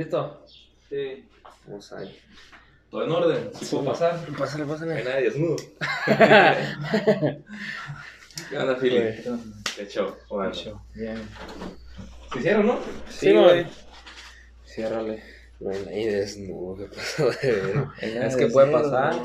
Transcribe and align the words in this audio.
¿Listo? 0.00 0.46
Sí. 0.88 1.28
Vamos 1.66 1.92
ahí. 1.92 2.18
¿Todo 2.90 3.04
en 3.04 3.10
orden? 3.10 3.50
Sí. 3.52 3.66
¿Puedo 3.70 3.84
pasar? 3.84 4.18
Pásale, 4.38 4.64
No 4.64 4.72
hay 4.72 4.78
pásale. 4.80 5.04
nadie 5.04 5.24
desnudo. 5.24 5.56
¿Qué 8.48 8.56
onda, 8.58 8.76
Philly? 8.76 9.22
Qué 9.76 9.86
show. 9.86 10.14
Bueno. 10.30 10.52
Bien. 10.94 11.22
¿Se 12.32 12.38
hicieron, 12.38 12.66
no? 12.66 12.78
Sí, 13.10 13.30
güey. 13.32 13.66
Ciérrale. 14.64 15.22
No 15.60 15.68
hay 15.70 15.82
nadie 15.84 16.16
desnudo, 16.16 16.76
¿qué 16.78 16.84
pasó 16.96 17.30
de 17.30 17.52
ver? 18.00 18.24
Es 18.24 18.36
que 18.36 18.46
puede 18.46 18.72
pasar. 18.72 19.20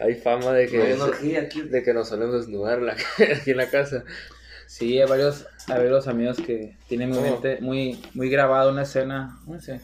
Hay 0.00 0.14
fama 0.14 0.52
de 0.54 0.68
que, 0.68 0.78
No 0.78 0.84
hay 0.84 0.92
energía 1.10 1.40
aquí. 1.42 1.60
de 1.60 1.82
que 1.82 1.92
nos 1.92 2.08
solemos 2.08 2.46
desnudar 2.46 2.80
la- 2.80 2.94
aquí 3.36 3.50
en 3.50 3.56
la 3.58 3.68
casa. 3.68 4.04
Sí, 4.68 5.00
hay 5.00 5.08
varios, 5.08 5.46
hay 5.66 5.78
varios 5.78 6.06
amigos 6.08 6.36
que 6.36 6.76
tienen 6.88 7.08
muy, 7.08 7.20
mente- 7.20 7.58
muy, 7.62 8.02
muy 8.12 8.28
grabado 8.28 8.70
una 8.70 8.82
escena, 8.82 9.38
no 9.46 9.58
sé, 9.60 9.80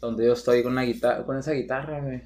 donde 0.00 0.26
yo 0.26 0.32
estoy 0.32 0.64
con 0.64 0.72
una 0.72 0.82
guitarra, 0.82 1.24
con 1.24 1.38
esa 1.38 1.52
guitarra, 1.52 2.00
güey. 2.00 2.22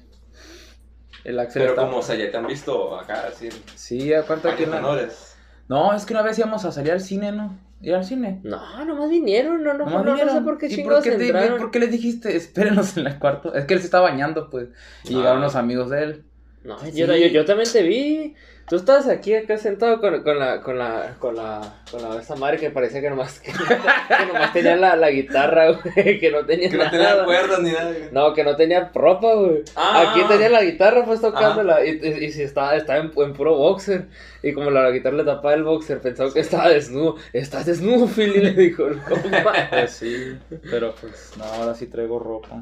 El 1.23 1.39
Axel 1.39 1.61
Pero 1.61 1.73
está- 1.73 1.85
como, 1.85 1.97
o 1.97 2.01
sea, 2.01 2.15
ya 2.15 2.31
te 2.31 2.37
han 2.37 2.47
visto 2.47 2.99
acá, 2.99 3.25
así, 3.29 3.47
Sí, 3.75 4.11
¿a 4.11 4.23
cuánto 4.23 4.49
que 4.49 4.55
años 4.63 4.69
la- 4.69 4.75
menores. 4.77 5.35
No, 5.69 5.93
es 5.93 6.03
que 6.05 6.13
una 6.13 6.23
vez 6.23 6.37
íbamos 6.39 6.65
a 6.65 6.71
salir 6.71 6.91
al 6.91 6.99
cine, 6.99 7.31
¿no? 7.31 7.57
Ir 7.81 7.93
al 7.95 8.03
cine. 8.03 8.41
No, 8.43 8.83
nomás 8.85 9.09
vinieron, 9.09 9.61
no, 9.63 9.73
no, 9.73 9.79
Nomás 9.85 9.93
no, 9.93 10.03
no 10.03 10.11
vinieron. 10.15 10.35
sé 10.35 10.41
por 10.41 10.57
qué 10.57 10.65
¿Y 10.67 10.75
chingados 10.75 11.03
qué 11.03 11.11
te- 11.11 11.25
entraron. 11.27 11.59
¿Por 11.59 11.69
qué 11.71 11.79
les 11.79 11.91
dijiste, 11.91 12.35
espérenos 12.35 12.97
en 12.97 13.05
el 13.07 13.19
cuarto? 13.19 13.53
Es 13.53 13.65
que 13.65 13.75
él 13.75 13.79
se 13.81 13.85
estaba 13.85 14.09
bañando, 14.09 14.49
pues, 14.49 14.69
y 15.05 15.13
Ah. 15.13 15.17
llegaron 15.17 15.41
los 15.41 15.55
amigos 15.55 15.89
de 15.91 16.03
él. 16.03 16.25
No, 16.63 16.79
Sí. 16.79 16.91
yo, 16.93 17.05
yo, 17.05 17.27
yo 17.27 17.45
también 17.45 17.69
te 17.71 17.83
vi. 17.83 18.35
Tú 18.67 18.77
estabas 18.77 19.07
aquí 19.09 19.35
acá 19.35 19.57
sentado 19.57 19.99
con, 19.99 20.23
con 20.23 20.39
la, 20.39 20.61
con 20.61 20.77
la, 20.79 21.15
con 21.19 21.35
la, 21.35 21.73
con 21.91 22.01
la, 22.01 22.19
esa 22.19 22.35
madre 22.37 22.57
que 22.57 22.69
parecía 22.69 23.01
que 23.01 23.09
nomás, 23.09 23.39
que, 23.41 23.51
que 24.17 24.25
nomás 24.25 24.53
tenía 24.53 24.77
la, 24.77 24.95
la 24.95 25.09
guitarra, 25.11 25.71
güey, 25.71 26.17
que 26.17 26.31
no 26.31 26.45
tenía 26.45 26.69
Que 26.69 26.77
no 26.77 26.89
tenía 26.89 27.23
cuerdas 27.25 27.59
ni 27.59 27.71
nada. 27.71 27.91
güey. 27.91 28.03
No, 28.13 28.33
que 28.33 28.43
no 28.43 28.55
tenía 28.55 28.89
ropa, 28.93 29.33
güey. 29.35 29.63
Ah. 29.75 30.11
Aquí 30.11 30.21
tenía 30.29 30.49
la 30.49 30.63
guitarra 30.63 31.03
pues 31.05 31.19
tocándola 31.19 31.85
y, 31.85 31.99
y, 32.01 32.25
y 32.25 32.31
si 32.31 32.43
estaba, 32.43 32.75
estaba 32.77 32.99
en, 32.99 33.11
en 33.15 33.33
puro 33.33 33.55
boxer. 33.57 34.05
Y 34.41 34.53
como 34.53 34.69
la 34.71 34.89
guitarra 34.91 35.17
le 35.17 35.23
tapaba 35.25 35.53
el 35.53 35.63
boxer, 35.63 35.99
pensaba 35.99 36.31
que 36.33 36.39
estaba 36.39 36.69
desnudo. 36.69 37.17
¿Estás 37.33 37.65
desnudo, 37.65 38.07
Philly? 38.07 38.39
Le 38.39 38.51
dijo 38.53 38.87
el 38.87 38.99
compa. 39.03 39.53
Pues 39.69 39.91
sí, 39.91 40.37
pero 40.69 40.95
pues, 40.99 41.31
no, 41.37 41.43
ahora 41.43 41.75
sí 41.75 41.87
traigo 41.87 42.17
ropa. 42.17 42.61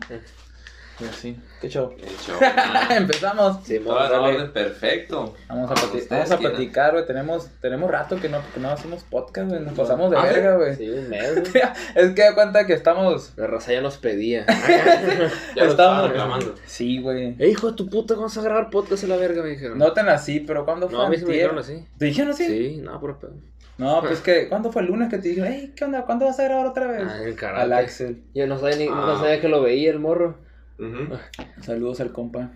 Y 1.02 1.06
así. 1.06 1.40
¿Qué 1.60 1.68
show? 1.70 1.90
Qué 1.96 2.06
show. 2.26 2.36
Empezamos. 2.90 3.58
Sí, 3.64 3.80
dale. 3.80 4.16
orden, 4.18 4.52
perfecto. 4.54 5.34
Vamos 5.50 5.72
a, 5.72 5.74
plati- 5.76 6.08
vamos 6.10 6.32
a 6.32 6.38
platicar, 6.38 6.92
güey. 6.94 7.06
Tenemos, 7.06 7.50
tenemos 7.60 7.90
rato 7.90 8.18
que 8.20 8.30
no, 8.30 8.40
que 8.54 8.60
no 8.60 8.70
hacemos 8.70 9.04
podcast, 9.04 9.50
güey. 9.50 9.62
Nos 9.62 9.74
pasamos 9.74 10.12
de 10.12 10.18
Ah, 10.18 10.28
¿sí? 10.28 10.34
verga, 10.36 10.58
güey. 10.58 10.76
Sí, 10.76 10.90
un 10.90 11.10
mes, 11.10 11.52
güey. 11.52 11.64
Es 11.96 12.12
que 12.12 12.22
da 12.22 12.36
cuenta 12.36 12.66
que 12.68 12.74
estamos. 12.74 13.34
La 13.36 13.48
raza 13.48 13.74
ya 13.74 13.82
nos 13.82 13.98
pedía. 13.98 14.46
Ya 15.56 15.66
estaban 15.66 16.10
reclamando. 16.10 16.56
Sí, 16.66 17.02
güey. 17.02 17.36
Eh, 17.40 17.50
hijo 17.50 17.72
de 17.72 17.78
tu 17.78 17.90
puta, 17.90 18.14
vamos 18.16 18.38
a 18.38 18.42
grabar 18.42 18.70
podcast 18.70 19.04
a 19.04 19.08
la 19.08 19.18
verga, 19.18 19.42
me 19.44 19.50
dijeron. 19.50 19.78
No 19.78 19.92
tan 19.94 20.10
así, 20.10 20.40
pero 20.42 20.66
¿cuándo 20.66 20.88
fue? 20.90 20.98
No, 20.98 21.06
a 21.06 21.10
mí 21.10 21.18
sí 21.18 21.26
me 21.26 21.34
dijeron 21.34 21.58
así. 21.58 21.86
¿Te 21.98 22.06
dijeron 22.06 22.32
así? 22.32 22.46
Sí, 22.48 22.78
no, 22.82 23.00
pero 23.02 23.20
pedo. 23.20 23.34
No, 23.78 24.02
pues 24.02 24.20
que, 24.20 24.48
¿cuándo 24.48 24.72
fue 24.72 24.84
el 24.84 24.90
lunes 24.90 25.10
que 25.10 25.18
te 25.18 25.30
dijeron, 25.30 25.50
hey, 25.52 25.74
qué 25.76 25.86
onda? 25.86 26.04
¿Cuándo 26.06 26.26
vas 26.26 26.40
a 26.40 26.44
grabar 26.44 26.68
otra 26.68 26.86
vez? 26.88 27.02
Ah, 27.08 27.24
en 27.24 27.34
karate. 27.36 27.62
Al 27.62 27.74
Axel. 27.74 28.22
Yo 28.36 28.46
no 28.46 28.60
sabía, 28.60 28.76
ni, 28.76 28.86
no 28.88 29.12
Ah. 29.14 29.18
sabía 29.20 29.42
que 29.42 29.48
lo 29.50 29.62
veía 29.62 29.90
el 29.90 30.00
morro. 30.00 30.38
Ujú. 30.82 31.18
Saludos 31.62 32.00
al 32.02 32.12
compa. 32.12 32.52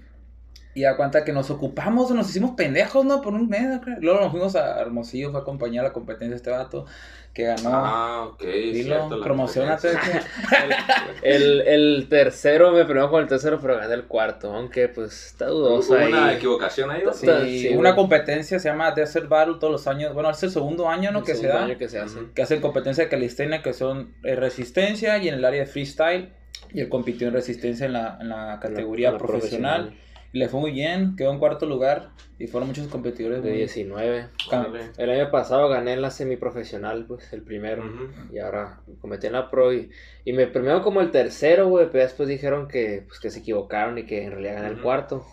Y 0.78 0.82
da 0.82 0.98
cuenta 0.98 1.24
que 1.24 1.32
nos 1.32 1.50
ocupamos, 1.52 2.12
nos 2.12 2.30
hicimos 2.30 2.52
pendejos, 2.58 3.06
¿no? 3.06 3.22
Por 3.22 3.34
un 3.34 3.48
mes, 3.48 3.62
¿no 3.64 3.80
creo? 3.80 3.96
Luego 4.02 4.20
nos 4.20 4.32
fuimos 4.32 4.58
a 4.58 4.82
Hermosillo, 4.82 5.32
fue 5.32 5.40
a 5.40 5.44
acompañar 5.44 5.86
a 5.86 5.88
la 5.88 5.94
competencia 5.94 6.32
de 6.32 6.36
este 6.36 6.50
vato, 6.50 6.86
que 7.34 7.44
ganó. 7.44 7.70
Ah, 7.74 8.24
ok. 8.26 8.44
Dilo, 8.44 9.22
promocionate. 9.24 9.92
competencia. 9.94 10.30
El, 11.22 11.62
el 11.62 12.08
tercero, 12.10 12.72
me 12.74 12.84
premió 12.84 13.10
con 13.10 13.22
el 13.22 13.28
tercero, 13.30 13.58
pero 13.62 13.78
gané 13.78 13.94
el 13.94 14.04
cuarto. 14.04 14.54
Aunque, 14.54 14.90
pues, 14.90 15.28
está 15.28 15.46
dudoso 15.48 15.94
Hubo 15.94 16.00
ahí. 16.02 16.12
una 16.12 16.34
equivocación 16.34 16.92
ahí. 16.92 17.04
Sí, 17.14 17.28
Sí, 17.70 17.76
una 17.76 17.96
competencia 17.96 18.60
se 18.60 18.68
llama 18.68 18.92
Desert 18.92 19.30
Battle 19.30 19.56
todos 19.62 19.72
los 19.72 19.88
años. 19.88 20.14
Bueno, 20.14 20.30
es 20.30 20.44
el 20.44 20.52
segundo 20.52 20.90
año, 20.90 21.10
¿no? 21.14 21.20
El 21.20 21.26
Que 21.26 21.36
se 21.36 21.42
segundo 21.42 21.58
da. 21.60 21.66
año 21.68 21.78
que 21.78 21.88
se 21.88 22.00
hace. 22.00 22.20
Que 22.36 22.42
hacen 22.42 22.60
competencia 22.60 23.06
de 23.06 23.10
calistenia, 23.10 23.62
que 23.64 23.72
son 23.72 24.14
eh, 24.26 24.36
resistencia 24.36 25.18
y 25.20 25.30
en 25.30 25.36
el 25.36 25.46
área 25.46 25.62
de 25.62 25.68
freestyle. 25.68 26.34
Y 26.74 26.82
él 26.82 26.90
compitió 26.90 27.28
en 27.28 27.34
resistencia 27.34 27.86
en 27.86 27.94
la, 27.94 28.18
en 28.20 28.30
la 28.30 28.60
categoría 28.62 29.08
En 29.10 29.14
la 29.14 29.20
profesional. 29.20 29.94
Y 30.34 30.40
le 30.40 30.50
fue 30.50 30.60
muy 30.60 30.72
bien, 30.72 31.16
quedó 31.16 31.32
en 31.32 31.40
cuarto 31.40 31.66
lugar. 31.66 32.10
Y 32.38 32.48
fueron 32.48 32.68
muchos 32.68 32.88
competidores. 32.88 33.42
De 33.42 33.50
muy- 33.52 33.58
19. 33.60 34.28
Cam- 34.50 34.70
Órale. 34.70 34.92
El 34.98 35.10
año 35.10 35.32
pasado 35.32 35.70
gané 35.70 35.94
en 35.94 36.02
la 36.02 36.12
semiprofesional, 36.12 37.06
pues, 37.06 37.32
el 37.32 37.42
primero. 37.44 37.86
Ujú. 37.86 38.34
Y 38.36 38.40
ahora 38.40 38.82
cometí 39.00 39.28
en 39.28 39.34
la 39.34 39.50
pro 39.50 39.72
y, 39.74 39.90
y 40.26 40.34
me 40.34 40.48
premiaron 40.48 40.84
como 40.84 41.00
el 41.00 41.12
tercero, 41.12 41.70
güey. 41.70 41.88
Pero 41.90 42.04
después 42.04 42.28
dijeron 42.28 42.68
que, 42.68 43.06
pues, 43.08 43.20
que 43.22 43.30
se 43.30 43.40
equivocaron 43.40 43.98
y 43.98 44.06
que 44.06 44.24
en 44.26 44.32
realidad 44.32 44.56
gané 44.56 44.68
el 44.68 44.74
Ujú. 44.74 44.84
cuarto. 44.84 45.26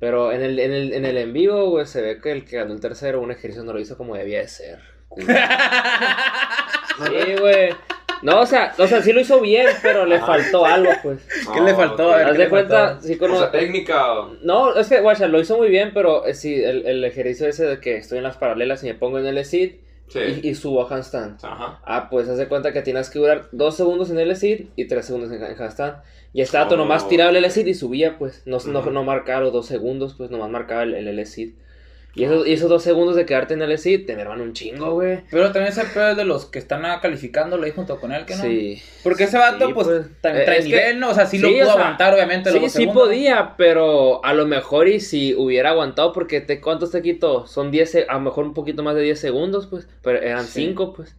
Pero 0.00 0.32
en 0.32 0.40
el, 0.42 0.58
en, 0.60 0.72
el, 0.72 0.92
en 0.94 1.04
el 1.04 1.18
en 1.18 1.32
vivo, 1.34 1.68
güey, 1.70 1.84
se 1.84 2.00
ve 2.00 2.20
que 2.20 2.32
el 2.32 2.44
que 2.46 2.56
ganó 2.56 2.72
el 2.72 2.80
tercero, 2.80 3.20
un 3.20 3.32
ejercicio 3.32 3.64
no 3.64 3.72
lo 3.74 3.80
hizo 3.80 3.98
como 3.98 4.14
debía 4.16 4.38
de 4.40 4.48
ser. 4.48 4.78
Sí, 6.98 7.34
güey. 7.40 7.70
No, 8.22 8.40
o 8.40 8.46
sea, 8.46 8.74
o 8.78 8.86
sea, 8.86 9.02
sí 9.02 9.12
lo 9.12 9.20
hizo 9.20 9.40
bien, 9.40 9.66
pero 9.82 10.04
le 10.06 10.16
Ajá. 10.16 10.26
faltó 10.26 10.64
algo, 10.66 10.90
pues. 11.02 11.20
¿Qué 11.54 11.60
le 11.60 11.74
faltó? 11.74 12.08
ok. 12.08 12.12
A 12.14 12.16
ver, 12.16 12.26
Haz 12.26 12.32
¿qué 12.32 12.38
de 12.38 12.44
le 12.44 12.50
cuenta, 12.50 12.86
faltó? 12.88 13.02
sí 13.06 13.14
O 13.14 13.18
cono- 13.18 13.38
sea, 13.38 13.50
técnica 13.50 14.12
o... 14.12 14.34
No, 14.42 14.74
es 14.76 14.88
que, 14.88 15.00
guacha, 15.00 15.28
lo 15.28 15.40
hizo 15.40 15.56
muy 15.56 15.68
bien, 15.68 15.92
pero 15.94 16.26
eh, 16.26 16.34
sí, 16.34 16.54
el, 16.62 16.86
el 16.86 17.04
ejercicio 17.04 17.46
ese 17.48 17.66
de 17.66 17.80
que 17.80 17.96
estoy 17.96 18.18
en 18.18 18.24
las 18.24 18.36
paralelas 18.36 18.82
y 18.84 18.86
me 18.86 18.94
pongo 18.94 19.18
en 19.18 19.26
el 19.26 19.44
Sí. 19.44 19.70
y, 20.42 20.48
y 20.48 20.54
subo 20.54 20.82
a 20.82 20.94
handstand. 20.94 21.36
Ajá. 21.44 21.80
Ah, 21.84 22.08
pues 22.10 22.28
haz 22.28 22.38
de 22.38 22.48
cuenta 22.48 22.72
que 22.72 22.80
tienes 22.82 23.10
que 23.10 23.18
durar 23.18 23.44
dos 23.52 23.76
segundos 23.76 24.10
en 24.10 24.18
el 24.18 24.34
SID 24.34 24.66
y 24.74 24.86
tres 24.86 25.04
segundos 25.06 25.30
en, 25.30 25.42
en 25.44 25.60
handstand. 25.60 25.96
Y 26.32 26.40
estaba 26.40 26.64
Oh. 26.64 26.68
todo 26.68 26.78
nomás 26.78 27.08
tiraba 27.08 27.30
el 27.30 27.50
SID 27.50 27.66
y 27.66 27.74
subía, 27.74 28.16
pues. 28.18 28.42
No, 28.46 28.58
no, 28.66 28.80
Ujú. 28.80 28.90
no 28.90 29.04
marcaba 29.04 29.40
los 29.42 29.52
dos 29.52 29.66
segundos, 29.66 30.14
pues 30.16 30.30
nomás 30.30 30.50
marcaba 30.50 30.82
el, 30.84 30.94
el 30.94 31.26
SID. 31.26 31.50
Y 32.14 32.24
esos, 32.24 32.48
y 32.48 32.52
esos 32.54 32.68
dos 32.68 32.82
segundos 32.82 33.14
de 33.14 33.26
quedarte 33.26 33.54
en 33.54 33.62
el 33.62 33.78
SID 33.78 34.06
te 34.06 34.16
merman 34.16 34.40
un 34.40 34.52
chingo, 34.52 34.92
güey. 34.94 35.20
Pero 35.30 35.52
también 35.52 35.66
ese 35.68 35.84
pedo 35.84 36.08
es 36.10 36.16
de 36.16 36.24
los 36.24 36.46
que 36.46 36.58
están 36.58 36.82
calificándolo 37.00 37.64
ahí 37.64 37.70
junto 37.70 38.00
con 38.00 38.10
él, 38.12 38.24
que 38.24 38.34
no. 38.34 38.42
Sí. 38.42 38.82
Porque 39.04 39.24
ese 39.24 39.38
vato, 39.38 39.68
Sí, 39.68 39.72
pues, 39.72 39.86
pues, 39.86 40.06
también 40.20 40.42
eh, 40.42 40.44
trae 40.46 40.58
que- 40.58 40.64
nivel, 40.64 40.98
¿no? 40.98 41.10
O 41.10 41.14
sea, 41.14 41.26
sí, 41.26 41.38
lo 41.38 41.48
pudo 41.48 41.60
o 41.60 41.64
sea, 41.64 41.72
aguantar, 41.74 42.14
obviamente. 42.14 42.50
los 42.50 42.58
Sí, 42.58 42.64
dos 42.64 42.72
sí 42.72 42.78
segundos. 42.78 43.04
podía, 43.04 43.54
pero 43.56 44.24
a 44.24 44.34
lo 44.34 44.46
mejor 44.46 44.88
y 44.88 44.98
si 44.98 45.34
hubiera 45.36 45.70
aguantado, 45.70 46.12
porque 46.12 46.40
te, 46.40 46.60
¿cuántos 46.60 46.90
te 46.90 47.02
quitó? 47.02 47.46
Son 47.46 47.70
10, 47.70 47.88
se- 47.90 48.06
a 48.08 48.14
lo 48.14 48.20
mejor 48.20 48.46
un 48.46 48.54
poquito 48.54 48.82
más 48.82 48.96
de 48.96 49.02
10 49.02 49.20
segundos, 49.20 49.68
pues, 49.68 49.86
pero 50.02 50.18
eran 50.20 50.44
Sí. 50.46 50.62
5, 50.66 50.94
pues. 50.94 51.14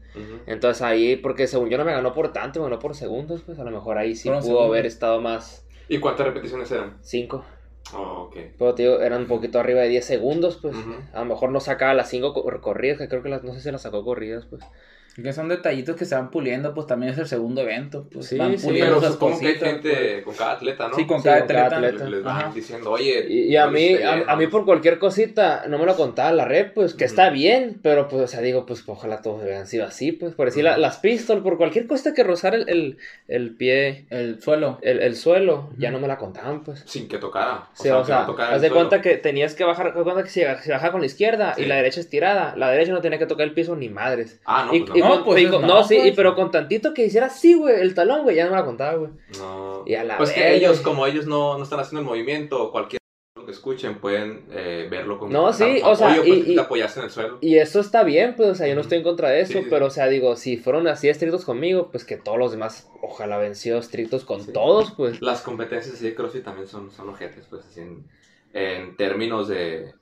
Entonces 0.47 0.81
ahí, 0.81 1.16
porque 1.16 1.47
según 1.47 1.69
yo 1.69 1.77
no 1.77 1.85
me 1.85 1.94
ganó 1.94 2.11
por 2.13 2.33
tanto, 2.33 2.59
me 2.59 2.66
ganó 2.66 2.79
por 2.79 2.94
segundos, 2.94 3.41
pues 3.45 3.57
a 3.57 3.63
lo 3.63 3.71
mejor 3.71 3.97
ahí 3.97 4.16
sí 4.16 4.27
pudo 4.27 4.41
segundos. 4.41 4.66
haber 4.67 4.85
estado 4.85 5.21
más 5.21 5.63
¿Y 5.88 6.00
cuántas 6.00 6.27
repeticiones 6.27 6.69
eran? 6.71 6.97
5. 7.01 7.45
Oh, 7.91 8.23
ok. 8.27 8.35
Pero 8.57 8.73
digo, 8.73 9.00
eran 9.01 9.22
un 9.22 9.27
poquito 9.27 9.59
arriba 9.59 9.81
de 9.81 9.89
10 9.89 10.05
segundos, 10.05 10.57
pues. 10.61 10.89
A 11.11 11.19
lo 11.19 11.25
mejor 11.25 11.51
no 11.51 11.59
sacaba 11.59 11.94
las 11.94 12.09
5 12.09 12.33
corridas, 12.61 12.97
que 12.97 13.07
creo 13.09 13.23
que 13.23 13.29
las, 13.29 13.44
no 13.44 13.53
sé 13.53 13.61
si 13.61 13.72
las 13.72 13.81
sacó 13.81 14.03
corridas, 14.03 14.45
pues. 14.50 14.69
Que 15.15 15.33
son 15.33 15.49
detallitos 15.49 15.95
que 15.97 16.05
se 16.05 16.15
van 16.15 16.31
puliendo, 16.31 16.73
pues 16.73 16.87
también 16.87 17.11
es 17.11 17.17
el 17.17 17.27
segundo 17.27 17.61
evento. 17.61 18.07
Pues 18.11 18.27
Sí, 18.27 18.37
van 18.37 18.57
sí, 18.57 18.67
Pero 18.79 19.01
supongo 19.01 19.39
que 19.39 19.47
hay 19.47 19.55
gente 19.55 20.21
con 20.23 20.33
cada 20.35 20.51
atleta, 20.53 20.87
¿no? 20.87 20.91
pues. 20.91 21.01
Sí, 21.01 21.07
con 21.07 21.17
Sí, 21.19 21.23
cada 21.25 21.39
con 21.39 21.47
cada 21.47 21.65
atleta. 21.77 22.03
Les, 22.05 22.11
les 22.11 22.23
van 22.23 22.53
diciendo, 22.53 22.91
oye... 22.91 23.25
Y, 23.27 23.39
y 23.51 23.55
a 23.57 23.65
no 23.65 23.67
lo 23.67 23.71
mí, 23.73 23.85
hiciste 23.85 24.05
a, 24.05 24.13
a 24.27 24.35
mí 24.37 24.45
¿no? 24.45 24.49
por 24.49 24.65
cualquier 24.65 24.97
cosita, 24.99 25.65
no 25.67 25.77
me 25.77 25.85
lo 25.85 25.95
contaba 25.97 26.31
la 26.31 26.45
red, 26.45 26.71
pues, 26.73 26.93
que 26.93 27.03
está 27.05 27.29
bien, 27.31 27.79
pero 27.83 28.07
pues, 28.07 28.23
o 28.23 28.27
sea, 28.27 28.41
digo, 28.41 28.65
pues, 28.65 28.83
ojalá 28.87 29.21
todos 29.21 29.41
hubieran 29.43 29.67
sido 29.67 29.85
así, 29.85 30.11
pues, 30.13 30.33
por 30.35 30.45
decir, 30.47 30.63
la- 30.63 30.77
las 30.77 30.97
pistols, 30.99 31.41
por 31.43 31.57
cualquier 31.57 31.87
cosa 31.87 32.13
que 32.13 32.23
rozara 32.23 32.55
el, 32.55 32.69
el, 32.69 32.97
el 33.27 33.55
pie, 33.55 34.05
El 34.09 34.41
suelo. 34.41 34.77
el, 34.81 34.99
el 35.01 35.15
suelo, 35.15 35.69
ya 35.77 35.91
no 35.91 35.99
me 35.99 36.07
la 36.07 36.17
contaban, 36.17 36.63
pues. 36.63 36.83
Sin 36.85 37.07
que 37.07 37.17
tocara. 37.17 37.67
O 37.73 37.75
Sí, 37.75 37.83
sea, 37.83 37.97
o 37.97 37.99
no 37.99 38.05
sea, 38.05 38.25
tocara 38.25 38.55
haz 38.55 38.61
de 38.61 38.69
suelo. 38.69 38.87
cuenta 38.87 39.01
que 39.01 39.17
tenías 39.17 39.55
que 39.55 39.63
bajar, 39.65 39.88
haz 39.88 39.95
de 39.95 40.03
cuenta 40.03 40.23
que 40.23 40.29
si, 40.29 40.41
si 40.63 40.69
bajaba 40.71 40.91
con 40.91 41.01
la 41.01 41.07
izquierda 41.07 41.55
y 41.57 41.65
la 41.65 41.75
derecha 41.75 42.00
estirada, 42.00 42.55
la 42.55 42.69
derecha 42.71 42.91
no 42.94 43.01
tenía 43.01 43.19
que 43.19 43.25
tocar 43.25 43.45
el 43.47 43.53
piso 43.53 43.75
ni 43.75 43.89
madres. 43.89 44.39
Ah, 44.45 44.65
no, 44.65 44.73
y, 45.00 45.06
y 45.06 45.10
no. 45.10 45.16
Con- 45.16 45.24
pues, 45.25 45.42
y 45.44 45.48
con- 45.48 45.62
no, 45.62 45.68
no, 45.68 45.84
sí, 45.84 45.96
y 45.96 46.00
pues. 46.01 46.13
pero 46.16 46.36
con 46.36 46.51
tantito 46.51 46.94
que 46.94 47.06
hiciera 47.06 47.28
así, 47.28 47.54
güey, 47.56 47.80
el 47.81 47.94
talón, 47.94 48.24
güey, 48.24 48.36
ya 48.36 48.46
no 48.46 48.51
me 48.51 48.57
la 48.57 48.66
contaba, 48.66 48.96
güey. 48.96 49.12
No. 49.38 49.84
Y 49.86 49.96
a 49.96 50.04
la 50.04 50.18
Pues 50.18 50.31
que 50.31 50.56
ellos, 50.56 50.80
como 50.81 51.06
ellos 51.07 51.25
no, 51.25 51.57
no 51.57 51.63
están 51.63 51.80
haciendo 51.80 52.01
el 52.01 52.06
movimiento, 52.06 52.72
cualquier 52.72 53.00
lo 53.36 53.46
que 53.46 53.51
escuchen 53.51 54.00
pueden 54.00 54.46
eh, 54.51 54.88
verlo 54.92 55.18
como 55.18 55.31
No, 55.31 55.54
sí, 55.54 55.80
o 55.84 55.96
sea, 55.96 56.12
apoyo, 56.13 56.24
y- 56.25 56.28
pues, 56.28 56.44
que 56.46 56.51
y- 56.51 56.56
te 56.86 57.00
en 57.00 57.06
el 57.06 57.10
suelo. 57.10 57.38
Y 57.42 57.57
eso 57.57 57.80
está 57.80 58.04
bien, 58.04 58.36
pues, 58.36 58.50
o 58.50 58.56
sea, 58.56 58.68
yo 58.68 58.75
no 58.75 58.81
estoy 58.81 58.98
en 58.98 59.04
contra 59.06 59.30
de 59.30 59.42
eso, 59.42 59.54
Sí, 59.54 59.60
sí. 59.60 59.68
pero, 59.69 59.86
o 59.86 59.90
sea, 59.90 60.07
digo, 60.07 60.36
si 60.36 60.57
fueron 60.57 60.88
así 60.90 61.07
estrictos 61.07 61.46
conmigo, 61.46 61.90
pues 61.90 62.04
que 62.04 62.18
todos 62.18 62.38
los 62.38 62.51
demás, 62.51 62.90
ojalá 63.01 63.38
venció 63.38 63.78
estrictos 63.78 64.25
con 64.25 64.42
Sí. 64.44 64.51
todos, 64.51 64.92
pues. 64.92 65.22
Las 65.22 65.42
competencias 65.42 65.96
así 65.96 66.06
de 66.06 66.16
CrossFit 66.16 66.44
también 66.44 66.68
son, 66.68 66.92
son 66.92 67.07
ojetes, 67.10 67.46
pues, 67.50 67.66
así 67.66 67.80
en, 67.80 68.06
en 68.54 68.98
términos 68.98 69.48
de 69.48 69.94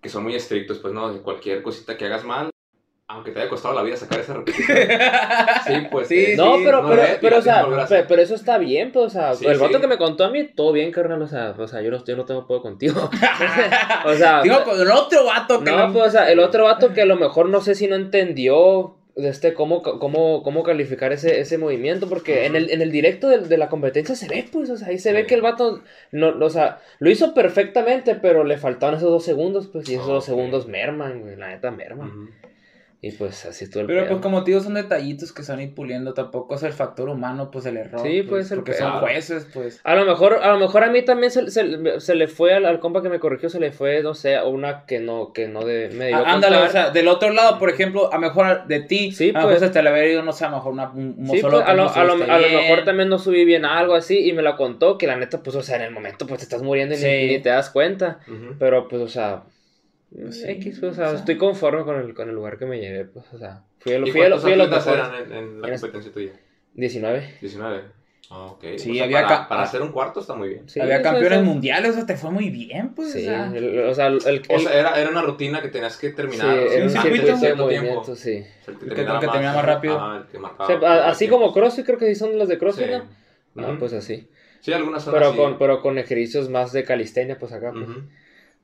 que 0.00 0.08
son 0.08 0.22
muy 0.22 0.34
estrictos, 0.34 0.78
pues, 0.78 0.94
¿no? 0.94 1.12
De 1.12 1.20
cualquier 1.20 1.62
cosita 1.62 1.98
que 1.98 2.06
hagas 2.06 2.24
mal, 2.24 2.49
aunque 3.12 3.32
te 3.32 3.40
haya 3.40 3.48
costado 3.48 3.74
la 3.74 3.82
vida 3.82 3.96
sacar 3.96 4.20
esa 4.20 4.34
repetición. 4.34 4.78
sí, 5.66 5.72
pues. 5.90 6.08
Sí, 6.08 6.24
eh, 6.24 6.34
No, 6.36 6.56
sí, 6.56 6.62
pero, 6.64 6.82
no 6.82 6.88
pero, 6.88 7.02
pero, 7.20 7.40
la 7.40 7.82
o 7.82 7.86
sea, 7.86 8.06
pero 8.06 8.22
eso 8.22 8.34
está 8.34 8.58
bien, 8.58 8.92
pues, 8.92 9.06
o 9.06 9.10
sea, 9.10 9.34
Sí, 9.34 9.46
el 9.46 9.58
vato 9.58 9.74
sí. 9.74 9.80
que 9.80 9.86
me 9.86 9.98
contó 9.98 10.24
a 10.24 10.30
mí, 10.30 10.44
todo 10.44 10.72
bien, 10.72 10.92
carnal, 10.92 11.20
o 11.20 11.26
sea, 11.26 11.54
o 11.58 11.66
sea, 11.66 11.82
yo 11.82 11.90
no, 11.90 12.04
yo 12.04 12.16
no 12.16 12.24
tengo 12.24 12.46
pedo 12.46 12.62
contigo. 12.62 13.10
o 14.04 14.14
sea, 14.14 14.42
Digo, 14.42 14.62
con 14.64 14.80
el 14.80 14.90
otro 14.90 15.24
vato 15.24 15.62
que 15.62 15.70
no, 15.70 15.92
pues, 15.92 16.06
o 16.06 16.10
sea, 16.10 16.30
el 16.30 16.38
otro 16.38 16.64
vato 16.64 16.92
que 16.92 17.02
a 17.02 17.06
lo 17.06 17.16
mejor 17.16 17.48
no 17.48 17.60
sé 17.60 17.74
si 17.74 17.88
no 17.88 17.96
entendió 17.96 18.96
de 19.16 19.28
este, 19.28 19.54
cómo, 19.54 19.82
cómo, 19.82 20.42
cómo 20.44 20.62
calificar 20.62 21.12
ese, 21.12 21.40
ese 21.40 21.58
movimiento, 21.58 22.08
porque 22.08 22.46
en, 22.46 22.54
el, 22.54 22.70
en 22.70 22.80
el 22.80 22.92
directo 22.92 23.28
de, 23.28 23.38
de 23.38 23.58
la 23.58 23.68
competencia 23.68 24.14
se 24.14 24.28
ve, 24.28 24.48
pues, 24.50 24.70
o 24.70 24.76
sea, 24.76 24.88
ahí 24.88 24.98
se 24.98 25.12
ve 25.12 25.26
que 25.26 25.34
el 25.34 25.42
vato, 25.42 25.82
no, 26.12 26.28
o 26.28 26.50
sea, 26.50 26.80
lo 27.00 27.10
hizo 27.10 27.34
perfectamente, 27.34 28.14
pero 28.14 28.44
le 28.44 28.56
faltaban 28.56 28.96
esos 28.96 29.10
dos 29.10 29.24
segundos, 29.24 29.68
pues, 29.68 29.88
y 29.88 29.94
esos 29.94 30.06
dos 30.06 30.24
segundos 30.24 30.68
merman, 30.68 31.22
güey, 31.22 31.36
la 31.36 31.48
neta 31.48 31.70
merman. 31.72 32.30
Y 33.02 33.12
pues 33.12 33.46
así 33.46 33.64
estuvo 33.64 33.80
el 33.80 33.86
Pero 33.86 34.00
pedo. 34.02 34.10
pues 34.10 34.20
como 34.22 34.44
te 34.44 34.50
digo, 34.50 34.62
son 34.62 34.74
detallitos 34.74 35.32
que 35.32 35.42
se 35.42 35.52
van 35.52 35.60
a 35.60 35.62
ir 35.62 35.74
puliendo. 35.74 36.12
Tampoco 36.12 36.54
es 36.56 36.62
el 36.64 36.74
factor 36.74 37.08
humano, 37.08 37.50
pues 37.50 37.64
el 37.64 37.78
error. 37.78 38.02
Sí, 38.02 38.18
pues, 38.18 38.28
puede 38.28 38.44
ser 38.44 38.56
Porque 38.58 38.74
son 38.74 38.92
jueces, 39.00 39.46
pues. 39.54 39.80
A 39.84 39.94
lo 39.94 40.04
mejor, 40.04 40.34
a 40.42 40.52
lo 40.52 40.58
mejor 40.58 40.84
a 40.84 40.90
mí 40.90 41.00
también 41.02 41.30
se, 41.30 41.50
se, 41.50 41.98
se 41.98 42.14
le 42.14 42.28
fue 42.28 42.52
al, 42.52 42.66
al 42.66 42.78
compa 42.78 43.00
que 43.02 43.08
me 43.08 43.18
corrigió, 43.18 43.48
se 43.48 43.58
le 43.58 43.72
fue, 43.72 44.02
no 44.02 44.12
sé, 44.12 44.38
una 44.42 44.84
que 44.84 45.00
no, 45.00 45.32
que 45.32 45.48
no 45.48 45.64
de, 45.64 45.88
me 45.94 46.08
dio 46.08 46.18
Ah, 46.18 46.34
Ándale, 46.34 46.56
contar. 46.56 46.68
o 46.68 46.72
sea, 46.72 46.90
del 46.90 47.08
otro 47.08 47.30
lado, 47.32 47.58
por 47.58 47.70
ejemplo, 47.70 48.12
a 48.12 48.16
lo 48.16 48.20
mejor 48.20 48.66
de 48.66 48.80
ti, 48.80 49.12
Sí, 49.12 49.32
a 49.34 49.40
pues. 49.44 49.72
te 49.72 49.82
le 49.82 49.88
había 49.88 50.06
ido, 50.06 50.22
no 50.22 50.32
sé, 50.34 50.44
a 50.44 50.50
lo 50.50 50.56
mejor 50.56 50.72
una, 50.74 50.90
un, 50.90 51.14
Sí, 51.30 51.38
pues, 51.40 51.44
a, 51.44 51.48
lo, 51.48 51.58
no 51.84 51.88
a, 51.90 52.04
lo, 52.04 52.12
a 52.12 52.38
mejor 52.38 52.84
también 52.84 53.08
no 53.08 53.18
subí 53.18 53.46
bien 53.46 53.64
algo 53.64 53.94
así 53.94 54.28
y 54.28 54.34
me 54.34 54.42
lo 54.42 54.56
contó 54.58 54.98
que 54.98 55.06
la 55.06 55.16
neta, 55.16 55.42
pues, 55.42 55.56
o 55.56 55.62
sea, 55.62 55.76
en 55.76 55.82
el 55.82 55.90
momento, 55.90 56.26
pues 56.26 56.40
te 56.40 56.44
estás 56.44 56.60
muriendo 56.60 56.94
y 56.94 56.98
ni- 56.98 57.02
Sí. 57.02 57.26
ni, 57.28 57.38
te 57.38 57.48
das 57.48 57.70
cuenta. 57.70 58.18
Pero, 58.58 58.88
pues, 58.88 59.00
o 59.00 59.08
sea, 59.08 59.44
Pues 59.44 59.59
sí, 60.30 60.44
X, 60.46 60.78
pues, 60.80 60.92
o 60.92 60.94
sea, 60.94 61.06
o 61.06 61.10
sea. 61.10 61.18
estoy 61.20 61.36
conforme 61.38 61.84
con 61.84 61.96
el, 62.00 62.14
con 62.14 62.28
el 62.28 62.34
lugar 62.34 62.58
que 62.58 62.66
me 62.66 62.80
llevé, 62.80 63.04
pues, 63.04 63.24
o 63.32 63.38
sea, 63.38 63.62
fui 63.78 63.92
a, 63.94 63.98
lo- 63.98 64.06
¿Y 64.06 64.10
fui 64.12 64.20
a, 64.22 64.28
lo- 64.28 64.38
fui 64.38 64.52
a 64.52 64.56
los 64.56 64.68
mejores. 64.70 64.94
eran 65.04 65.14
en, 65.14 65.32
en 65.32 65.60
la 65.62 65.68
competencia 65.70 66.12
tuya? 66.12 66.32
19. 66.74 67.34
19. 67.40 67.82
Ah, 68.32 68.44
ok. 68.46 68.64
Sí, 68.76 68.90
O 68.92 68.94
sea, 68.94 69.04
había 69.04 69.22
para, 69.24 69.48
para 69.48 69.60
ah. 69.62 69.64
hacer 69.64 69.82
un 69.82 69.90
cuarto 69.90 70.20
está 70.20 70.34
muy 70.34 70.50
bien. 70.50 70.68
Sí, 70.68 70.78
Había 70.80 71.02
campeones 71.02 71.32
eso- 71.40 71.42
mundiales, 71.44 71.90
o 71.90 71.94
sea, 71.94 72.06
te 72.06 72.16
fue 72.16 72.30
muy 72.30 72.48
bien, 72.50 72.90
pues. 72.94 73.12
Sí, 73.12 73.18
o 73.20 73.22
sea. 73.24 73.52
el- 73.52 73.78
o 73.80 73.92
sea, 73.94 74.06
el, 74.06 74.18
el- 74.24 74.42
O 74.48 74.58
sea, 74.60 74.78
era, 74.78 75.00
era 75.00 75.10
una 75.10 75.22
rutina 75.22 75.60
que 75.60 75.68
tenías 75.68 75.96
que 75.96 76.10
sí, 76.10 76.14
terminar. 76.16 76.56
era 76.56 76.84
un 76.84 76.90
circuito 76.90 77.36
de 77.36 77.54
movimiento, 77.56 78.14
sí. 78.14 78.44
O 78.62 78.64
sea, 78.64 78.74
el 78.74 78.78
que- 78.78 78.86
terminaba 78.94 79.54
más 79.54 79.64
rápido. 79.64 79.98
Ah, 80.00 80.18
el 80.22 80.30
que 80.30 80.36
O 80.36 80.40
marcaba 80.40 80.66
sea, 80.68 80.76
más 80.78 80.84
a- 80.84 81.08
así 81.08 81.26
como 81.26 81.52
CrossFit, 81.52 81.84
creo 81.86 81.98
que 81.98 82.06
sí 82.06 82.14
son 82.14 82.38
los 82.38 82.48
de 82.48 82.54
Sí. 82.54 82.60
CrossFit, 82.60 82.86
¿no? 82.88 83.04
Ah, 83.56 83.68
Ujú. 83.70 83.78
pues 83.80 83.92
así. 83.94 84.28
Sí, 84.60 84.72
algunas 84.72 85.02
son 85.02 85.12
Pero 85.14 85.28
así. 85.30 85.36
con, 85.36 85.58
pero 85.58 85.80
con 85.80 85.98
ejercicios 85.98 86.48
más 86.50 86.70
de 86.72 86.84
calistenia, 86.84 87.36
pues 87.36 87.50
acá. 87.52 87.72
Pues. 87.72 87.84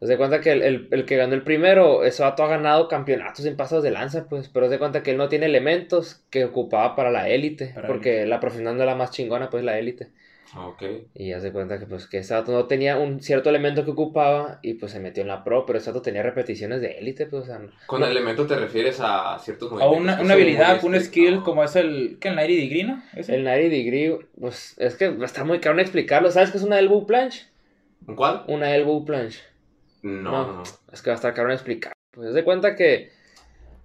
Haz 0.00 0.08
de 0.08 0.16
cuenta 0.18 0.40
que 0.42 0.52
el, 0.52 0.62
el, 0.62 0.88
el 0.90 1.04
que 1.06 1.16
ganó 1.16 1.34
el 1.34 1.42
primero, 1.42 2.04
ese 2.04 2.22
vato 2.22 2.42
ha 2.44 2.48
ganado 2.48 2.86
campeonatos 2.88 3.44
en 3.46 3.56
pasos 3.56 3.82
de 3.82 3.90
lanza, 3.90 4.28
pues. 4.28 4.48
Pero 4.50 4.66
haz 4.66 4.70
de 4.70 4.78
cuenta 4.78 5.02
que 5.02 5.12
él 5.12 5.16
no 5.16 5.28
tiene 5.30 5.46
elementos 5.46 6.22
que 6.30 6.44
ocupaba 6.44 6.94
para 6.94 7.10
la 7.10 7.28
élite. 7.30 7.72
Para 7.74 7.88
Porque 7.88 8.26
la 8.26 8.38
profesional 8.40 8.76
no 8.76 8.82
es 8.82 8.86
la 8.86 8.94
más 8.94 9.10
chingona, 9.10 9.48
pues 9.48 9.64
la 9.64 9.78
élite. 9.78 10.10
Ah, 10.54 10.68
Ok. 10.68 10.82
Y 11.14 11.32
haz 11.32 11.42
de 11.42 11.50
cuenta 11.50 11.78
que 11.78 11.86
pues 11.86 12.06
que 12.06 12.18
ese 12.18 12.34
vato 12.34 12.52
no 12.52 12.66
tenía 12.66 12.98
un 12.98 13.20
cierto 13.22 13.48
elemento 13.50 13.84
que 13.84 13.90
ocupaba 13.90 14.58
y 14.62 14.74
pues 14.74 14.92
se 14.92 15.00
metió 15.00 15.22
en 15.22 15.28
la 15.28 15.42
pro, 15.42 15.64
pero 15.66 15.78
ese 15.78 15.90
vato 15.90 16.02
tenía 16.02 16.22
repeticiones 16.22 16.80
de 16.82 16.98
élite, 16.98 17.26
pues, 17.26 17.44
o 17.44 17.46
sea, 17.46 17.58
no- 17.58 17.70
Con 17.86 18.00
no- 18.00 18.06
elemento 18.06 18.46
te 18.46 18.54
refieres 18.56 18.98
a 19.00 19.38
ciertos 19.38 19.72
O 19.72 19.74
movimientos. 19.76 20.02
una, 20.02 20.16
que 20.16 20.22
una 20.24 20.34
son 20.34 20.42
habilidad, 20.42 20.74
un 20.84 21.00
skill 21.00 21.24
estrictos. 21.24 21.44
como 21.44 21.64
es 21.64 21.74
el. 21.74 22.18
¿Qué? 22.20 22.28
¿El 22.28 22.36
90 22.36 22.60
degree, 22.62 22.84
no? 22.84 23.02
¿Ese? 23.14 23.34
el 23.34 23.44
90 23.44 23.68
degree, 23.70 24.18
pues 24.38 24.74
es 24.78 24.94
que 24.96 25.16
está 25.24 25.42
muy 25.44 25.58
caro 25.58 25.80
explicarlo. 25.80 26.30
¿Sabes 26.30 26.50
qué 26.50 26.58
es 26.58 26.64
una 26.64 26.78
elbow 26.78 27.06
planche? 27.06 27.46
¿Un 28.06 28.14
cuál? 28.14 28.44
Una 28.46 28.74
elbow 28.76 29.04
planche. 29.04 29.40
No, 30.06 30.46
No. 30.58 30.62
Es 30.92 31.02
que 31.02 31.10
va 31.10 31.14
a 31.14 31.16
estar 31.16 31.34
caro 31.34 31.52
explicar. 31.52 31.92
Pues 32.12 32.28
haz 32.28 32.34
de 32.34 32.44
cuenta 32.44 32.74
que 32.76 33.10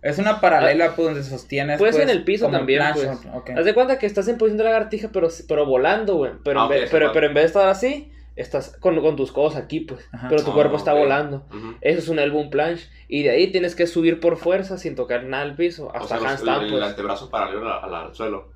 Es 0.03 0.17
una 0.17 0.41
paralela, 0.41 0.95
pues, 0.95 1.07
donde 1.09 1.23
sostienes. 1.23 1.77
Puede 1.77 1.93
ser 1.93 2.03
pues, 2.03 2.11
en 2.11 2.17
el 2.17 2.23
piso 2.25 2.49
también, 2.49 2.81
pues. 2.93 3.07
Haz 3.55 3.65
de 3.65 3.73
cuenta 3.75 3.99
que 3.99 4.07
estás 4.07 4.27
en 4.27 4.37
posición 4.39 4.57
de 4.57 4.63
lagartija, 4.63 5.09
pero, 5.13 5.27
pero 5.47 5.65
volando, 5.67 6.15
güey. 6.15 6.31
Pero, 6.43 6.61
Ah, 6.61 6.69
pero, 6.89 7.11
pero 7.11 7.27
en 7.27 7.33
vez 7.35 7.43
de 7.43 7.47
estar 7.47 7.67
así, 7.69 8.11
estás 8.35 8.75
con, 8.79 8.99
con 8.99 9.15
tus 9.15 9.31
codos 9.31 9.55
aquí, 9.55 9.81
pues. 9.81 10.03
Ajá. 10.11 10.27
Pero 10.29 10.43
tu 10.43 10.49
Ah, 10.51 10.53
cuerpo 10.55 10.77
está 10.77 10.93
ok. 10.93 10.99
volando. 11.01 11.45
Ujú. 11.49 11.75
Eso 11.81 11.99
es 11.99 12.07
un 12.09 12.17
elbow 12.17 12.49
planche. 12.49 12.87
Y 13.07 13.21
de 13.23 13.29
ahí 13.29 13.51
tienes 13.51 13.75
que 13.75 13.85
subir 13.85 14.19
por 14.19 14.37
fuerza 14.37 14.79
sin 14.79 14.95
tocar 14.95 15.23
nada 15.25 15.43
al 15.43 15.55
piso. 15.55 15.87
O 15.87 15.95
Hasta 15.95 16.07
sea, 16.07 16.17
los- 16.17 16.25
handstand, 16.27 16.57
el, 16.61 16.65
el 16.65 16.71
pues. 16.79 16.83
antebrazo 16.89 17.29
paralelo 17.29 17.71
al, 17.83 17.93
al 17.93 18.15
suelo. 18.15 18.49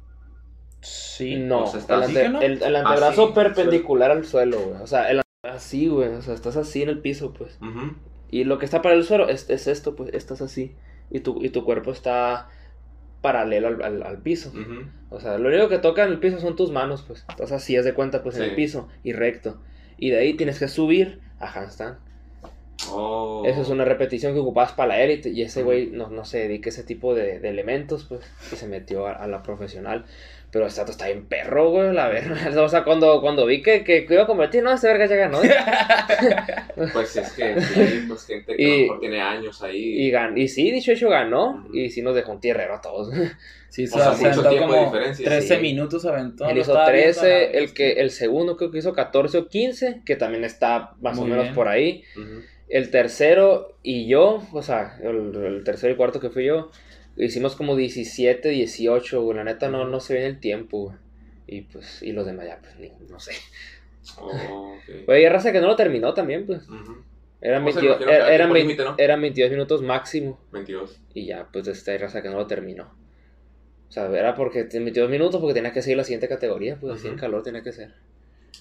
Sí. 0.82 1.36
No, 1.36 1.64
o 1.64 1.68
sea, 1.68 1.80
está 1.80 1.96
el, 1.96 2.04
así, 2.04 2.12
ante- 2.18 2.22
¿que 2.24 2.30
no? 2.30 2.42
el- 2.42 2.64
el 2.64 2.76
antebrazo 2.76 3.34
perpendicular 3.36 4.10
al 4.12 4.26
suelo, 4.26 4.60
güey. 4.60 4.82
O 4.82 4.88
sea, 4.88 5.10
el 5.12 5.22
así, 5.54 5.88
güey. 5.88 6.10
O 6.10 6.22
sea, 6.22 6.34
estás 6.34 6.58
así 6.58 6.82
en 6.82 6.90
el 6.90 7.00
piso, 7.00 7.34
pues. 7.34 7.58
Y 8.32 8.44
lo 8.44 8.58
que 8.60 8.66
está 8.66 8.82
para 8.82 8.96
el 8.96 9.04
suelo 9.04 9.30
es, 9.30 9.50
es 9.50 9.68
esto, 9.68 9.96
pues. 9.96 10.14
Estás 10.14 10.42
así. 10.42 10.76
Y 11.12 11.20
tu, 11.22 11.44
y 11.44 11.50
tu 11.50 11.64
cuerpo 11.64 11.92
está 11.92 12.50
paralelo 13.22 13.68
al, 13.68 13.82
al- 13.82 14.04
al 14.04 14.18
piso. 14.22 14.52
O 15.10 15.20
sea, 15.20 15.38
lo 15.38 15.50
único 15.50 15.70
que 15.70 15.78
toca 15.80 16.04
en 16.04 16.10
el 16.12 16.20
piso 16.20 16.40
son 16.40 16.56
tus 16.56 16.72
manos, 16.72 17.04
pues. 17.04 17.26
Estás 17.30 17.52
así, 17.52 17.76
haz 17.78 17.86
de 17.86 17.94
cuenta, 17.94 18.22
pues, 18.24 18.36
en 18.38 18.44
el 18.44 18.56
piso 18.56 18.88
y 19.04 19.14
recto. 19.14 19.60
Y 19.98 20.10
de 20.10 20.18
ahí 20.20 20.34
tienes 20.36 20.60
que 20.60 20.68
subir 20.68 21.22
a 21.40 21.48
handstand. 21.48 21.98
Oh. 22.92 23.44
Esa 23.46 23.62
es 23.62 23.70
una 23.70 23.86
repetición 23.86 24.34
que 24.34 24.40
ocupabas 24.40 24.74
para 24.74 24.90
la 24.90 25.02
élite. 25.02 25.30
Y 25.30 25.42
ese 25.42 25.64
güey 25.64 25.88
no, 25.92 26.10
no 26.10 26.26
se 26.26 26.40
dedica 26.40 26.70
a 26.70 26.74
ese 26.74 26.84
tipo 26.84 27.16
de, 27.16 27.40
de 27.40 27.50
elementos, 27.50 28.06
pues. 28.06 28.22
Y 28.52 28.56
se 28.58 28.68
metió 28.68 29.08
a, 29.08 29.14
a 29.14 29.28
la 29.28 29.42
profesional. 29.44 30.06
Pero 30.56 30.68
este 30.68 30.80
dato 30.80 30.92
está 30.94 31.08
bien 31.08 31.26
perro, 31.26 31.70
güey, 31.70 31.92
la 31.92 32.08
verga. 32.08 32.38
O 32.64 32.70
sea, 32.70 32.86
cuando, 32.86 33.20
cuando 33.20 33.46
vi 33.46 33.62
que, 33.62 33.84
que, 33.84 34.06
que 34.06 34.14
iba 34.14 34.24
a 34.24 34.26
competir, 34.26 34.64
no, 34.64 34.72
ese 34.72 34.88
verga 34.88 35.06
ya 35.06 35.18
ganó. 35.18 35.42
Pues 36.94 37.14
es 37.18 37.34
que 37.34 37.60
sí, 37.60 38.06
pues 38.08 38.26
gente 38.26 38.56
que 38.56 38.64
a 38.66 38.70
lo 38.70 38.82
mejor 38.84 39.00
tiene 39.02 39.22
años 39.22 39.62
ahí. 39.62 40.06
Y, 40.06 40.12
gan 40.12 40.38
y 40.38 40.48
sí, 40.48 40.72
dicho 40.72 40.94
hecho 40.94 41.10
ganó. 41.10 41.68
Y 41.74 41.90
sí 41.90 42.02
nos 42.02 42.16
dejó 42.16 42.32
un 42.32 42.40
tierrero 42.40 42.76
a 42.76 42.80
todos. 42.80 43.14
Sí, 43.68 43.86
se 43.86 44.00
O 44.00 44.02
sea, 44.02 44.14
se 44.14 44.30
mucho 44.30 44.48
tiempo 44.48 44.74
de 44.74 44.86
diferencia, 44.86 45.26
13 45.26 45.56
sí. 45.58 45.62
minutos 45.62 46.06
aventó. 46.06 46.48
Él 46.48 46.60
hizo 46.60 46.72
estaba 46.72 46.90
viendo, 46.90 47.20
13, 47.20 47.30
la- 47.30 47.60
el, 47.60 47.74
que, 47.74 47.92
el 47.92 48.12
segundo 48.12 48.56
creo 48.56 48.72
que 48.72 48.78
hizo 48.78 48.94
14 48.94 49.38
o 49.38 49.48
15, 49.50 50.04
que 50.06 50.16
también 50.16 50.46
está 50.46 50.94
más 51.02 51.18
Muy 51.18 51.26
o 51.26 51.28
menos 51.28 51.44
bien. 51.48 51.56
por 51.56 51.68
ahí. 51.68 52.06
El 52.70 52.92
tercero 52.92 53.76
y 53.84 54.08
yo, 54.08 54.42
o 54.54 54.62
sea, 54.64 54.98
el, 55.04 55.36
el 55.36 55.64
tercero 55.66 55.92
y 55.92 55.98
cuarto 55.98 56.22
que 56.22 56.30
fui 56.30 56.46
yo, 56.46 56.72
hicimos 57.18 57.56
como 57.56 57.76
17, 57.76 58.50
18, 58.50 59.22
güey. 59.22 59.38
La 59.38 59.44
neta 59.44 59.70
no, 59.70 59.86
no 59.88 60.00
se 60.00 60.14
ve 60.14 60.20
en 60.22 60.26
el 60.28 60.40
tiempo, 60.40 60.84
güey. 60.86 60.98
Y 61.48 61.62
pues, 61.62 62.02
y 62.02 62.12
los 62.12 62.26
demás 62.26 62.46
ya, 62.48 62.60
pues, 62.60 62.76
ni- 62.78 62.92
no 63.10 63.20
sé. 63.20 63.34
Oh, 64.20 64.76
ok. 64.76 65.06
Güey, 65.08 65.24
hay 65.26 65.30
raza 65.30 65.52
que 65.52 65.62
no 65.62 65.68
lo 65.68 65.76
terminó 65.76 66.14
también, 66.14 66.46
pues. 66.46 66.64
Eran, 67.42 67.64
O 67.68 67.72
sea, 67.72 67.82
22, 67.82 67.84
imagino 67.84 67.98
que 67.98 68.06
er- 68.06 68.22
hay 68.24 68.36
eran, 68.36 68.38
tiempo 68.38 68.54
20 68.54 68.60
límite, 68.68 68.84
¿no? 68.84 68.96
eran 68.98 69.22
22 69.22 69.52
minutos 69.52 69.82
máximo. 69.82 70.40
22. 70.52 71.02
Y 71.14 71.26
ya, 71.28 71.48
pues, 71.52 71.68
este, 71.68 71.92
hay 71.92 71.98
raza 71.98 72.22
que 72.22 72.30
no 72.30 72.38
lo 72.38 72.48
terminó. 72.48 72.94
O 73.88 73.92
sea, 73.92 74.06
era 74.08 74.34
porque 74.36 74.64
22 74.64 75.10
minutos 75.10 75.40
porque 75.40 75.54
tenía 75.54 75.72
que 75.72 75.82
seguir 75.82 75.98
la 75.98 76.04
siguiente 76.04 76.28
categoría, 76.28 76.78
pues 76.80 76.96
así 76.96 77.08
en 77.08 77.18
calor 77.18 77.44
tenía 77.44 77.62
que 77.62 77.72
ser. 77.72 77.94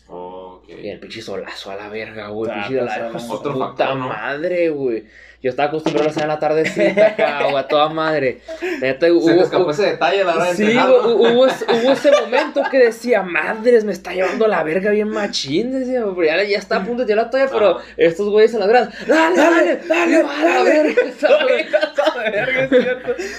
Oh, 0.09 0.61
ok. 0.63 0.69
Y 0.69 0.89
el 0.89 1.01
pinche 1.01 1.23
solazo 1.23 1.71
a 1.71 1.77
la 1.77 1.89
verga, 1.89 2.29
güey. 2.29 2.51
Ah, 2.55 2.67
pinche 2.69 3.11
pues, 3.11 3.31
otro 3.31 3.53
puta 3.55 3.67
factor, 3.69 3.97
¿no? 3.97 4.09
madre, 4.09 4.69
güey. 4.69 5.05
Yo 5.45 5.51
estaba 5.51 5.69
acostumbrado 5.69 6.09
a 6.09 6.11
hacer 6.11 6.23
en 6.23 6.29
la 6.31 6.39
tardecita 6.39 7.07
acá, 7.09 7.43
güey, 7.43 7.57
a 7.57 7.69
toda 7.69 7.89
madre. 7.91 8.41
Neta, 8.81 9.05
Se 9.07 9.13
hubo, 9.13 9.29
escapó 9.31 9.71
ese 9.73 9.83
detalle 9.83 10.23
a 10.23 10.25
la 10.25 10.35
hora 10.37 10.45
de 10.47 10.55
Sí, 10.55 10.65
hubo, 10.75 11.47
ese- 11.47 11.65
hubo 11.67 11.93
ese 11.93 12.11
momento 12.13 12.63
que 12.71 12.79
decía, 12.79 13.23
madres, 13.23 13.85
me 13.85 13.93
está 13.93 14.15
llevando 14.15 14.47
la 14.47 14.63
verga 14.63 14.91
bien 14.91 15.09
machín, 15.11 15.71
decía, 15.79 16.03
pero 16.17 16.25
ya, 16.25 16.43
ya 16.45 16.57
está 16.57 16.77
a 16.77 16.83
punto 16.85 17.03
de 17.03 17.09
tirar 17.09 17.27
la 17.27 17.31
toalla, 17.31 17.49
pero 17.53 17.79
Ah. 17.79 17.83
estos 17.99 18.31
güeyes 18.31 18.55
en 18.55 18.61
las 18.61 18.69
gradas, 18.71 18.95
dale, 19.07 19.37
dale, 19.37 19.81
dale, 19.87 20.23
va 20.23 20.41
a 20.41 20.45
la 20.45 20.63
verga. 20.63 20.95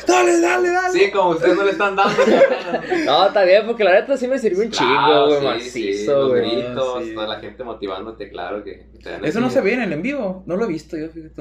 Dale, 0.08 0.40
dale, 0.42 0.70
dale. 0.70 0.92
Sí, 1.00 1.12
como 1.12 1.30
ustedes 1.32 1.56
no 1.58 1.64
le 1.64 1.72
están 1.72 1.96
dando. 1.96 2.16
No, 3.06 3.28
está 3.28 3.44
bien, 3.44 3.66
porque 3.66 3.84
la 3.84 3.94
neta 3.94 4.16
sí 4.18 4.28
me 4.28 4.38
sirvió 4.40 4.64
un 4.64 4.72
chingo, 4.72 5.28
güey, 5.40 5.60
sí, 5.62 5.70
sí, 5.70 5.80
macizo, 5.86 6.20
los 6.20 6.30
güey. 6.30 6.56
gritos, 6.56 7.04
Sí. 7.04 7.14
toda 7.14 7.28
la 7.28 7.40
gente 7.40 7.64
motivándote, 7.64 8.30
claro 8.30 8.64
que 8.64 8.86
Eso 9.24 9.40
no 9.40 9.50
se 9.50 9.62
ve 9.62 9.74
en 9.74 9.82
el 9.84 9.94
en 9.94 10.02
vivo. 10.02 10.44
No 10.46 10.56
lo 10.56 10.66
he 10.66 10.68
visto 10.68 10.98
yo, 10.98 11.08
fíjate. 11.10 11.34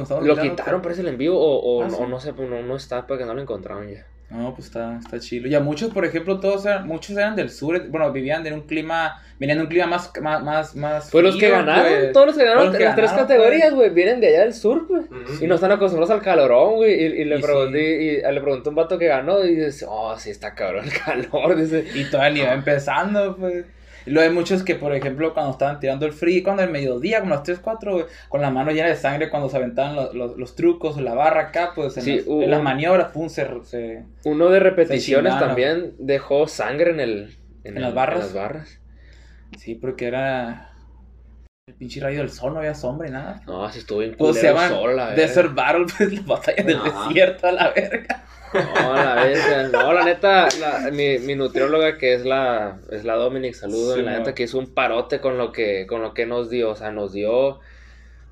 Quitaron, 0.56 0.80
pero- 0.80 0.82
parece 0.82 1.00
el 1.02 1.08
en 1.08 1.18
vivo, 1.18 1.38
o, 1.38 1.58
o, 1.60 1.82
Ah, 1.82 1.88
no, 1.88 1.96
sí. 1.96 2.02
o 2.02 2.06
no 2.06 2.20
sé, 2.20 2.32
pues, 2.32 2.48
no, 2.48 2.62
no 2.62 2.76
está 2.76 3.06
porque 3.06 3.24
no 3.24 3.34
lo 3.34 3.42
encontraron 3.42 3.88
ya. 3.88 4.06
No, 4.30 4.52
pues 4.54 4.66
está, 4.68 4.98
está 4.98 5.20
chido. 5.20 5.46
Y 5.48 5.54
a 5.54 5.60
muchos, 5.60 5.92
por 5.92 6.04
ejemplo, 6.04 6.40
todos 6.40 6.64
eran, 6.66 6.88
muchos 6.88 7.16
eran 7.16 7.36
del 7.36 7.50
sur, 7.50 7.88
bueno, 7.90 8.10
vivían 8.10 8.44
en 8.46 8.54
un 8.54 8.62
clima, 8.62 9.22
venían 9.38 9.58
de 9.58 9.64
un 9.64 9.68
clima 9.70 9.86
más, 9.86 10.10
más, 10.20 10.42
más, 10.42 10.74
más 10.74 11.10
Pues 11.12 11.22
los 11.22 11.36
que 11.36 11.50
ganaron, 11.50 11.84
pues. 11.86 12.12
todos 12.12 12.26
los 12.28 12.36
que 12.36 12.42
ganaron 12.44 12.66
los 12.68 12.76
que 12.76 12.84
las 12.84 12.96
tres 12.96 13.10
ganaron, 13.10 13.28
categorías, 13.28 13.74
güey, 13.74 13.90
vienen 13.90 14.20
de 14.20 14.28
allá 14.28 14.40
del 14.40 14.54
sur, 14.54 14.88
pues. 14.88 15.04
Ujú. 15.08 15.44
Y 15.44 15.46
no 15.46 15.54
están 15.56 15.70
acostumbrados 15.72 16.10
al 16.10 16.22
calorón, 16.22 16.76
güey. 16.76 16.94
Y, 16.94 17.04
y 17.20 17.24
le 17.26 17.38
Y 17.38 17.42
pregunté, 17.42 18.02
y, 18.02 18.16
le 18.32 18.40
pregunté 18.40 18.68
a 18.68 18.70
un 18.70 18.74
vato 18.76 18.98
que 18.98 19.06
ganó 19.06 19.44
y 19.44 19.54
dice, 19.56 19.84
oh, 19.88 20.18
sí 20.18 20.30
está 20.30 20.54
cabrón 20.54 20.86
el 20.86 20.92
calor, 21.30 21.54
dice. 21.54 21.84
Y 21.94 22.04
todavía 22.10 22.30
ni 22.34 22.40
iba 22.40 22.54
empezando, 22.54 23.36
pues. 23.36 23.66
Y 24.06 24.10
luego 24.10 24.28
hay 24.28 24.34
muchos 24.34 24.62
que, 24.62 24.74
por 24.74 24.94
ejemplo, 24.94 25.32
cuando 25.32 25.52
estaban 25.52 25.80
tirando 25.80 26.04
el 26.06 26.12
free, 26.12 26.42
cuando 26.42 26.62
el 26.62 26.70
mediodía, 26.70 27.20
como 27.20 27.30
las 27.34 27.42
3, 27.42 27.58
4, 27.60 28.06
con 28.28 28.40
la 28.42 28.50
mano 28.50 28.70
llena 28.70 28.88
de 28.88 28.96
sangre, 28.96 29.30
cuando 29.30 29.48
se 29.48 29.56
aventaban 29.56 29.96
los, 29.96 30.14
los, 30.14 30.36
los 30.36 30.54
trucos, 30.56 31.00
la 31.00 31.14
barra 31.14 31.40
acá, 31.48 31.72
pues 31.74 31.96
en, 31.96 32.02
Sí, 32.02 32.16
las, 32.16 32.26
hubo- 32.26 32.42
en 32.42 32.50
las 32.50 32.62
maniobras, 32.62 33.12
pum, 33.12 33.28
se, 33.28 33.46
se- 33.64 34.04
Uno 34.24 34.50
de 34.50 34.60
repeticiones 34.60 35.32
también 35.38 35.94
dejó 35.98 36.46
sangre 36.48 36.90
en 36.90 37.00
el... 37.00 37.36
¿En 37.64 37.76
el- 37.76 37.82
las 37.82 37.94
barras? 37.94 38.16
En 38.16 38.20
las 38.26 38.34
barras. 38.34 38.80
Sí, 39.58 39.74
porque 39.74 40.06
era. 40.06 40.73
El 41.66 41.74
pinche 41.76 41.98
rayo 41.98 42.18
del 42.18 42.28
sol, 42.30 42.52
no 42.52 42.58
había 42.58 42.74
sombra 42.74 43.08
y 43.08 43.10
nada. 43.10 43.40
No, 43.46 43.66
se 43.70 43.78
estuvo 43.78 44.00
bien 44.00 44.14
Pues 44.18 44.34
se 44.36 44.48
culero 44.50 44.54
llama 44.60 44.68
sol, 44.68 44.96
la 44.96 45.06
verga. 45.06 45.22
Desert 45.22 45.54
Battle, 45.54 45.86
pues 45.96 46.12
la 46.12 46.20
batalla 46.26 46.62
del 46.62 46.82
desierto 46.82 47.46
a 47.46 47.52
la 47.52 47.70
verga. 47.70 48.24
No, 48.52 48.94
la 48.94 49.14
verga. 49.14 49.68
No, 49.68 49.92
la 49.94 50.04
neta, 50.04 50.48
la- 50.60 50.90
mi, 50.92 51.18
mi 51.20 51.34
nutrióloga 51.34 51.96
que 51.96 52.12
es 52.12 52.26
la, 52.26 52.76
es 52.90 53.04
la 53.04 53.14
Dominic, 53.14 53.54
saludo, 53.54 53.94
Sí, 53.94 54.02
la 54.02 54.12
no. 54.12 54.18
neta 54.18 54.34
que 54.34 54.42
hizo 54.42 54.58
un 54.58 54.74
parote 54.74 55.20
con 55.20 55.38
lo 55.38 55.52
que, 55.52 55.86
con 55.86 56.02
lo 56.02 56.12
que 56.12 56.26
nos 56.26 56.50
dio, 56.50 56.68
o 56.70 56.76
sea, 56.76 56.90
nos 56.90 57.14
dio 57.14 57.60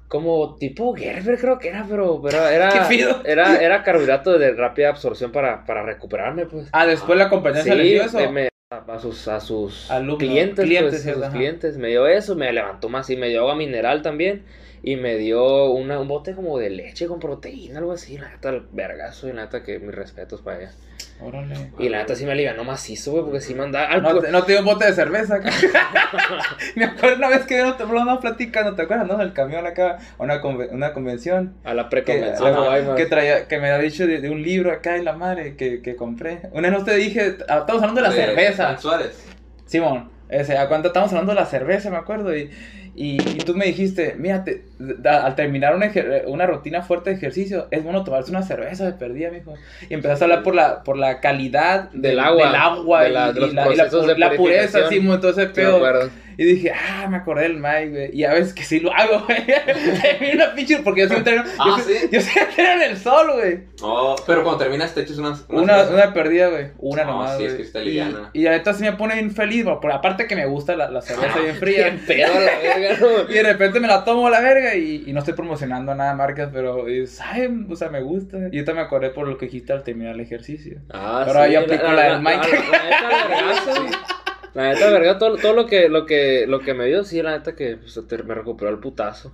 como 0.08 0.56
tipo 0.56 0.94
Gerber 0.94 1.38
creo 1.38 1.58
que 1.58 1.68
era, 1.70 1.86
pero, 1.88 2.20
pero 2.22 2.36
era, 2.48 2.86
era, 3.24 3.56
era 3.62 3.82
carbohidrato 3.82 4.38
de 4.38 4.52
rápida 4.52 4.90
absorción 4.90 5.32
para, 5.32 5.64
para 5.64 5.82
recuperarme, 5.82 6.44
pues. 6.44 6.68
Ah, 6.72 6.84
después 6.84 7.18
la 7.18 7.30
compañía 7.30 7.62
se 7.62 7.74
le 7.74 7.82
dio 7.84 8.02
eso. 8.04 8.30
me- 8.30 8.51
a 8.78 8.98
sus, 8.98 9.28
a 9.28 9.40
sus 9.40 9.88
clientes, 10.18 10.64
clientes, 10.64 10.90
pues, 10.90 11.00
a 11.00 11.04
cierto, 11.04 11.24
sus 11.24 11.32
clientes, 11.32 11.76
me 11.76 11.88
dio 11.88 12.06
eso, 12.06 12.34
me 12.34 12.52
levantó 12.52 12.88
más 12.88 13.08
y 13.10 13.16
me 13.16 13.28
dio 13.28 13.40
agua 13.40 13.54
mineral 13.54 14.02
también. 14.02 14.42
Y 14.84 14.96
me 14.96 15.16
dio 15.16 15.70
una, 15.70 16.00
un 16.00 16.08
bote 16.08 16.34
como 16.34 16.58
de 16.58 16.68
leche 16.70 17.06
con 17.06 17.20
proteína, 17.20 17.78
algo 17.78 17.92
así. 17.92 18.18
La 18.18 18.30
neta, 18.30 18.48
el 18.50 18.62
vergazo, 18.72 19.28
y 19.28 19.32
la 19.32 19.42
neta, 19.44 19.62
que 19.62 19.78
mis 19.78 19.94
respetos 19.94 20.40
para 20.42 20.58
ella. 20.58 20.72
Órale. 21.20 21.54
Y 21.78 21.88
la 21.88 21.98
neta 21.98 22.16
sí 22.16 22.24
me 22.24 22.32
alivianó 22.32 22.64
macizo, 22.64 23.12
güey, 23.12 23.22
porque 23.24 23.40
sí 23.40 23.54
me 23.54 23.62
andaba. 23.62 23.86
al- 23.86 24.02
No, 24.02 24.18
te, 24.18 24.32
no 24.32 24.42
te 24.42 24.52
dio 24.52 24.60
un 24.60 24.66
bote 24.66 24.86
de 24.86 24.92
cerveza. 24.92 25.38
Me 26.74 26.84
acuerdo 26.84 27.16
una 27.16 27.28
vez 27.28 27.46
que 27.46 27.58
no 27.62 27.76
no, 28.04 28.20
platicando, 28.20 28.74
¿te 28.74 28.82
acuerdas? 28.82 29.06
No, 29.06 29.14
en 29.14 29.20
el 29.20 29.32
camión 29.32 29.66
acá, 29.66 29.98
a 30.18 30.22
una, 30.22 30.40
conve- 30.42 30.68
una 30.70 30.92
convención. 30.92 31.54
a 31.64 31.74
la 31.74 31.84
Que, 31.88 32.02
preconvención. 32.02 32.52
no 32.52 32.64
más. 32.66 32.80
que 32.96 33.06
traía, 33.06 33.46
que 33.48 33.58
me 33.58 33.70
había 33.70 33.84
dicho 33.88 34.06
de, 34.06 34.20
de 34.20 34.30
un 34.30 34.42
libro 34.42 34.72
acá 34.72 34.96
en 34.96 35.04
la 35.04 35.12
madre 35.12 35.56
que, 35.56 35.80
que 35.82 35.96
compré. 35.96 36.40
Una 36.52 36.70
vez 36.70 36.78
no 36.78 36.84
te 36.84 36.96
dije, 36.96 37.36
ah, 37.48 37.58
estamos 37.60 37.82
hablando 37.82 38.02
de 38.02 38.08
la 38.08 38.12
cerveza. 38.14 38.76
Suárez. 38.78 39.24
Simón, 39.66 40.10
ese, 40.28 40.56
¿a 40.58 40.68
cuánto 40.68 40.88
estamos 40.88 41.10
hablando 41.12 41.32
de 41.34 41.40
la 41.40 41.46
cerveza? 41.46 41.90
Me 41.90 41.96
acuerdo. 41.98 42.36
Y, 42.36 42.50
y, 42.94 43.16
y 43.22 43.38
tú 43.38 43.54
me 43.54 43.64
dijiste, 43.66 44.14
mira, 44.18 44.44
te- 44.44 44.56
da- 44.56 44.62
al 45.04 45.34
terminar 45.34 45.74
una, 45.76 45.86
ejer- 45.92 46.24
una 46.26 46.46
rutina 46.46 46.82
fuerte 46.82 47.10
de 47.10 47.16
ejercicio, 47.16 47.68
es 47.70 47.82
bueno 47.84 48.04
tomarse 48.04 48.30
una 48.30 48.42
cerveza 48.42 48.84
de 48.86 48.92
perdida, 48.92 49.30
mijo. 49.30 49.54
Y 49.88 49.94
empezaste 49.94 50.24
a 50.24 50.26
hablar 50.26 50.42
por 50.42 50.54
la, 50.54 50.82
por 50.82 50.96
la 50.96 51.20
calidad 51.20 51.90
Del 51.92 52.18
agua, 52.20 52.46
del 52.46 52.54
agua 52.56 53.02
de 53.02 53.08
y, 53.10 53.12
la- 53.12 53.32
de 53.32 53.40
y 53.40 53.42
la, 53.44 53.48
y 53.50 53.54
la 53.54 53.64
procesos 53.64 54.04
pu- 54.04 54.08
de 54.08 54.18
la 54.18 54.30
pureza, 54.32 54.62
purificación. 54.78 54.88
Simón, 54.90 55.14
entonces 55.16 55.44
Sí, 55.44 55.48
me 55.48 55.54
pedo. 55.54 56.10
Y 56.38 56.44
dije, 56.44 56.72
ah, 56.72 57.06
me 57.10 57.18
acordé 57.18 57.42
del 57.42 57.58
Mike, 57.58 57.88
güey. 57.90 58.10
Y 58.16 58.24
a 58.24 58.32
veces 58.32 58.54
que 58.54 58.62
sí 58.64 58.80
lo 58.80 58.90
hago, 58.94 59.22
güey. 59.26 59.44
Termino 60.02 60.34
una 60.44 60.54
pinche, 60.54 60.78
porque 60.78 61.02
yo 61.02 61.08
siempre 61.08 61.34
entreno. 61.34 61.56
Ah, 61.60 61.76
yo, 61.78 61.84
¿sí? 61.84 61.92
yo 62.10 62.20
siempre 62.22 62.42
entreno 62.64 62.82
en 62.84 62.90
el 62.90 62.96
sol, 62.96 63.32
güey. 63.34 63.60
Oh, 63.82 64.16
pero 64.26 64.42
cuando 64.42 64.64
terminas 64.64 64.94
te 64.94 65.02
echas 65.02 65.18
unas. 65.18 65.44
Una, 65.50 65.82
una 65.82 66.14
perdida, 66.14 66.48
güey. 66.48 66.68
Una 66.78 67.04
No, 67.04 67.12
nomás. 67.12 67.36
sí, 67.36 67.44
es 67.44 67.50
güey. 67.52 67.56
que 67.58 67.62
está 67.66 67.82
y, 67.82 67.84
liviana. 67.84 68.30
y 68.32 68.40
neta 68.44 68.72
sí 68.72 68.82
me 68.82 68.92
pone 68.94 69.14
bien 69.14 69.30
feliz, 69.32 69.64
güey, 69.64 69.76
por 69.80 69.92
aparte 69.92 70.26
que 70.26 70.34
me 70.34 70.46
gusta 70.46 70.74
la, 70.74 70.88
la 70.90 71.02
cerveza 71.02 71.38
bien 71.38 71.56
fría. 71.56 71.84
Bien 71.90 72.02
pedo 72.06 72.32
a 72.34 72.40
la 72.40 72.58
verga, 72.58 72.96
¿no? 73.00 73.30
Y 73.30 73.34
de 73.34 73.42
repente 73.42 73.80
me 73.80 73.86
la 73.88 74.02
tomo 74.04 74.26
a 74.26 74.30
la 74.30 74.40
verga 74.40 74.71
y, 74.74 75.04
y 75.06 75.12
no 75.12 75.18
estoy 75.20 75.34
promocionando 75.34 75.94
nada 75.94 76.10
de 76.10 76.16
marcas, 76.16 76.50
pero 76.52 76.84
saben, 77.06 77.66
o 77.70 77.76
sea, 77.76 77.88
me 77.90 78.00
gusta. 78.00 78.36
Y 78.38 78.42
ahorita 78.58 78.74
me 78.74 78.80
acordé 78.80 79.10
por 79.10 79.26
lo 79.28 79.38
que 79.38 79.46
dijiste 79.46 79.72
al 79.72 79.82
terminar 79.82 80.14
el 80.14 80.20
ejercicio. 80.20 80.80
Ah, 80.90 81.24
Ahora 81.26 81.46
sí, 81.46 81.52
yo 81.52 81.60
aplico 81.60 81.84
la 81.92 82.02
del 82.12 82.20
Mike. 82.22 82.48
La, 82.70 82.82
neta, 82.82 83.28
vergazo. 83.28 83.86
La 84.54 84.64
neta, 84.74 84.90
verga, 84.90 85.18
todo, 85.18 85.36
todo 85.38 85.54
lo, 85.54 85.64
que, 85.64 85.88
lo, 85.88 86.04
que, 86.04 86.46
lo 86.46 86.60
que 86.60 86.74
me 86.74 86.84
dio, 86.86 87.04
sí, 87.04 87.22
la 87.22 87.30
neta 87.38 87.54
que 87.56 87.78
pues, 87.78 87.98
te- 88.06 88.22
me 88.22 88.34
recuperó 88.34 88.70
el 88.70 88.80
putazo 88.80 89.32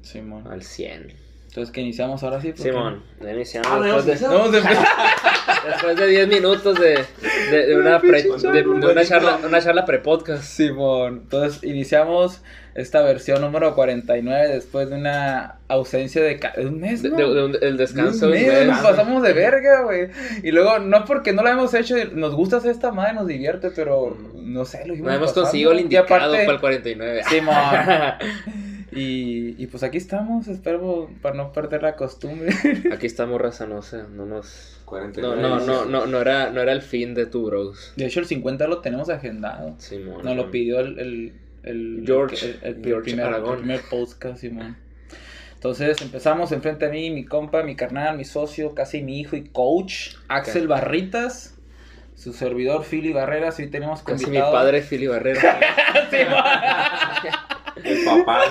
Simón. 0.00 0.48
al 0.50 0.62
100. 0.64 1.12
Entonces 1.46 1.72
que 1.72 1.80
iniciamos 1.80 2.22
ahora 2.24 2.40
sí. 2.40 2.52
Simón, 2.56 3.04
ya 3.20 3.32
iniciamos 3.32 3.68
Ah, 3.70 3.78
después, 3.80 4.06
de, 4.20 4.26
no, 4.26 4.32
Vamos 4.38 4.54
a 4.54 4.58
empezar. 4.58 4.86
después 5.66 5.96
de 5.96 6.06
10 6.08 6.28
minutos 6.28 6.80
de, 6.80 7.04
de, 7.52 7.66
de 7.66 7.76
una, 7.76 8.00
pre- 8.00 8.22
de, 8.22 8.62
una 8.66 9.04
charla, 9.04 9.38
una 9.46 9.60
charla 9.60 9.84
pre-podcast. 9.84 10.42
Simón. 10.42 11.20
Entonces 11.24 11.62
iniciamos 11.62 12.42
esta 12.74 13.02
versión 13.02 13.40
número 13.40 13.74
49 13.74 14.48
después 14.48 14.88
de 14.90 14.96
una 14.96 15.56
ausencia 15.68 16.22
de, 16.22 16.40
de 16.56 16.66
un 16.66 16.80
mes, 16.80 17.02
De, 17.02 17.10
¿no? 17.10 17.16
de- 17.16 17.34
de 17.34 17.44
un- 17.44 17.56
el 17.60 17.76
descanso 17.76 18.26
Un 18.26 18.32
de 18.32 18.38
un 18.38 18.46
mes, 18.46 18.58
mes. 18.58 18.66
nos 18.68 18.78
pasamos 18.80 19.22
de 19.22 19.32
verga, 19.32 19.82
güey. 19.82 20.08
Y 20.42 20.50
luego, 20.52 20.78
no 20.78 21.04
porque 21.04 21.32
no 21.32 21.42
la 21.42 21.52
hemos 21.52 21.74
hecho, 21.74 21.94
nos 22.14 22.34
gusta 22.34 22.56
hacer 22.58 22.70
esta 22.70 22.90
madre, 22.92 23.14
nos 23.14 23.26
divierte, 23.26 23.70
pero 23.70 24.16
no 24.36 24.64
sé, 24.64 24.86
lo 24.86 24.94
No 24.96 25.12
hemos 25.12 25.32
conseguido 25.32 25.72
el 25.72 25.80
indicado 25.80 26.06
para 26.06 26.42
el 26.42 26.60
49. 26.60 27.22
Simón. 27.28 27.54
Y, 28.94 29.54
y 29.62 29.66
pues 29.68 29.82
aquí 29.84 29.96
estamos, 29.96 30.48
espero 30.48 31.08
para 31.22 31.34
no 31.34 31.50
perder 31.52 31.82
la 31.82 31.96
costumbre. 31.96 32.50
Aquí 32.92 33.06
estamos, 33.06 33.40
raza, 33.40 33.66
no 33.66 33.80
sé, 33.80 34.02
no 34.14 34.26
nos... 34.26 34.80
49. 34.84 35.40
No, 35.40 35.58
no, 35.60 35.64
no, 35.64 35.84
no, 35.86 36.06
no 36.06 36.20
era, 36.20 36.50
no 36.50 36.60
era 36.60 36.72
el 36.72 36.82
fin 36.82 37.14
de 37.14 37.24
tu 37.24 37.46
bros. 37.46 37.94
De 37.96 38.04
hecho, 38.04 38.20
el 38.20 38.26
50 38.26 38.66
lo 38.66 38.80
tenemos 38.82 39.08
agendado. 39.08 39.74
Simón. 39.78 40.22
Nos 40.22 40.36
lo 40.36 40.50
pidió 40.50 40.80
el, 40.80 40.98
el, 40.98 41.32
el- 41.62 42.02
George- 42.06 42.58
el, 42.62 42.76
el 42.76 42.84
George 42.84 43.10
primer, 43.10 43.26
Aragón. 43.26 43.52
el 43.54 43.58
primer 43.58 43.80
podcast, 43.90 44.38
Simón. 44.40 44.76
Entonces 45.54 46.00
empezamos 46.02 46.50
enfrente 46.52 46.86
a 46.86 46.88
mí, 46.88 47.10
mi 47.10 47.24
compa, 47.24 47.62
mi 47.62 47.76
carnal, 47.76 48.16
mi 48.16 48.24
socio, 48.24 48.74
casi 48.74 49.00
mi 49.02 49.20
hijo 49.20 49.36
y 49.36 49.44
coach, 49.44 50.14
Axel. 50.28 50.66
Barritas, 50.66 51.56
su 52.16 52.32
servidor 52.32 52.84
Philly 52.84 53.12
Barreras, 53.12 53.58
hoy 53.60 53.68
tenemos 53.68 54.02
Casi 54.02 54.24
mi 54.24 54.30
invitado- 54.36 54.52
padre, 54.52 54.82
Philly 54.82 55.06
Barrera. 55.06 55.60
El 57.84 58.04
papá. 58.04 58.42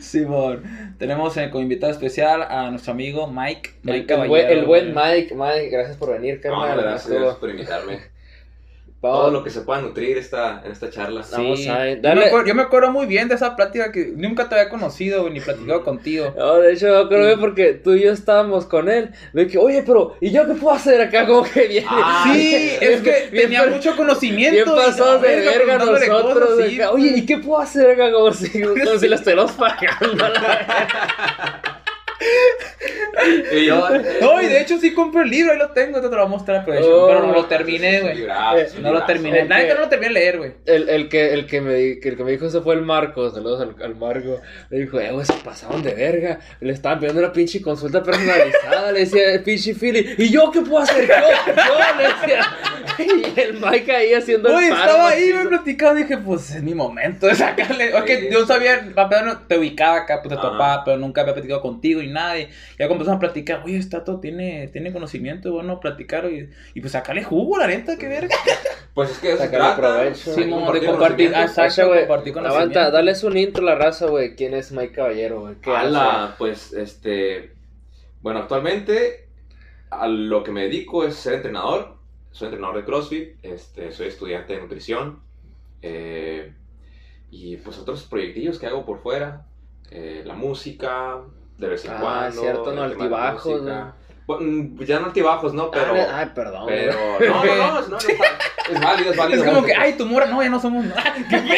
Simón. 0.00 0.94
Tenemos 0.98 1.36
eh, 1.36 1.50
como 1.50 1.62
invitado 1.62 1.92
especial 1.92 2.42
a 2.42 2.70
nuestro 2.70 2.92
amigo 2.92 3.26
Mike. 3.26 3.70
Mike 3.82 4.14
El, 4.14 4.28
buen, 4.28 4.46
el 4.46 4.64
buen 4.64 4.92
güey. 4.94 5.14
Mike, 5.22 5.34
Mike, 5.34 5.68
gracias 5.70 5.96
por 5.96 6.12
venir, 6.12 6.36
No, 6.44 6.60
carnal. 6.60 6.78
gracias, 6.80 7.02
Estuvo- 7.04 7.18
gracias 7.18 7.38
por 7.38 7.50
invitarme. 7.50 8.00
Vamos- 9.06 9.20
Todo 9.22 9.30
lo 9.30 9.44
que 9.44 9.50
se 9.50 9.60
pueda 9.62 9.80
nutrir 9.80 10.16
esta, 10.18 10.62
en 10.64 10.72
esta 10.72 10.90
charla. 10.90 11.22
Vamos 11.32 11.60
Sí. 11.60 11.68
a 11.68 11.78
ver, 11.78 12.00
Yo, 12.02 12.14
me 12.14 12.24
acuerdo, 12.26 12.46
yo 12.46 12.54
me 12.54 12.62
acuerdo 12.62 12.90
muy 12.90 13.06
bien 13.06 13.28
de 13.28 13.34
esa 13.36 13.56
plática 13.56 13.92
que 13.92 14.12
nunca 14.16 14.48
te 14.48 14.54
había 14.54 14.68
conocido 14.68 15.28
ni 15.30 15.40
platicado 15.40 15.82
contigo. 15.84 16.34
No, 16.36 16.56
de 16.58 16.72
hecho, 16.72 16.86
yo 16.88 17.08
creo 17.08 17.34
que 17.34 17.40
porque 17.40 17.72
tú 17.74 17.94
y 17.94 18.02
yo 18.02 18.12
estábamos 18.12 18.66
con 18.66 18.88
él. 18.88 19.10
Le 19.32 19.44
dije, 19.46 19.58
oye, 19.58 19.82
pero, 19.86 20.16
¿y 20.20 20.30
yo 20.30 20.46
qué 20.46 20.54
puedo 20.54 20.74
hacer 20.76 21.00
acá? 21.00 21.26
Como 21.26 21.42
que 21.44 21.66
bien. 21.68 21.84
Ah, 21.88 22.30
Sí, 22.32 22.70
es 22.80 23.00
que 23.02 23.28
bien- 23.30 23.44
tenía 23.44 23.62
bien- 23.64 23.74
mucho 23.76 23.96
conocimiento. 23.96 24.74
Bien 24.74 24.86
pasados 24.86 25.22
de 25.22 25.36
verga 25.40 25.78
nosotros. 25.78 26.22
cosas, 26.22 26.56
de 26.58 26.74
acá. 26.74 26.90
Oye, 26.92 27.12
¿y 27.16 27.26
qué 27.26 27.38
puedo 27.38 27.60
hacer 27.60 27.90
acá? 27.90 28.12
Como 28.12 28.32
si, 28.32 28.60
como 28.62 28.98
si 28.98 29.08
lo 29.08 29.14
estuviéramos 29.14 29.52
pagando. 29.52 30.24
Y 33.52 33.66
yo. 33.66 33.88
No, 34.20 34.40
y 34.42 34.46
de 34.46 34.60
hecho 34.60 34.78
sí 34.78 34.92
compré 34.92 35.22
el 35.22 35.30
libro, 35.30 35.52
ahí 35.52 35.58
lo 35.58 35.70
tengo, 35.70 35.96
te 36.00 36.04
lo 36.08 36.16
voy 36.16 36.20
a 36.20 36.28
mostrar, 36.28 36.64
pero, 36.64 37.04
Oh. 37.04 37.06
pero 37.08 37.22
no 37.26 37.32
lo 37.32 37.46
terminé, 37.46 38.00
güey. 38.00 38.22
Eh, 38.22 38.66
No 38.80 38.92
lo 38.92 39.04
terminé. 39.04 39.42
Ok. 39.42 39.48
La 39.48 39.58
neta 39.58 39.74
no 39.74 39.80
lo 39.80 39.88
terminé 39.88 40.08
de 40.08 40.14
leer, 40.14 40.38
güey. 40.38 40.52
El, 40.66 40.88
el, 40.88 41.08
que, 41.08 41.32
el, 41.32 41.46
que 41.46 41.60
me, 41.60 41.92
el 41.92 42.00
que 42.16 42.24
me 42.24 42.30
dijo 42.32 42.46
eso 42.46 42.62
fue 42.62 42.74
el 42.74 42.82
Marco. 42.82 43.30
Saludos 43.30 43.60
al, 43.62 43.82
al 43.82 43.94
Marco. 43.96 44.40
Me 44.70 44.78
dijo, 44.78 45.00
eh, 45.00 45.10
güey, 45.12 45.24
se 45.26 45.32
pasaron 45.34 45.82
de 45.82 45.94
verga. 45.94 46.40
Le 46.60 46.72
estaban 46.72 46.98
pidiendo 46.98 47.20
una 47.22 47.32
pinche 47.32 47.60
consulta 47.62 48.02
personalizada. 48.02 48.92
Le 48.92 49.00
decía, 49.00 49.32
el 49.32 49.42
pinche 49.42 49.74
Philly, 49.74 50.14
¿y 50.18 50.30
yo 50.30 50.50
qué 50.52 50.60
puedo 50.60 50.78
hacer? 50.82 51.06
Yo, 51.06 51.14
yo, 51.14 51.98
le 51.98 52.08
decía. 52.08 52.46
Y 52.98 53.40
el 53.40 53.54
Mike 53.60 53.92
ahí 53.94 54.14
haciendo 54.14 54.50
Güey, 54.50 54.68
el 54.68 54.70
paro. 54.70 54.84
estaba 54.86 55.08
ahí, 55.10 55.30
me 55.34 55.46
platicando, 55.48 55.96
dije, 55.96 56.16
pues 56.16 56.50
es 56.54 56.62
mi 56.62 56.72
momento 56.74 57.26
de 57.26 57.34
sacarle. 57.34 57.92
Ok, 57.94 58.06
Sí. 58.06 58.28
yo 58.30 58.46
sabía, 58.46 58.88
papá, 58.94 59.20
no, 59.20 59.38
te 59.40 59.58
ubicaba 59.58 59.98
acá, 59.98 60.20
pues 60.22 60.30
de 60.30 60.36
tu 60.40 60.46
Ajá. 60.46 60.56
papá, 60.56 60.82
pero 60.84 60.96
nunca 60.96 61.20
había 61.20 61.34
platicado 61.34 61.60
contigo 61.60 62.00
y 62.00 62.06
nada. 62.16 62.38
Y 62.40 62.48
ya 62.78 62.88
comenzamos 62.88 63.18
a 63.18 63.20
platicar, 63.20 63.62
oye, 63.64 63.76
este 63.78 63.96
Tato 63.98 64.20
tiene, 64.20 64.68
tiene 64.68 64.92
conocimiento, 64.92 65.52
bueno, 65.52 65.80
platicar 65.80 66.30
y, 66.32 66.50
y 66.74 66.80
pues 66.80 66.92
sacarle 66.92 67.24
jugo, 67.24 67.58
la 67.58 67.68
neta, 67.68 67.96
qué 67.98 68.08
verga. 68.08 68.36
Pues 68.94 69.10
es 69.10 69.18
que 69.18 69.32
eso 69.34 69.44
Sacarle 69.44 69.72
provecho. 69.74 70.34
de 70.34 70.44
Sí, 70.44 70.44
mo, 70.46 70.72
de 70.72 70.82
compartir 70.82 71.34
ah, 71.34 71.44
exacto, 71.44 71.88
güey, 71.88 72.00
compartir 72.00 72.32
conocimiento. 72.34 72.80
Aguanta, 72.80 72.90
dale 72.90 73.14
su 73.14 73.30
intro 73.36 73.62
a 73.62 73.66
la 73.72 73.74
raza, 73.76 74.06
güey. 74.06 74.34
¿Quién 74.36 74.54
es 74.54 74.72
Mike 74.72 74.92
Caballero, 74.94 75.40
güey? 75.42 75.56
Ala, 75.66 76.34
pues 76.38 76.72
este. 76.72 77.52
Bueno, 78.22 78.40
actualmente 78.40 79.28
a 79.90 80.08
lo 80.08 80.42
que 80.44 80.52
me 80.52 80.62
dedico 80.62 81.04
es 81.04 81.16
ser 81.16 81.34
entrenador. 81.34 81.96
Soy 82.32 82.46
entrenador 82.46 82.76
de 82.78 82.84
CrossFit, 82.84 83.36
este, 83.42 83.92
soy 83.92 84.08
estudiante 84.08 84.54
de 84.54 84.60
nutrición. 84.62 85.22
eh, 85.82 86.52
y 87.30 87.56
pues 87.58 87.78
otros 87.78 88.04
proyectillos 88.04 88.58
que 88.58 88.66
hago 88.66 88.84
por 88.86 89.00
fuera. 89.02 89.46
eh, 89.90 90.22
la 90.26 90.34
música, 90.34 91.22
de 91.58 91.68
vez 91.68 91.84
en 91.84 91.90
Ah, 91.92 91.98
cuando. 92.00 92.40
cierto, 92.40 92.72
no, 92.72 92.82
altibajos. 92.82 93.62
¿no? 93.62 93.94
Bueno, 94.26 94.84
ya 94.84 94.98
no 95.00 95.06
altibajos, 95.06 95.54
¿no? 95.54 95.70
Pero. 95.70 95.94
Ay, 95.94 96.06
ay, 96.12 96.30
perdón. 96.34 96.64
pero 96.68 96.92
no, 96.92 97.44
no, 97.44 97.56
no, 97.56 97.80
no, 97.82 97.88
no, 97.88 97.98
está- 97.98 98.12
es 98.70 98.80
válido, 98.80 99.10
es 99.12 99.16
válido. 99.16 99.44
Es 99.44 99.48
como 99.48 99.64
que, 99.64 99.74
ay, 99.74 99.92
tu 99.94 100.04
mora, 100.06 100.26
no, 100.26 100.42
ya 100.42 100.48
no 100.50 100.60
somos 100.60 100.84
nada. 100.84 101.14
¿Qué 101.30 101.36
de 101.40 101.56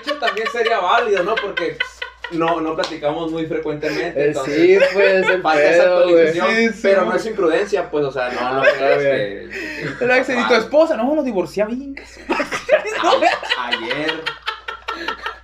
hecho 0.00 0.18
también 0.18 0.46
sería 0.52 0.78
válido, 0.80 1.22
¿no? 1.22 1.34
Porque 1.36 1.78
no, 2.32 2.60
no 2.60 2.74
platicamos 2.76 3.32
muy 3.32 3.46
frecuentemente. 3.46 4.20
Eh, 4.20 4.26
Entonces, 4.28 4.54
sí, 4.54 4.78
pues, 4.92 5.26
el 5.30 5.40
Falta 5.42 5.62
esa 5.64 5.82
pedo, 5.84 5.98
actualización, 5.98 6.46
Sí, 6.54 6.68
sí, 6.68 6.78
pero 6.82 7.04
no 7.06 7.14
es 7.14 7.26
imprudencia, 7.26 7.90
pues, 7.90 8.04
o 8.04 8.12
sea, 8.12 8.28
no, 8.30 8.40
no 8.54 8.62
Ah, 8.62 8.66
creas 8.76 8.98
que... 9.98 10.12
Axel 10.12 10.38
y 10.38 10.46
tu 10.48 10.54
esposa, 10.54 10.96
no, 10.98 11.14
nos 11.14 11.24
divorciamos 11.24 11.74
bien. 11.78 11.94
Ayer. 13.58 14.22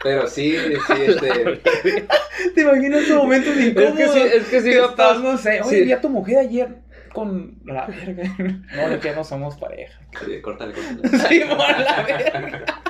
Pero 0.07 0.29
sí, 0.29 0.57
sí, 0.87 0.93
este... 1.09 1.67
¿Te 2.55 2.61
imaginas 2.61 3.03
esos 3.03 3.17
momentos 3.17 3.57
incómodos? 3.57 3.99
Es 3.99 4.07
que 4.07 4.09
sí, 4.09 4.37
es 4.37 4.45
que 4.47 4.61
sí, 4.61 4.71
que 4.71 4.85
estás, 4.85 5.21
no 5.21 5.37
sé, 5.37 5.61
oye, 5.63 5.79
sí. 5.79 5.85
vi 5.85 5.91
a 5.91 6.01
tu 6.01 6.09
mujer 6.09 6.39
ayer 6.39 6.77
con 7.13 7.59
la 7.65 7.87
verga. 7.87 8.23
No, 8.77 8.89
de 8.89 9.01
que 9.01 9.13
no 9.13 9.25
somos 9.25 9.57
pareja. 9.57 9.99
Oye, 10.25 10.41
Córtale, 10.41 10.75
córtale. 10.75 11.19
Sí, 11.29 11.41
la 11.49 12.05
verga. 12.07 12.83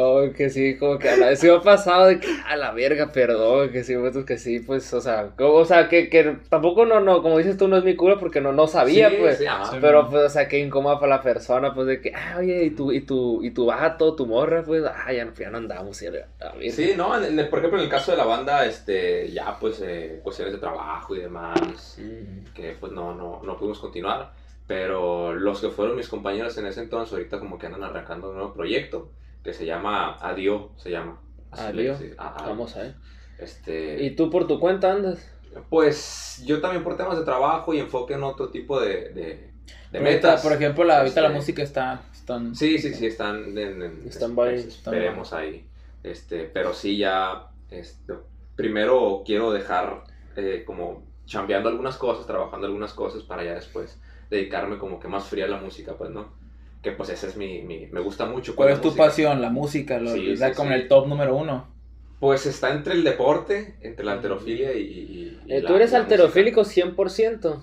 Oh, 0.00 0.32
que 0.36 0.48
sí, 0.50 0.76
como 0.76 0.98
que 0.98 1.08
a 1.08 1.16
la 1.16 1.26
vez 1.28 1.42
me 1.42 1.50
ha 1.50 1.60
pasado 1.60 2.06
de 2.06 2.20
que 2.20 2.28
a 2.46 2.56
la 2.56 2.70
verga, 2.72 3.10
perdón, 3.12 3.70
que 3.70 3.82
sí, 3.84 3.96
momentos 3.96 4.24
que 4.24 4.38
sí, 4.38 4.60
pues, 4.60 4.92
o 4.94 5.00
sea, 5.00 5.30
como, 5.36 5.54
o 5.54 5.64
sea, 5.64 5.88
que, 5.88 6.08
que 6.08 6.36
tampoco 6.48 6.86
no, 6.86 7.00
no, 7.00 7.22
como 7.22 7.38
dices 7.38 7.56
tú, 7.56 7.68
no 7.68 7.76
es 7.76 7.84
mi 7.84 7.96
culpa 7.96 8.18
porque 8.20 8.40
no, 8.40 8.52
no 8.52 8.66
sabía, 8.66 9.10
Sí, 9.10 9.16
pues. 9.18 9.38
sí. 9.38 9.44
Sí. 9.70 9.76
Pero, 9.80 10.08
pues, 10.08 10.24
o 10.24 10.28
sea, 10.30 10.46
qué 10.48 10.58
incómoda 10.60 11.00
para 11.00 11.16
la 11.16 11.22
persona, 11.22 11.74
pues, 11.74 11.86
de 11.88 12.00
que, 12.00 12.12
ah, 12.14 12.36
oye, 12.38 12.64
y 12.64 12.70
tu, 12.70 12.92
y 12.92 13.00
tu, 13.00 13.42
y 13.44 13.50
tu 13.50 13.66
vato, 13.66 14.14
tu 14.14 14.26
morra, 14.26 14.62
pues, 14.62 14.84
ah, 14.84 15.12
ya, 15.12 15.24
no- 15.24 15.34
ya 15.34 15.50
no 15.50 15.58
andamos, 15.58 16.00
y 16.02 16.06
a 16.06 16.10
la 16.10 16.16
verga. 16.52 16.70
Sí, 16.70 16.92
no, 16.96 17.22
en 17.22 17.38
el- 17.38 17.48
por 17.48 17.58
ejemplo, 17.58 17.78
en 17.78 17.84
el 17.84 17.90
caso 17.90 18.12
de 18.12 18.16
la 18.18 18.24
banda, 18.24 18.64
este, 18.66 19.30
ya 19.32 19.56
pues 19.58 19.80
eh, 19.84 20.20
cuestiones 20.22 20.54
de 20.54 20.60
trabajo 20.60 21.14
y 21.16 21.20
demás, 21.20 21.98
Mm. 21.98 22.52
que 22.54 22.76
pues 22.78 22.92
no, 22.92 23.14
no, 23.14 23.40
no 23.44 23.56
pudimos 23.56 23.78
continuar, 23.78 24.30
pero 24.66 25.32
los 25.34 25.60
que 25.60 25.70
fueron 25.70 25.96
mis 25.96 26.08
compañeros 26.08 26.56
en 26.58 26.66
ese 26.66 26.82
entonces, 26.82 27.12
ahorita 27.12 27.38
como 27.38 27.58
que 27.58 27.66
andan 27.66 27.84
arrancando 27.84 28.28
un 28.30 28.36
nuevo 28.36 28.52
proyecto, 28.52 29.08
que 29.42 29.52
se 29.52 29.64
llama 29.66 30.14
Adio, 30.20 30.72
se 30.76 30.90
llama. 30.90 31.20
Adiós. 31.50 31.98
sí, 31.98 32.10
a- 32.18 32.28
a- 32.44 32.48
Vamos 32.48 32.76
a 32.76 32.82
ver. 32.82 32.94
Este, 33.38 34.02
¿Y 34.02 34.16
tú 34.16 34.30
por 34.30 34.46
tu 34.46 34.58
cuenta 34.60 34.92
andas? 34.92 35.30
Pues 35.70 36.42
yo 36.44 36.60
también 36.60 36.84
por 36.84 36.96
temas 36.96 37.18
de 37.18 37.24
trabajo 37.24 37.72
y 37.72 37.78
enfoque 37.80 38.14
en 38.14 38.22
otro 38.22 38.50
tipo 38.50 38.80
de, 38.80 39.10
de, 39.10 39.52
de 39.90 39.98
Ahorita, 39.98 40.00
metas. 40.02 40.42
por 40.42 40.52
ejemplo, 40.52 40.84
la, 40.84 40.98
ahorita 40.98 41.20
la 41.22 41.28
Este, 41.28 41.38
música 41.38 41.62
está... 41.62 42.02
están- 42.12 42.54
Sí, 42.54 42.78
sí, 42.78 42.92
sí, 42.94 43.06
están 43.06 43.56
en, 43.56 43.82
en- 43.82 44.08
Stand-by. 44.12 44.54
es- 44.54 44.66
esperemos 44.66 45.32
ahí. 45.32 45.66
Este, 46.02 46.44
pero 46.44 46.74
sí 46.74 46.98
ya, 46.98 47.48
este, 47.70 48.14
primero 48.56 49.22
quiero 49.24 49.50
dejar 49.52 50.04
eh, 50.36 50.62
como 50.66 51.04
chambeando 51.26 51.68
algunas 51.68 51.96
cosas, 51.96 52.26
trabajando 52.26 52.66
algunas 52.66 52.92
cosas 52.92 53.22
para 53.22 53.42
ya 53.44 53.54
después 53.54 53.98
dedicarme 54.30 54.78
como 54.78 55.00
que 55.00 55.08
más 55.08 55.24
fría 55.24 55.46
a 55.46 55.48
la 55.48 55.56
música, 55.58 55.94
pues, 55.96 56.10
¿no? 56.10 56.37
Que 56.82 56.92
pues 56.92 57.08
ese 57.10 57.26
es 57.28 57.36
mi, 57.36 57.62
mi 57.62 57.86
me 57.86 58.00
gusta 58.00 58.26
mucho. 58.26 58.54
¿Cuál 58.54 58.70
es 58.70 58.80
tu 58.80 58.88
música. 58.88 59.04
pasión? 59.06 59.42
La 59.42 59.50
música, 59.50 59.98
lo, 59.98 60.12
Sí, 60.14 60.30
está 60.32 60.50
sí, 60.50 60.54
como 60.54 60.70
sí. 60.70 60.76
el 60.76 60.88
top 60.88 61.06
número 61.08 61.36
uno. 61.36 61.74
Pues 62.20 62.46
está 62.46 62.72
entre 62.72 62.94
el 62.94 63.04
deporte, 63.04 63.76
entre 63.80 64.04
la 64.04 64.12
alterofilia 64.12 64.72
y... 64.74 64.80
y- 64.82 65.40
y 65.46 65.52
Eh, 65.52 65.60
la- 65.62 65.68
¿Tú 65.68 65.74
eres 65.76 65.92
la 65.92 65.98
alterofílico 65.98 66.64
100%? 66.64 67.62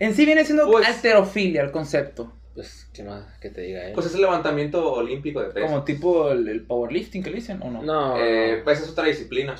En 0.00 0.14
sí 0.14 0.24
viene 0.26 0.44
siendo 0.44 0.70
Pues- 0.70 0.86
alterofilia 0.86 1.62
el 1.62 1.70
concepto. 1.70 2.32
Pues, 2.54 2.90
¿qué 2.92 3.04
más 3.04 3.38
que 3.38 3.50
te 3.50 3.60
diga 3.62 3.80
música. 3.80 3.94
Pues 3.94 4.06
es 4.06 4.14
el 4.14 4.20
levantamiento 4.22 4.92
olímpico 4.92 5.40
de 5.40 5.50
peso. 5.50 5.66
Como 5.66 5.84
tipo 5.84 6.30
el, 6.32 6.48
el 6.48 6.66
powerlifting 6.66 7.22
que 7.22 7.30
le 7.30 7.36
dicen, 7.36 7.62
¿o 7.62 7.70
no? 7.70 7.82
no, 7.82 8.16
Eh, 8.18 8.60
pues 8.64 8.80
es 8.82 8.90
otra 8.90 9.04
disciplina. 9.04 9.54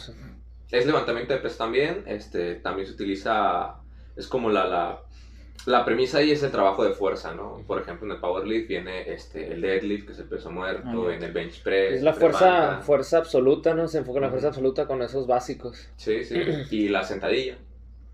Es 0.70 0.84
levantamiento 0.86 1.32
de 1.32 1.38
peso 1.40 1.56
también. 1.58 2.02
Este, 2.06 2.56
también 2.56 2.86
se 2.88 2.94
utiliza. 2.94 3.76
Es 4.16 4.26
como 4.26 4.50
la, 4.50 4.66
la, 4.66 5.00
la 5.66 5.84
premisa 5.84 6.18
ahí 6.18 6.30
es 6.30 6.42
el 6.42 6.50
trabajo 6.50 6.84
de 6.84 6.92
fuerza, 6.92 7.34
¿no? 7.34 7.62
Por 7.66 7.80
ejemplo, 7.80 8.06
en 8.06 8.12
el 8.12 8.20
powerlift 8.20 8.68
viene 8.68 9.12
este, 9.12 9.52
el 9.52 9.60
deadlift, 9.60 10.06
que 10.06 10.12
es 10.12 10.18
el 10.18 10.28
peso 10.28 10.50
muerto, 10.50 11.08
Ah, 11.08 11.14
en 11.14 11.22
el 11.22 11.32
bench 11.32 11.62
press. 11.62 11.94
es 11.94 12.02
la 12.02 12.14
fuerza, 12.14 12.80
fuerza 12.82 13.18
absoluta, 13.18 13.74
¿no? 13.74 13.86
Se 13.88 13.98
enfoca 13.98 14.18
en 14.18 14.24
la 14.24 14.30
fuerza 14.30 14.48
absoluta 14.48 14.86
con 14.86 15.02
esos 15.02 15.26
básicos. 15.26 15.90
Sí, 15.96 16.24
sí. 16.24 16.40
Y 16.70 16.88
la 16.88 17.02
sentadilla. 17.04 17.58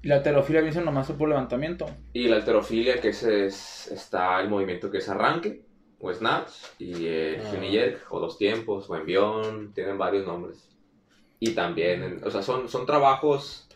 Y 0.03 0.09
la 0.09 0.17
alterofilia 0.17 0.61
viene 0.61 0.73
siendo 0.73 0.91
nomás 0.91 1.11
por 1.13 1.29
levantamiento. 1.29 1.87
Y 2.13 2.29
la 2.29 2.37
alterofilia, 2.37 3.01
que 3.01 3.09
ese 3.09 3.47
es, 3.47 3.89
está 3.91 4.41
el 4.41 4.49
movimiento 4.51 4.91
que 4.91 4.99
es 4.99 5.09
arranque, 5.09 5.63
o 6.01 6.13
snatch, 6.13 6.51
y 6.79 7.07
el 7.07 7.41
Ah. 7.41 7.61
jerk, 7.71 8.07
o 8.13 8.21
dos 8.21 8.37
tiempos, 8.37 8.91
o 8.91 8.97
envión, 8.97 9.73
tienen 9.73 9.97
varios 9.97 10.27
nombres. 10.27 10.69
Y 11.41 11.53
también, 11.55 12.03
en- 12.03 12.25
o 12.25 12.31
sea, 12.31 12.43
son, 12.43 12.69
son 12.69 12.85
trabajos, 12.85 13.67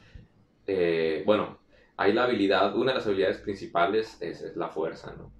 eh, 0.66 1.22
bueno, 1.24 1.58
hay 1.98 2.12
la 2.14 2.24
habilidad, 2.24 2.74
una 2.74 2.92
de 2.92 2.98
las 2.98 3.06
habilidades 3.06 3.36
principales 3.38 4.16
es, 4.20 4.40
es 4.40 4.56
la 4.56 4.68
fuerza, 4.68 5.14
¿no? 5.18 5.30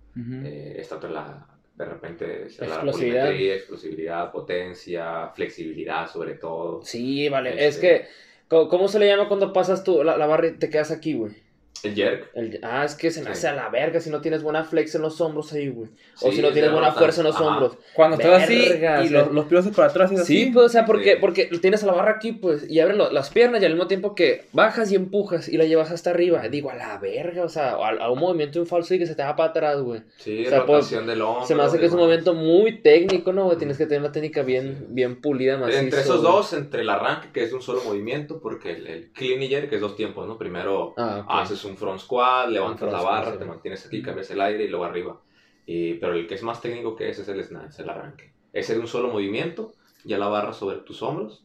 Eh, 0.45 0.75
esta 0.79 0.97
otra 0.97 1.09
la, 1.11 1.47
de 1.77 1.85
repente, 1.85 2.43
Explosividad. 2.47 4.33
potencia, 4.33 5.29
flexibilidad 5.29 6.11
sobre 6.11 6.35
todo. 6.35 6.83
Sí, 6.83 7.29
vale. 7.29 7.51
Este- 7.51 7.67
Es 7.69 7.79
que, 7.79 8.07
¿cómo, 8.49 8.69
cómo 8.69 8.89
se 8.89 8.99
le 8.99 9.07
llama 9.07 9.29
cuando 9.29 9.53
pasas 9.53 9.85
tú 9.85 10.03
la, 10.03 10.17
la 10.17 10.27
barra 10.27 10.49
y 10.49 10.53
te 10.59 10.69
quedas 10.69 10.91
aquí, 10.91 11.15
güey? 11.15 11.33
El 11.85 11.95
jerk. 11.95 12.31
El- 12.35 12.59
ah, 12.63 12.85
es 12.85 12.95
que 12.95 13.11
se 13.11 13.21
me 13.21 13.27
Sí. 13.27 13.33
hace 13.33 13.49
a 13.49 13.53
la 13.55 13.69
verga 13.69 14.01
si 14.01 14.11
no 14.11 14.21
tienes 14.21 14.43
buena 14.43 14.65
flex 14.65 14.95
en 14.97 15.03
los 15.03 15.21
hombros 15.21 15.53
ahí, 15.53 15.69
güey. 15.69 15.89
o 16.21 16.31
Sí, 16.31 16.37
si 16.37 16.43
no 16.43 16.49
es 16.49 16.53
tienes 16.55 16.73
buena 16.73 16.91
fuerza 16.91 17.21
en 17.21 17.29
los 17.29 17.37
Ajá. 17.37 17.45
hombros. 17.47 17.77
Cuando 17.95 18.17
estás 18.17 18.43
así 18.43 18.69
y 19.05 19.09
los, 19.11 19.31
los 19.33 19.45
pies 19.47 19.69
para 19.69 19.87
atrás 19.89 20.11
y 20.11 20.17
así. 20.17 20.45
Sí, 20.45 20.51
pues, 20.53 20.67
o 20.67 20.69
sea, 20.69 20.85
porque, 20.85 21.13
Sí. 21.13 21.19
porque 21.21 21.45
tienes 21.63 21.85
a 21.85 21.87
la 21.87 21.93
barra 21.93 22.11
aquí, 22.13 22.33
pues, 22.33 22.69
y 22.69 22.81
abres 22.81 22.97
las 23.13 23.31
piernas 23.31 23.63
y 23.63 23.67
al 23.67 23.73
mismo 23.75 23.87
tiempo 23.87 24.17
que 24.17 24.47
bajas 24.53 24.91
y 24.91 24.97
empujas 24.97 25.49
y 25.49 25.57
la 25.57 25.65
llevas 25.65 25.93
hasta 25.93 26.11
arriba. 26.11 26.49
Digo, 26.49 26.71
a 26.71 26.75
la 26.75 26.99
verga, 26.99 27.45
o 27.45 27.49
sea, 27.49 27.71
a, 27.71 27.91
a 27.91 28.11
un 28.11 28.19
movimiento 28.19 28.59
en 28.59 28.67
falso 28.67 28.95
y 28.95 28.99
que 28.99 29.07
se 29.07 29.15
te 29.15 29.23
va 29.23 29.37
para 29.37 29.51
atrás, 29.51 29.81
güey. 29.81 30.01
Sí, 30.17 30.45
O 30.47 30.49
sea, 30.49 30.67
pues, 30.67 30.91
del 30.91 31.23
hombro. 31.23 31.47
Se 31.47 31.55
me 31.55 31.63
hace 31.63 31.79
que 31.79 31.87
es 31.87 31.93
un 31.93 31.99
movimiento 31.99 32.35
muy 32.35 32.81
técnico, 32.83 33.33
¿no, 33.33 33.45
güey? 33.45 33.57
Tienes 33.59 33.79
que 33.79 33.87
tener 33.87 34.01
una 34.01 34.11
técnica 34.11 34.43
bien, 34.43 34.79
Sí. 34.81 34.87
bien 34.89 35.21
pulida, 35.21 35.57
macizo, 35.57 35.79
Entre 35.79 36.01
esos 36.01 36.21
güey. 36.23 36.33
dos, 36.33 36.53
entre 36.55 36.81
el 36.83 36.91
arranque, 36.91 37.29
que 37.33 37.45
es 37.45 37.53
un 37.53 37.63
solo 37.63 37.83
movimiento, 37.85 38.41
porque 38.41 38.73
el, 38.73 38.87
el 38.89 39.13
clean 39.13 39.41
y 39.43 39.47
jerk 39.49 39.73
es 39.73 39.81
dos 39.81 39.95
tiempos, 39.95 40.27
¿no? 40.27 40.37
Primero 40.37 40.95
Ah, 40.97 41.25
haces 41.29 41.65
un 41.65 41.68
front 41.77 42.01
squat, 42.01 42.49
levantas 42.49 42.79
front 42.81 42.93
la 42.93 42.99
squat, 43.01 43.15
barra, 43.21 43.33
sí. 43.33 43.39
te 43.39 43.45
mantienes 43.45 43.87
aquí, 43.87 44.03
cambias 44.03 44.31
el 44.31 44.41
aire 44.41 44.65
y 44.65 44.69
luego 44.69 44.85
arriba. 44.85 45.21
Y, 45.67 45.95
pero 45.95 46.15
el 46.15 46.27
que 46.27 46.35
es 46.35 46.43
más 46.43 46.61
técnico 46.61 46.97
que 46.97 47.11
ese 47.11 47.23
es 47.23 47.29
el 47.29 47.43
snatch, 47.45 47.79
el 47.81 47.91
arranque. 47.91 48.33
Es 48.53 48.71
un 48.71 48.87
solo 48.87 49.09
movimiento, 49.09 49.73
ya 50.05 50.17
la 50.19 50.29
barra 50.29 50.53
sobre 50.53 50.79
tus 50.79 51.03
hombros, 51.03 51.45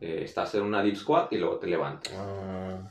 eh, 0.00 0.20
estás 0.22 0.54
en 0.54 0.62
una 0.62 0.82
deep 0.82 0.96
squat 0.96 1.32
y 1.32 1.38
luego 1.38 1.58
te 1.58 1.66
levantas. 1.66 2.12
Ah, 2.16 2.90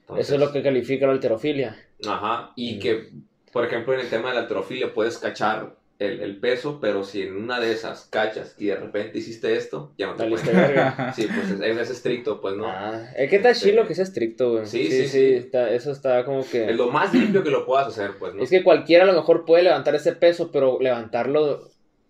Entonces, 0.00 0.26
eso 0.26 0.34
es 0.34 0.40
lo 0.40 0.52
que 0.52 0.62
califica 0.62 1.06
la 1.06 1.12
alterofilia. 1.12 1.76
Ajá, 2.06 2.52
y 2.56 2.76
Mm. 2.76 2.80
que, 2.80 3.10
por 3.52 3.64
ejemplo, 3.64 3.94
en 3.94 4.00
el 4.00 4.10
tema 4.10 4.28
de 4.30 4.34
la 4.36 4.40
alterofilia 4.42 4.92
puedes 4.92 5.18
cachar 5.18 5.75
el, 5.98 6.20
el 6.20 6.36
peso, 6.38 6.78
pero 6.80 7.04
si 7.04 7.22
en 7.22 7.36
una 7.36 7.58
de 7.58 7.72
esas 7.72 8.04
cachas 8.10 8.54
y 8.58 8.66
de 8.66 8.76
repente 8.76 9.18
hiciste 9.18 9.56
esto, 9.56 9.92
ya 9.96 10.06
no 10.08 10.14
te 10.14 10.28
puedes. 10.28 10.46
Sí, 11.14 11.26
pues 11.34 11.50
es, 11.50 11.60
es 11.78 11.90
estricto, 11.90 12.40
pues 12.40 12.54
no. 12.56 12.66
Ah, 12.68 13.08
es 13.16 13.30
que 13.30 13.36
está 13.36 13.50
Este- 13.50 13.70
chilo 13.70 13.86
que 13.86 13.94
sea 13.94 14.04
estricto, 14.04 14.52
güey. 14.52 14.66
Sí, 14.66 14.90
sí, 14.90 15.06
sí. 15.08 15.32
está- 15.34 15.70
eso 15.70 15.92
está 15.92 16.24
como 16.24 16.44
que... 16.48 16.68
Es 16.70 16.76
lo 16.76 16.90
más 16.90 17.14
limpio 17.14 17.42
que 17.42 17.50
lo 17.50 17.64
puedas 17.64 17.88
hacer, 17.88 18.12
pues, 18.18 18.34
¿no? 18.34 18.42
Es 18.42 18.50
que 18.50 18.62
cualquiera 18.62 19.04
a 19.04 19.06
lo 19.06 19.14
mejor 19.14 19.44
puede 19.44 19.62
levantar 19.64 19.94
ese 19.94 20.12
peso, 20.12 20.50
pero 20.52 20.78
levantarlo 20.80 21.68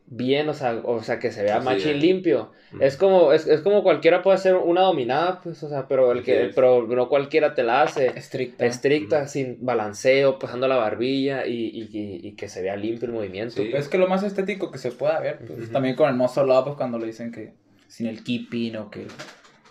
bien, 0.09 0.49
o 0.49 0.55
sea, 0.55 0.81
o 0.85 1.03
sea 1.03 1.19
que 1.19 1.33
se 1.33 1.43
vea 1.43 1.57
Así 1.57 1.65
machín 1.65 1.97
es. 1.97 2.03
limpio. 2.03 2.53
Ujú. 2.73 2.83
Es 2.83 2.97
como, 2.97 3.33
es, 3.33 3.47
es 3.47 3.61
como 3.61 3.83
cualquiera 3.83 4.23
puede 4.23 4.37
hacer 4.37 4.55
una 4.55 4.83
dominada, 4.83 5.41
pues, 5.43 5.63
o 5.63 5.69
sea, 5.69 5.89
pero 5.89 6.13
el 6.13 6.19
Así 6.19 6.27
que, 6.27 6.47
es. 6.47 6.55
pero 6.55 6.87
no 6.87 7.09
cualquiera 7.09 7.55
te 7.55 7.63
la 7.65 7.83
hace 7.83 8.07
Estricta. 8.17 8.65
estricta, 8.67 9.19
Ujú. 9.23 9.29
sin 9.29 9.59
balanceo, 9.65 10.39
pasando 10.39 10.69
la 10.69 10.77
barbilla 10.77 11.47
y, 11.47 11.55
y- 11.55 11.89
y- 11.93 12.29
y 12.29 12.33
que 12.37 12.49
se 12.49 12.63
vea 12.63 12.77
limpio 12.77 13.07
el 13.09 13.15
movimiento. 13.15 13.57
Sí. 13.57 13.69
Pues 13.71 13.85
es 13.85 13.89
que 13.89 13.99
lo 13.99 14.07
más 14.09 14.23
estético 14.23 14.71
que 14.71 14.79
se 14.79 14.93
pueda 14.93 15.19
ver, 15.21 15.39
pues, 15.47 15.65
Ujú. 15.65 15.73
también 15.73 15.97
con 15.97 16.09
el 16.09 16.15
muscle 16.15 16.45
up, 16.45 16.65
pues 16.65 16.77
cuando 16.77 16.99
le 16.99 17.07
dicen 17.07 17.33
que 17.33 17.55
sin 17.89 18.07
el 18.07 18.23
keeping 18.23 18.77
o 18.77 18.91
que 18.91 19.07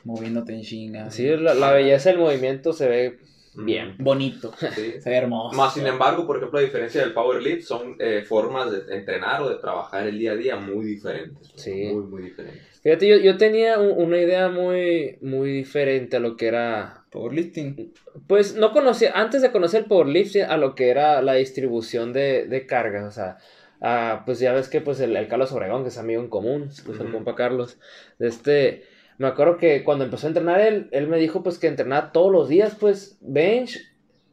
moviéndote 0.04 0.54
en 0.54 0.62
chinga. 0.62 1.10
Sí, 1.12 1.28
la, 1.28 1.54
la 1.54 1.72
belleza 1.72 2.10
del 2.10 2.20
movimiento 2.20 2.74
se 2.74 2.88
ve. 2.88 3.18
Bien. 3.56 3.96
Bonito. 4.00 4.54
Sí. 4.58 4.94
Se 5.00 5.10
ve 5.10 5.16
hermoso. 5.16 5.56
Más 5.56 5.74
sin 5.74 5.86
embargo, 5.88 6.26
por 6.28 6.38
ejemplo, 6.38 6.60
a 6.60 6.62
diferencia 6.62 7.02
del 7.02 7.14
power 7.14 7.42
lift, 7.42 7.64
son 7.64 7.96
eh, 8.00 8.24
formas 8.28 8.72
de 8.72 8.96
entrenar 8.96 9.42
o 9.42 9.50
de 9.50 9.56
trabajar 9.56 10.08
el 10.08 10.18
día 10.20 10.34
a 10.34 10.36
día 10.36 10.56
muy 10.58 10.86
diferentes. 10.86 11.52
Sí. 11.56 11.90
Muy, 11.94 12.04
muy 12.04 12.22
diferentes. 12.24 12.62
Fíjate, 12.82 13.08
yo, 13.08 13.18
yo 13.18 13.38
tenía 13.38 13.80
un- 13.80 13.94
una 14.04 14.20
idea 14.20 14.50
muy, 14.50 15.18
muy 15.22 15.50
diferente 15.52 16.18
a 16.18 16.20
lo 16.20 16.36
que 16.38 16.48
era 16.48 17.04
Powerlifting. 17.10 17.94
Pues 18.28 18.56
no 18.56 18.72
conocía, 18.72 19.12
antes 19.16 19.42
de 19.42 19.52
conocer 19.52 19.82
el 19.84 19.86
powerlifting, 19.88 20.44
a 20.44 20.58
lo 20.58 20.76
que 20.76 20.90
era 20.90 21.22
la 21.22 21.34
distribución 21.34 22.14
de, 22.14 22.46
de 22.46 22.66
cargas, 22.68 23.06
o 23.06 23.12
sea, 23.12 23.38
ah, 23.82 24.22
pues 24.26 24.40
ya 24.40 24.54
ves 24.54 24.68
que 24.70 24.82
pues 24.82 25.00
el, 25.00 25.16
el 25.16 25.28
Carlos 25.28 25.52
Obregón, 25.52 25.82
que 25.84 25.90
es 25.90 25.98
amigo 25.98 26.22
en 26.22 26.28
común, 26.30 26.70
pues 26.86 27.00
el 27.00 27.06
Ujú. 27.08 27.14
compa 27.14 27.36
Carlos, 27.36 27.78
este, 28.20 28.84
me 29.18 29.28
acuerdo 29.28 29.58
que 29.58 29.84
cuando 29.84 30.06
empezó 30.06 30.28
a 30.28 30.30
entrenar 30.30 30.60
él, 30.62 30.90
él 30.92 31.08
me 31.08 31.18
dijo 31.18 31.42
pues 31.44 31.58
que 31.60 31.68
entrenaba 31.68 32.12
todos 32.12 32.32
los 32.32 32.50
días, 32.50 32.76
pues 32.80 33.18
bench, 33.22 33.80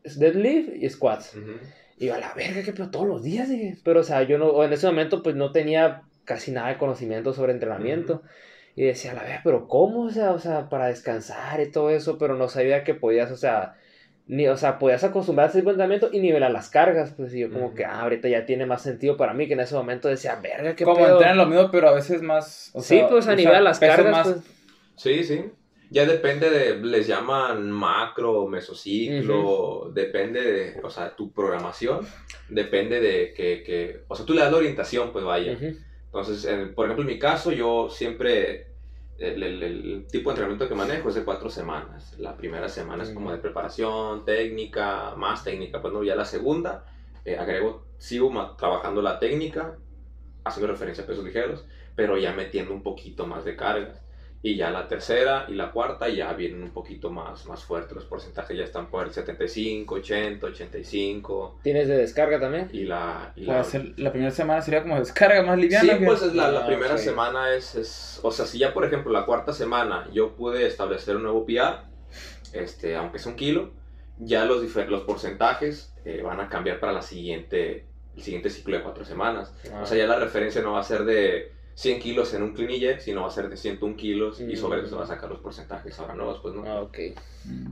deadlift 0.04 0.70
y 0.76 0.88
squats. 0.88 1.36
Y 1.98 2.06
yo 2.06 2.14
a 2.14 2.18
la 2.18 2.32
verga, 2.34 2.62
que 2.62 2.72
pero 2.72 2.90
todos 2.90 3.06
los 3.06 3.22
días, 3.22 3.48
dije. 3.48 3.76
Pero 3.84 4.00
o 4.00 4.04
sea, 4.04 4.22
yo 4.22 4.38
no, 4.38 4.64
en 4.64 4.72
ese 4.72 4.86
momento 4.86 5.22
pues 5.22 5.36
no 5.36 5.52
tenía 5.52 6.02
casi 6.24 6.50
nada 6.50 6.68
de 6.68 6.78
conocimiento 6.78 7.32
sobre 7.32 7.52
entrenamiento. 7.52 8.22
Y 8.74 8.84
decía, 8.84 9.10
a 9.10 9.14
la 9.14 9.22
verga, 9.22 9.40
pero 9.44 9.68
¿cómo? 9.68 10.04
O 10.04 10.10
sea, 10.10 10.30
o 10.32 10.38
sea, 10.38 10.70
para 10.70 10.86
descansar 10.86 11.60
y 11.60 11.70
todo 11.70 11.90
eso, 11.90 12.16
pero 12.16 12.36
no 12.36 12.48
sabía 12.48 12.84
que 12.84 12.94
podías, 12.94 13.30
o 13.30 13.36
sea, 13.36 13.74
ni, 14.26 14.48
o 14.48 14.56
sea, 14.56 14.78
podías 14.78 15.04
acostumbrarte 15.04 15.58
al 15.58 15.66
entrenamiento 15.68 16.08
y 16.10 16.20
nivelar 16.20 16.50
las 16.52 16.70
cargas, 16.70 17.12
pues 17.14 17.34
y 17.34 17.40
yo 17.40 17.52
como 17.52 17.74
que, 17.74 17.84
ah, 17.84 18.00
ahorita 18.00 18.28
ya 18.28 18.46
tiene 18.46 18.64
más 18.64 18.80
sentido 18.80 19.18
para 19.18 19.34
mí, 19.34 19.46
que 19.46 19.52
en 19.52 19.60
ese 19.60 19.74
momento 19.74 20.08
decía, 20.08 20.36
verga, 20.42 20.74
qué 20.74 20.84
Como 20.84 20.96
pedo. 20.96 21.12
entrenan 21.18 21.36
lo 21.36 21.46
mismo, 21.46 21.70
pero 21.70 21.90
a 21.90 21.92
veces 21.92 22.22
más. 22.22 22.70
o 22.72 22.80
Sí, 22.80 22.96
sea, 22.96 23.08
pues 23.08 23.28
a 23.28 23.36
nivel 23.36 23.62
las 23.62 23.78
cargas, 23.78 24.10
más- 24.10 24.28
pues. 24.28 24.44
Sí, 24.96 25.24
sí. 25.24 25.50
Ya 25.90 26.06
depende 26.06 26.48
de, 26.48 26.76
les 26.76 27.06
llaman 27.06 27.70
macro, 27.70 28.46
mesociclo, 28.46 29.90
depende 29.92 30.40
de, 30.40 30.80
o 30.82 30.88
sea, 30.90 31.14
tu 31.14 31.32
programación, 31.32 32.06
depende 32.48 33.00
de 33.00 33.34
que, 33.34 33.62
que, 33.62 34.04
o 34.08 34.14
sea, 34.14 34.24
tú 34.24 34.32
le 34.32 34.40
das 34.40 34.50
la 34.50 34.56
orientación, 34.58 35.12
pues 35.12 35.24
vaya. 35.24 35.52
Ujú. 35.52 35.76
Entonces, 36.06 36.44
en- 36.46 36.74
por 36.74 36.86
ejemplo, 36.86 37.02
en 37.02 37.08
mi 37.14 37.18
caso, 37.18 37.52
yo 37.52 37.88
siempre, 37.90 38.68
el, 39.18 39.42
el- 39.42 39.62
el 39.62 40.06
tipo 40.10 40.30
de 40.30 40.34
entrenamiento 40.34 40.66
que 40.68 40.74
manejo 40.74 41.08
es 41.10 41.14
de 41.14 41.24
cuatro 41.24 41.50
semanas. 41.50 42.18
La 42.18 42.36
primera 42.36 42.68
semana 42.68 43.02
es 43.02 43.10
como 43.10 43.30
de 43.30 43.38
preparación, 43.38 44.24
técnica, 44.24 45.14
más 45.16 45.44
técnica, 45.44 45.80
pues 45.82 45.92
no, 45.92 46.02
ya 46.02 46.14
la 46.16 46.24
segunda, 46.24 46.84
eh, 47.26 47.36
agrego, 47.36 47.86
sigo 47.98 48.30
trabajando 48.56 49.02
la 49.02 49.18
técnica, 49.18 49.76
haciendo 50.44 50.72
referencia 50.72 51.04
a 51.04 51.06
pesos 51.06 51.24
ligeros, 51.24 51.66
pero 51.94 52.16
ya 52.18 52.32
metiendo 52.32 52.72
un 52.72 52.82
poquito 52.82 53.26
más 53.26 53.44
de 53.44 53.56
cargas. 53.56 54.02
Y 54.44 54.56
ya 54.56 54.70
la 54.70 54.88
tercera 54.88 55.46
y 55.48 55.54
la 55.54 55.70
cuarta 55.70 56.08
ya 56.08 56.32
vienen 56.32 56.64
un 56.64 56.70
poquito 56.72 57.10
más, 57.10 57.46
más 57.46 57.62
fuertes. 57.62 57.94
Los 57.94 58.04
porcentajes 58.06 58.58
ya 58.58 58.64
están 58.64 58.90
por 58.90 59.06
el 59.06 59.12
75, 59.12 59.94
80, 59.94 60.46
85. 60.48 61.60
¿Tienes 61.62 61.86
de 61.86 61.96
descarga 61.96 62.40
también? 62.40 62.68
Y 62.72 62.82
la, 62.84 63.32
y 63.36 63.42
la, 63.44 63.62
ser- 63.62 63.92
la 63.98 64.10
primera 64.10 64.32
semana 64.32 64.60
sería 64.60 64.82
como 64.82 64.98
descarga 64.98 65.42
más 65.44 65.56
liviana. 65.58 65.92
Sí, 65.92 65.98
que- 66.00 66.04
pues 66.06 66.22
es 66.22 66.34
la, 66.34 66.50
la 66.50 66.60
Ah, 66.60 66.66
primera 66.66 66.94
ok. 66.94 66.98
semana 66.98 67.54
es, 67.54 67.76
es- 67.76 68.18
O 68.24 68.32
sea, 68.32 68.44
si 68.44 68.58
ya, 68.58 68.74
por 68.74 68.84
ejemplo, 68.84 69.12
la 69.12 69.24
cuarta 69.26 69.52
semana 69.52 70.08
yo 70.12 70.34
pude 70.34 70.66
establecer 70.66 71.14
un 71.16 71.22
nuevo 71.22 71.46
PR, 71.46 71.82
este, 72.52 72.96
aunque 72.96 73.18
es 73.18 73.26
un 73.26 73.36
kilo, 73.36 73.70
ya 74.18 74.44
los, 74.44 74.62
los 74.88 75.02
porcentajes 75.02 75.94
eh, 76.04 76.20
van 76.22 76.40
a 76.40 76.48
cambiar 76.48 76.80
para 76.80 76.92
la 76.92 77.02
siguiente, 77.02 77.86
el 78.16 78.22
siguiente 78.22 78.50
ciclo 78.50 78.76
de 78.76 78.82
cuatro 78.82 79.04
semanas. 79.04 79.54
Ah. 79.72 79.82
O 79.82 79.86
sea, 79.86 79.96
ya 79.96 80.06
la 80.08 80.18
referencia 80.18 80.62
no 80.62 80.72
va 80.72 80.80
a 80.80 80.84
ser 80.84 81.04
de 81.04 81.52
100 81.74 82.00
kilos 82.00 82.34
en 82.34 82.42
un 82.42 82.54
eject, 82.58 83.00
sino 83.00 83.22
va 83.22 83.28
a 83.28 83.30
ser 83.30 83.48
de 83.48 83.56
101 83.56 83.96
kilos 83.96 84.40
y 84.40 84.56
sobre 84.56 84.80
eso 84.80 84.90
se 84.90 84.94
va 84.96 85.04
a 85.04 85.06
sacar 85.06 85.30
los 85.30 85.40
porcentajes 85.40 85.98
ahora 85.98 86.14
nuevos, 86.14 86.38
pues, 86.42 86.54
¿no? 86.54 86.64
Ah, 86.66 86.82
ok. 86.82 86.98
Mm. 87.44 87.66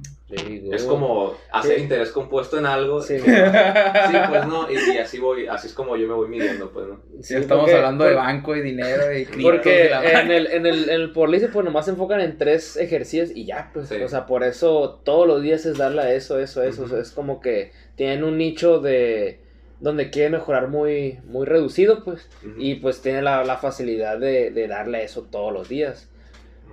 Es 0.72 0.84
como 0.84 1.34
hacer 1.52 1.76
Sí. 1.76 1.82
interés 1.82 2.10
compuesto 2.12 2.56
en 2.58 2.64
algo. 2.66 3.02
Sí, 3.02 3.18
Sí, 3.18 3.24
pues, 3.24 4.46
¿no? 4.46 4.66
Y, 4.70 4.94
y 4.94 4.98
así 4.98 5.18
voy, 5.18 5.46
así 5.48 5.66
es 5.66 5.74
como 5.74 5.96
yo 5.96 6.06
me 6.08 6.14
voy 6.14 6.28
midiendo, 6.28 6.70
pues, 6.70 6.86
¿no? 6.88 7.00
Sí, 7.20 7.34
estamos 7.34 7.64
porque- 7.64 7.76
hablando 7.76 8.04
de 8.04 8.14
banco 8.14 8.56
y 8.56 8.62
dinero 8.62 9.12
y 9.16 9.24
Porque 9.42 9.86
y 9.86 9.88
la 9.90 10.20
en 10.22 10.30
el, 10.30 10.46
en 10.46 10.66
el, 10.66 10.84
en 10.88 11.00
el 11.00 11.12
Porlice, 11.12 11.48
pues 11.48 11.64
nomás 11.64 11.84
se 11.84 11.90
enfocan 11.92 12.20
en 12.20 12.38
tres 12.38 12.76
ejercicios 12.76 13.30
y 13.34 13.44
ya, 13.44 13.70
pues. 13.74 13.88
Sí. 13.88 13.96
O 14.02 14.08
sea, 14.08 14.26
por 14.26 14.44
eso 14.44 15.00
todos 15.04 15.26
los 15.26 15.42
días 15.42 15.66
es 15.66 15.76
darle 15.78 16.02
a 16.02 16.14
eso, 16.14 16.38
eso, 16.40 16.62
eso. 16.62 16.82
Ujú. 16.84 16.92
O 16.92 16.94
sea, 16.94 17.02
es 17.02 17.10
como 17.10 17.40
que 17.40 17.72
tienen 17.96 18.24
un 18.24 18.38
nicho 18.38 18.78
de 18.80 19.39
donde 19.80 20.10
quieren 20.10 20.32
mejorar 20.32 20.68
muy, 20.68 21.18
muy 21.24 21.46
reducido, 21.46 22.04
pues. 22.04 22.28
Y 22.58 22.76
pues 22.76 23.00
tienen 23.02 23.24
la, 23.24 23.44
la 23.44 23.56
facilidad 23.56 24.18
de, 24.18 24.50
de 24.50 24.68
darle 24.68 25.02
eso 25.04 25.22
todos 25.30 25.52
los 25.52 25.68
días. 25.68 26.08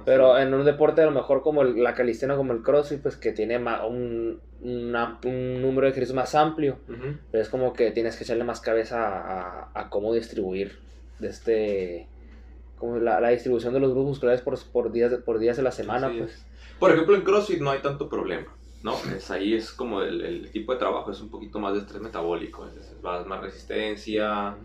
Pero 0.05 0.37
en 0.37 0.53
un 0.53 0.63
deporte 0.63 1.01
a 1.01 1.05
lo 1.05 1.11
mejor 1.11 1.41
como 1.41 1.61
el- 1.63 1.83
la 1.83 1.93
calistenia, 1.93 2.35
como 2.37 2.53
el 2.53 2.61
crossfit, 2.61 3.01
pues 3.01 3.17
que 3.17 3.31
tiene 3.33 3.57
un, 3.57 4.39
una- 4.61 5.19
un 5.25 5.61
número 5.61 5.81
de 5.85 5.91
ejercicios 5.91 6.15
más 6.15 6.33
amplio. 6.35 6.77
Pero 7.31 7.41
es 7.41 7.49
como 7.49 7.73
que 7.73 7.91
tienes 7.91 8.15
que 8.15 8.23
echarle 8.23 8.43
más 8.43 8.61
cabeza 8.61 8.99
a, 9.07 9.71
a 9.73 9.89
cómo 9.89 10.13
distribuir 10.13 10.79
de 11.19 11.27
este 11.29 12.07
como 12.77 12.97
la, 12.99 13.19
la 13.19 13.29
distribución 13.29 13.73
de 13.73 13.79
los 13.79 13.89
grupos 13.89 14.09
musculares 14.09 14.41
por, 14.41 14.55
por 14.71 14.91
días 14.91 15.09
de, 15.09 15.17
por 15.17 15.39
días 15.39 15.57
de 15.57 15.63
la 15.63 15.71
semana 15.71 16.09
pues 16.19 16.31
es. 16.35 16.45
Por 16.79 16.91
ejemplo, 16.91 17.15
en 17.15 17.23
CrossFit 17.23 17.59
no 17.59 17.71
hay 17.71 17.79
tanto 17.79 18.07
problema, 18.07 18.55
¿no? 18.83 19.07
Es, 19.15 19.31
ahí 19.31 19.53
es 19.53 19.71
como 19.73 20.01
el, 20.01 20.21
el 20.21 20.51
tipo 20.51 20.73
de 20.73 20.79
trabajo 20.79 21.11
es 21.11 21.21
un 21.21 21.29
poquito 21.29 21.59
más 21.59 21.73
de 21.73 21.79
estrés 21.79 22.01
metabólico, 22.01 22.67
es, 22.67 22.77
es 22.77 23.01
más, 23.01 23.25
más 23.25 23.41
resistencia, 23.41 24.57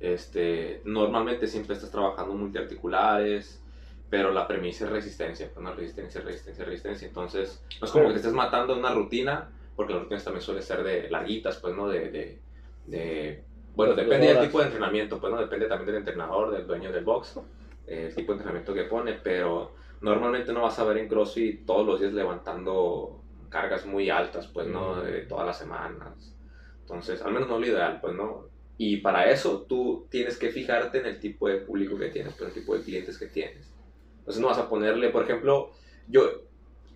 este, 0.00 0.80
normalmente 0.84 1.46
siempre 1.46 1.74
estás 1.74 1.90
trabajando 1.90 2.34
multiarticulares, 2.34 3.62
pero 4.08 4.32
la 4.32 4.46
premisa 4.46 4.86
es 4.86 4.90
resistencia, 4.90 5.50
pues 5.52 5.62
no 5.62 5.74
resistencia, 5.74 6.20
resistencia, 6.22 6.64
resistencia, 6.64 7.06
entonces 7.08 7.62
no 7.80 7.86
es 7.86 7.92
como 7.92 8.06
que 8.06 8.12
te 8.14 8.18
estés 8.20 8.32
matando 8.32 8.76
una 8.76 8.92
rutina, 8.92 9.50
porque 9.76 9.92
las 9.92 10.02
rutinas 10.02 10.24
también 10.24 10.42
suelen 10.42 10.62
ser 10.62 10.82
de 10.82 11.10
larguitas, 11.10 11.58
pues, 11.58 11.74
¿no? 11.74 11.88
De, 11.88 12.10
de, 12.10 12.42
de- 12.86 13.44
bueno, 13.74 13.94
depende 13.94 14.28
del 14.28 14.40
tipo 14.40 14.58
de 14.58 14.64
entrenamiento, 14.66 15.20
pues, 15.20 15.32
¿no? 15.32 15.38
Depende 15.40 15.66
también 15.66 15.86
del 15.86 15.96
entrenador, 15.96 16.50
del 16.50 16.66
dueño 16.66 16.90
del 16.90 17.04
box, 17.04 17.38
eh, 17.86 18.06
el 18.08 18.14
tipo 18.14 18.32
de 18.32 18.36
entrenamiento 18.38 18.74
que 18.74 18.84
pone, 18.84 19.14
pero 19.14 19.74
normalmente 20.00 20.52
no 20.52 20.62
vas 20.62 20.78
a 20.78 20.84
ver 20.84 20.98
en 20.98 21.08
CrossFit 21.08 21.64
todos 21.66 21.86
los 21.86 22.00
días 22.00 22.12
levantando 22.12 23.24
cargas 23.48 23.86
muy 23.86 24.10
altas, 24.10 24.46
pues, 24.48 24.66
¿no? 24.66 25.00
De 25.02 25.22
todas 25.22 25.46
las 25.46 25.58
semanas. 25.58 26.34
Entonces, 26.80 27.22
al 27.22 27.32
menos 27.32 27.48
no 27.48 27.58
lo 27.58 27.66
ideal, 27.66 28.00
pues, 28.00 28.14
¿no? 28.14 28.46
Y 28.76 28.98
para 28.98 29.30
eso 29.30 29.66
tú 29.68 30.06
tienes 30.10 30.38
que 30.38 30.50
fijarte 30.50 30.98
en 30.98 31.06
el 31.06 31.18
tipo 31.20 31.48
de 31.48 31.56
público 31.58 31.98
que 31.98 32.08
tienes, 32.10 32.34
pues, 32.34 32.48
el 32.48 32.54
tipo 32.60 32.76
de 32.76 32.82
clientes 32.82 33.18
que 33.18 33.26
tienes. 33.26 33.72
Entonces 34.20 34.40
no 34.40 34.48
vas 34.48 34.58
a 34.58 34.68
ponerle, 34.68 35.08
por 35.10 35.24
ejemplo, 35.24 35.72
yo 36.06 36.22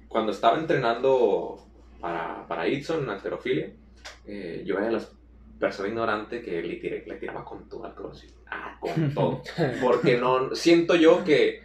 cuando 0.08 0.32
estaba 0.32 0.58
entrenando 0.58 1.58
para, 2.00 2.46
para 2.46 2.68
Itson 2.68 3.04
en 3.04 3.10
alterofilia, 3.10 3.72
eh, 4.26 4.62
yo 4.66 4.76
era 4.76 4.86
de 4.86 4.92
las 4.92 5.12
personas 5.58 5.90
ignorantes 5.90 6.44
que 6.44 6.62
le, 6.62 6.80
tiré- 6.80 7.04
le 7.06 7.14
tiraba 7.16 7.44
con 7.44 7.68
todo 7.68 7.84
al 7.84 7.94
CrossFit. 7.94 8.32
Ah, 8.50 8.76
con 8.80 9.14
todo. 9.14 9.42
Porque 9.80 10.18
no, 10.18 10.54
siento 10.54 10.94
yo 10.96 11.24
que 11.24 11.62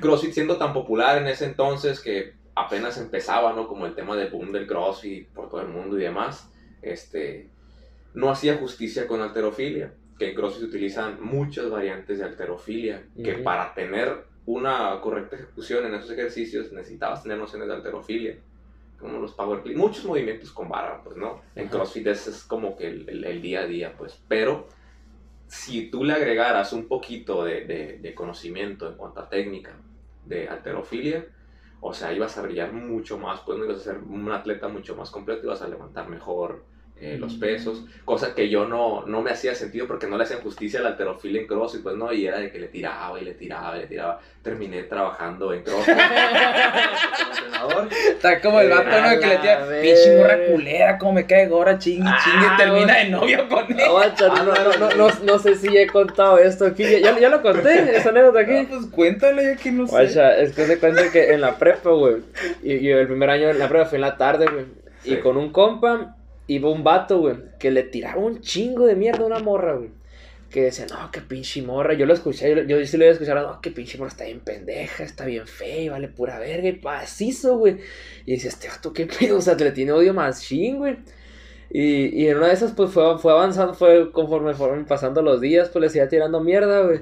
CrossFit 0.00 0.32
siendo 0.32 0.56
tan 0.58 0.72
popular 0.72 1.18
en 1.18 1.26
ese 1.28 1.46
entonces 1.46 2.00
que 2.00 2.34
apenas 2.64 2.98
empezaba, 2.98 3.52
¿no? 3.52 3.66
Como 3.68 3.86
el 3.86 3.94
tema 3.94 4.16
del 4.16 4.30
boom 4.30 4.52
del 4.52 4.66
CrossFit 4.66 5.28
por 5.28 5.48
todo 5.48 5.60
el 5.60 5.68
mundo 5.68 5.98
y 5.98 6.02
demás, 6.02 6.52
este, 6.82 7.48
no 8.14 8.30
hacía 8.30 8.56
justicia 8.56 9.06
con 9.06 9.20
alterofilia. 9.20 9.92
Que 10.18 10.30
en 10.30 10.34
CrossFit 10.34 10.62
se 10.62 10.66
utilizan 10.66 11.18
muchas 11.22 11.70
variantes 11.70 12.18
de 12.18 12.24
alterofilia, 12.24 13.04
que 13.22 13.34
para 13.34 13.72
tener 13.74 14.24
una 14.46 15.00
correcta 15.00 15.36
ejecución 15.36 15.86
en 15.86 15.94
esos 15.94 16.10
ejercicios 16.10 16.72
necesitabas 16.72 17.22
tener 17.22 17.38
nociones 17.38 17.68
de 17.68 17.74
alterofilia, 17.74 18.36
como 18.98 19.18
los 19.20 19.32
power 19.34 19.62
clean, 19.62 19.78
muchos 19.78 20.04
movimientos 20.04 20.50
con 20.50 20.68
barra, 20.68 21.02
pues, 21.04 21.16
¿no? 21.16 21.40
En. 21.54 21.68
CrossFit 21.68 22.06
ese 22.08 22.30
es 22.30 22.42
como 22.42 22.76
que 22.76 22.88
el, 22.88 23.08
el- 23.08 23.24
el 23.24 23.40
día 23.42 23.60
a 23.60 23.66
día, 23.66 23.94
pues, 23.96 24.20
pero 24.26 24.66
si 25.46 25.88
tú 25.90 26.02
le 26.02 26.14
agregaras 26.14 26.72
un 26.72 26.88
poquito 26.88 27.44
de, 27.44 27.64
de- 27.64 27.98
de 27.98 28.14
conocimiento 28.14 28.88
en 28.88 28.96
cuanto 28.96 29.20
a 29.20 29.28
técnica 29.28 29.76
de 30.26 30.48
alterofilia, 30.48 31.26
o 31.80 31.92
sea, 31.92 32.12
ibas 32.12 32.36
a 32.38 32.42
brillar 32.42 32.72
mucho 32.72 33.18
más, 33.18 33.40
pues 33.40 33.58
no 33.58 33.64
ibas 33.64 33.78
a 33.78 33.84
ser 33.84 33.98
un 33.98 34.30
atleta 34.30 34.68
mucho 34.68 34.96
más 34.96 35.10
completo, 35.10 35.46
ibas 35.46 35.62
a 35.62 35.68
levantar 35.68 36.08
mejor 36.08 36.64
eh, 37.00 37.16
los 37.18 37.34
pesos, 37.34 37.84
cosa 38.04 38.34
que 38.34 38.48
yo 38.48 38.66
no, 38.66 39.04
no 39.06 39.22
me 39.22 39.30
hacía 39.30 39.54
sentido 39.54 39.86
porque 39.86 40.06
no 40.06 40.16
le 40.16 40.24
hacían 40.24 40.40
justicia 40.40 40.80
al 40.80 40.86
alterofilia 40.86 41.40
en 41.40 41.46
CrossFit, 41.46 41.82
pues 41.82 41.96
no, 41.96 42.12
y 42.12 42.26
era 42.26 42.38
de 42.40 42.50
que 42.50 42.58
le 42.58 42.68
tiraba 42.68 43.18
y 43.20 43.24
le 43.24 43.34
tiraba 43.34 43.76
y 43.76 43.80
le 43.82 43.86
tiraba. 43.86 44.20
Terminé 44.42 44.84
trabajando 44.84 45.52
en 45.52 45.58
entrenador. 45.58 45.86
Está 48.08 48.40
como 48.40 48.60
el 48.60 48.70
vato, 48.70 48.88
¿no? 49.00 49.20
Que 49.20 49.26
le 49.26 49.36
tira, 49.38 49.66
pinche 49.82 50.16
morra 50.16 50.38
culera, 50.50 50.98
como 50.98 51.12
me 51.14 51.26
cae 51.26 51.46
gorra, 51.48 51.78
chingue, 51.78 52.08
chingue, 52.24 52.46
Ah, 52.50 52.56
termina 52.58 52.96
de 52.98 53.08
novio 53.10 53.48
con 53.48 53.70
él. 53.70 53.80
Aguanta, 53.80 54.28
no, 54.28 54.44
no, 54.44 54.54
no, 54.78 54.90
no, 54.94 55.08
no 55.24 55.38
sé 55.38 55.54
si 55.56 55.76
he 55.76 55.86
contado 55.86 56.38
esto 56.38 56.66
aquí. 56.66 56.84
Ya, 56.84 56.98
ya, 56.98 57.18
ya 57.18 57.28
lo 57.28 57.42
conté, 57.42 57.96
esa 57.96 58.10
anécdota 58.10 58.40
Ah, 58.40 58.42
aquí. 58.42 58.66
pues 58.68 58.86
cuéntalo, 58.86 59.42
ya 59.42 59.56
que 59.56 59.72
no 59.72 59.86
sé. 59.86 59.90
Guacha, 59.92 60.36
es 60.38 60.54
que 60.54 60.66
se 60.66 60.78
cuenta 60.78 61.10
que 61.10 61.32
en 61.32 61.40
la 61.40 61.58
prepa, 61.58 61.90
güey. 61.90 62.16
Y, 62.62 62.74
y 62.74 62.90
el 62.90 63.06
primer 63.06 63.30
año 63.30 63.48
en 63.50 63.58
la 63.58 63.68
prepa 63.68 63.86
fue 63.86 63.96
en 63.98 64.02
la 64.02 64.16
tarde, 64.16 64.46
güey. 64.46 64.64
Y 65.04 65.10
Sí. 65.16 65.20
con 65.20 65.36
un 65.36 65.52
compa 65.52 66.16
iba 66.48 66.70
un 66.70 66.82
vato, 66.82 67.20
güey, 67.20 67.36
que 67.60 67.70
le 67.70 67.84
tiraba 67.84 68.20
un 68.20 68.40
chingo 68.40 68.86
de 68.86 68.96
mierda 68.96 69.22
a 69.22 69.26
una 69.26 69.38
morra, 69.38 69.76
güey. 69.76 69.90
Que 70.50 70.62
decía, 70.62 70.86
no, 70.90 71.10
qué 71.12 71.20
pinche 71.20 71.62
morra. 71.62 71.92
Yo 71.94 72.06
lo 72.06 72.14
escuché, 72.14 72.48
yo, 72.48 72.62
yo 72.62 72.84
sí 72.86 72.96
lo 72.96 73.04
iba 73.04 73.10
a 73.10 73.12
escuchar, 73.12 73.36
no, 73.36 73.60
qué 73.60 73.70
pinche 73.70 73.98
morra 73.98 74.08
está 74.08 74.24
bien 74.24 74.40
pendeja, 74.40 75.04
está 75.04 75.26
bien 75.26 75.46
fea, 75.46 75.92
vale 75.92 76.08
pura 76.08 76.38
verga 76.38 76.68
y 76.68 76.72
pacizo, 76.72 77.58
güey. 77.58 77.76
Y 78.26 78.32
decía, 78.32 78.48
este 78.50 78.68
vato, 78.68 78.92
qué 78.92 79.06
pedo, 79.06 79.38
o 79.38 79.40
sea, 79.42 79.54
le 79.54 79.70
tiene 79.72 79.92
odio 79.92 80.14
más 80.14 80.42
ching, 80.42 80.78
güey. 80.78 80.96
Y, 81.70 82.22
y 82.22 82.28
en 82.28 82.38
una 82.38 82.48
de 82.48 82.54
esas, 82.54 82.72
pues 82.72 82.90
fue, 82.90 83.18
fue 83.18 83.32
avanzando, 83.32 83.74
fue 83.74 84.10
conforme 84.10 84.54
fueron 84.54 84.86
pasando 84.86 85.20
los 85.20 85.40
días, 85.40 85.68
pues 85.68 85.82
le 85.82 85.88
seguía 85.90 86.08
tirando 86.08 86.40
mierda, 86.40 86.82
güey. 86.82 87.00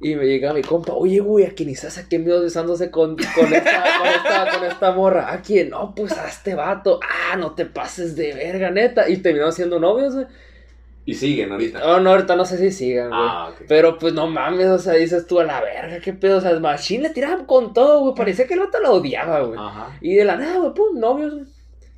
Y 0.00 0.14
me 0.14 0.26
llega 0.26 0.54
mi 0.54 0.62
compa, 0.62 0.92
oye, 0.92 1.18
güey, 1.18 1.44
¿a 1.44 1.54
quién 1.54 1.70
estás 1.70 1.98
a 1.98 2.08
qué 2.08 2.20
miedo 2.20 2.40
besándose 2.40 2.90
con, 2.90 3.16
con, 3.16 3.52
esta, 3.52 3.84
con, 3.98 4.08
esta, 4.08 4.52
con 4.52 4.64
esta 4.64 4.92
morra? 4.92 5.32
¿A 5.32 5.42
quién? 5.42 5.70
No, 5.70 5.92
pues 5.94 6.12
a 6.12 6.28
este 6.28 6.54
vato. 6.54 7.00
Ah, 7.02 7.36
no 7.36 7.54
te 7.54 7.66
pases 7.66 8.14
de 8.14 8.32
verga, 8.32 8.70
neta. 8.70 9.08
Y 9.08 9.16
terminaron 9.16 9.52
siendo 9.52 9.80
novios, 9.80 10.14
güey. 10.14 10.26
Y 11.04 11.14
siguen 11.14 11.50
ahorita. 11.50 11.80
Oh, 11.84 12.00
no, 12.00 12.10
ahorita 12.10 12.36
no 12.36 12.44
sé 12.44 12.58
si 12.58 12.70
sigan, 12.70 13.08
güey. 13.08 13.20
Ah, 13.20 13.48
ok. 13.50 13.62
Pero 13.66 13.98
pues 13.98 14.12
no 14.12 14.28
mames, 14.28 14.66
o 14.66 14.78
sea, 14.78 14.92
dices 14.92 15.26
tú 15.26 15.40
a 15.40 15.44
la 15.44 15.60
verga, 15.60 16.00
qué 16.00 16.12
pedo. 16.12 16.38
O 16.38 16.40
sea, 16.40 16.58
Machine 16.60 17.04
le 17.04 17.10
tiraban 17.10 17.46
con 17.46 17.72
todo, 17.72 18.00
güey. 18.00 18.14
Parecía 18.14 18.46
que 18.46 18.54
el 18.54 18.60
vato 18.60 18.78
lo 18.78 18.92
odiaba, 18.92 19.40
güey. 19.40 19.58
Ajá. 19.58 19.98
Y 20.00 20.14
de 20.14 20.24
la 20.24 20.36
nada, 20.36 20.58
güey, 20.58 20.74
pum, 20.74 21.00
novios, 21.00 21.34
güey. 21.34 21.46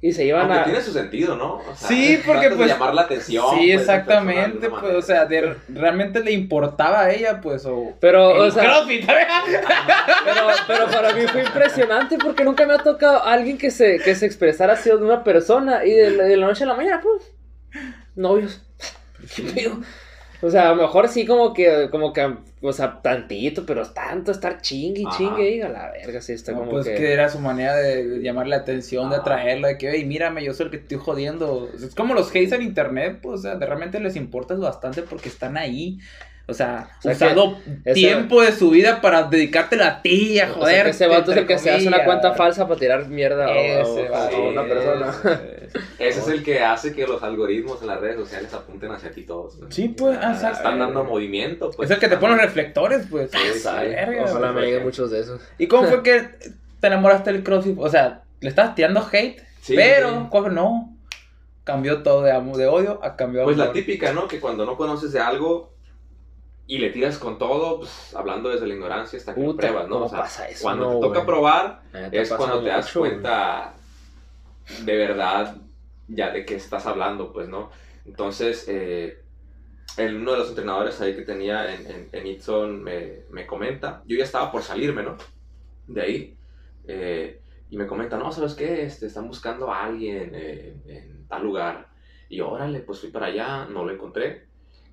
Y 0.02 0.12
se 0.12 0.24
iban 0.24 0.42
Aunque 0.42 0.58
a. 0.60 0.64
tiene 0.64 0.80
su 0.80 0.92
sentido, 0.94 1.36
¿no? 1.36 1.56
O 1.56 1.74
sea, 1.76 1.88
Sí, 1.88 2.18
porque, 2.24 2.48
de 2.48 2.56
pues, 2.56 2.68
llamar 2.70 2.94
la 2.94 3.02
atención. 3.02 3.44
Sí, 3.50 3.66
pues, 3.68 3.80
exactamente, 3.82 4.70
pues, 4.70 4.94
o 4.94 5.02
sea, 5.02 5.26
de- 5.26 5.56
realmente 5.68 6.20
le 6.24 6.32
importaba 6.32 7.00
a 7.02 7.10
ella, 7.12 7.40
pues, 7.42 7.66
o... 7.66 7.92
Pero, 8.00 8.30
o 8.30 8.50
sea. 8.50 8.62
CrossFit, 8.64 9.04
Pero, 9.06 10.46
pero 10.66 10.86
para 10.86 11.12
mí 11.12 11.20
fue 11.26 11.42
impresionante 11.42 12.16
porque 12.16 12.44
nunca 12.44 12.64
me 12.66 12.74
ha 12.74 12.78
tocado 12.78 13.22
alguien 13.24 13.58
que 13.58 13.70
se, 13.70 13.98
que 13.98 14.14
se 14.14 14.24
expresara 14.24 14.72
así 14.72 14.88
de 14.88 14.96
una 14.96 15.22
persona 15.22 15.84
y 15.84 15.90
de, 15.92 16.10
la- 16.12 16.24
de 16.24 16.36
la 16.38 16.46
noche 16.46 16.64
a 16.64 16.68
la 16.68 16.74
mañana, 16.74 17.00
pues, 17.02 17.30
novios. 18.14 18.62
¿Qué 19.36 19.42
pedo? 19.42 19.80
O 20.42 20.48
sea, 20.50 20.70
a 20.70 20.74
lo 20.74 20.82
mejor 20.82 21.08
sí 21.08 21.26
como 21.26 21.52
que, 21.52 21.88
como 21.90 22.12
que, 22.12 22.34
o 22.62 22.72
sea, 22.72 23.02
tantito, 23.02 23.66
pero 23.66 23.84
tanto 23.90 24.32
estar 24.32 24.60
chingue 24.62 25.02
y 25.02 25.06
Ajá. 25.06 25.16
chingue 25.16 25.56
y 25.56 25.60
a 25.60 25.68
la 25.68 25.90
verga, 25.90 26.20
sí, 26.22 26.32
está 26.32 26.52
No, 26.52 26.60
como 26.60 26.70
pues 26.72 26.86
que... 26.86 26.94
que... 26.94 27.12
era 27.12 27.28
su 27.28 27.38
manera 27.40 27.76
de, 27.76 28.22
llamarle 28.22 28.50
la 28.56 28.62
atención, 28.62 29.10
de 29.10 29.16
Ah. 29.16 29.20
atraerla, 29.20 29.68
de 29.68 29.78
que, 29.78 29.90
oye, 29.90 30.04
mírame, 30.04 30.42
yo 30.42 30.54
soy 30.54 30.66
el 30.66 30.70
que 30.70 30.78
estoy 30.78 30.98
jodiendo. 30.98 31.68
Es 31.74 31.94
como 31.94 32.14
los 32.14 32.30
hates 32.30 32.52
en 32.52 32.62
internet, 32.62 33.18
pues, 33.22 33.40
o 33.40 33.42
sea, 33.42 33.56
de 33.56 33.66
realmente 33.66 34.00
les 34.00 34.16
importas 34.16 34.58
bastante 34.60 35.02
porque 35.02 35.28
están 35.28 35.56
ahí. 35.58 35.98
O 36.50 36.54
sea, 36.54 36.88
O 36.98 37.02
sea, 37.02 37.12
usando 37.12 37.58
ese- 37.84 37.94
tiempo 37.94 38.42
de 38.42 38.52
su 38.52 38.70
vida 38.70 39.00
para 39.00 39.22
dedicártelo 39.24 39.84
a 39.84 40.02
ti, 40.02 40.38
a 40.40 40.44
O 40.44 40.46
sea, 40.48 40.54
joder. 40.56 40.84
que 40.84 40.90
ese 40.90 41.06
vato 41.06 41.30
es 41.32 41.36
el 41.38 41.46
que 41.46 41.58
se 41.58 41.70
hace 41.70 41.86
una 41.88 42.04
cuenta 42.04 42.34
falsa 42.34 42.66
para 42.66 42.78
tirar 42.80 43.06
mierda 43.08 43.46
a, 43.46 43.50
a- 43.50 43.80
Ese 43.80 44.36
una 44.36 44.64
persona. 44.64 45.14
Ese 45.98 46.20
es 46.20 46.28
el 46.28 46.42
que 46.42 46.60
hace 46.60 46.92
que 46.92 47.06
los 47.06 47.22
algoritmos 47.22 47.80
en 47.82 47.86
las 47.88 48.00
redes 48.00 48.16
sociales 48.16 48.52
apunten 48.52 48.90
hacia 48.90 49.12
ti 49.12 49.22
todos. 49.22 49.58
¿no? 49.58 49.70
Sí, 49.70 49.88
pues, 49.88 50.18
Ah, 50.20 50.32
exacto. 50.32 50.56
Están 50.58 50.78
dando 50.80 51.04
movimiento, 51.04 51.70
pues. 51.70 51.88
es 51.88 51.94
el 51.94 52.00
que 52.00 52.08
te 52.08 52.16
pone 52.16 52.34
los 52.34 52.42
reflectores, 52.42 53.06
pues. 53.08 53.30
Sí, 53.30 53.68
verga, 53.68 54.24
Ojalá 54.24 54.52
me 54.52 54.62
lleguen 54.62 54.82
muchos 54.82 55.10
de 55.10 55.20
esos. 55.20 55.40
¿Y 55.58 55.68
cómo 55.68 55.84
fue 55.88 56.02
que 56.02 56.28
te 56.80 56.86
enamoraste 56.86 57.32
del 57.32 57.44
CrossFit? 57.44 57.76
O 57.78 57.88
sea, 57.88 58.22
le 58.40 58.48
estabas 58.48 58.74
tirando 58.74 59.06
hate, 59.12 59.40
Sí, 59.60 59.74
pero 59.76 60.10
sí. 60.10 60.26
¿cuál- 60.30 60.54
no. 60.54 60.96
Cambió 61.62 62.02
todo 62.02 62.22
de, 62.22 62.32
de 62.32 62.66
odio 62.66 62.98
a 63.04 63.14
cambió 63.14 63.44
Pues 63.44 63.56
la 63.56 63.64
amor. 63.64 63.74
típica, 63.74 64.12
¿no? 64.12 64.26
Que 64.26 64.40
cuando 64.40 64.64
no 64.66 64.76
conoces 64.76 65.12
de 65.12 65.20
algo 65.20 65.72
y 66.74 66.78
le 66.78 66.90
tiras 66.90 67.18
con 67.18 67.38
todo, 67.38 67.78
pues 67.80 68.14
hablando 68.14 68.48
desde 68.50 68.66
la 68.66 68.74
ignorancia 68.74 69.18
hasta 69.18 69.38
que 69.38 69.40
Puta, 69.46 69.56
pruebas, 69.56 69.88
¿no? 69.88 69.96
¿cómo 69.96 70.06
O 70.06 70.08
sea, 70.08 70.18
pasa 70.18 70.48
eso? 70.48 70.64
cuando 70.64 70.84
No, 70.84 70.88
te 70.88 70.96
toca 70.96 71.20
güey. 71.20 71.26
probar, 71.26 71.82
neta 71.92 72.22
es 72.22 72.32
cuando 72.32 72.62
te 72.62 72.70
das 72.70 72.86
mucho, 72.86 73.00
güey. 73.06 73.18
cuenta 73.20 73.74
de 74.84 74.96
verdad 74.96 75.56
ya 76.08 76.30
de 76.32 76.44
qué 76.44 76.56
estás 76.56 76.86
hablando, 76.86 77.32
pues, 77.32 77.48
¿no? 77.48 77.70
Entonces, 78.04 78.66
eh, 78.68 79.24
el- 79.98 80.16
uno 80.16 80.32
de 80.32 80.38
los 80.38 80.48
entrenadores 80.50 81.00
ahí 81.00 81.14
que 81.16 81.22
tenía 81.22 81.74
en, 81.74 81.86
en, 81.90 82.08
en 82.12 82.82
me, 82.82 83.24
me 83.30 83.46
comenta, 83.46 84.02
yo 84.06 84.16
ya 84.18 84.24
estaba 84.24 84.52
por 84.52 84.62
salirme, 84.62 85.02
¿no? 85.04 85.16
De 85.86 86.02
ahí. 86.02 86.38
eh, 86.88 87.42
y 87.70 87.76
me 87.78 87.86
comenta, 87.86 88.18
no, 88.18 88.32
¿sabes 88.32 88.54
qué? 88.54 88.84
Este, 88.84 89.06
están 89.06 89.28
buscando 89.28 89.72
a 89.72 89.84
alguien 89.84 90.32
eh, 90.34 90.76
en 90.86 91.26
tal 91.28 91.44
lugar. 91.44 91.88
Y 92.28 92.38
yo, 92.38 92.50
órale, 92.50 92.80
pues 92.80 93.00
fui 93.00 93.10
para 93.10 93.26
allá, 93.26 93.66
no 93.66 93.84
lo 93.84 93.92
encontré. 93.92 94.49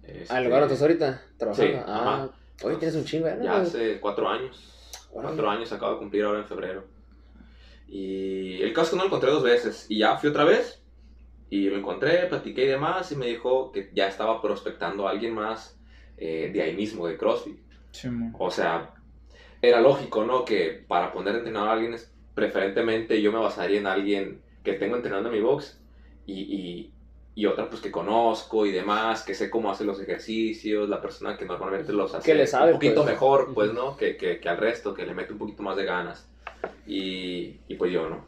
¿Al 0.07 0.15
Este, 0.15 0.43
lugar 0.43 0.59
donde 0.61 0.73
estás 0.75 0.81
ahorita? 0.81 1.21
¿Trabajando? 1.37 1.71
Sí, 1.77 1.79
ah, 1.85 2.23
ajá. 2.25 2.67
oye, 2.67 2.77
tienes 2.77 2.95
un 2.95 3.05
chingo, 3.05 3.27
¿eh? 3.27 3.39
Ya 3.43 3.57
hace 3.57 3.99
cuatro 3.99 4.29
años. 4.29 4.73
Cuatro 5.09 5.49
años 5.49 5.71
acabo 5.71 5.93
de 5.93 5.97
cumplir 5.99 6.23
ahora 6.23 6.39
en 6.39 6.45
febrero. 6.45 6.85
Y 7.87 8.61
el 8.61 8.73
caso 8.73 8.85
es 8.85 8.89
que 8.91 8.95
no 8.97 9.03
lo 9.03 9.07
encontré 9.07 9.31
dos 9.31 9.43
veces. 9.43 9.85
Y 9.89 9.99
ya 9.99 10.17
fui 10.17 10.29
otra 10.29 10.43
vez. 10.43 10.81
Y 11.49 11.69
lo 11.69 11.77
encontré, 11.77 12.25
platiqué 12.27 12.65
y 12.65 12.67
demás. 12.67 13.11
Y 13.11 13.15
me 13.15 13.27
dijo 13.27 13.71
que 13.71 13.89
ya 13.93 14.07
estaba 14.07 14.41
prospectando 14.41 15.07
a 15.07 15.11
alguien 15.11 15.33
más 15.33 15.79
eh, 16.17 16.49
de 16.53 16.61
ahí 16.61 16.75
mismo, 16.75 17.07
de 17.07 17.17
CrossFit. 17.17 17.57
Simón. 17.91 18.33
O 18.37 18.51
sea, 18.51 18.93
era 19.61 19.79
lógico, 19.81 20.23
¿no? 20.25 20.43
Que 20.45 20.83
para 20.87 21.11
poner 21.13 21.35
a 21.35 21.37
entrenar 21.39 21.67
a 21.69 21.73
alguien, 21.73 21.93
es- 21.93 22.13
preferentemente 22.35 23.21
yo 23.21 23.31
me 23.31 23.39
basaría 23.39 23.79
en 23.79 23.87
alguien 23.87 24.41
que 24.63 24.73
tengo 24.73 24.95
entrenando 24.97 25.29
en 25.29 25.35
mi 25.35 25.41
box. 25.41 25.81
Y, 26.25 26.33
y, 26.41 26.93
y 27.37 27.45
otra, 27.45 27.69
pues 27.69 27.83
que 27.83 27.91
conozco 27.91 28.65
y 28.65 28.71
demás, 28.71 29.21
que 29.23 29.35
sé 29.35 29.51
cómo 29.51 29.69
hace 29.69 29.83
los 29.85 30.01
ejercicios, 30.01 30.89
la 30.89 30.99
persona 30.99 31.37
que 31.37 31.45
normalmente 31.45 31.93
los 31.93 32.11
hace 32.15 32.25
Que 32.25 32.33
le 32.35 32.47
sabe, 32.47 32.69
un 32.71 32.77
poquito 32.77 33.03
pues. 33.03 33.13
mejor, 33.13 33.53
pues, 33.53 33.71
¿no? 33.73 33.95
Que, 33.95 34.17
que, 34.17 34.39
que 34.39 34.49
al 34.49 34.57
resto, 34.57 34.95
que 34.95 35.05
le 35.05 35.13
mete 35.13 35.33
un 35.33 35.37
poquito 35.37 35.61
más 35.61 35.77
de 35.77 35.85
ganas. 35.85 36.27
Y, 36.87 37.57
y 37.67 37.75
pues 37.77 37.91
yo, 37.91 38.09
¿no? 38.09 38.25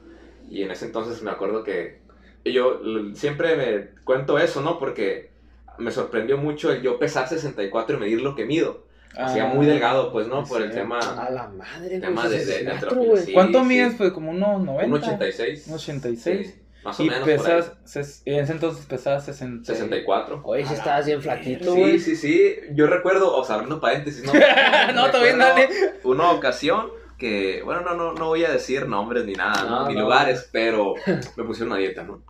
Y 0.51 0.61
en 0.61 0.69
ese 0.69 0.85
entonces 0.85 1.23
me 1.23 1.31
acuerdo 1.31 1.63
que 1.63 1.97
yo 2.45 2.81
siempre 3.15 3.55
me 3.55 4.03
cuento 4.03 4.37
eso, 4.37 4.61
¿no? 4.61 4.77
Porque 4.77 5.31
me 5.79 5.89
sorprendió 5.89 6.37
mucho 6.37 6.71
el 6.71 6.83
yo 6.83 6.99
pesar 6.99 7.27
64 7.27 7.97
y 7.97 7.99
medir 7.99 8.21
lo 8.21 8.35
que 8.35 8.45
mido. 8.45 8.83
Hacía 9.17 9.49
Ah, 9.49 9.53
muy 9.55 9.65
delgado, 9.65 10.11
pues, 10.11 10.27
¿no? 10.27 10.43
Por 10.43 10.61
el 10.61 10.69
tema, 10.71 10.99
A 10.99 11.31
la 11.31 11.47
madre, 11.47 11.99
tema 11.99 12.29
de, 12.29 12.37
de, 12.37 12.45
de 12.45 12.45
64, 12.45 12.89
halterofilia, 12.89 13.09
güey. 13.11 13.25
sí, 13.25 13.33
¿Cuánto 13.33 13.59
sí. 13.61 13.65
mides? 13.65 13.95
Pues 13.97 14.11
como 14.11 14.29
unos 14.29 14.61
90. 14.61 14.85
Un 14.85 14.93
86. 15.03 15.67
Un 15.67 15.73
86. 15.73 16.47
Sí, 16.47 16.55
más 16.83 16.99
o 16.99 17.03
Y 17.03 17.09
menos. 17.09 17.21
por 17.21 17.29
ahí. 17.29 17.37
pesas, 17.37 18.21
en 18.25 18.39
ese 18.43 18.51
entonces 18.53 18.85
pesabas 18.85 19.25
60. 19.25 19.65
64. 19.73 20.41
Oye, 20.43 20.65
si 20.65 20.73
estabas 20.73 21.05
bien 21.05 21.21
flaquito, 21.21 21.73
Sí, 21.73 21.99
sí, 21.99 22.15
sí. 22.15 22.55
Yo 22.73 22.87
recuerdo, 22.87 23.35
o 23.35 23.43
sea, 23.43 23.55
abriendo 23.55 23.79
paréntesis, 23.81 24.23
¿no? 24.23 24.33
no, 24.93 25.11
todavía 25.11 25.35
dale. 25.35 25.69
Una 26.03 26.31
ocasión 26.31 26.89
que, 27.17 27.61
bueno, 27.63 27.81
no, 27.81 27.95
no, 27.95 28.13
no 28.13 28.27
voy 28.27 28.45
a 28.45 28.51
decir 28.51 28.87
nombres 28.87 29.25
ni 29.25 29.33
nada, 29.33 29.63
¿no? 29.63 29.81
No, 29.81 29.87
ni 29.89 29.95
no. 29.95 30.01
lugares, 30.01 30.49
pero 30.51 30.93
me 31.35 31.43
pusieron 31.43 31.71
una 31.71 31.77
dieta, 31.79 32.03
¿no? 32.03 32.23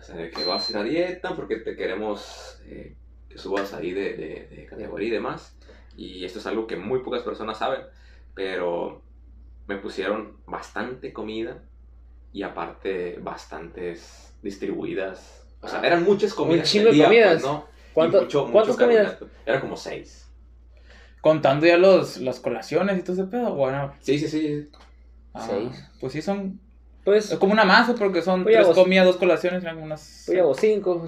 O 0.00 0.02
sea, 0.04 0.30
que 0.30 0.44
vas 0.44 0.68
a 0.68 0.72
ir 0.72 0.78
a 0.78 0.82
dieta 0.84 1.34
porque 1.34 1.56
te 1.56 1.76
queremos 1.76 2.60
eh, 2.66 2.94
que 3.28 3.36
subas 3.38 3.74
ahí 3.74 3.92
de, 3.92 4.14
de, 4.14 4.48
de 4.56 4.66
categoría 4.66 5.08
y 5.08 5.12
demás. 5.12 5.56
Y 5.96 6.24
esto 6.24 6.38
es 6.38 6.46
algo 6.46 6.66
que 6.66 6.76
muy 6.76 7.00
pocas 7.00 7.22
personas 7.22 7.58
saben, 7.58 7.80
pero 8.34 9.02
me 9.66 9.76
pusieron 9.76 10.38
bastante 10.46 11.12
comida 11.12 11.62
y 12.34 12.42
aparte 12.42 13.18
bastantes 13.22 14.34
distribuidas. 14.42 15.46
O 15.62 15.68
sea, 15.68 15.80
eran 15.80 16.04
muchas 16.04 16.34
comidas. 16.34 16.70
chingo 16.70 16.88
al 16.88 16.92
de 16.92 16.96
día, 16.96 17.04
comidas. 17.06 17.32
pues, 17.32 17.44
¿no? 17.44 17.64
¿Cuánto- 17.94 18.20
mucho- 18.22 18.40
mucho 18.42 18.52
¿Cuántas 18.52 18.76
comidas? 18.76 19.18
Eran 19.46 19.60
como 19.62 19.76
seis. 19.78 20.28
Contando 21.22 21.64
ya 21.66 21.78
los, 21.78 22.18
las 22.18 22.40
colaciones 22.40 22.98
y 22.98 23.02
todo 23.02 23.12
ese 23.14 23.24
pedo. 23.24 23.54
Bueno, 23.54 23.94
Sí, 24.00 24.18
sí, 24.18 24.28
sí. 24.28 24.68
ah, 25.32 25.46
Seis. 25.48 25.84
Pues 26.00 26.12
sí, 26.12 26.20
son. 26.20 26.60
Pues, 27.04 27.32
Es 27.32 27.38
como 27.38 27.52
una 27.52 27.64
masa 27.64 27.94
porque 27.94 28.20
son 28.20 28.42
Pues 28.42 28.56
tres 28.56 28.66
vos- 28.66 28.76
comidas, 28.76 29.06
dos 29.06 29.16
colaciones, 29.16 29.62
eran 29.62 29.78
unas. 29.78 30.24
pues 30.26 30.36
llevo 30.36 30.54
cinco. 30.54 31.04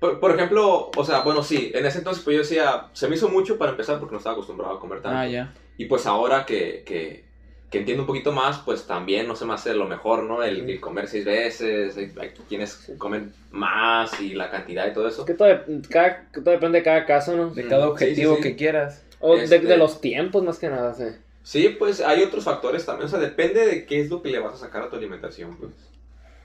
Por, 0.00 0.20
por 0.20 0.30
ejemplo, 0.34 0.90
o 0.94 1.04
sea, 1.04 1.20
bueno, 1.20 1.42
sí, 1.42 1.70
en 1.74 1.86
ese 1.86 1.98
entonces 1.98 2.22
pues 2.22 2.34
yo 2.34 2.42
decía, 2.42 2.88
se 2.92 3.08
me 3.08 3.14
hizo 3.16 3.28
mucho 3.30 3.56
para 3.56 3.70
empezar 3.70 3.98
porque 3.98 4.12
no 4.12 4.18
estaba 4.18 4.34
acostumbrado 4.34 4.74
a 4.74 4.80
comer 4.80 5.00
tanto. 5.00 5.16
Ah, 5.18 5.26
ya. 5.26 5.54
Y 5.78 5.86
pues 5.86 6.04
ahora 6.06 6.44
que, 6.44 6.82
que, 6.84 7.24
que 7.70 7.78
entiendo 7.78 8.04
un 8.04 8.06
poquito 8.06 8.32
más, 8.32 8.58
pues 8.58 8.86
también 8.86 9.26
no 9.26 9.34
se 9.34 9.44
me 9.44 9.54
hace 9.54 9.74
lo 9.74 9.86
mejor, 9.86 10.22
¿no? 10.24 10.42
El, 10.42 10.68
el 10.70 10.80
comer 10.80 11.08
seis 11.08 11.24
veces, 11.24 11.96
hay, 11.96 12.10
quienes 12.48 12.92
comen 12.98 13.32
más 13.50 14.20
y 14.20 14.34
la 14.34 14.50
cantidad 14.50 14.86
y 14.86 14.92
todo 14.92 15.08
eso. 15.08 15.24
Que 15.24 15.34
todo, 15.34 15.48
de- 15.48 15.82
cada, 15.90 16.28
todo 16.32 16.50
depende 16.52 16.78
de 16.78 16.84
cada 16.84 17.04
caso, 17.04 17.36
¿no? 17.36 17.50
De 17.50 17.66
cada 17.66 17.88
objetivo 17.88 18.36
sí, 18.36 18.36
sí, 18.36 18.42
sí. 18.42 18.48
que 18.50 18.56
quieras. 18.56 19.04
O 19.18 19.36
de, 19.36 19.44
Este- 19.44 19.58
de 19.60 19.76
los 19.76 20.00
tiempos, 20.00 20.44
más 20.44 20.58
que 20.58 20.68
nada, 20.68 20.94
sí. 20.94 21.04
Sí, 21.42 21.68
pues 21.78 22.00
hay 22.00 22.22
otros 22.22 22.44
factores 22.44 22.84
también, 22.86 23.06
o 23.06 23.08
sea, 23.08 23.18
depende 23.18 23.64
de 23.66 23.86
qué 23.86 24.00
es 24.00 24.10
lo 24.10 24.20
que 24.22 24.30
le 24.30 24.38
vas 24.38 24.54
a 24.54 24.58
sacar 24.58 24.82
a 24.82 24.90
tu 24.90 24.96
alimentación, 24.96 25.56
pues. 25.56 25.72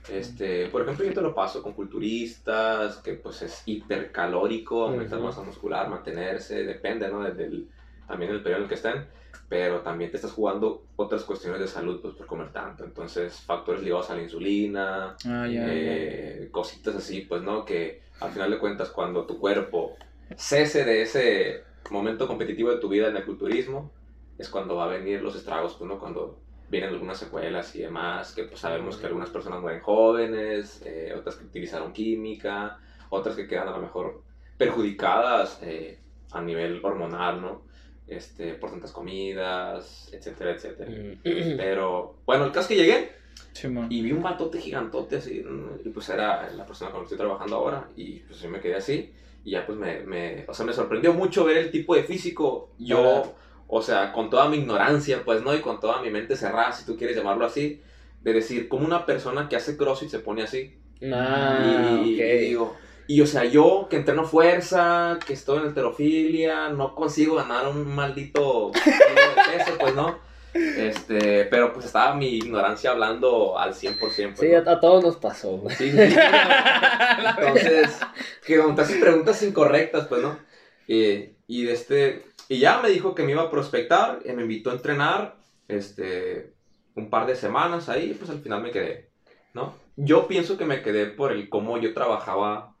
Este, 0.08 0.66
por 0.66 0.82
ejemplo, 0.82 1.04
yo 1.04 1.12
te 1.14 1.20
lo 1.20 1.34
paso 1.34 1.62
con 1.62 1.74
culturistas, 1.74 2.96
que 2.98 3.14
pues 3.14 3.42
es 3.42 3.62
hipercalórico, 3.66 4.84
aumentar 4.84 5.18
Ujú. 5.18 5.28
masa 5.28 5.42
muscular, 5.42 5.88
mantenerse, 5.88 6.64
depende, 6.64 7.08
¿no? 7.08 7.22
Desde 7.22 7.44
el- 7.44 7.68
también 8.08 8.32
del 8.32 8.42
periodo 8.42 8.58
en 8.58 8.62
el 8.64 8.68
que 8.68 8.74
estén, 8.74 9.06
pero 9.48 9.80
también 9.80 10.10
te 10.10 10.16
estás 10.16 10.32
jugando 10.32 10.84
otras 10.96 11.24
cuestiones 11.24 11.60
de 11.60 11.68
salud, 11.68 12.00
pues 12.00 12.14
por 12.14 12.26
comer 12.26 12.52
tanto, 12.52 12.84
entonces 12.84 13.40
factores 13.40 13.82
ligados 13.82 14.10
a 14.10 14.16
la 14.16 14.22
insulina, 14.22 15.16
Ah, 15.26 15.46
eh, 15.48 16.48
cositas 16.50 16.96
así, 16.96 17.22
pues, 17.22 17.42
¿no? 17.42 17.64
Que 17.64 18.02
al 18.20 18.30
final 18.30 18.50
de 18.50 18.58
cuentas, 18.58 18.90
cuando 18.90 19.26
tu 19.26 19.38
cuerpo 19.38 19.96
cese 20.36 20.84
de 20.84 21.02
ese 21.02 21.64
momento 21.90 22.26
competitivo 22.26 22.70
de 22.70 22.78
tu 22.78 22.88
vida 22.88 23.08
en 23.08 23.16
el 23.16 23.24
culturismo, 23.24 23.90
es 24.38 24.48
cuando 24.48 24.76
va 24.76 24.84
a 24.84 24.88
venir 24.88 25.22
los 25.22 25.36
estragos, 25.36 25.74
pues, 25.78 25.88
¿no? 25.88 25.98
Cuando 25.98 26.38
vienen 26.68 26.90
algunas 26.90 27.18
secuelas 27.18 27.76
y 27.76 27.82
demás, 27.82 28.32
que 28.32 28.44
pues 28.44 28.60
sabemos 28.60 28.96
que 28.96 29.06
algunas 29.06 29.28
personas 29.28 29.60
mueren 29.60 29.82
jóvenes, 29.82 30.80
eh, 30.86 31.12
otras 31.14 31.36
que 31.36 31.44
utilizaron 31.44 31.92
química, 31.92 32.78
otras 33.10 33.36
que 33.36 33.46
quedan 33.46 33.68
a 33.68 33.72
lo 33.72 33.78
mejor 33.82 34.22
perjudicadas 34.56 35.58
eh, 35.62 35.98
a 36.30 36.40
nivel 36.40 36.80
hormonal, 36.82 37.42
¿no? 37.42 37.62
Este, 38.06 38.54
por 38.54 38.70
tantas 38.70 38.92
comidas, 38.92 40.08
etcétera, 40.12 40.52
etcétera. 40.52 40.90
Mm. 40.90 41.56
Pero, 41.56 42.16
bueno, 42.26 42.44
el 42.44 42.50
caso 42.52 42.62
es 42.62 42.66
que 42.68 42.76
llegué 42.76 43.12
Simón. 43.52 43.86
y 43.90 44.02
vi 44.02 44.12
un 44.12 44.22
batote 44.22 44.60
gigantote 44.60 45.16
así, 45.16 45.44
y 45.84 45.88
pues 45.90 46.08
era 46.08 46.50
la 46.52 46.66
persona 46.66 46.90
con 46.90 47.00
la 47.00 47.08
que 47.08 47.14
estoy 47.14 47.26
trabajando 47.26 47.56
ahora, 47.56 47.88
y 47.96 48.20
pues 48.20 48.40
yo 48.40 48.50
me 48.50 48.60
quedé 48.60 48.74
así, 48.76 49.12
y 49.44 49.52
ya 49.52 49.64
pues 49.66 49.78
me, 49.78 50.00
me, 50.00 50.44
o 50.48 50.52
sea, 50.54 50.66
me 50.66 50.72
sorprendió 50.72 51.12
mucho 51.14 51.44
ver 51.44 51.56
el 51.56 51.70
tipo 51.70 51.94
de 51.94 52.02
físico, 52.04 52.70
yo, 52.78 53.34
o 53.68 53.80
sea, 53.82 54.12
con 54.12 54.28
toda 54.30 54.48
mi 54.48 54.58
ignorancia, 54.58 55.22
pues, 55.24 55.42
¿no? 55.42 55.54
Y 55.54 55.60
con 55.60 55.80
toda 55.80 56.02
mi 56.02 56.10
mente 56.10 56.36
cerrada, 56.36 56.72
si 56.72 56.84
tú 56.84 56.96
quieres 56.96 57.16
llamarlo 57.16 57.46
así, 57.46 57.80
de 58.20 58.32
decir, 58.34 58.68
como 58.68 58.84
una 58.86 59.06
persona 59.06 59.48
que 59.48 59.56
hace 59.56 59.76
CrossFit 59.76 60.10
se 60.10 60.18
pone 60.18 60.42
así, 60.42 60.76
Ah, 61.12 62.00
y, 62.04 62.14
ok. 62.14 62.20
y 62.20 62.38
digo, 62.38 62.76
y 63.06 63.20
o 63.20 63.26
sea, 63.26 63.44
yo 63.44 63.88
que 63.90 63.96
entreno 63.96 64.24
fuerza, 64.24 65.18
que 65.26 65.32
estoy 65.32 65.58
en 65.58 65.68
alterofilia, 65.68 66.68
no 66.70 66.94
consigo 66.94 67.36
ganar 67.36 67.68
un 67.68 67.94
maldito 67.94 68.70
de 68.72 69.56
peso, 69.58 69.78
pues, 69.78 69.94
¿no? 69.94 70.18
Este, 70.54 71.46
pero 71.46 71.72
pues 71.72 71.86
estaba 71.86 72.14
mi 72.14 72.36
ignorancia 72.36 72.90
hablando 72.90 73.58
al 73.58 73.74
100%. 73.74 73.98
Pues, 73.98 74.14
Sí, 74.14 74.48
¿no? 74.48 74.70
a, 74.70 74.74
a 74.74 74.80
todos 74.80 75.02
nos 75.02 75.16
pasó, 75.16 75.56
güey. 75.56 75.74
Sí, 75.76 75.90
sí, 75.90 75.96
sí. 75.96 76.16
Entonces, 77.38 77.98
que 78.46 78.60
haces 78.60 78.96
preguntas 78.98 79.42
incorrectas, 79.42 80.06
pues, 80.08 80.22
¿no? 80.22 80.38
Y, 80.86 81.30
y, 81.46 81.64
de 81.64 81.72
este, 81.72 82.26
y 82.48 82.58
ya 82.58 82.80
me 82.80 82.90
dijo 82.90 83.14
que 83.14 83.22
me 83.22 83.32
iba 83.32 83.42
a 83.42 83.50
prospectar, 83.50 84.20
y 84.24 84.32
me 84.32 84.42
invitó 84.42 84.70
a 84.70 84.74
entrenar, 84.74 85.36
este, 85.68 86.52
un 86.94 87.08
par 87.08 87.26
de 87.26 87.36
semanas 87.36 87.88
ahí, 87.88 88.14
pues 88.14 88.30
al 88.30 88.40
final 88.40 88.62
me 88.62 88.70
quedé, 88.70 89.10
¿no? 89.54 89.74
Yo 89.96 90.28
pienso 90.28 90.56
que 90.56 90.64
me 90.64 90.82
quedé 90.82 91.06
por 91.06 91.32
el 91.32 91.48
cómo 91.48 91.78
yo 91.78 91.94
trabajaba 91.94 92.71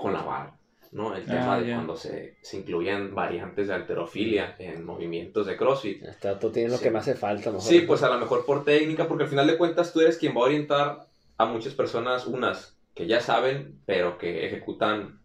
con 0.00 0.12
la 0.12 0.22
barra, 0.22 0.58
¿no? 0.92 1.14
El 1.14 1.24
tema 1.24 1.54
Ah, 1.56 1.60
de 1.60 1.68
ya. 1.68 1.74
cuando 1.76 1.96
se, 1.96 2.36
se 2.42 2.56
incluían 2.58 3.14
variantes 3.14 3.68
de 3.68 3.74
alterofilia 3.74 4.56
en 4.58 4.84
movimientos 4.84 5.46
de 5.46 5.56
CrossFit. 5.56 6.02
Hasta 6.06 6.38
tú 6.38 6.50
tienes 6.50 6.72
lo 6.72 6.78
Sí. 6.78 6.84
que 6.84 6.90
me 6.90 6.98
hace 6.98 7.14
falta, 7.14 7.50
mejor. 7.50 7.62
Sí, 7.66 7.80
pues 7.82 8.02
a 8.02 8.08
lo 8.08 8.18
mejor 8.18 8.44
por 8.46 8.64
técnica, 8.64 9.06
porque 9.06 9.24
al 9.24 9.30
final 9.30 9.46
de 9.46 9.56
cuentas 9.58 9.92
tú 9.92 10.00
eres 10.00 10.16
quien 10.18 10.34
va 10.34 10.40
a 10.40 10.44
orientar 10.44 11.06
a 11.38 11.44
muchas 11.46 11.74
personas, 11.74 12.26
unas 12.26 12.76
que 12.94 13.06
ya 13.06 13.20
saben, 13.20 13.80
pero 13.86 14.18
que 14.18 14.46
ejecutan 14.46 15.20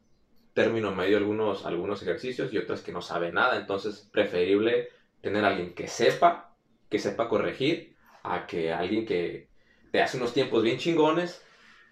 término 0.54 0.96
medio 0.96 1.18
algunos, 1.18 1.66
algunos 1.66 2.02
ejercicios 2.02 2.54
y 2.54 2.58
otras 2.58 2.82
que 2.82 2.92
no 2.94 3.02
sabe 3.02 3.32
nada. 3.32 3.58
Entonces, 3.58 4.08
preferible 4.14 4.88
tener 5.22 5.44
a 5.44 5.50
alguien 5.50 5.74
que 5.74 5.88
sepa, 5.88 6.56
que 6.90 7.00
sepa 7.00 7.28
corregir, 7.28 7.96
a 8.24 8.46
que 8.48 8.72
alguien 8.72 9.06
que 9.06 9.50
te 9.92 10.02
hace 10.02 10.18
unos 10.18 10.34
tiempos 10.34 10.64
bien 10.64 10.78
chingones, 10.78 11.42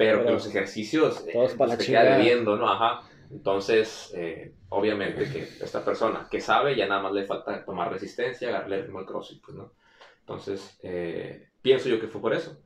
pero, 0.05 0.19
que 0.19 0.23
Pero 0.25 0.35
los 0.35 0.47
ejercicios 0.47 1.25
todos 1.31 1.53
eh, 1.53 1.57
para 1.57 1.77
te 1.77 1.85
queda 1.85 2.17
debiendo, 2.17 2.55
¿no? 2.55 2.69
Ajá. 2.69 3.01
Entonces, 3.31 4.13
eh, 4.15 4.53
obviamente 4.69 5.29
que 5.31 5.39
esta 5.63 5.83
persona 5.83 6.27
que 6.29 6.39
sabe, 6.39 6.75
ya 6.75 6.87
nada 6.87 7.01
más 7.01 7.13
le 7.13 7.25
falta 7.25 7.65
tomar 7.65 7.91
resistencia, 7.91 8.49
agarrarle 8.49 8.75
el 8.77 8.83
ritmo 8.83 8.99
al 8.99 9.05
crossfit, 9.05 9.41
pues, 9.43 9.57
¿no? 9.57 9.73
Entonces, 10.19 10.79
eh, 10.83 11.47
pienso 11.61 11.89
yo 11.89 11.99
que 11.99 12.07
fue 12.07 12.21
por 12.21 12.33
eso. 12.33 12.61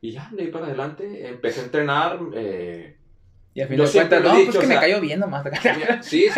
Y 0.00 0.12
ya, 0.12 0.28
de 0.32 0.42
ahí 0.42 0.50
para 0.50 0.66
adelante, 0.66 1.28
empecé 1.28 1.60
a 1.60 1.64
entrenar. 1.64 2.20
eh, 2.34 2.97
Y 3.58 3.60
al 3.60 3.66
fin 3.66 3.76
Yo 3.76 3.82
de 3.82 3.88
siempre 3.88 4.18
cuentas, 4.20 4.32
lo 4.32 4.38
he 4.38 4.40
no, 4.40 4.44
pues 4.44 4.56
dicho, 4.56 4.60
que 4.60 4.66
o 4.66 4.68
me 4.68 4.74
sea, 4.74 4.80
cayó 4.82 5.00
bien 5.00 5.18
nomás. 5.18 5.44
sí, 6.00 6.28
sí, 6.28 6.30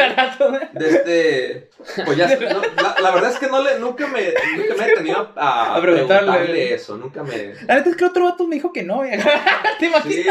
desde, 0.72 1.68
pues 2.06 2.16
ya, 2.16 2.26
no, 2.28 2.62
la, 2.82 2.96
la 2.98 3.10
verdad 3.10 3.30
es 3.30 3.38
que 3.38 3.46
no 3.46 3.62
le, 3.62 3.78
nunca 3.78 4.06
me, 4.06 4.20
nunca 4.56 4.74
me 4.74 4.84
he 4.84 4.88
detenido 4.88 5.32
a, 5.36 5.76
a 5.76 5.80
preguntarle. 5.82 6.30
preguntarle 6.30 6.74
eso, 6.74 6.96
nunca 6.96 7.22
me... 7.22 7.52
La 7.68 7.74
neta 7.74 7.90
es 7.90 7.96
que 7.96 8.06
otro 8.06 8.24
vato 8.24 8.46
me 8.46 8.54
dijo 8.54 8.72
que 8.72 8.84
no. 8.84 9.02
¿Te 9.78 9.86
imaginas? 9.86 10.02
Sí, 10.02 10.24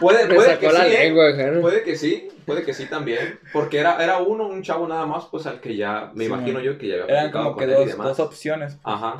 puede, 0.00 0.26
Me 0.28 0.34
puede 0.34 0.58
que 0.58 0.70
sí, 0.70 0.76
lengua, 0.88 1.24
puede 1.60 1.82
que 1.82 1.96
sí, 1.96 2.28
puede 2.46 2.62
que 2.62 2.72
sí 2.72 2.86
también, 2.86 3.38
porque 3.52 3.78
era, 3.80 4.02
era 4.02 4.16
uno, 4.16 4.46
un 4.48 4.62
chavo 4.62 4.88
nada 4.88 5.04
más, 5.04 5.26
pues 5.26 5.44
al 5.44 5.60
que 5.60 5.76
ya, 5.76 6.10
me 6.14 6.24
Sí, 6.24 6.30
imagino 6.30 6.60
yo 6.60 6.78
que 6.78 6.88
ya 6.88 7.02
había 7.02 7.20
Eran 7.20 7.32
como 7.32 7.54
que 7.54 7.66
dos, 7.66 7.98
dos 7.98 8.18
opciones. 8.20 8.78
Ajá, 8.82 9.18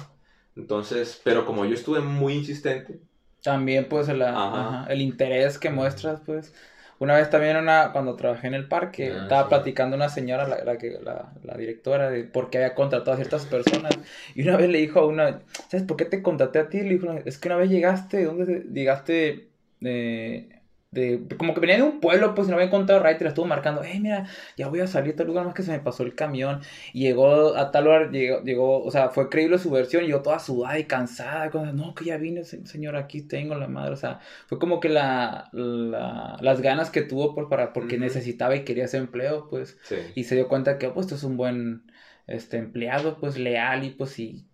entonces, 0.56 1.20
pero 1.22 1.44
como 1.44 1.66
yo 1.66 1.74
estuve 1.74 2.00
muy 2.00 2.32
insistente, 2.32 2.98
También, 3.42 3.88
pues, 3.88 4.08
la- 4.08 4.30
Ajá. 4.30 4.80
ajá, 4.80 4.92
el 4.92 5.00
interés 5.00 5.58
que 5.58 5.70
muestras, 5.70 6.20
pues. 6.26 6.52
Una 6.98 7.16
vez 7.16 7.30
también, 7.30 7.56
una, 7.56 7.92
cuando 7.92 8.16
trabajé 8.16 8.48
en 8.48 8.54
el 8.54 8.68
parque, 8.68 9.16
Ah, 9.16 9.18
estaba 9.18 9.48
sí. 9.48 9.48
platicando 9.48 9.96
una 9.96 10.08
señora, 10.08 10.48
la, 10.48 10.64
la, 10.64 10.78
que, 10.78 10.98
la, 11.00 11.32
la 11.44 11.56
directora, 11.56 12.10
de 12.10 12.24
por 12.24 12.50
qué 12.50 12.58
había 12.58 12.74
contratado 12.74 13.12
a 13.12 13.16
ciertas 13.16 13.46
personas. 13.46 13.98
Y 14.34 14.42
una 14.42 14.56
vez 14.56 14.68
le 14.68 14.78
dijo 14.78 15.00
a 15.00 15.06
una, 15.06 15.44
¿sabes 15.68 15.86
por 15.86 15.96
qué 15.96 16.04
te 16.06 16.22
contraté 16.22 16.58
a 16.58 16.68
ti? 16.68 16.80
Le 16.82 16.94
dijo, 16.98 17.12
es 17.24 17.38
que 17.38 17.48
una 17.48 17.56
vez 17.56 17.70
llegaste, 17.70 18.24
¿dónde 18.24 18.46
te- 18.46 18.68
llegaste? 18.72 19.50
Eh, 19.80 20.57
de, 20.90 21.20
como 21.36 21.52
que 21.52 21.60
venía 21.60 21.76
de 21.76 21.82
un 21.82 22.00
pueblo, 22.00 22.34
pues, 22.34 22.48
y 22.48 22.50
no 22.50 22.56
había 22.56 22.68
encontrado 22.68 23.02
la 23.02 23.10
estuvo 23.12 23.44
marcando, 23.44 23.82
hey, 23.84 24.00
mira, 24.00 24.26
ya 24.56 24.68
voy 24.68 24.80
a 24.80 24.86
salir 24.86 25.12
a 25.12 25.16
tal 25.16 25.26
lugar, 25.26 25.44
más 25.44 25.54
que 25.54 25.62
se 25.62 25.70
me 25.70 25.80
pasó 25.80 26.02
el 26.02 26.14
camión. 26.14 26.60
Y 26.94 27.00
llegó 27.02 27.54
a 27.56 27.70
tal 27.70 27.84
lugar, 27.84 28.10
llegó, 28.10 28.42
llegó, 28.42 28.82
o 28.82 28.90
sea, 28.90 29.10
fue 29.10 29.28
creíble 29.28 29.58
su 29.58 29.70
versión, 29.70 30.04
y 30.04 30.08
yo 30.08 30.22
toda 30.22 30.38
sudada 30.38 30.78
y 30.78 30.84
cansada, 30.84 31.50
cosas, 31.50 31.74
no, 31.74 31.94
que 31.94 32.06
ya 32.06 32.16
vine, 32.16 32.44
se- 32.44 32.66
señor, 32.66 32.96
aquí 32.96 33.20
tengo 33.20 33.54
la 33.54 33.68
madre, 33.68 33.92
o 33.92 33.96
sea, 33.96 34.20
fue 34.46 34.58
como 34.58 34.80
que 34.80 34.88
la, 34.88 35.50
la- 35.52 36.38
las 36.40 36.60
ganas 36.62 36.90
que 36.90 37.02
tuvo 37.02 37.34
por, 37.34 37.48
para, 37.50 37.72
porque 37.74 37.98
necesitaba 37.98 38.56
y 38.56 38.64
quería 38.64 38.86
ese 38.86 38.96
empleo, 38.96 39.48
pues, 39.50 39.76
sí. 39.82 39.96
y 40.14 40.24
se 40.24 40.36
dio 40.36 40.48
cuenta 40.48 40.78
que, 40.78 40.88
pues, 40.88 41.04
esto 41.06 41.16
es 41.16 41.22
un 41.22 41.36
buen, 41.36 41.82
este, 42.26 42.56
empleado, 42.56 43.18
pues, 43.18 43.36
leal, 43.36 43.84
y 43.84 43.90
pues, 43.90 44.18
y, 44.18 44.46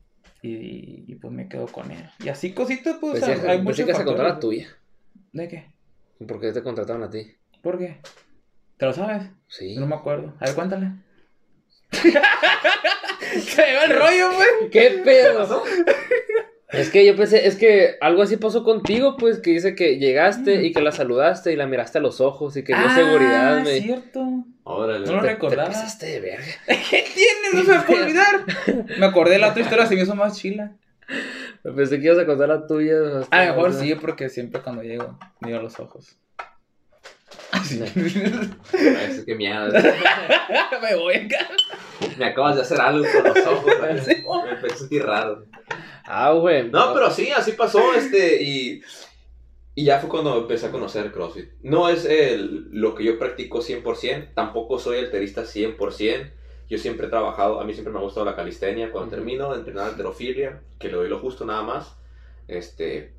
y, 0.43 1.05
y, 1.07 1.15
pues 1.15 1.33
me 1.33 1.49
quedo 1.49 1.67
con 1.67 1.91
él. 1.93 2.11
Y 2.25 2.29
así 2.29 2.53
cositas, 2.53 2.97
pues, 3.01 3.15
Pensé, 3.21 3.33
o 3.33 3.41
sea, 3.41 3.51
hay 3.53 3.61
muchos 3.63 3.87
que 3.87 3.95
se 3.95 4.05
la 4.05 4.41
tuya. 4.41 4.67
¿De 5.33 5.49
qué? 5.49 5.74
¿Por 6.27 6.41
qué 6.41 6.53
te 6.53 6.63
contrataron 6.63 7.03
a 7.03 7.11
ti? 7.11 7.35
¿Por 7.63 7.79
qué? 7.79 8.01
¿Te 8.77 8.87
lo 8.87 8.93
sabes? 8.93 9.23
Sí. 9.49 9.77
No 9.77 9.87
me 9.87 9.95
acuerdo. 9.95 10.35
A 10.41 10.47
ver, 10.47 10.55
cuéntale. 10.55 10.91
Se 11.93 13.63
me 13.63 13.75
va 13.77 13.85
el 13.85 13.97
rollo, 13.99 14.33
güey. 14.35 14.71
¿Qué 14.71 14.81
¿Qué 14.81 14.91
pedo? 15.05 15.39
pasó? 15.39 15.63
Es 16.73 16.91
que 16.91 17.07
yo 17.07 17.15
pensé, 17.15 17.47
es 17.47 17.55
que 17.55 17.95
algo 18.01 18.23
así 18.23 18.37
pasó 18.37 18.65
contigo, 18.65 19.17
pues, 19.17 19.39
que 19.39 19.51
dice 19.53 19.77
que 19.77 19.97
llegaste 20.01 20.65
y 20.65 20.73
que 20.73 20.81
la 20.83 20.91
saludaste 20.91 21.53
y 21.53 21.57
la 21.57 21.69
miraste 21.69 21.99
a 21.99 22.01
los 22.01 22.21
ojos 22.21 22.57
y 22.57 22.65
que 22.65 22.75
dio 22.75 22.91
seguridad, 22.91 23.59
Ah, 23.59 23.63
me... 23.63 23.81
cierto. 23.81 24.27
Órale. 24.65 25.07
No 25.07 25.13
lo 25.13 25.21
Te- 25.21 25.29
recordaba. 25.29 25.69
Te 25.69 25.75
pasaste 25.77 26.07
de 26.07 26.19
verga. 26.21 26.45
¿Qué 26.67 27.05
tienes? 27.15 27.55
No 27.55 27.63
se 27.63 27.79
me 27.79 27.85
puede 27.85 28.03
olvidar. 28.03 28.45
Me 28.99 29.07
acordé 29.07 29.35
de 29.35 29.39
la 29.39 29.51
otra 29.51 29.63
historia, 29.63 29.87
se 29.87 29.95
me 29.95 30.03
hizo 30.03 30.17
más 30.17 30.37
chila. 30.37 30.73
Pensé 31.77 31.99
que 31.99 32.07
ibas 32.07 32.19
a 32.19 32.27
contar 32.27 32.49
la 32.49 32.67
tuya. 32.67 33.21
hasta- 33.21 33.37
A 33.41 33.47
lo 33.47 33.55
mejor 33.55 33.73
sí, 33.73 33.95
porque 33.95 34.29
siempre 34.29 34.61
cuando 34.61 34.83
llego, 34.83 35.19
miro 35.41 35.63
los 35.63 35.79
ojos. 35.81 36.17
Así. 37.51 37.81
Ay, 37.83 39.23
qué 39.25 39.35
miedo. 39.35 39.69
me 40.83 40.95
voy 40.97 41.15
acá. 41.27 41.49
Me 42.19 42.27
acabas 42.27 42.57
de 42.57 42.63
hacer 42.63 42.81
algo 42.81 43.05
con 43.13 43.25
los 43.25 43.47
ojos. 43.47 43.73
Sí. 44.05 44.25
Me 44.45 44.51
empecé 44.51 44.75
a 44.75 44.79
sentir 44.79 45.05
raro. 45.05 45.47
Ah, 46.05 46.33
güey. 46.33 46.69
No, 46.71 46.93
pero 46.93 47.11
sí, 47.11 47.31
así 47.31 47.53
pasó, 47.53 47.95
este, 47.95 48.43
y, 48.43 48.83
y 49.75 49.85
ya 49.85 49.99
fue 50.01 50.11
cuando 50.11 50.37
empecé 50.39 50.67
a 50.67 50.71
conocer 50.71 51.11
CrossFit. 51.13 51.49
No 51.63 51.89
es 51.89 52.05
el, 52.05 52.69
lo 52.73 52.95
que 52.95 53.05
yo 53.05 53.19
practico 53.19 53.61
100%, 53.63 54.35
tampoco 54.35 54.79
soy 54.79 54.99
alterista 54.99 55.43
100%. 55.45 56.31
Yo 56.69 56.79
siempre 56.79 57.07
he 57.07 57.11
trabajado, 57.11 57.61
a 57.61 57.65
mí 57.65 57.73
siempre 57.73 57.93
me 57.93 57.99
ha 57.99 58.03
gustado 58.03 58.27
la 58.27 58.37
calistenia. 58.37 58.91
Cuando 58.91 59.09
Ujú. 59.09 59.17
termino 59.17 59.53
de 59.53 59.59
entrenar 59.59 59.89
alterofilia, 59.91 60.61
que 60.79 60.89
le 60.89 60.95
doy 60.95 61.09
lo 61.09 61.19
justo 61.19 61.45
nada 61.45 61.63
más, 61.63 61.97
este, 62.49 63.13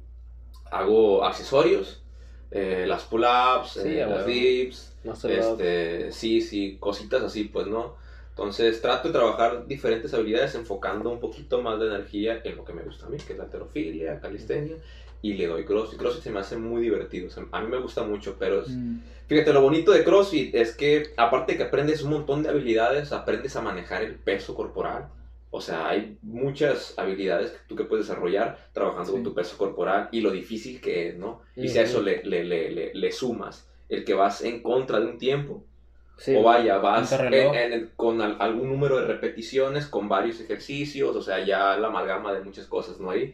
hago 0.72 1.24
accesorios, 1.24 2.04
eh, 2.52 2.86
las 2.88 3.04
pull-ups, 3.04 3.72
Sí, 3.72 4.00
eh, 4.00 4.06
las 4.08 4.26
dips, 4.26 4.96
este, 5.28 6.12
sí, 6.12 6.42
sí, 6.42 6.78
cositas 6.80 7.24
así, 7.24 7.46
pues, 7.46 7.68
¿no? 7.68 7.96
Entonces 8.30 8.82
trato 8.82 9.08
de 9.08 9.14
trabajar 9.14 9.66
diferentes 9.66 10.14
habilidades 10.14 10.56
enfocando 10.56 11.10
un 11.10 11.20
poquito 11.20 11.62
más 11.62 11.80
de 11.80 11.88
energía 11.88 12.42
en 12.44 12.58
lo 12.58 12.66
que 12.66 12.74
me 12.74 12.84
gusta 12.84 13.06
a 13.06 13.10
mí, 13.10 13.18
que 13.18 13.32
es 13.32 13.38
la 13.38 13.46
alterofilia, 13.46 14.20
calistenia, 14.20 14.76
y 15.22 15.34
le 15.34 15.48
doy 15.48 15.66
CrossFit. 15.66 15.98
CrossFit 16.00 16.24
se 16.24 16.32
me 16.32 16.40
hace 16.40 16.58
muy 16.58 16.82
divertido, 16.82 17.28
o 17.28 17.30
sea, 17.30 17.44
a 17.52 17.62
mí 17.62 17.68
me 17.68 17.80
gusta 17.80 18.04
mucho, 18.04 18.36
pero 18.40 18.62
es- 18.62 18.70
Mm. 18.70 19.00
fíjate, 19.28 19.54
lo 19.54 19.62
bonito 19.62 19.92
de 19.92 20.04
CrossFit 20.04 20.54
es 20.56 20.76
que 20.76 21.12
aparte 21.18 21.54
de 21.54 21.58
que 21.58 21.64
aprendes 21.66 22.04
un 22.04 22.12
montón 22.12 22.44
de 22.44 22.50
habilidades, 22.50 23.12
aprendes 23.12 23.56
a 23.56 23.62
manejar 23.62 24.04
el 24.04 24.16
peso 24.16 24.54
corporal. 24.56 25.08
O 25.52 25.62
sea, 25.62 25.88
hay 25.88 26.18
muchas 26.22 26.94
habilidades 26.98 27.52
que 27.52 27.58
tú 27.68 27.76
que 27.78 27.86
puedes 27.86 28.08
desarrollar 28.08 28.68
trabajando 28.74 29.12
con 29.14 29.22
Sí. 29.22 29.24
tu 29.24 29.34
peso 29.34 29.58
corporal 29.58 30.10
y 30.12 30.20
lo 30.22 30.32
difícil 30.32 30.82
que 30.82 31.10
es, 31.10 31.16
¿no? 31.18 31.42
Y 31.56 31.70
si 31.70 31.80
a 31.80 31.84
eso 31.84 32.02
le, 32.02 32.24
le, 32.26 32.44
le, 32.44 32.72
le, 32.72 32.94
le 32.94 33.12
sumas 33.12 33.66
el 33.88 34.04
que 34.04 34.14
vas 34.14 34.42
en 34.44 34.62
contra 34.62 35.00
de 35.00 35.06
un 35.06 35.18
tiempo, 35.18 35.64
Sí. 36.18 36.36
o 36.36 36.44
vaya, 36.44 36.78
vas 36.80 37.12
en, 37.14 37.34
en 37.34 37.74
el- 37.74 37.90
con 37.96 38.22
al- 38.22 38.38
algún 38.40 38.68
número 38.70 39.00
de 39.00 39.06
repeticiones, 39.08 39.86
con 39.88 40.08
varios 40.10 40.40
ejercicios, 40.42 41.16
o 41.16 41.22
sea, 41.22 41.44
ya 41.46 41.78
la 41.78 41.88
amalgama 41.88 42.34
de 42.34 42.42
muchas 42.42 42.66
cosas, 42.68 43.00
¿no? 43.00 43.12
Ahí 43.12 43.34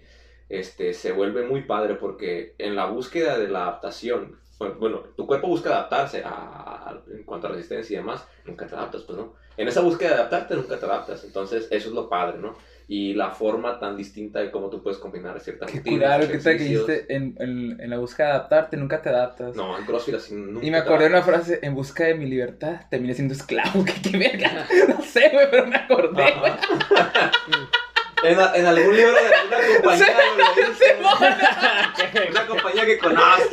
este, 0.59 0.93
se 0.93 1.11
vuelve 1.11 1.45
muy 1.45 1.61
padre 1.63 1.95
porque 1.95 2.55
en 2.57 2.75
la 2.75 2.85
búsqueda 2.85 3.37
de 3.37 3.47
la 3.47 3.63
adaptación, 3.63 4.37
bueno, 4.79 4.99
tu 5.17 5.25
cuerpo 5.25 5.47
busca 5.47 5.69
adaptarse 5.69 6.23
a, 6.23 6.29
a- 6.29 7.01
en 7.11 7.23
cuanto 7.23 7.47
a 7.47 7.51
resistencia 7.51 7.93
y 7.95 7.97
demás, 7.97 8.27
nunca 8.45 8.67
te 8.67 8.75
adaptas, 8.75 9.01
pues, 9.03 9.17
¿no? 9.17 9.33
En 9.57 9.67
esa 9.67 9.81
búsqueda 9.81 10.09
de 10.09 10.15
adaptarte 10.15 10.55
nunca 10.55 10.77
te 10.79 10.85
adaptas, 10.85 11.23
entonces 11.23 11.67
eso 11.71 11.89
es 11.89 11.93
lo 11.95 12.07
padre, 12.09 12.37
¿no? 12.37 12.55
Y 12.87 13.13
la 13.13 13.31
forma 13.31 13.79
tan 13.79 13.95
distinta 13.95 14.39
de 14.39 14.51
cómo 14.51 14.69
tú 14.69 14.81
puedes 14.83 14.97
combinar 14.99 15.39
ciertas 15.39 15.71
Qué 15.71 15.77
rutinas, 15.77 15.99
curado 15.99 16.31
que 16.31 16.37
te 16.37 16.53
dijiste 16.53 17.15
en, 17.15 17.35
en, 17.39 17.79
en 17.81 17.89
la 17.89 17.97
búsqueda 17.99 18.27
de 18.27 18.33
adaptarte, 18.33 18.77
nunca 18.77 19.01
te 19.01 19.09
adaptas. 19.09 19.55
No, 19.55 19.77
en 19.77 19.85
CrossFit 19.85 20.15
así 20.15 20.35
nunca 20.35 20.65
Y 20.65 20.71
me 20.71 20.77
acordé 20.77 21.05
de 21.05 21.09
una 21.11 21.21
frase, 21.21 21.59
en 21.61 21.73
busca 21.75 22.05
de 22.05 22.15
mi 22.15 22.25
libertad, 22.25 22.81
terminé 22.89 23.13
siendo 23.13 23.33
esclavo, 23.33 23.83
que 23.85 24.09
qué 24.11 24.17
verga. 24.17 24.67
No 24.89 25.01
sé, 25.01 25.29
güey, 25.33 25.47
pero 25.49 25.67
me 25.67 25.75
acordé. 25.77 26.23
En, 28.23 28.37
en 28.39 28.65
algún 28.67 28.95
libro 28.95 29.13
de 29.13 29.33
alguna 29.35 29.57
compañía 29.81 30.15
lo 30.37 30.65
leíste. 30.67 30.97
Una 32.31 32.47
compañía 32.47 32.85
que 32.85 32.97
conoces. 32.99 33.47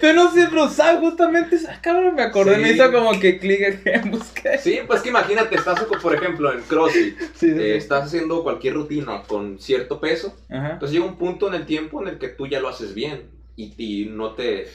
Pero 0.00 0.24
no 0.24 0.30
pero 0.34 0.68
sabes, 0.68 1.00
justamente, 1.00 1.56
esa 1.56 1.80
cabrón, 1.80 2.14
me 2.14 2.22
acordé, 2.22 2.56
Sí. 2.56 2.60
me 2.62 2.70
hizo 2.72 2.92
como 2.92 3.18
que 3.18 3.38
clic 3.38 3.80
en 3.84 4.10
busca 4.10 4.50
de... 4.50 4.58
Sí, 4.58 4.80
pues 4.86 5.02
que 5.02 5.10
imagínate, 5.10 5.54
estás, 5.56 5.82
por 5.84 6.14
ejemplo, 6.14 6.52
en 6.52 6.62
CrossFit, 6.62 7.18
Sí, 7.18 7.26
sí, 7.34 7.54
eh, 7.58 7.76
estás 7.76 8.04
haciendo 8.06 8.42
cualquier 8.42 8.74
rutina 8.74 9.22
con 9.26 9.58
cierto 9.58 10.00
peso, 10.00 10.34
Ajá. 10.50 10.72
entonces 10.72 10.92
llega 10.94 11.04
un 11.04 11.16
punto 11.16 11.48
en 11.48 11.54
el 11.54 11.66
tiempo 11.66 12.00
en 12.02 12.08
el 12.08 12.18
que 12.18 12.28
tú 12.28 12.46
ya 12.46 12.60
lo 12.60 12.68
haces 12.68 12.94
bien 12.94 13.28
y, 13.56 13.74
y 13.78 14.06
no 14.06 14.32
te 14.34 14.68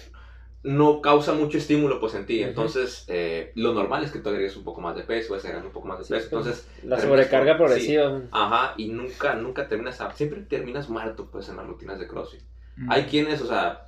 no 0.63 1.01
causa 1.01 1.33
mucho 1.33 1.57
estímulo 1.57 1.99
pues 1.99 2.13
en 2.13 2.25
ti, 2.27 2.43
entonces 2.43 3.05
eh, 3.07 3.51
lo 3.55 3.73
normal 3.73 4.03
es 4.03 4.11
que 4.11 4.19
tú 4.19 4.29
agregues 4.29 4.55
un 4.55 4.63
poco 4.63 4.79
más 4.81 4.95
de 4.95 5.03
peso, 5.03 5.33
vas 5.33 5.43
agregando 5.43 5.69
un 5.69 5.73
poco 5.73 5.87
más 5.87 5.97
de 5.99 6.05
peso, 6.15 6.25
entonces 6.25 6.67
La 6.83 6.99
sobrecarga 6.99 7.57
con- 7.57 7.65
progresiva. 7.65 8.21
Ajá, 8.31 8.73
y 8.77 8.89
nunca, 8.89 9.33
nunca 9.35 9.67
terminas, 9.67 9.99
a- 10.01 10.13
siempre 10.13 10.41
terminas 10.41 10.87
muerto 10.89 11.29
pues 11.31 11.49
en 11.49 11.57
las 11.57 11.65
rutinas 11.65 11.97
de 11.99 12.07
CrossFit. 12.07 12.41
Mm. 12.77 12.91
Hay 12.91 13.03
quienes, 13.05 13.41
o 13.41 13.47
sea, 13.47 13.87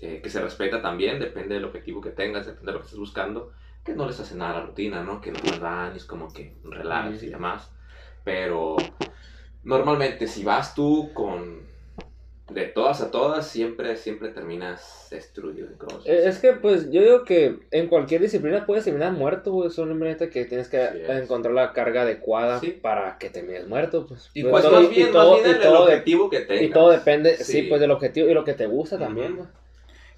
eh, 0.00 0.20
que 0.22 0.28
se 0.30 0.40
respeta 0.42 0.82
también, 0.82 1.18
depende 1.20 1.54
del 1.54 1.64
objetivo 1.64 2.00
que 2.02 2.10
tengas, 2.10 2.44
depende 2.46 2.66
de 2.66 2.72
lo 2.72 2.78
que 2.80 2.84
estés 2.86 2.98
buscando, 2.98 3.52
que 3.82 3.94
no 3.94 4.06
les 4.06 4.20
hace 4.20 4.34
nada 4.34 4.50
a 4.52 4.60
la 4.60 4.66
rutina, 4.66 5.02
¿no? 5.02 5.22
Que 5.22 5.32
no 5.32 5.38
les 5.42 5.58
van 5.58 5.94
y 5.94 5.96
es 5.96 6.04
como 6.04 6.30
que 6.32 6.54
relax 6.64 7.22
y 7.22 7.30
demás. 7.30 7.70
Pero 8.24 8.76
normalmente 9.64 10.26
si 10.26 10.44
vas 10.44 10.74
tú 10.74 11.10
con 11.14 11.60
de 12.52 12.64
todas 12.66 13.00
a 13.00 13.10
todas, 13.10 13.46
siempre, 13.46 13.96
siempre 13.96 14.30
terminas 14.30 15.08
destruido 15.10 15.68
CrossFit. 15.78 16.06
Eh, 16.10 16.28
Es 16.28 16.38
que, 16.38 16.52
pues, 16.52 16.90
yo 16.90 17.00
digo 17.02 17.24
que 17.24 17.58
en 17.70 17.88
cualquier 17.88 18.20
disciplina 18.20 18.66
puedes 18.66 18.84
terminar 18.84 19.12
muerto, 19.12 19.52
güey. 19.52 19.70
Solamente 19.70 20.30
que 20.30 20.44
tienes 20.44 20.68
que 20.68 21.06
encontrar 21.08 21.54
la 21.54 21.72
carga 21.72 22.06
acuada 22.06 22.60
Sí. 22.60 22.70
para 22.70 23.18
que 23.18 23.30
termines 23.30 23.66
muerto, 23.66 24.06
pues. 24.06 24.30
Y 24.34 24.42
Pues, 24.42 24.50
pues 24.52 24.64
todo- 24.64 24.80
más 24.80 24.90
bien, 24.90 25.08
y 25.08 25.12
todo- 25.12 25.32
más 25.32 25.42
bien 25.42 25.54
y 25.54 25.56
el 25.58 25.62
todo 25.62 25.82
objetivo 25.84 26.30
que 26.30 26.40
tengas. 26.40 26.62
Y 26.64 26.70
todo 26.70 26.90
depende, 26.90 27.36
sí. 27.36 27.52
Sí. 27.52 27.62
pues 27.62 27.80
del 27.80 27.90
objetivo 27.90 28.28
y 28.28 28.34
lo 28.34 28.44
que 28.44 28.54
te 28.54 28.66
gusta 28.66 28.98
también, 28.98 29.36
güey. 29.36 29.48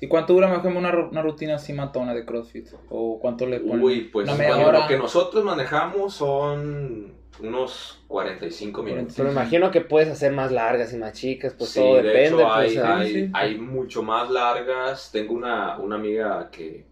¿Y 0.03 0.09
cuánto 0.09 0.33
dura, 0.35 0.49
mejor 0.49 0.73
una, 0.77 0.93
una 1.09 1.23
rutina 1.23 1.55
así 1.57 1.73
matona 1.73 2.13
de 2.13 2.25
CrossFit? 2.27 2.69
¿O 2.89 3.21
cuánto 3.21 3.47
le 3.47 3.61
ponen? 3.61 3.83
Uy, 3.85 4.01
pues 4.13 4.27
¿Una 4.29 4.37
media 4.37 4.55
bueno, 4.57 4.69
hora? 4.71 4.81
lo 4.81 4.89
que 4.89 4.99
nosotros 4.99 5.45
manejamos 5.45 6.15
son 6.15 7.15
unos 7.41 8.03
45 8.09 8.83
minutos. 8.83 9.15
Pero 9.17 9.29
me 9.29 9.33
imagino 9.33 9.71
que 9.71 9.81
puedes 9.81 10.09
hacer 10.09 10.33
más 10.33 10.51
largas 10.51 10.93
y 10.93 10.97
más 10.97 11.13
chicas, 11.13 11.55
pues 11.57 11.71
sí, 11.71 11.81
todo 11.81 11.97
de 11.97 12.03
depende. 12.03 12.27
hecho 12.43 12.53
hay, 12.53 12.75
pues, 12.75 12.85
hay, 12.85 13.13
sí. 13.15 13.31
hay 13.33 13.59
mucho 13.59 14.03
más 14.03 14.29
largas. 14.31 15.11
Tengo 15.13 15.35
una, 15.35 15.79
una 15.79 15.97
amiga 15.97 16.51
que 16.51 16.85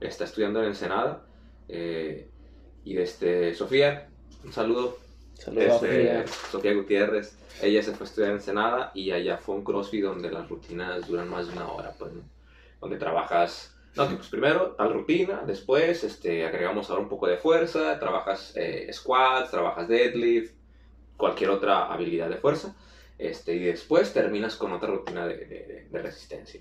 está 0.00 0.24
estudiando 0.24 0.60
en 0.60 0.66
Ensenada. 0.68 1.24
eh, 1.68 2.28
y 2.84 2.98
este, 2.98 3.54
Sofía, 3.54 4.08
un 4.44 4.52
saludo. 4.52 4.98
Saludos, 5.34 5.82
Este, 5.82 5.86
Sofía. 5.88 6.24
Sofía 6.50 6.74
Gutiérrez. 6.74 7.36
Ella 7.60 7.82
se 7.82 7.92
fue 7.92 8.06
a 8.06 8.08
estudiar 8.08 8.30
en 8.30 8.36
Ensenada 8.36 8.92
y 8.94 9.10
allá 9.12 9.38
fue 9.38 9.56
un 9.56 9.64
CrossFit 9.64 10.02
donde 10.04 10.30
las 10.30 10.48
rutinas 10.48 11.06
duran 11.08 11.28
más 11.28 11.46
de 11.48 11.52
una 11.54 11.68
hora, 11.68 11.92
pues, 11.98 12.12
¿no? 12.12 12.22
Donde 12.82 12.98
trabajas, 12.98 13.74
no, 13.96 14.08
que, 14.08 14.16
pues 14.16 14.28
primero 14.28 14.72
tal 14.72 14.92
rutina, 14.92 15.42
después 15.46 16.04
este, 16.04 16.44
agregamos 16.44 16.90
ahora 16.90 17.02
un 17.02 17.08
poco 17.08 17.28
de 17.28 17.38
fuerza, 17.38 17.98
trabajas 17.98 18.52
eh, 18.56 18.90
squats, 18.92 19.50
trabajas 19.52 19.88
deadlift, 19.88 20.52
cualquier 21.16 21.50
otra 21.50 21.86
habilidad 21.92 22.28
de 22.28 22.36
fuerza. 22.36 22.74
Este, 23.18 23.54
y 23.54 23.60
después 23.60 24.12
terminas 24.12 24.56
con 24.56 24.72
otra 24.72 24.88
rutina 24.90 25.26
de, 25.26 25.36
de- 25.36 25.86
de 25.90 26.02
resistencia. 26.02 26.60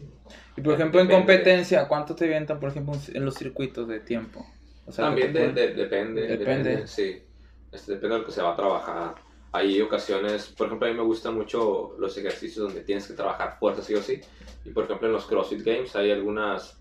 Y 0.56 0.62
por 0.62 0.76
ejemplo, 0.76 1.02
en 1.02 1.10
competencia, 1.10 1.88
¿cuánto 1.88 2.16
te 2.16 2.26
avientan, 2.26 2.60
por 2.60 2.70
ejemplo, 2.70 2.94
en 3.14 3.26
los 3.26 3.34
circuitos 3.36 3.88
de 3.88 4.00
tiempo? 4.00 4.46
O 4.86 4.92
sea, 4.92 5.06
También 5.06 5.34
de- 5.34 5.40
depende, 5.40 5.68
Depende. 5.74 6.28
depende, 6.38 6.88
sí. 6.88 7.24
Este, 7.72 7.94
depende 7.94 8.16
de 8.16 8.20
lo 8.22 8.26
que 8.28 8.32
se 8.32 8.42
va 8.44 8.54
a 8.54 8.56
trabajar. 8.56 9.16
Hay 9.54 9.82
ocasiones, 9.82 10.48
por 10.48 10.68
ejemplo, 10.68 10.88
a 10.88 10.92
mí 10.92 10.96
me 10.98 11.04
gustan 11.04 11.36
mucho 11.36 11.94
los 12.00 12.18
ejercicios 12.18 12.66
donde 12.68 12.82
tienes 12.82 13.06
que 13.08 13.14
trabajar 13.14 13.58
fuerza 13.60 13.82
sí 13.82 13.94
o 13.96 14.02
sí. 14.02 14.22
Y 14.64 14.70
por 14.70 14.86
ejemplo, 14.86 15.08
en 15.08 15.14
los 15.14 15.26
CrossFit 15.26 15.62
Games 15.66 15.94
hay 15.96 16.12
algunas, 16.12 16.80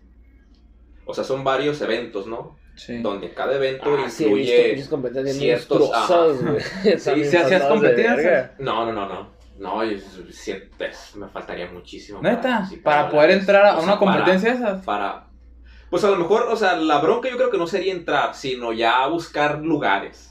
o 1.05 1.13
sea, 1.15 1.25
son 1.25 1.43
varios 1.43 1.81
eventos, 1.81 2.27
¿no? 2.27 2.59
Sí. 2.77 2.99
Donde 3.03 3.35
cada 3.35 3.57
evento 3.57 3.95
Ah, 3.99 4.09
sí, 4.09 4.25
incluye... 4.25 4.87
competencias 4.89 5.37
ciertos- 5.67 5.91
¿Sí 6.83 6.89
hacías 7.11 7.33
pasadas 7.43 7.51
de 7.63 7.69
competencias? 7.69 8.51
No, 8.59 8.87
no, 8.87 8.93
no, 8.93 9.09
no. 9.09 9.41
No, 9.59 9.85
yo 9.85 9.99
siento, 10.31 10.85
es- 10.85 11.17
me 11.17 11.29
faltaría 11.29 11.71
muchísimo. 11.71 12.23
¿Neta? 12.23 12.65
sí, 12.67 12.77
Para 12.77 13.11
poder 13.11 13.33
entrar 13.33 13.67
a 13.67 13.73
o 13.73 13.83
sea, 13.83 13.85
una 13.95 14.01
para- 14.01 14.13
competencia 14.17 14.53
esas. 14.55 14.85
para 14.85 15.27
pues 15.91 16.05
a 16.05 16.09
lo 16.11 16.17
mejor, 16.17 16.43
o 16.43 16.55
sea, 16.57 16.77
la 16.77 16.99
bronca 17.01 17.29
yo 17.29 17.37
creo 17.37 17.51
que 17.51 17.59
no 17.59 17.67
sería 17.67 17.93
entrar, 17.93 18.35
sino 18.37 18.73
ya 18.73 19.05
buscar 19.09 19.59
lugares. 19.59 20.30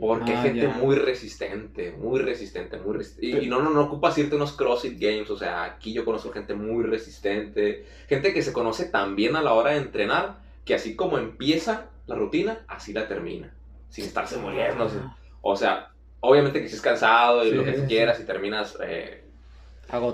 Porque 0.00 0.32
Ah, 0.32 0.42
hay 0.42 0.48
gente 0.48 0.66
ya. 0.66 0.68
muy 0.74 0.96
resistente, 0.96 1.92
muy 1.92 2.18
resistente, 2.20 2.78
muy 2.78 2.96
resistente. 2.96 3.26
Y, 3.26 3.44
y 3.44 3.48
no, 3.48 3.60
no, 3.62 3.70
no 3.70 3.82
ocupas 3.82 4.16
irte 4.18 4.34
a 4.34 4.36
unos 4.36 4.52
CrossFit 4.52 4.98
Games, 4.98 5.30
o 5.30 5.36
sea, 5.36 5.62
aquí 5.64 5.92
yo 5.92 6.04
conozco 6.04 6.32
gente 6.32 6.54
muy 6.54 6.84
resistente, 6.84 7.84
gente 8.08 8.32
que 8.34 8.42
se 8.42 8.52
conoce 8.52 8.86
tan 8.86 9.14
bien 9.14 9.36
a 9.36 9.42
la 9.42 9.52
hora 9.52 9.72
de 9.72 9.76
entrenar, 9.78 10.38
que 10.64 10.74
así 10.74 10.96
como 10.96 11.18
empieza 11.18 11.86
la 12.06 12.16
rutina, 12.16 12.64
así 12.66 12.92
la 12.92 13.06
termina, 13.06 13.52
sin 13.90 14.06
estarse 14.06 14.38
muriendo. 14.38 14.88
sin- 14.88 15.02
O 15.42 15.54
sea, 15.54 15.90
obviamente 16.20 16.58
que 16.60 16.66
estés 16.66 16.80
cansado 16.80 17.44
y 17.46 17.50
Sí, 17.50 17.56
lo 17.56 17.64
que 17.64 17.76
sí. 17.76 17.82
quieras 17.86 18.18
y 18.20 18.24
terminas 18.24 18.76
eh, 18.82 19.22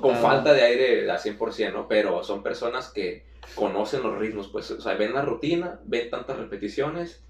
con 0.01 0.17
falta 0.17 0.53
de 0.53 0.63
aire 0.63 1.11
al 1.11 1.19
100%, 1.19 1.73
¿no? 1.79 1.89
Pero 1.89 2.23
son 2.25 2.43
personas 2.43 2.91
que 2.91 3.25
conocen 3.55 4.03
los 4.03 4.19
ritmos, 4.19 4.49
pues, 4.49 4.71
o 4.71 4.81
sea, 4.81 4.95
ven 4.95 5.15
la 5.15 5.23
rutina, 5.23 5.81
ven 5.85 6.11
tantas 6.11 6.37
repeticiones 6.39 7.23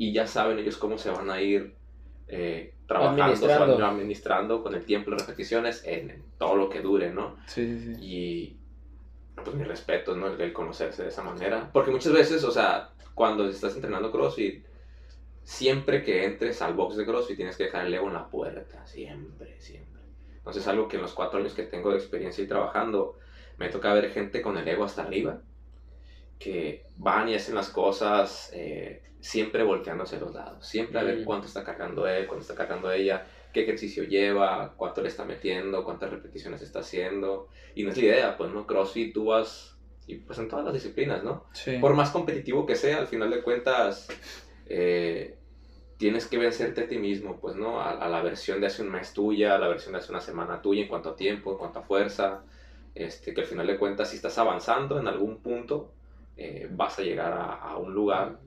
y 0.00 0.14
ya 0.14 0.26
saben 0.26 0.58
ellos 0.58 0.78
cómo 0.78 0.96
se 0.96 1.10
van 1.10 1.28
a 1.30 1.42
ir 1.42 1.74
eh, 2.26 2.72
trabajando, 2.86 3.36
se 3.36 3.46
van 3.46 3.50
a 3.50 3.54
ir 3.54 3.60
Administrando. 3.62 3.86
administrando 3.86 4.62
con 4.62 4.74
el 4.74 4.86
tiempo 4.86 5.10
y 5.10 5.12
las 5.12 5.26
repeticiones 5.26 5.84
en, 5.84 6.08
en 6.10 6.24
todo 6.38 6.56
lo 6.56 6.70
que 6.70 6.80
dure, 6.80 7.12
¿no? 7.12 7.36
Sí, 7.46 7.66
sí, 7.78 7.94
sí. 7.96 8.00
Y 8.02 8.56
pues 9.44 9.54
mi 9.54 9.64
respeto, 9.64 10.16
¿no? 10.16 10.28
El, 10.28 10.40
el 10.40 10.54
conocerse 10.54 11.02
de 11.02 11.10
esa 11.10 11.22
manera. 11.22 11.68
Porque 11.70 11.90
muchas 11.90 12.14
veces, 12.14 12.42
o 12.44 12.50
sea, 12.50 12.92
cuando 13.14 13.46
estás 13.46 13.74
entrenando 13.74 14.10
CrossFit, 14.10 14.64
siempre 15.42 16.02
que 16.02 16.24
entres 16.24 16.62
al 16.62 16.72
box 16.72 16.96
de 16.96 17.04
CrossFit 17.04 17.36
tienes 17.36 17.58
que 17.58 17.64
dejar 17.64 17.84
el 17.84 17.92
ego 17.92 18.06
en 18.08 18.14
la 18.14 18.26
puerta, 18.30 18.86
siempre, 18.86 19.60
siempre. 19.60 20.00
Entonces 20.38 20.66
algo 20.66 20.88
que 20.88 20.96
en 20.96 21.02
los 21.02 21.12
cuatro 21.12 21.40
años 21.40 21.52
que 21.52 21.64
tengo 21.64 21.90
de 21.90 21.98
experiencia 21.98 22.42
y 22.42 22.48
trabajando, 22.48 23.18
me 23.58 23.68
toca 23.68 23.92
ver 23.92 24.10
gente 24.10 24.40
con 24.40 24.56
el 24.56 24.66
ego 24.66 24.84
hasta 24.84 25.02
arriba, 25.02 25.42
que 26.38 26.86
van 26.96 27.28
y 27.28 27.34
hacen 27.34 27.54
las 27.54 27.68
cosas 27.68 28.50
eh, 28.54 29.02
siempre 29.20 29.62
volteándose 29.62 30.16
a 30.16 30.20
los 30.20 30.34
lados, 30.34 30.66
siempre 30.66 30.98
a 30.98 31.02
ver 31.02 31.24
cuánto 31.24 31.46
está 31.46 31.62
cargando 31.62 32.06
él, 32.06 32.26
cuánto 32.26 32.42
está 32.42 32.54
cargando 32.54 32.90
ella, 32.90 33.26
qué 33.52 33.62
ejercicio 33.62 34.04
lleva, 34.04 34.74
cuánto 34.76 35.02
le 35.02 35.08
está 35.08 35.24
metiendo, 35.24 35.84
cuántas 35.84 36.10
repeticiones 36.10 36.62
está 36.62 36.80
haciendo. 36.80 37.48
Y 37.74 37.82
no 37.82 37.90
es 37.90 37.96
la 37.96 38.04
idea, 38.04 38.36
pues, 38.36 38.50
¿no? 38.50 38.66
CrossFit 38.66 39.12
tú 39.12 39.26
vas, 39.26 39.76
y 40.06 40.16
pues 40.16 40.38
en 40.38 40.48
todas 40.48 40.64
las 40.64 40.74
disciplinas, 40.74 41.22
¿no? 41.22 41.44
Sí. 41.52 41.78
Por 41.78 41.94
más 41.94 42.10
competitivo 42.10 42.66
que 42.66 42.76
sea, 42.76 42.98
al 42.98 43.06
final 43.06 43.30
de 43.30 43.42
cuentas, 43.42 44.08
eh, 44.66 45.36
tienes 45.98 46.26
que 46.26 46.38
vencerte 46.38 46.82
a 46.82 46.88
ti 46.88 46.98
mismo, 46.98 47.38
pues, 47.40 47.56
¿no? 47.56 47.80
A, 47.80 47.90
a 47.90 48.08
la 48.08 48.22
versión 48.22 48.60
de 48.60 48.68
hace 48.68 48.82
un 48.82 48.90
mes 48.90 49.12
tuya, 49.12 49.56
a 49.56 49.58
la 49.58 49.68
versión 49.68 49.92
de 49.92 49.98
hace 49.98 50.12
una 50.12 50.20
semana 50.20 50.62
tuya 50.62 50.82
en 50.82 50.88
cuanto 50.88 51.10
a 51.10 51.16
tiempo, 51.16 51.52
en 51.52 51.58
cuanto 51.58 51.80
a 51.80 51.82
fuerza. 51.82 52.42
Este, 52.94 53.32
que 53.32 53.42
al 53.42 53.46
final 53.46 53.66
de 53.66 53.78
cuentas, 53.78 54.10
si 54.10 54.16
estás 54.16 54.36
avanzando 54.38 54.98
en 54.98 55.06
algún 55.06 55.42
punto, 55.42 55.92
eh, 56.36 56.68
vas 56.70 56.98
a 56.98 57.02
llegar 57.02 57.32
a, 57.32 57.52
a 57.52 57.76
un 57.76 57.94
lugar 57.94 58.40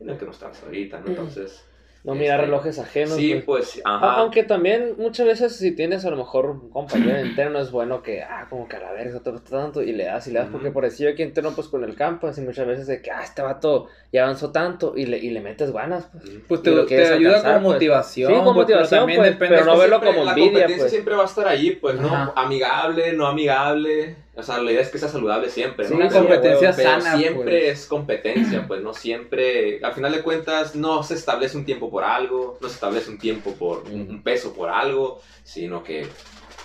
en 0.00 0.10
el 0.10 0.16
que 0.18 0.24
no 0.24 0.30
estás 0.30 0.62
ahorita, 0.64 1.00
¿no? 1.00 1.06
Entonces, 1.08 1.64
No 2.02 2.14
mirar 2.14 2.40
Este, 2.40 2.46
relojes 2.46 2.78
ajenos. 2.78 3.10
sí, 3.16 3.42
pues, 3.44 3.78
Ah, 3.84 3.96
ajá. 3.96 4.12
Aunque 4.20 4.42
también 4.42 4.94
muchas 4.96 5.26
veces 5.26 5.54
si 5.56 5.72
tienes 5.76 6.06
a 6.06 6.10
lo 6.10 6.16
mejor 6.16 6.46
un 6.46 6.70
compañero 6.70 7.18
en 7.18 7.26
interno 7.36 7.58
es 7.60 7.70
bueno 7.70 8.02
que, 8.02 8.22
ah, 8.22 8.46
como 8.48 8.66
que 8.66 8.76
a 8.76 8.80
la 8.80 8.92
verga, 8.92 9.20
te 9.20 9.30
gusta 9.30 9.50
tanto 9.58 9.82
y 9.82 9.92
le 9.92 10.04
das 10.04 10.26
y 10.26 10.30
le 10.32 10.38
das, 10.38 10.48
Ujú. 10.48 10.52
porque 10.56 10.70
por 10.70 10.84
decir 10.84 11.08
yo 11.08 11.12
aquí 11.12 11.22
interno 11.22 11.50
pues 11.54 11.68
con 11.68 11.84
el 11.84 11.94
campo, 11.96 12.26
así 12.26 12.40
muchas 12.40 12.66
veces 12.66 12.86
de 12.86 13.02
que, 13.02 13.10
ah, 13.10 13.20
este 13.22 13.42
vato 13.42 13.88
ya 14.10 14.22
avanzó 14.22 14.50
tanto 14.50 14.94
y 14.96 15.04
le, 15.04 15.18
y 15.18 15.28
le 15.28 15.42
metes 15.42 15.72
ganas, 15.72 16.08
pues. 16.10 16.24
Pues 16.48 16.62
te, 16.62 16.70
lo 16.70 16.86
te 16.86 17.06
ayuda 17.06 17.42
como 17.42 17.52
pues. 17.52 17.62
motivación. 17.74 18.32
Sí, 18.32 18.38
como 18.38 18.54
pues, 18.54 18.66
pero 18.68 18.78
motivación, 18.78 19.00
también 19.00 19.18
pues, 19.20 19.30
depende 19.32 19.54
pero 19.56 19.66
no 19.66 19.78
verlo 19.78 19.96
Siempre- 19.98 20.10
como 20.10 20.24
la 20.24 20.30
envidia, 20.30 20.50
competencia 20.52 20.78
pues. 20.84 20.90
siempre 20.90 21.14
va 21.16 21.22
a 21.22 21.26
estar 21.26 21.48
allí, 21.48 21.70
pues, 21.72 22.00
¿no? 22.00 22.06
Ajá. 22.08 22.32
Amigable, 22.34 23.12
no 23.12 23.26
amigable. 23.26 24.16
O 24.40 24.42
sea, 24.42 24.58
la 24.60 24.72
idea 24.72 24.82
es 24.82 24.88
que 24.90 24.98
sea 24.98 25.08
saludable 25.08 25.48
siempre, 25.50 25.86
Sí, 25.86 25.92
¿no? 25.92 26.00
una 26.00 26.08
Pero- 26.08 26.20
competencia 26.20 26.72
pero 26.76 26.90
sana. 27.00 27.16
siempre 27.16 27.60
pues. 27.60 27.78
es 27.80 27.86
competencia, 27.86 28.64
pues 28.68 28.82
no 28.82 28.92
siempre, 28.94 29.80
al 29.84 29.92
final 29.92 30.12
de 30.12 30.22
cuentas, 30.22 30.74
no 30.74 31.02
se 31.02 31.14
establece 31.14 31.56
un 31.56 31.64
tiempo 31.64 31.90
por 31.90 32.04
algo, 32.04 32.58
no 32.60 32.68
se 32.68 32.74
establece 32.74 33.10
un 33.10 33.18
tiempo 33.18 33.52
por 33.52 33.84
un, 33.88 34.22
peso 34.22 34.52
por 34.52 34.68
algo, 34.70 35.20
sino 35.44 35.82
que 35.84 36.06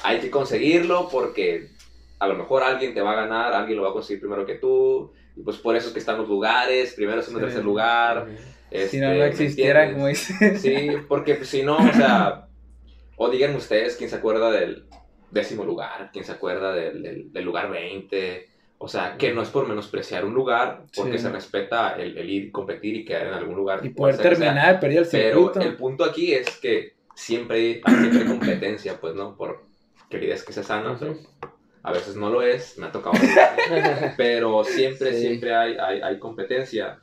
hay 0.03 0.19
que 0.19 0.29
conseguirlo 0.29 1.07
porque 1.11 1.69
a 2.19 2.27
lo 2.27 2.35
mejor 2.35 2.63
alguien 2.63 2.93
te 2.93 3.01
va 3.01 3.11
a 3.11 3.15
ganar, 3.15 3.53
alguien 3.53 3.77
lo 3.77 3.83
va 3.83 3.89
a 3.89 3.93
conseguir 3.93 4.21
primero 4.21 4.45
que 4.45 4.55
tú, 4.55 5.11
y 5.35 5.41
pues 5.41 5.57
por 5.57 5.75
eso 5.75 5.87
es 5.87 5.93
que 5.93 5.99
están 5.99 6.17
los 6.17 6.27
lugares, 6.29 6.93
primero 6.95 7.19
es 7.19 7.27
en 7.27 7.35
Sí. 7.35 7.39
tercer 7.39 7.63
lugar. 7.63 8.27
Si 8.71 8.77
no, 8.77 8.81
este, 8.81 8.99
no 9.01 9.09
¿me 9.09 9.27
existiera, 9.27 9.91
como 9.93 10.07
dice. 10.07 10.57
Sí, 10.57 10.89
porque 11.07 11.35
pues, 11.35 11.49
si 11.49 11.63
no, 11.63 11.77
o 11.77 11.93
sea, 11.93 12.47
o 13.17 13.29
díganme 13.29 13.57
ustedes 13.57 13.95
quién 13.95 14.09
se 14.09 14.15
acuerda 14.17 14.49
del 14.51 14.85
décimo 15.31 15.63
lugar, 15.65 16.09
quién 16.13 16.23
se 16.25 16.31
acuerda 16.33 16.73
del, 16.73 17.01
del- 17.03 17.33
del 17.33 17.45
lugar 17.45 17.69
20, 17.69 18.47
o 18.77 18.87
sea, 18.87 19.15
que 19.17 19.33
no 19.33 19.41
es 19.41 19.49
por 19.49 19.67
menospreciar 19.67 20.25
un 20.25 20.33
lugar, 20.33 20.83
porque 20.95 21.17
Sí. 21.17 21.23
se 21.25 21.29
respeta 21.31 21.95
el, 21.97 22.17
el 22.17 22.29
ir, 22.29 22.51
competir 22.51 22.95
y 22.95 23.05
quedar 23.05 23.27
en 23.27 23.33
algún 23.33 23.55
lugar. 23.55 23.85
Y 23.85 23.89
poder 23.89 24.17
que 24.17 24.23
terminar 24.23 24.73
de 24.75 24.79
perder 24.79 24.97
el 25.03 25.07
Pero 25.09 25.39
circuito. 25.39 25.59
el 25.61 25.75
punto 25.77 26.03
aquí 26.03 26.33
es 26.33 26.49
que 26.57 26.93
siempre 27.15 27.55
hay, 27.57 27.81
siempre 27.85 28.25
competencia, 28.25 28.99
pues, 28.99 29.15
¿no? 29.15 29.35
Por 29.35 29.63
queridas 30.09 30.43
que 30.43 30.53
sea 30.53 30.63
sana, 30.63 30.91
Ujú. 30.91 30.99
pero 30.99 31.17
a 31.83 31.91
veces 31.91 32.15
no 32.15 32.29
lo 32.29 32.41
es, 32.41 32.77
me 32.77 32.87
ha 32.87 32.91
tocado. 32.91 33.15
pero 34.17 34.63
siempre, 34.63 35.13
Sí. 35.13 35.21
siempre 35.21 35.55
hay, 35.55 35.75
hay, 35.79 36.01
hay 36.01 36.19
competencia. 36.19 36.99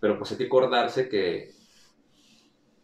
Pero 0.00 0.16
pues 0.18 0.30
hay 0.32 0.38
que 0.38 0.44
acordarse 0.46 1.08
que 1.08 1.50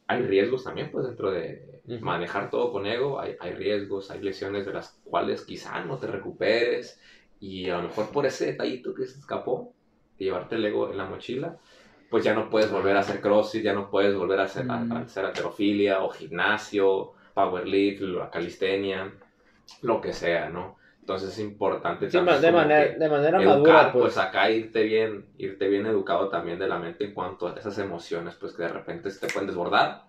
hay 0.08 0.22
riesgos 0.22 0.64
también, 0.64 0.90
pues 0.90 1.06
dentro 1.06 1.30
de 1.30 1.80
manejar 2.00 2.50
todo 2.50 2.72
con 2.72 2.86
ego, 2.86 3.20
hay, 3.20 3.34
hay 3.40 3.52
riesgos, 3.52 4.10
hay 4.10 4.20
lesiones 4.22 4.64
de 4.66 4.72
las 4.72 5.00
cuales 5.04 5.44
quizá 5.44 5.84
no 5.84 5.98
te 5.98 6.06
recuperes 6.06 7.00
y 7.40 7.68
a 7.70 7.76
lo 7.78 7.84
mejor 7.88 8.10
por 8.10 8.24
ese 8.26 8.46
detallito 8.46 8.94
que 8.94 9.06
se 9.06 9.18
escapó, 9.18 9.72
de 10.18 10.24
llevarte 10.26 10.54
el 10.56 10.64
ego 10.64 10.90
en 10.90 10.96
la 10.96 11.04
mochila, 11.06 11.56
pues 12.08 12.24
ya 12.24 12.34
no 12.34 12.48
puedes 12.48 12.70
volver 12.70 12.96
a 12.96 13.00
hacer 13.00 13.20
crossfit, 13.20 13.62
ya 13.64 13.72
no 13.74 13.90
puedes 13.90 14.14
volver 14.14 14.40
a 14.40 14.44
hacer, 14.44 14.70
a- 14.70 14.78
Mm. 14.78 14.92
a 14.92 14.98
hacer 15.00 15.24
alterofilia 15.24 16.02
o 16.02 16.08
gimnasio, 16.10 17.12
powerlift, 17.34 18.00
la 18.02 18.30
calistenia, 18.30 19.12
lo 19.82 20.00
que 20.00 20.12
sea, 20.12 20.48
¿no? 20.48 20.76
Entonces 21.06 21.34
es 21.34 21.38
importante 21.38 22.10
Sí, 22.10 22.16
también 22.16 22.40
de, 22.40 22.50
manera, 22.50 22.98
de 22.98 23.08
manera 23.08 23.40
educar, 23.40 23.54
madura, 23.54 23.92
pues. 23.92 24.14
pues. 24.14 24.18
acá 24.18 24.50
irte 24.50 24.82
bien, 24.82 25.26
irte 25.38 25.68
bien 25.68 25.86
educado 25.86 26.28
también 26.28 26.58
de 26.58 26.66
la 26.66 26.80
mente 26.80 27.04
en 27.04 27.14
cuanto 27.14 27.46
a 27.46 27.52
esas 27.56 27.78
emociones, 27.78 28.34
pues 28.34 28.54
que 28.54 28.62
de 28.64 28.70
repente 28.70 29.12
se 29.12 29.24
te 29.24 29.32
pueden 29.32 29.46
desbordar 29.46 30.02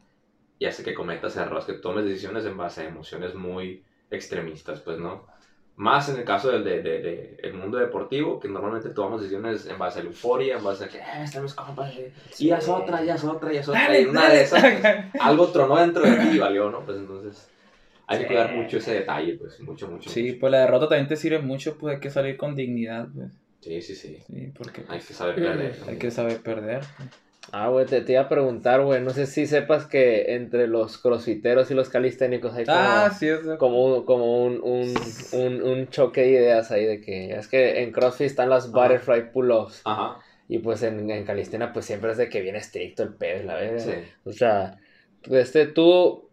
y 0.57 0.65
hace 0.65 0.83
que 0.83 0.95
cometas 0.95 1.37
errores, 1.37 1.65
que 1.65 1.73
tomes 1.73 2.03
decisiones 2.03 2.45
en 2.47 2.57
base 2.57 2.81
a 2.81 2.85
emociones 2.85 3.35
muy 3.35 3.83
extremistas, 4.09 4.79
pues, 4.81 4.97
¿no? 4.97 5.27
Más 5.75 6.09
en 6.09 6.17
el 6.17 6.23
caso 6.25 6.49
del 6.49 6.63
de, 6.63 6.81
de- 6.81 6.99
de- 7.03 7.37
el 7.43 7.53
mundo 7.53 7.77
deportivo, 7.77 8.39
que 8.39 8.47
normalmente 8.47 8.89
tomamos 8.89 9.21
decisiones 9.21 9.67
en 9.67 9.77
base 9.77 9.99
a 9.99 10.01
la 10.03 10.09
euforia, 10.09 10.57
en 10.57 10.63
base 10.63 10.85
a 10.85 10.87
que, 10.87 10.97
eh, 10.97 11.23
están 11.25 11.43
mis 11.43 11.53
compas, 11.53 11.95
eh, 11.95 12.11
y 12.39 12.49
haz 12.49 12.67
otra, 12.67 13.03
y 13.03 13.09
haz 13.11 13.23
otra, 13.23 13.53
y 13.53 13.57
haz 13.57 13.69
otra, 13.69 13.99
y 13.99 14.05
una 14.05 14.29
de 14.29 14.41
esas, 14.41 14.63
pues, 14.81 15.05
algo 15.21 15.47
tronó 15.49 15.77
dentro 15.77 16.01
de 16.01 16.15
ti 16.17 16.29
y 16.37 16.39
valió, 16.39 16.71
¿no? 16.71 16.83
Pues 16.83 16.97
entonces 16.97 17.51
hay 18.07 18.19
que 18.19 18.27
cuidar 18.27 18.55
mucho 18.55 18.77
ese 18.77 18.93
detalle, 18.93 19.33
pues, 19.35 19.59
mucho, 19.61 19.87
mucho. 19.89 20.09
Sí, 20.09 20.23
mucho. 20.23 20.39
pues 20.39 20.51
la 20.51 20.59
derrota 20.61 20.87
también 20.89 21.07
te 21.07 21.15
sirve 21.15 21.39
mucho, 21.39 21.77
pues 21.77 21.95
hay 21.95 21.99
que 22.01 22.09
salir 22.09 22.37
con 22.37 22.55
dignidad, 22.55 23.07
pues. 23.13 23.31
Sí, 23.61 23.81
sí, 23.81 23.95
sí. 23.95 24.17
Sí, 24.27 24.51
porque 24.57 24.81
Hay 24.81 24.99
pues, 24.99 25.07
que 25.07 25.13
saber 25.13 25.35
perder. 25.35 25.75
hay 25.87 25.97
que 25.97 26.11
saber 26.11 26.41
perder. 26.41 26.81
Ah, 27.51 27.69
güey, 27.69 27.85
te, 27.85 28.01
te 28.01 28.11
iba 28.11 28.21
a 28.21 28.29
preguntar, 28.29 28.81
güey, 28.83 29.01
no 29.01 29.11
sé 29.11 29.25
si 29.25 29.47
sepas 29.47 29.85
que 29.85 30.35
entre 30.35 30.67
los 30.67 30.97
crossfiteros 30.97 31.71
y 31.71 31.73
los 31.75 31.87
calisténicos 31.89 32.53
hay 32.53 32.65
como, 32.65 32.77
Ah, 32.77 33.09
sí, 33.17 33.27
como, 33.57 33.85
un, 33.85 34.05
como 34.05 34.43
un, 34.43 34.59
un, 34.61 34.93
un, 35.31 35.61
un 35.63 35.87
choque 35.89 36.21
de 36.21 36.29
ideas 36.31 36.71
ahí 36.71 36.85
de 36.85 36.99
que 36.99 37.31
es 37.33 37.47
que 37.47 37.83
en 37.83 37.91
CrossFit 37.93 38.27
están 38.27 38.49
las 38.49 38.69
butterfly 38.71 39.31
pull-ups 39.31 39.81
Ajá, 39.85 40.17
y 40.49 40.59
pues 40.59 40.83
en, 40.83 41.09
en 41.09 41.23
calistenia 41.23 41.71
pues 41.71 41.85
siempre 41.85 42.11
es 42.11 42.17
de 42.17 42.27
que 42.27 42.41
viene 42.41 42.57
estricto 42.57 43.03
el 43.03 43.13
pedo, 43.13 43.43
la 43.45 43.55
verga. 43.55 43.79
sí. 43.79 43.91
O 44.25 44.33
sea, 44.33 44.77
este, 45.31 45.67
tú, 45.67 46.26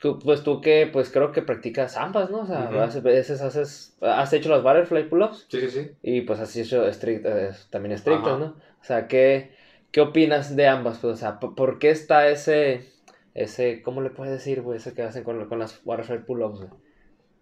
tú, 0.00 0.18
pues 0.18 0.42
tú 0.42 0.60
que, 0.60 0.88
pues 0.92 1.10
creo 1.10 1.32
que 1.32 1.42
practicas 1.42 1.96
ambas, 1.96 2.30
¿no? 2.30 2.40
O 2.40 2.46
sea, 2.46 2.68
a 2.68 3.00
veces 3.00 3.40
haces, 3.40 3.96
has 4.00 4.32
hecho 4.32 4.50
las 4.50 4.62
butterfly 4.62 5.08
pull-ups 5.08 5.46
Sí, 5.48 5.60
sí, 5.60 5.70
sí. 5.70 5.90
y 6.02 6.20
pues 6.22 6.40
has 6.40 6.54
hecho 6.56 6.86
estrict- 6.86 7.24
eh, 7.24 7.50
también 7.70 7.92
estrictas, 7.92 8.28
Ajá. 8.34 8.38
¿no? 8.38 8.46
O 8.80 8.84
sea, 8.84 9.08
¿qué, 9.08 9.52
¿qué 9.90 10.00
opinas 10.00 10.56
de 10.56 10.66
ambas? 10.68 10.98
Pues, 10.98 11.14
o 11.14 11.16
sea, 11.16 11.38
¿por, 11.40 11.78
qué 11.78 11.90
está 11.90 12.28
ese, 12.28 12.86
ese, 13.34 13.82
¿cómo 13.82 14.02
le 14.02 14.10
puedes 14.10 14.32
decir, 14.32 14.60
güey? 14.62 14.76
Ese 14.78 14.92
que 14.94 15.02
hacen 15.02 15.24
con, 15.24 15.48
con 15.48 15.58
las 15.58 15.82
butterfly 15.84 16.24
pull-ups, 16.24 16.58
güey? 16.58 16.70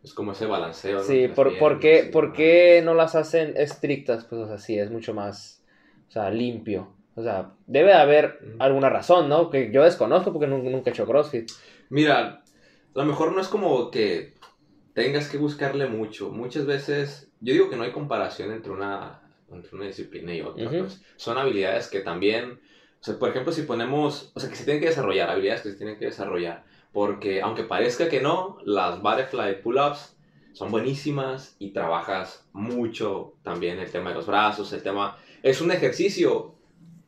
Es 0.05 0.14
como 0.14 0.32
ese 0.32 0.46
balanceo. 0.46 0.98
¿no? 0.98 1.03
Sí, 1.05 1.28
¿por, 1.28 1.59
por, 1.59 1.78
qué, 1.78 2.09
¿por 2.12 2.32
qué 2.32 2.82
no 2.84 2.94
las 2.94 3.14
hacen 3.14 3.55
estrictas? 3.57 4.24
Pues, 4.24 4.40
o 4.42 4.46
sea, 4.46 4.59
sí, 4.59 4.78
es 4.78 4.90
mucho 4.90 5.14
más, 5.14 5.62
o 6.09 6.12
sea, 6.12 6.30
limpio. 6.30 6.92
O 7.14 7.22
sea, 7.22 7.53
debe 7.66 7.92
haber 7.92 8.38
alguna 8.59 8.88
razón, 8.88 9.28
¿no? 9.28 9.50
Que 9.50 9.70
yo 9.70 9.84
desconozco 9.84 10.32
porque 10.32 10.46
nunca, 10.48 10.70
nunca 10.70 10.90
he 10.90 10.92
hecho 10.92 11.07
CrossFit. 11.07 11.50
Mira, 11.90 12.41
a 12.95 12.99
lo 12.99 13.05
mejor 13.05 13.32
no 13.32 13.40
es 13.40 13.49
como 13.49 13.90
que 13.90 14.34
tengas 14.95 15.28
que 15.28 15.38
buscarle 15.38 15.86
mucho. 15.86 16.30
Muchas 16.30 16.66
veces, 16.66 17.30
yo 17.40 17.53
digo 17.53 17.70
que 17.70 17.76
no 17.76 17.84
hay 17.84 17.93
comparación 17.93 18.53
entre 18.53 18.72
una, 18.72 19.22
entre 19.51 19.74
una 19.74 19.86
disciplina 19.86 20.34
y 20.34 20.43
otra. 20.43 20.68
Pues. 20.68 21.03
Son 21.16 21.38
habilidades 21.38 21.88
que 21.88 22.01
también, 22.01 22.61
o 23.01 23.05
sea, 23.05 23.18
por 23.18 23.30
ejemplo, 23.30 23.53
si 23.53 23.62
ponemos, 23.62 24.32
o 24.34 24.40
sea, 24.40 24.51
que 24.51 24.57
se 24.57 24.64
tienen 24.64 24.82
que 24.82 24.88
desarrollar, 24.88 25.30
habilidades 25.30 25.62
que 25.62 25.70
se 25.70 25.76
tienen 25.76 25.99
que 25.99 26.07
desarrollar. 26.07 26.64
Porque 26.93 27.40
aunque 27.40 27.64
parezca 27.64 28.09
que 28.09 28.20
no, 28.20 28.59
las 28.64 29.01
butterfly 29.01 29.62
pull-ups 29.62 30.16
son 30.53 30.70
buenísimas 30.70 31.57
y 31.59 31.70
trabajas 31.70 32.47
mucho 32.53 33.34
también 33.43 33.78
el 33.78 33.90
tema 33.90 34.11
de 34.11 34.16
los 34.16 34.26
brazos, 34.26 34.72
el 34.74 34.82
tema... 34.82 35.16
Es 35.43 35.62
un 35.62 35.72
ejercicio 35.72 36.55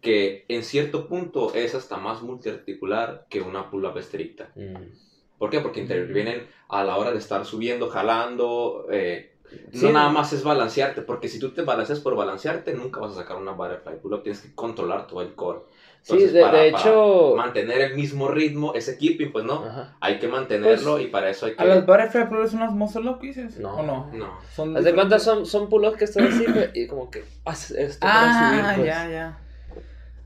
que 0.00 0.44
en 0.48 0.64
cierto 0.64 1.06
punto 1.06 1.54
es 1.54 1.74
hasta 1.74 1.98
más 1.98 2.22
multiarticular 2.22 3.26
que 3.28 3.42
una 3.42 3.70
pull-up 3.70 3.98
estricta. 3.98 4.50
Mm. 4.54 5.13
¿Por 5.44 5.50
qué? 5.50 5.60
Porque 5.60 5.80
intervienen 5.82 6.46
a 6.70 6.82
la 6.84 6.96
hora 6.96 7.12
de 7.12 7.18
estar 7.18 7.44
subiendo, 7.44 7.90
jalando. 7.90 8.86
eh, 8.90 9.30
Sí. 9.72 9.84
No 9.84 9.92
nada 9.92 10.08
más 10.08 10.32
es 10.32 10.42
balancearte, 10.42 11.02
porque 11.02 11.28
si 11.28 11.38
tú 11.38 11.50
te 11.52 11.62
balanceas 11.62 12.00
por 12.00 12.16
balancearte, 12.16 12.72
nunca 12.72 12.98
vas 12.98 13.12
a 13.12 13.16
sacar 13.16 13.36
una 13.36 13.52
butterfly 13.52 14.00
pull-up. 14.00 14.22
Tienes 14.24 14.40
que 14.40 14.52
controlar 14.54 15.06
todo 15.06 15.20
el 15.20 15.34
core. 15.34 15.60
Sí, 16.00 16.12
Entonces, 16.14 16.32
de, 16.32 16.40
para- 16.40 16.58
de 16.62 16.72
para 16.72 16.82
hecho... 16.82 17.34
Mantener 17.36 17.80
el 17.82 17.94
mismo 17.94 18.28
ritmo, 18.28 18.72
ese 18.74 18.96
keeping, 18.98 19.30
pues 19.32 19.44
no. 19.44 19.64
Ajá. 19.64 19.96
Hay 20.00 20.18
que 20.18 20.26
mantenerlo 20.28 20.92
Pues, 20.94 21.04
y 21.04 21.08
para 21.08 21.28
eso 21.28 21.46
hay 21.46 21.54
que. 21.54 21.62
¿A 21.62 21.66
las 21.66 21.86
butterfly 21.86 22.28
pull 22.28 22.48
son 22.48 22.62
unas 22.62 22.72
muscle 22.72 23.08
up, 23.08 23.20
dices? 23.20 23.58
No. 23.58 23.76
¿O 23.76 23.82
no? 23.82 24.10
No. 24.14 24.38
Son 24.50 24.76
Haz 24.76 24.84
de 24.84 24.94
cuenta, 24.94 25.16
diferentes. 25.16 25.22
son, 25.22 25.46
son 25.46 25.68
pull-ups 25.68 25.98
que 25.98 26.04
están 26.06 26.26
así, 26.26 26.44
y 26.74 26.86
como 26.88 27.10
que 27.10 27.22
haces 27.44 27.76
esto 27.78 28.06
para 28.06 28.30
Ah, 28.30 28.48
subir, 28.74 28.76
pues. 28.76 28.86
ya, 28.96 29.10
ya. 29.10 29.38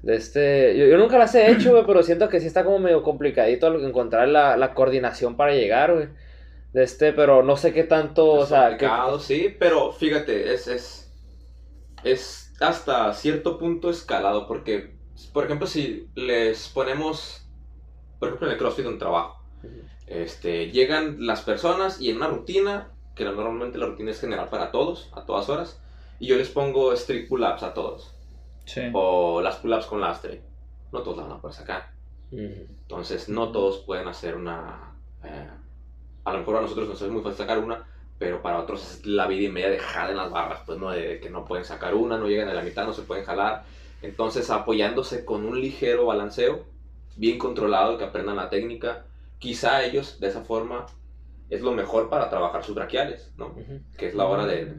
De 0.02 0.16
este, 0.16 0.76
yo, 0.78 0.86
yo 0.86 0.96
nunca 0.98 1.18
las 1.18 1.34
he 1.34 1.50
hecho, 1.50 1.72
güey, 1.72 1.84
pero 1.86 2.02
siento 2.02 2.28
que 2.28 2.40
sí 2.40 2.46
está 2.46 2.64
como 2.64 2.78
medio 2.78 3.02
complicadito 3.02 3.70
lo 3.70 3.80
que 3.80 3.86
encontrar 3.86 4.28
la, 4.28 4.56
la 4.56 4.74
coordinación 4.74 5.36
para 5.36 5.54
llegar, 5.54 5.92
güey. 5.94 6.08
De 6.72 6.84
este, 6.84 7.12
pero 7.12 7.42
no 7.42 7.56
sé 7.56 7.72
qué 7.72 7.84
tanto, 7.84 8.26
o 8.34 8.46
Es 8.46 8.46
sea, 8.46 8.76
que, 8.78 8.92
sí, 9.20 9.54
pero 9.58 9.92
fíjate, 9.92 10.52
es, 10.54 10.66
es, 10.68 11.12
es 12.04 12.54
hasta 12.60 13.12
cierto 13.14 13.58
punto 13.58 13.90
escalado, 13.90 14.46
porque, 14.46 14.98
por 15.32 15.44
ejemplo, 15.44 15.66
si 15.66 16.10
les 16.14 16.68
ponemos, 16.70 17.48
por 18.18 18.28
ejemplo, 18.28 18.48
en 18.48 18.54
el 18.54 18.58
CrossFit 18.58 18.86
un 18.86 18.98
trabajo, 18.98 19.36
este, 20.06 20.70
llegan 20.72 21.26
las 21.26 21.42
personas 21.42 22.00
y 22.00 22.10
en 22.10 22.18
una 22.18 22.28
rutina, 22.28 22.94
que 23.16 23.24
normalmente 23.24 23.78
la 23.78 23.86
rutina 23.86 24.12
es 24.12 24.20
general 24.20 24.50
para 24.50 24.72
todos, 24.72 25.10
a 25.14 25.26
todas 25.26 25.48
horas, 25.50 25.82
y 26.20 26.28
yo 26.28 26.36
les 26.36 26.50
pongo 26.50 26.92
strict 26.96 27.28
pull-ups 27.28 27.62
a 27.64 27.74
todos, 27.74 28.17
Sí. 28.68 28.82
o 28.92 29.40
las 29.40 29.56
pull-ups 29.56 29.86
con 29.86 30.00
lastre, 30.00 30.42
no 30.92 31.00
todos 31.02 31.16
la 31.16 31.22
van 31.24 31.32
a 31.32 31.40
poder 31.40 31.56
sacar. 31.56 31.90
Ujú. 32.30 32.42
Entonces, 32.42 33.28
no 33.28 33.50
todos 33.50 33.78
pueden 33.78 34.06
hacer 34.08 34.36
una. 34.36 34.92
eh, 35.24 35.48
a 36.24 36.32
lo 36.32 36.38
mejor 36.40 36.56
a 36.56 36.60
nosotros 36.60 36.88
nos 36.88 37.00
es 37.00 37.10
muy 37.10 37.22
fácil 37.22 37.38
sacar 37.38 37.58
una, 37.58 37.86
pero 38.18 38.42
para 38.42 38.58
otros 38.60 38.82
es 38.82 39.06
la 39.06 39.26
vida 39.26 39.44
y 39.48 39.52
media 39.52 39.70
dejada 39.70 40.10
en 40.10 40.18
las 40.18 40.30
barras, 40.30 40.60
pues 40.66 40.78
no, 40.78 40.90
de 40.90 41.20
que 41.20 41.30
no 41.30 41.44
pueden 41.44 41.64
sacar 41.64 41.94
una, 41.94 42.18
no 42.18 42.26
llegan 42.28 42.48
a 42.48 42.54
la 42.54 42.62
mitad, 42.62 42.84
no 42.84 42.92
se 42.92 43.02
pueden 43.02 43.24
jalar. 43.24 43.64
Entonces, 44.02 44.50
apoyándose 44.50 45.24
con 45.24 45.46
un 45.46 45.60
ligero 45.60 46.04
balanceo, 46.06 46.66
bien 47.16 47.38
controlado, 47.38 47.96
que 47.96 48.04
aprendan 48.04 48.36
la 48.36 48.50
técnica, 48.50 49.06
quizá 49.38 49.82
ellos 49.84 50.20
de 50.20 50.28
esa 50.28 50.42
forma 50.42 50.86
es 51.48 51.62
lo 51.62 51.72
mejor 51.72 52.10
para 52.10 52.28
trabajar 52.28 52.62
sus 52.62 52.74
braquiales, 52.74 53.32
¿no? 53.38 53.46
Ujú. 53.46 53.80
que 53.96 54.08
es 54.08 54.14
la 54.14 54.26
hora 54.26 54.44
de 54.44 54.70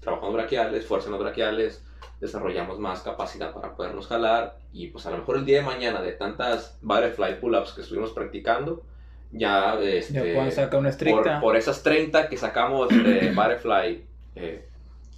trabajar 0.00 0.26
los 0.26 0.34
braquiales, 0.34 0.84
fuerza 0.86 1.06
en 1.06 1.12
los 1.12 1.20
braquiales, 1.22 1.82
desarrollamos 2.20 2.78
más 2.78 3.02
capacidad 3.02 3.52
para 3.54 3.74
podernos 3.74 4.06
jalar 4.06 4.58
y 4.72 4.88
pues 4.88 5.06
a 5.06 5.10
lo 5.10 5.18
mejor 5.18 5.36
el 5.36 5.44
día 5.44 5.58
de 5.58 5.64
mañana 5.64 6.02
de 6.02 6.12
tantas 6.12 6.78
butterfly 6.82 7.40
pull-ups 7.40 7.72
que 7.72 7.82
estuvimos 7.82 8.10
practicando, 8.10 8.82
ya, 9.30 9.74
este, 9.80 10.34
Ya 10.34 10.50
sacar 10.50 10.80
una 10.80 10.88
estricta. 10.88 11.34
por, 11.34 11.40
por 11.40 11.56
esas 11.56 11.82
30 11.82 12.28
que 12.28 12.36
sacamos 12.36 12.88
de 12.88 13.32
butterfly 13.34 14.04
eh, 14.34 14.68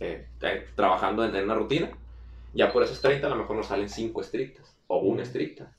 eh, 0.00 0.26
eh, 0.42 0.66
trabajando 0.74 1.24
en, 1.24 1.34
en 1.34 1.44
una 1.44 1.54
rutina, 1.54 1.90
ya 2.52 2.72
por 2.72 2.82
esas 2.82 3.00
30 3.00 3.26
a 3.26 3.30
lo 3.30 3.36
mejor 3.36 3.56
nos 3.56 3.66
salen 3.66 3.88
5 3.88 4.20
estrictas 4.20 4.76
o 4.88 4.98
una 4.98 5.22
estricta, 5.22 5.72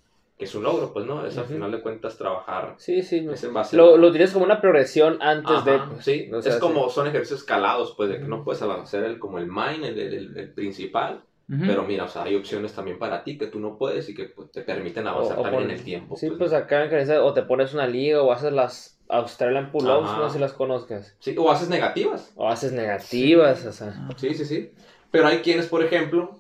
es 0.45 0.55
un 0.55 0.63
logro, 0.63 0.91
pues 0.93 1.05
no, 1.05 1.25
es 1.25 1.37
al 1.37 1.43
Ujú. 1.45 1.53
final 1.53 1.71
de 1.71 1.81
cuentas 1.81 2.17
trabajar, 2.17 2.75
Sí, 2.77 3.01
sí. 3.01 3.21
no. 3.21 3.33
es 3.33 3.43
en 3.43 3.53
base 3.53 3.75
Lo, 3.77 3.95
a- 3.95 3.97
lo 3.97 4.11
tienes 4.11 4.31
como 4.31 4.45
una 4.45 4.59
progresión 4.61 5.17
antes 5.21 5.51
Ajá, 5.57 5.71
de. 5.71 5.79
pues, 5.91 6.05
sí, 6.05 6.29
o 6.33 6.41
sea, 6.41 6.53
es 6.53 6.59
como 6.59 6.89
son 6.89 7.07
ejercicios 7.07 7.41
escalados, 7.41 7.93
pues 7.95 8.09
de 8.09 8.17
que 8.19 8.25
no 8.27 8.37
Ujú. 8.37 8.45
puedes 8.45 8.61
hacer 8.61 9.03
el, 9.03 9.19
como 9.19 9.37
el 9.37 9.47
main, 9.47 9.83
el, 9.83 9.97
el- 9.99 10.37
el 10.37 10.53
principal, 10.53 11.23
pero 11.67 11.83
mira, 11.83 12.05
o 12.05 12.07
sea, 12.07 12.23
hay 12.23 12.35
opciones 12.37 12.71
también 12.71 12.97
para 12.97 13.25
ti 13.25 13.37
que 13.37 13.47
tú 13.47 13.59
no 13.59 13.77
puedes 13.77 14.07
y 14.07 14.15
que 14.15 14.23
pues, 14.25 14.51
te 14.51 14.61
permiten 14.61 15.05
avanzar 15.05 15.37
o 15.37 15.41
también 15.41 15.63
con- 15.63 15.71
en 15.71 15.77
el 15.77 15.83
tiempo. 15.83 16.15
Sí, 16.15 16.27
pues, 16.27 16.37
pues 16.39 16.51
¿no? 16.53 16.57
acá 16.59 16.85
en 16.85 16.89
Canadá 16.89 17.21
o 17.25 17.33
te 17.33 17.41
pones 17.41 17.73
una 17.73 17.87
liga 17.87 18.21
o 18.21 18.31
haces 18.31 18.53
las 18.53 18.97
Australian 19.09 19.69
Pull-Ups, 19.69 20.17
no 20.17 20.27
sé 20.29 20.35
si 20.35 20.39
las 20.39 20.53
conozcas. 20.53 21.13
Sí, 21.19 21.35
o 21.37 21.51
haces 21.51 21.67
negativas, 21.67 22.31
O 22.37 22.47
haces 22.47 22.71
negativas, 22.71 23.65
o 23.65 23.73
sea. 23.73 23.93
sí, 24.15 24.33
sí, 24.33 24.45
sí. 24.45 24.71
Pero 25.11 25.27
hay 25.27 25.39
quienes, 25.39 25.67
por 25.67 25.83
ejemplo, 25.83 26.39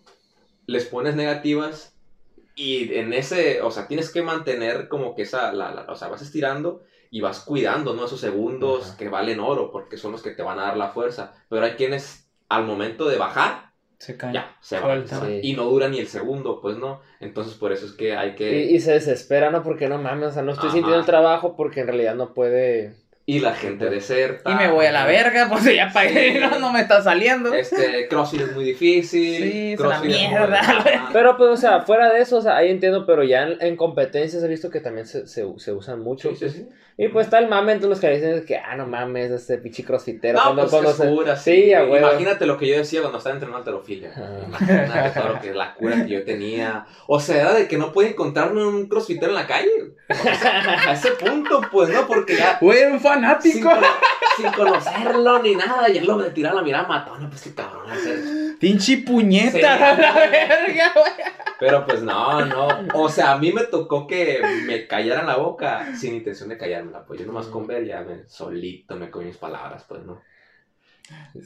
les 0.65 0.85
pones 0.85 1.15
negativas 1.17 1.93
y 2.55 2.93
en 2.95 3.13
ese, 3.13 3.61
o 3.61 3.71
sea, 3.71 3.87
tienes 3.87 4.11
que 4.11 4.21
mantener 4.21 4.87
como 4.87 5.15
que 5.15 5.23
esa, 5.23 5.51
la, 5.53 5.71
la- 5.73 5.85
o 5.91 5.95
sea, 5.95 6.07
vas 6.09 6.21
estirando 6.21 6.83
y 7.09 7.21
vas 7.21 7.41
cuidando, 7.41 7.93
¿no? 7.93 8.05
Esos 8.05 8.19
segundos 8.21 8.89
Ajá. 8.89 8.97
que 8.97 9.09
valen 9.09 9.39
oro 9.39 9.71
porque 9.71 9.97
son 9.97 10.11
los 10.13 10.21
que 10.21 10.31
te 10.31 10.43
van 10.43 10.59
a 10.59 10.63
dar 10.63 10.77
la 10.77 10.89
fuerza. 10.89 11.33
Pero 11.49 11.65
hay 11.65 11.71
quienes 11.73 12.27
al 12.49 12.65
momento 12.65 13.07
de 13.07 13.17
bajar, 13.17 13.71
Se 13.97 14.17
caen. 14.17 14.33
ya, 14.33 14.55
se 14.61 14.79
van. 14.79 15.07
Sí. 15.07 15.39
Y 15.43 15.53
no 15.53 15.63
dura 15.65 15.87
ni 15.89 15.99
el 15.99 16.07
segundo, 16.07 16.59
pues 16.61 16.77
no. 16.77 17.01
Entonces 17.19 17.53
por 17.55 17.71
eso 17.71 17.85
es 17.85 17.93
que 17.93 18.15
hay 18.15 18.35
que... 18.35 18.65
Y, 18.65 18.75
y 18.75 18.79
se 18.81 18.93
desespera, 18.93 19.51
¿no? 19.51 19.63
Porque 19.63 19.87
no 19.89 19.97
mames, 19.97 20.29
o 20.29 20.31
sea, 20.31 20.41
no 20.43 20.51
estoy 20.51 20.67
Ajá. 20.67 20.75
sintiendo 20.77 20.99
el 20.99 21.05
trabajo 21.05 21.55
porque 21.55 21.81
en 21.81 21.87
realidad 21.87 22.15
no 22.15 22.33
puede. 22.33 22.95
Y 23.25 23.39
la 23.39 23.53
gente 23.53 23.89
deserta. 23.89 24.49
Y 24.51 24.55
me 24.55 24.69
voy 24.71 24.87
a 24.87 24.91
la 24.91 25.05
verga, 25.05 25.47
pues 25.49 25.63
ya 25.63 25.89
pagué, 25.93 26.33
Sí. 26.33 26.39
no, 26.41 26.59
no 26.59 26.73
me 26.73 26.81
está 26.81 27.01
saliendo. 27.01 27.53
Este, 27.53 28.07
CrossFit 28.09 28.41
es 28.41 28.53
muy 28.55 28.65
difícil. 28.65 29.51
Sí, 29.51 29.73
es 29.73 29.79
una 29.79 30.01
mierda. 30.01 31.09
Pero 31.13 31.37
pues, 31.37 31.49
o 31.51 31.57
sea, 31.57 31.81
fuera 31.81 32.11
de 32.11 32.21
eso, 32.21 32.37
o 32.37 32.41
sea, 32.41 32.57
ahí 32.57 32.71
entiendo, 32.71 33.05
pero 33.05 33.23
ya 33.23 33.43
en, 33.43 33.57
en 33.61 33.75
competencias 33.77 34.43
he 34.43 34.47
visto 34.47 34.69
que 34.69 34.79
también 34.81 35.05
se, 35.05 35.27
se, 35.27 35.45
se 35.57 35.71
usan 35.71 36.01
mucho. 36.01 36.29
Sí, 36.35 36.35
sí, 36.35 36.49
sí. 36.49 36.69
Y 36.97 37.07
pues 37.07 37.25
está 37.27 37.39
el 37.39 37.47
mame 37.47 37.71
entre 37.71 37.89
los 37.89 37.99
que 37.99 38.09
dicen 38.09 38.43
que, 38.45 38.57
ah, 38.57 38.75
no 38.75 38.85
mames, 38.85 39.31
este 39.31 39.57
pinche 39.57 39.83
crossfitero. 39.83 40.37
No, 40.37 40.43
cuando, 40.43 40.61
pues 40.63 40.71
cuando 40.71 40.89
es 40.91 40.95
se- 40.97 41.07
cura, 41.09 41.35
Sí, 41.35 41.73
a. 41.73 41.83
Imagínate 41.83 42.45
lo 42.45 42.57
que 42.57 42.67
yo 42.67 42.77
decía 42.77 42.99
cuando 43.01 43.17
estaba 43.17 43.33
entrenando 43.35 43.59
alterofilia. 43.59 44.11
Ajá. 44.11 44.29
Imagínate 44.45 45.19
todo 45.19 45.29
lo 45.33 45.39
que 45.41 45.53
la 45.53 45.73
cura 45.73 46.03
que 46.05 46.09
yo 46.09 46.23
tenía. 46.25 46.85
O 47.07 47.19
sea, 47.19 47.41
era 47.41 47.53
de 47.53 47.67
que 47.67 47.77
no 47.77 47.91
puede 47.91 48.09
encontrarme 48.09 48.63
un 48.65 48.87
crossfitero 48.87 49.29
en 49.29 49.35
la 49.35 49.47
calle. 49.47 49.71
O 50.09 50.13
sea, 50.13 50.89
a 50.89 50.93
ese 50.93 51.11
punto, 51.11 51.61
pues, 51.71 51.89
¿no? 51.89 52.05
Porque 52.05 52.35
ya 52.35 52.57
Güey, 52.61 52.79
era 52.79 52.91
un 52.91 52.99
sin, 52.99 53.10
fanático. 53.13 53.69
sin 54.37 54.51
conocerlo 54.51 55.41
ni 55.43 55.55
nada, 55.55 55.87
ya 55.89 56.03
lo 56.03 56.17
de 56.17 56.31
tirar 56.31 56.53
la 56.53 56.61
mirada 56.61 56.87
matona, 56.87 57.29
pues 57.29 57.41
qué 57.41 57.53
cabrón 57.53 57.89
hacer. 57.89 58.19
Pinche 58.59 58.97
puñeta, 58.97 59.51
Sí. 59.95 60.01
la 60.01 60.13
verga, 60.13 60.91
güey. 60.93 61.11
Pero 61.59 61.85
pues 61.85 62.01
no, 62.01 62.43
no. 62.45 62.67
O 62.93 63.09
sea, 63.09 63.33
a 63.33 63.37
mí 63.37 63.51
me 63.51 63.63
tocó 63.65 64.07
que 64.07 64.41
me 64.65 64.87
callaran 64.87 65.27
la 65.27 65.37
boca 65.37 65.95
sin 65.95 66.15
intención 66.15 66.49
de 66.49 66.57
callármela. 66.57 67.05
Pues 67.05 67.19
yo 67.19 67.25
nomás 67.25 67.47
con 67.47 67.67
ver 67.67 67.85
ya 67.85 68.01
me, 68.01 68.27
solito 68.27 68.95
me 68.95 69.11
comí 69.11 69.25
mis 69.25 69.37
palabras, 69.37 69.85
pues 69.87 70.01
no. 70.03 70.21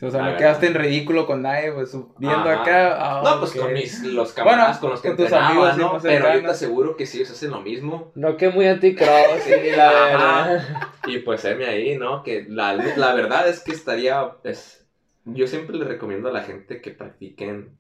O 0.02 0.12
sea, 0.12 0.22
no 0.22 0.38
quedaste 0.38 0.68
en 0.68 0.74
ridículo 0.76 1.26
con 1.26 1.42
nadie, 1.42 1.72
pues 1.72 1.96
viendo 2.18 2.50
Ajá. 2.50 2.62
acá. 2.62 2.98
ah, 3.00 3.22
No, 3.24 3.40
pues 3.40 3.52
con 3.54 3.74
mis, 3.74 4.04
los 4.04 4.34
camaradas 4.34 4.80
Bueno, 4.80 4.82
con 4.82 4.90
los 4.92 5.02
que 5.02 5.08
con 5.10 5.18
tus 5.18 5.26
entrenaba, 5.26 5.72
amigos, 5.72 5.78
¿no? 5.78 6.00
Pero 6.02 6.34
yo 6.34 6.42
te 6.42 6.48
aseguro 6.48 6.96
que 6.98 7.06
sí, 7.06 7.18
ellos 7.18 7.32
hacen 7.32 7.52
lo 7.52 7.62
mismo. 7.62 8.12
No 8.16 8.38
que 8.38 8.50
muy 8.50 8.68
anti-cross, 8.68 9.10
sí, 9.44 9.52
la 9.76 9.92
verdad. 9.92 10.90
Y 11.08 11.20
pues 11.20 11.44
heme 11.46 11.66
ahí, 11.66 11.98
¿no? 11.98 12.24
Que 12.24 12.46
la, 12.48 12.74
la 12.74 13.14
verdad 13.14 13.48
es 13.48 13.60
que 13.62 13.72
estaría, 13.72 14.32
es, 14.44 14.86
yo 15.26 15.48
siempre 15.48 15.78
le 15.78 15.86
recomiendo 15.86 16.30
a 16.30 16.32
la 16.32 16.42
gente 16.44 16.82
que 16.82 16.92
practiquen, 16.92 17.78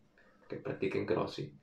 que 0.50 0.56
practiquen 0.56 1.06
CrossFit. 1.06 1.54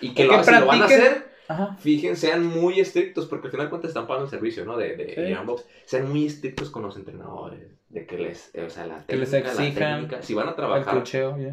Y 0.00 0.14
que, 0.14 0.24
lo, 0.24 0.38
que 0.38 0.44
si 0.44 0.52
lo 0.52 0.66
van 0.66 0.82
a 0.82 0.84
hacer, 0.86 1.31
Ajá. 1.48 1.76
fíjense, 1.78 2.28
sean 2.28 2.44
muy 2.46 2.80
estrictos, 2.80 3.26
porque 3.26 3.48
al 3.48 3.50
final 3.50 3.66
de 3.66 3.70
cuentas 3.70 3.88
están 3.90 4.06
pagando 4.06 4.24
el 4.26 4.30
servicio, 4.30 4.64
¿no? 4.64 4.76
De, 4.76 4.96
de 4.96 5.14
Sí. 5.36 5.64
Sean 5.84 6.08
muy 6.08 6.26
estrictos 6.26 6.70
con 6.70 6.82
los 6.82 6.96
entrenadores, 6.96 7.60
de 7.88 8.06
que 8.06 8.16
les, 8.18 8.50
eh, 8.54 8.62
o 8.62 8.70
sea, 8.70 8.86
la 8.86 9.04
Que 9.06 9.16
les 9.16 9.30
técnica, 9.30 9.54
la 9.54 9.66
exijan 9.66 10.00
técnica. 10.02 10.22
Si 10.22 10.34
van 10.34 10.48
a 10.48 10.54
trabajar 10.56 11.02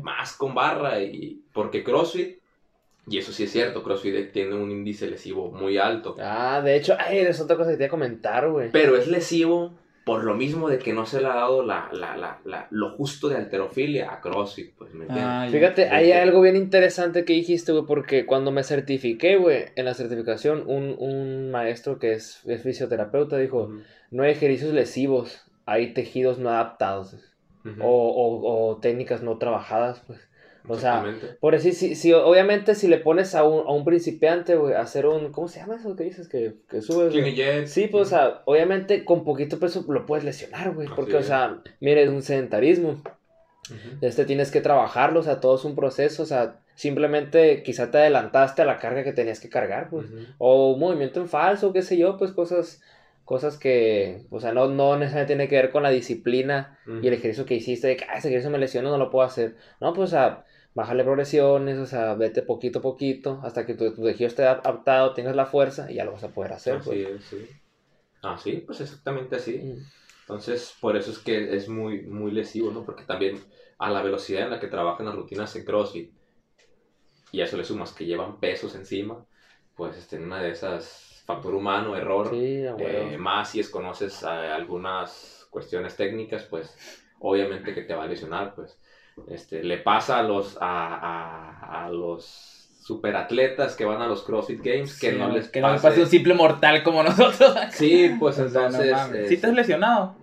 más 0.02 0.34
con 0.34 0.54
barra 0.54 1.02
y 1.02 1.42
porque 1.54 1.84
CrossFit, 1.84 2.38
y 3.08 3.18
eso 3.18 3.32
sí 3.32 3.44
es 3.44 3.52
cierto, 3.52 3.82
CrossFit 3.84 4.32
tiene 4.32 4.54
un 4.56 4.70
índice 4.70 5.08
lesivo 5.10 5.52
muy 5.52 5.78
alto, 5.78 6.16
Ah, 6.20 6.62
de 6.64 6.76
hecho, 6.76 6.96
ay, 7.00 7.18
es 7.20 7.40
otra 7.42 7.58
cosa 7.58 7.72
que 7.72 7.78
te 7.78 7.84
iba 7.84 7.88
a 7.88 7.92
comentar, 7.92 8.48
güey. 8.50 8.70
pero 8.72 8.96
es 8.96 9.08
lesivo 9.08 9.74
por 10.10 10.24
lo 10.24 10.34
mismo 10.36 10.70
de 10.70 10.78
que 10.80 10.94
no 10.94 11.06
se 11.06 11.22
le 11.22 11.28
ha 11.28 11.36
dado 11.36 11.64
la, 11.66 11.90
la, 11.92 12.16
la, 12.18 12.40
la- 12.46 12.68
lo 12.72 12.92
justo 12.92 13.30
de 13.30 13.38
alterofilia 13.38 14.12
a 14.14 14.22
CrossFit, 14.22 14.74
pues, 14.78 14.94
¿me 14.94 15.06
entiendes? 15.06 15.26
Ah. 15.28 15.48
Fíjate, 15.52 15.90
hay 15.90 16.12
algo 16.12 16.42
bien 16.42 16.56
interesante 16.56 17.26
que 17.26 17.34
dijiste, 17.34 17.72
güey, 17.72 17.86
porque 17.86 18.26
cuando 18.26 18.52
me 18.52 18.64
certifiqué, 18.64 19.38
güey, 19.38 19.66
en 19.76 19.86
la 19.86 19.94
certificación, 19.94 20.64
un, 20.68 20.96
un 21.00 21.52
maestro 21.52 22.00
que 22.00 22.14
es, 22.14 22.42
es 22.46 22.62
fisioterapeuta 22.64 23.38
dijo, 23.38 23.72
no 24.12 24.24
hay 24.24 24.32
ejercicios 24.32 24.74
lesivos, 24.74 25.44
hay 25.66 25.94
tejidos 25.94 26.40
no 26.40 26.50
adaptados 26.50 27.16
o, 27.82 28.70
o 28.72 28.78
técnicas 28.78 29.22
no 29.22 29.38
trabajadas, 29.38 30.02
pues. 30.08 30.29
O 30.68 30.78
sea. 30.78 31.04
Por 31.40 31.54
decir, 31.54 31.74
si, 31.74 31.96
si, 31.96 32.14
obviamente 32.14 32.76
si 32.76 32.88
le 32.88 32.98
pones 33.00 33.34
a 33.36 33.44
un, 33.44 33.66
a 33.68 33.72
un 33.72 33.86
principiante, 33.86 34.56
güey, 34.56 34.74
a 34.76 34.82
hacer 34.82 35.06
un, 35.06 35.32
¿cómo 35.32 35.48
se 35.48 35.60
llama 35.60 35.76
eso 35.76 35.96
que 35.96 36.04
dices? 36.04 36.28
Que, 36.28 36.56
que 36.70 36.82
subes, 36.82 37.14
Jet, 37.14 37.68
Sí, 37.68 37.88
pues, 37.88 38.08
o 38.08 38.10
ujú, 38.10 38.10
sea, 38.10 38.42
obviamente 38.46 39.06
con 39.06 39.24
poquito 39.24 39.60
peso 39.60 39.86
lo 39.88 40.06
puedes 40.06 40.24
lesionar, 40.26 40.72
güey, 40.74 40.88
porque, 40.90 41.18
o 41.18 41.24
sea, 41.24 41.62
mire, 41.80 42.04
es 42.04 42.10
un 42.10 42.22
sedentarismo. 42.22 43.02
ujú. 43.70 43.98
Este 44.02 44.26
tienes 44.26 44.52
que 44.52 44.62
trabajarlo, 44.62 45.20
o 45.20 45.24
sea, 45.24 45.40
todo 45.40 45.56
es 45.56 45.66
un 45.66 45.76
proceso, 45.76 46.24
o 46.24 46.26
sea, 46.26 46.62
simplemente 46.76 47.64
quizá 47.64 47.92
te 47.92 47.98
adelantaste 47.98 48.62
a 48.62 48.66
la 48.66 48.80
carga 48.80 49.04
que 49.04 49.14
tenías 49.14 49.40
que 49.40 49.50
cargar, 49.50 49.90
pues. 49.90 50.08
Ujú. 50.08 50.26
O 50.38 50.74
un 50.74 50.80
movimiento 50.80 51.20
en 51.20 51.28
falso, 51.28 51.74
qué 51.74 51.82
sé 51.82 51.98
yo, 51.98 52.18
pues 52.18 52.32
cosas, 52.32 52.82
cosas 53.26 53.58
que, 53.58 54.26
o 54.30 54.40
sea, 54.40 54.54
no, 54.54 54.68
no 54.68 54.98
necesariamente 54.98 55.28
tiene 55.36 55.48
que 55.50 55.56
ver 55.56 55.72
con 55.72 55.84
la 55.84 55.90
disciplina 55.92 56.80
y 57.02 57.08
el 57.08 57.14
ejercicio 57.14 57.46
que 57.46 57.56
hiciste, 57.56 57.88
de 57.88 57.98
que, 57.98 58.06
ah, 58.06 58.18
ese 58.18 58.30
ejercicio 58.30 58.50
me 58.52 58.58
lesionó, 58.58 58.90
no 58.90 58.98
lo 58.98 59.10
puedo 59.10 59.26
hacer. 59.26 59.56
No, 59.80 59.94
pues, 59.94 60.10
o 60.10 60.12
sea, 60.12 60.46
bájale 60.80 61.04
progresiones, 61.04 61.78
o 61.78 61.86
sea, 61.86 62.16
vete 62.16 62.42
poquito 62.42 62.80
a 62.80 62.82
poquito, 62.82 63.42
hasta 63.44 63.66
que 63.66 63.74
tu, 63.74 63.94
tu 63.94 64.04
tejido 64.04 64.28
esté 64.28 64.46
adaptado, 64.46 65.14
tengas 65.14 65.36
la 65.36 65.46
fuerza 65.46 65.92
y 65.92 65.96
ya 65.96 66.06
lo 66.06 66.14
vas 66.14 66.24
a 66.24 66.30
poder 66.30 66.54
hacer, 66.54 66.76
Así 66.76 66.90
pues. 66.90 67.00
es, 67.00 67.26
sí. 67.26 67.48
Ah, 68.24 68.38
sí, 68.38 68.64
pues 68.66 68.80
exactamente 68.82 69.36
así. 69.36 69.58
Mm. 69.58 69.78
Entonces, 70.22 70.74
por 70.80 70.96
eso 70.96 71.12
es 71.12 71.20
que 71.20 71.56
es 71.56 71.68
muy, 71.68 72.04
muy 72.04 72.32
lesivo, 72.32 72.72
¿no? 72.72 72.86
Porque 72.86 73.04
también 73.04 73.40
a 73.78 73.90
la 73.90 74.02
velocidad 74.02 74.44
en 74.44 74.52
la 74.52 74.60
que 74.60 74.68
trabajan 74.68 75.06
las 75.06 75.16
rutinas 75.16 75.56
en 75.56 75.66
CrossFit, 75.66 76.12
y 77.32 77.42
a 77.42 77.44
eso 77.44 77.58
le 77.58 77.64
sumas 77.64 77.94
que 77.94 78.06
llevan 78.06 78.40
pesos 78.40 78.74
encima, 78.76 79.26
pues 79.76 79.98
este, 79.98 80.16
en 80.16 80.24
una 80.24 80.42
de 80.42 80.52
esas, 80.52 81.24
factor 81.26 81.54
humano, 81.54 81.96
error, 81.96 82.30
Sí, 82.30 82.64
eh, 82.66 83.18
más 83.20 83.52
si 83.52 83.60
desconoces 83.60 84.24
eh, 84.24 84.28
algunas 84.28 85.48
cuestiones 85.50 85.96
técnicas, 85.96 86.44
pues 86.46 87.04
obviamente 87.20 87.74
que 87.74 87.82
te 87.84 87.94
va 87.94 88.04
a 88.04 88.08
lesionar, 88.08 88.56
pues. 88.56 88.80
Este, 89.28 89.64
le 89.64 89.78
pasa 89.78 90.20
a 90.20 90.24
los, 90.24 90.58
a, 90.62 90.96
a, 90.96 91.86
a 91.86 91.90
los 91.90 92.56
superatletas 92.82 93.76
que 93.76 93.86
van 93.86 94.02
a 94.02 94.08
los 94.08 94.24
CrossFit 94.24 94.62
Games 94.64 95.00
que 95.00 95.12
Sí, 95.12 95.18
no 95.18 95.30
les 95.30 95.50
que 95.50 95.62
no 95.62 95.72
les 95.72 95.82
pase- 95.82 95.90
pase 95.90 96.02
un 96.02 96.08
simple 96.10 96.34
mortal 96.34 96.82
como 96.84 97.04
nosotros. 97.10 97.56
Sí, 97.72 98.16
pues 98.20 98.38
no 98.40 98.46
entonces... 98.46 98.92
mames. 98.92 99.22
¿Sí 99.24 99.28
te 99.30 99.34
este, 99.36 99.48
has 99.48 99.54
lesionado? 99.54 100.16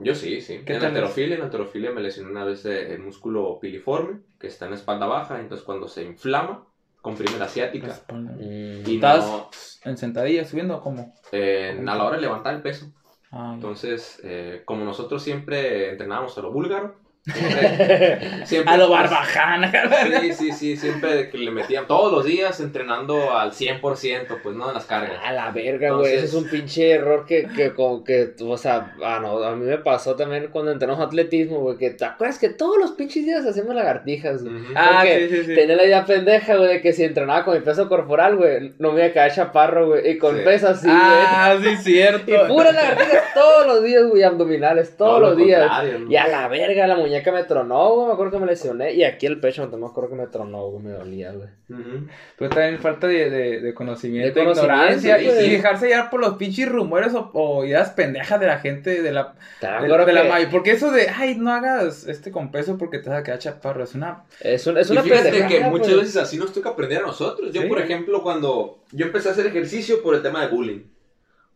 yo 0.00 0.14
sí, 0.14 0.40
sí. 0.40 0.60
¿Qué 0.64 0.74
en 0.74 0.78
tal 0.80 0.88
alterofilia, 0.90 1.36
en 1.36 1.42
alterofilia 1.42 1.90
me 1.90 2.00
lesioné 2.00 2.30
una 2.30 2.44
vez 2.44 2.64
eh, 2.66 2.94
el 2.94 3.00
músculo 3.02 3.58
piliforme, 3.60 4.20
que 4.38 4.46
está 4.46 4.64
en 4.66 4.72
la 4.72 4.76
espalda 4.76 5.06
baja, 5.06 5.38
entonces 5.40 5.64
cuando 5.64 5.86
se 5.88 6.02
inflama, 6.02 6.66
comprime 7.02 7.38
la 7.38 7.44
asiática. 7.46 8.00
Mm. 8.12 8.86
Y 8.88 8.94
¿Estás 8.96 9.26
no, 9.26 9.50
en 9.90 9.96
sentadilla 9.96 10.44
subiendo 10.44 10.76
o 10.76 10.80
cómo? 10.82 11.14
eh, 11.32 11.76
a 11.86 11.94
la 11.94 12.04
hora 12.04 12.16
de 12.16 12.22
levantar 12.22 12.54
el 12.54 12.62
peso. 12.62 12.92
Ah. 13.30 13.52
Entonces, 13.54 14.20
eh, 14.24 14.62
como 14.66 14.84
nosotros 14.84 15.22
siempre 15.22 15.90
entrenábamos 15.90 16.36
a 16.36 16.42
lo 16.42 16.52
búlgaro, 16.52 16.96
siempre, 17.24 18.18
siempre, 18.46 18.74
a 18.74 18.76
lo 18.76 18.88
pues, 18.88 19.00
barbajana. 19.00 19.72
Sí, 20.20 20.32
sí, 20.32 20.52
sí, 20.52 20.76
siempre 20.76 21.30
que 21.30 21.38
le 21.38 21.50
metían 21.50 21.86
todos 21.86 22.12
los 22.12 22.24
días 22.24 22.58
entrenando 22.60 23.36
al 23.36 23.52
100%, 23.52 24.40
pues 24.42 24.56
no 24.56 24.68
en 24.68 24.74
las 24.74 24.86
cargas. 24.86 25.20
A 25.24 25.32
la 25.32 25.50
verga, 25.50 25.92
güey. 25.92 26.14
Ese 26.14 26.26
es 26.26 26.34
un 26.34 26.48
pinche 26.48 26.90
error 26.90 27.24
que, 27.26 27.46
que 27.54 27.72
como 27.74 28.02
que, 28.02 28.34
o 28.40 28.56
sea, 28.56 28.94
ah, 29.04 29.18
no, 29.22 29.42
a 29.42 29.54
mí 29.54 29.64
me 29.64 29.78
pasó 29.78 30.16
también 30.16 30.48
cuando 30.50 30.72
entrenamos 30.72 31.04
atletismo, 31.04 31.60
güey, 31.60 31.78
que 31.78 31.90
te 31.90 32.04
acuerdas 32.04 32.38
que 32.38 32.48
todos 32.48 32.76
los 32.78 32.92
pinches 32.92 33.24
días 33.24 33.46
hacemos 33.46 33.74
lagartijas, 33.74 34.42
güey. 34.42 34.56
Ujú. 34.56 34.72
Ah, 34.74 35.04
sí, 35.04 35.28
sí, 35.28 35.44
sí. 35.44 35.54
Tenía 35.54 35.76
la 35.76 35.84
idea 35.84 36.04
pendeja, 36.04 36.56
güey, 36.56 36.68
de 36.68 36.80
que 36.80 36.92
si 36.92 37.04
entrenaba 37.04 37.44
con 37.44 37.54
mi 37.54 37.60
peso 37.60 37.88
corporal, 37.88 38.36
güey, 38.36 38.74
no 38.78 38.92
me 38.92 38.98
iba 39.00 39.08
a 39.08 39.12
quedar 39.12 39.32
chaparro, 39.32 39.86
güey, 39.88 40.10
y 40.10 40.18
con 40.18 40.32
Sí. 40.36 40.42
peso 40.44 40.68
así, 40.68 40.88
ah, 40.90 41.56
sí, 41.62 41.76
cierto. 41.76 42.30
Y 42.30 42.48
puras 42.48 42.74
lagartijas 42.74 43.34
todos 43.34 43.66
los 43.66 43.84
días, 43.84 44.02
güey, 44.08 44.22
abdominales, 44.22 44.96
todos 44.96 45.12
Todo 45.12 45.20
lo 45.20 45.28
los 45.30 45.36
días. 45.36 45.70
Y 46.08 46.16
a 46.16 46.26
la 46.26 46.48
verga, 46.48 46.86
la 46.86 46.96
muñeca 46.96 47.11
me 47.32 47.44
tronó, 47.44 47.94
güey, 47.94 48.06
me 48.06 48.12
acuerdo 48.14 48.32
que 48.32 48.38
me 48.38 48.46
lesioné. 48.46 48.92
Y 48.94 49.04
aquí 49.04 49.26
el 49.26 49.38
pecho, 49.40 49.66
no 49.66 49.76
me 49.76 49.86
acuerdo 49.86 50.10
que 50.10 50.16
me 50.16 50.26
tronó, 50.28 50.68
güey, 50.70 50.84
me 50.84 50.92
dolía, 50.92 51.32
güey. 51.32 51.48
Ujú. 51.68 52.06
Pues 52.38 52.50
también 52.50 52.78
falta 52.80 53.06
de, 53.06 53.28
de, 53.30 53.60
de 53.60 53.74
conocimiento, 53.74 54.38
De 54.38 54.44
conocimiento, 54.44 54.74
ignorancia 54.74 55.20
y, 55.20 55.50
dejarse 55.50 55.88
llevar 55.88 56.10
por 56.10 56.20
los 56.20 56.36
pinches 56.36 56.68
rumores 56.68 57.14
o, 57.14 57.30
o 57.34 57.64
ideas 57.64 57.90
pendejas 57.90 58.40
de 58.40 58.46
la 58.46 58.58
gente, 58.58 59.02
de 59.02 59.12
la, 59.12 59.34
de, 59.60 60.12
la 60.12 60.48
Porque 60.50 60.72
eso 60.72 60.90
de, 60.90 61.08
ay, 61.08 61.34
no 61.36 61.52
hagas 61.52 62.06
este 62.08 62.30
con 62.30 62.50
peso 62.50 62.78
porque 62.78 62.98
te 62.98 63.10
vas 63.10 63.20
a 63.20 63.22
quedar 63.22 63.38
chaparro, 63.38 63.84
es 63.84 63.94
una... 63.94 64.24
es, 64.40 64.66
un- 64.66 64.78
es 64.78 64.90
una 64.90 65.02
fíjate 65.02 65.30
pendejada, 65.30 65.48
que 65.48 65.60
muchas 65.70 65.96
veces 65.96 66.16
así 66.16 66.38
nos 66.38 66.52
toca 66.52 66.70
aprender 66.70 66.98
a 67.02 67.06
nosotros. 67.06 67.52
Yo, 67.52 67.62
Sí. 67.62 67.68
por 67.68 67.78
ejemplo, 67.80 68.22
cuando 68.22 68.78
yo 68.92 69.06
empecé 69.06 69.28
a 69.28 69.32
hacer 69.32 69.46
ejercicio 69.46 70.02
por 70.02 70.14
el 70.14 70.22
tema 70.22 70.42
de 70.42 70.48
bullying. 70.48 70.80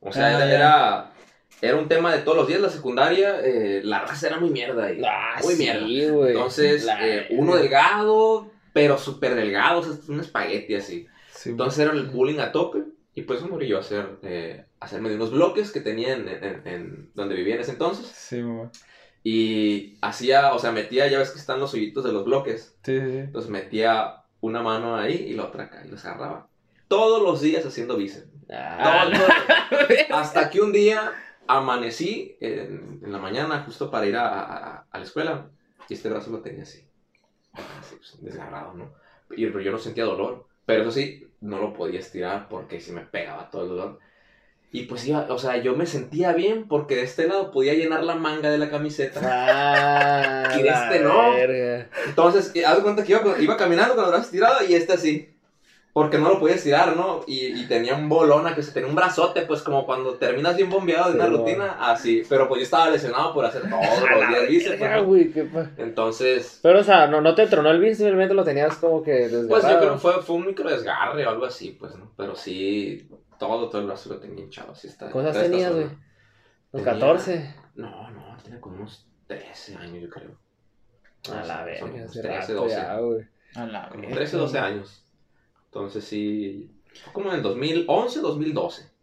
O 0.00 0.12
sea, 0.12 0.38
Ah, 0.38 0.50
era. 0.54 1.10
Era, 1.60 1.76
un 1.76 1.88
tema 1.88 2.12
de 2.14 2.22
todos 2.22 2.36
los 2.36 2.46
días. 2.48 2.60
La 2.60 2.70
secundaria, 2.70 3.40
eh, 3.44 3.80
la 3.84 4.00
raza 4.00 4.26
era 4.28 4.38
muy 4.38 4.50
mierda. 4.50 4.92
Y, 4.92 5.02
Ah, 5.04 5.38
muy 5.42 5.54
sí, 5.54 5.62
mierda. 5.62 6.28
Entonces, 6.30 6.84
La 6.84 7.06
eh, 7.06 7.26
uno 7.30 7.56
delgado, 7.56 8.50
pero 8.72 8.98
súper 8.98 9.34
delgado. 9.34 9.80
O 9.80 9.82
sea, 9.82 9.92
un 10.08 10.20
espagueti 10.20 10.74
así. 10.74 11.06
Sí, 11.32 11.50
Entonces 11.50 11.78
era 11.80 11.92
el 11.92 12.06
bullying 12.06 12.38
a 12.40 12.52
tope. 12.52 12.82
Y 13.14 13.22
pues 13.22 13.38
eso 13.40 13.48
morí 13.48 13.66
yo 13.68 13.78
a 13.78 13.80
hacer, 13.80 14.18
eh, 14.22 14.66
hacerme 14.78 15.08
de 15.08 15.14
unos 15.16 15.30
bloques 15.30 15.72
que 15.72 15.80
tenía 15.80 16.12
en, 16.12 16.28
en- 16.28 16.62
en 16.66 17.10
donde 17.14 17.34
vivía 17.34 17.54
en 17.54 17.62
ese 17.62 17.72
entonces. 17.72 18.06
sí. 18.14 18.42
Y 19.24 19.98
hacía, 20.02 20.52
o 20.54 20.58
sea, 20.58 20.70
metía, 20.70 21.08
ya 21.08 21.18
ves 21.18 21.30
que 21.30 21.38
están 21.38 21.58
los 21.58 21.74
hoyitos 21.74 22.04
de 22.04 22.12
los 22.12 22.24
bloques. 22.24 22.76
sí, 22.84 23.00
sí, 23.00 23.06
sí. 23.10 23.16
Entonces 23.18 23.50
metía 23.50 24.22
una 24.40 24.62
mano 24.62 24.96
ahí 24.96 25.14
y 25.28 25.32
la 25.32 25.44
otra 25.44 25.64
acá 25.64 25.82
y 25.84 25.88
los 25.88 26.04
agarraba. 26.04 26.48
Todos 26.88 27.22
los 27.22 27.40
días 27.40 27.66
haciendo 27.66 27.96
bíceps. 27.96 28.28
Ah, 28.50 29.08
Todos 29.10 29.18
los- 29.18 29.98
Hasta 30.10 30.48
que 30.50 30.60
un 30.60 30.72
día 30.72 31.12
amanecí 31.48 32.36
en, 32.40 33.00
en 33.04 33.12
la 33.12 33.18
mañana 33.18 33.62
justo 33.64 33.90
para 33.90 34.06
ir 34.06 34.16
a, 34.16 34.26
a- 34.28 34.86
a 34.90 34.98
la 34.98 35.04
escuela 35.04 35.48
y 35.88 35.94
este 35.94 36.08
brazo 36.08 36.30
lo 36.30 36.40
tenía 36.40 36.62
así. 36.62 36.86
Así, 37.54 37.96
pues, 37.96 38.16
desgarrado, 38.20 38.74
¿no? 38.74 38.92
Y 39.36 39.46
pero 39.46 39.60
yo 39.60 39.72
no 39.72 39.78
sentía 39.78 40.04
dolor. 40.04 40.46
Pero 40.66 40.82
eso 40.82 40.90
sí, 40.90 41.26
no 41.40 41.58
lo 41.58 41.72
podía 41.72 42.00
estirar 42.00 42.48
porque 42.48 42.80
se 42.80 42.92
me 42.92 43.02
pegaba 43.02 43.48
todo 43.50 43.62
el 43.62 43.68
dolor. 43.68 43.98
Y 44.72 44.82
pues 44.82 45.06
iba, 45.06 45.26
o 45.30 45.38
sea, 45.38 45.56
yo 45.58 45.76
me 45.76 45.86
sentía 45.86 46.32
bien 46.32 46.66
porque 46.68 46.96
de 46.96 47.02
este 47.02 47.28
lado 47.28 47.52
podía 47.52 47.74
llenar 47.74 48.02
la 48.02 48.16
manga 48.16 48.50
de 48.50 48.58
la 48.58 48.68
camiseta. 48.68 49.20
Ah, 49.22 50.52
Y 50.58 50.62
de 50.62 50.68
este 50.68 51.00
no. 51.00 51.30
verga. 51.32 51.88
Entonces, 52.06 52.52
haz 52.66 52.80
cuenta 52.80 53.04
que 53.04 53.12
iba, 53.12 53.38
iba 53.40 53.56
caminando 53.56 53.94
con 53.94 54.04
el 54.04 54.10
brazo 54.10 54.24
estirado 54.26 54.64
y 54.68 54.74
este 54.74 54.92
así. 54.94 55.35
Porque 55.98 56.18
no 56.18 56.28
lo 56.28 56.38
podía 56.38 56.56
estirar, 56.56 56.94
¿no? 56.94 57.22
Y, 57.26 57.58
y 57.58 57.66
tenía 57.66 57.94
un 57.94 58.06
bolona 58.06 58.54
que 58.54 58.62
se 58.62 58.70
tenía 58.72 58.86
un 58.86 58.94
brazote, 58.94 59.42
pues 59.46 59.62
como 59.62 59.86
cuando 59.86 60.12
terminas 60.16 60.54
bien 60.54 60.68
bombeado 60.68 61.06
de 61.06 61.12
Sí, 61.12 61.18
una 61.18 61.28
no. 61.30 61.38
rutina, 61.38 61.90
así. 61.90 62.22
Pero 62.28 62.46
pues 62.48 62.58
yo 62.60 62.64
estaba 62.64 62.90
lesionado 62.90 63.32
por 63.32 63.46
hacer 63.46 63.62
todos 63.62 63.80
los 64.10 64.28
días 64.28 64.46
bíceps, 64.46 64.78
¿no? 64.80 65.04
güey, 65.06 65.32
qué 65.32 65.44
pa- 65.44 65.70
Entonces, 65.78 66.60
Pero, 66.62 66.80
o 66.80 66.84
sea, 66.84 67.06
no, 67.06 67.22
no 67.22 67.34
te 67.34 67.46
tronó 67.46 67.70
el 67.70 67.80
bíceps, 67.80 67.96
simplemente 67.98 68.34
lo 68.34 68.44
tenías 68.44 68.76
como 68.76 69.02
que 69.02 69.10
desgarrado. 69.12 69.48
pues 69.48 69.62
yo 69.64 69.78
creo 69.78 69.92
que 69.94 69.98
fue, 69.98 70.22
fue 70.22 70.36
un 70.36 70.46
micro 70.48 70.68
desgarre 70.70 71.26
o 71.26 71.30
algo 71.30 71.46
así, 71.46 71.70
pues, 71.80 71.94
¿no? 71.96 72.12
Pero 72.14 72.36
sí, 72.36 73.08
todo, 73.38 73.70
todo 73.70 73.80
el 73.80 73.86
brazo 73.86 74.10
lo 74.10 74.18
tenía 74.20 74.44
hinchado, 74.44 74.72
así 74.72 74.88
está. 74.88 75.10
¿Cuántos 75.10 75.34
está 75.34 75.46
esta 75.46 75.50
tenías, 75.56 75.72
güey? 75.72 75.84
Los 76.72 76.82
Tenía- 76.84 76.92
14. 76.92 77.54
No, 77.76 78.10
no, 78.10 78.36
tenía 78.44 78.60
como 78.60 78.76
unos 78.76 79.08
13 79.28 79.76
años, 79.76 80.02
yo 80.02 80.10
creo. 80.10 80.30
A 81.34 81.42
la 81.42 81.64
verga, 81.64 81.86
unos 81.86 82.10
hace 82.10 82.20
13, 82.20 82.38
rato 82.38 82.54
12. 82.64 82.76
ya, 82.76 82.96
güey. 82.98 83.20
A 83.54 83.64
la 83.66 83.88
Como 83.88 84.00
verga. 84.02 84.16
13, 84.16 84.36
12 84.36 84.58
años. 84.58 85.02
Entonces 85.76 86.04
sí, 86.04 86.70
como 87.12 87.28
en 87.28 87.36
el 87.36 87.42
2011, 87.42 88.20
2012. 88.20 88.95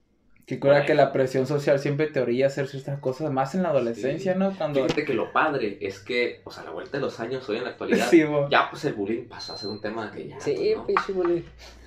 Que 0.46 0.60
cura 0.60 0.86
que 0.86 0.94
la 0.94 1.14
presión 1.14 1.48
social 1.48 1.80
siempre 1.80 2.08
te 2.08 2.20
orilla 2.20 2.46
a 2.46 2.48
hacer 2.48 2.68
ciertas 2.68 3.00
cosas, 3.00 3.32
más 3.32 3.56
en 3.56 3.64
la 3.64 3.70
adolescencia, 3.70 4.34
Sí. 4.34 4.40
¿no? 4.40 4.52
Cuando... 4.58 4.84
Fíjate 4.84 5.06
que 5.06 5.14
lo 5.14 5.32
padre 5.32 5.78
es 5.80 6.00
que, 6.00 6.42
o 6.44 6.52
sea, 6.52 6.64
a 6.64 6.66
la 6.66 6.72
vuelta 6.72 6.98
de 6.98 7.02
los 7.02 7.18
años, 7.22 7.48
hoy 7.48 7.58
en 7.58 7.64
la 7.64 7.70
actualidad, 7.70 8.08
Sí, 8.10 8.24
ya 8.52 8.70
pues 8.70 8.84
el 8.84 8.94
bullying 8.94 9.24
pasó 9.30 9.54
a 9.54 9.58
ser 9.58 9.70
un 9.70 9.80
tema 9.80 10.12
que 10.12 10.28
ya. 10.28 10.40
Sí, 10.42 10.54
pues, 10.54 10.78
¿no? 10.78 10.86
pinche 10.86 11.14
bullying. 11.14 11.42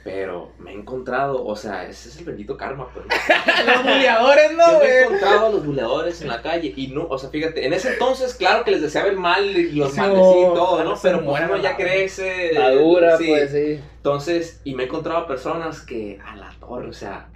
Pero 0.04 0.52
me 0.58 0.70
he 0.70 0.74
encontrado, 0.74 1.44
o 1.44 1.54
sea, 1.56 1.86
ese 1.86 2.08
es 2.08 2.18
el 2.18 2.24
bendito 2.24 2.56
karma, 2.56 2.88
pues. 2.94 3.04
¿no? 3.04 3.12
Los 3.74 3.82
buleadores, 3.82 4.52
¿no, 4.56 4.72
Yo 4.72 4.78
me 4.78 4.84
he 4.86 5.02
encontrado 5.02 5.46
a 5.46 5.50
los 5.50 5.66
buleadores 5.66 6.22
en 6.22 6.28
la 6.28 6.40
calle 6.40 6.72
y 6.76 6.86
no, 6.86 7.08
o 7.08 7.18
sea, 7.18 7.28
fíjate, 7.28 7.66
en 7.66 7.72
ese 7.72 7.92
entonces, 7.92 8.34
claro 8.36 8.64
que 8.64 8.70
les 8.70 8.80
deseaba 8.80 9.08
el 9.08 9.16
mal 9.18 9.44
y 9.44 9.72
los 9.72 9.92
Sí, 9.92 10.00
maldecía 10.00 10.40
y 10.52 10.54
todo, 10.54 10.82
¿no? 10.84 10.94
Pero 11.02 11.24
pues 11.24 11.42
uno 11.44 11.54
a 11.54 11.58
ya 11.60 11.76
crece. 11.76 12.52
Madura, 12.54 13.18
sí. 13.18 13.26
pues 13.28 13.50
sí. 13.50 13.80
Entonces, 13.96 14.60
y 14.64 14.74
me 14.76 14.84
he 14.84 14.86
encontrado 14.86 15.18
a 15.18 15.26
personas 15.26 15.80
que, 15.82 16.20
a 16.24 16.36
la 16.36 16.54
torre, 16.60 16.88
o 16.88 16.92
sea, 16.92 17.28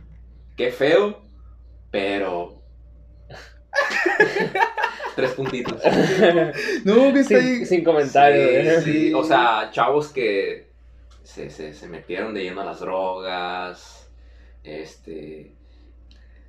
qué 0.61 0.71
feo, 0.71 1.19
pero. 1.91 2.63
Tres 5.17 5.31
puntitos. 5.33 5.81
No, 6.85 7.13
que 7.13 7.21
está 7.21 7.41
sin, 7.41 7.67
sin 7.67 7.83
comentarios. 7.83 8.85
Sí, 8.85 8.91
¿eh? 8.91 9.09
sí, 9.09 9.15
o 9.15 9.25
sea, 9.25 9.71
chavos 9.73 10.09
que 10.09 10.69
se, 11.23 11.49
se, 11.49 11.73
se 11.73 11.89
metieron 11.89 12.35
de 12.35 12.43
lleno 12.43 12.61
a 12.61 12.67
las 12.67 12.81
drogas, 12.81 14.11
este, 14.63 15.55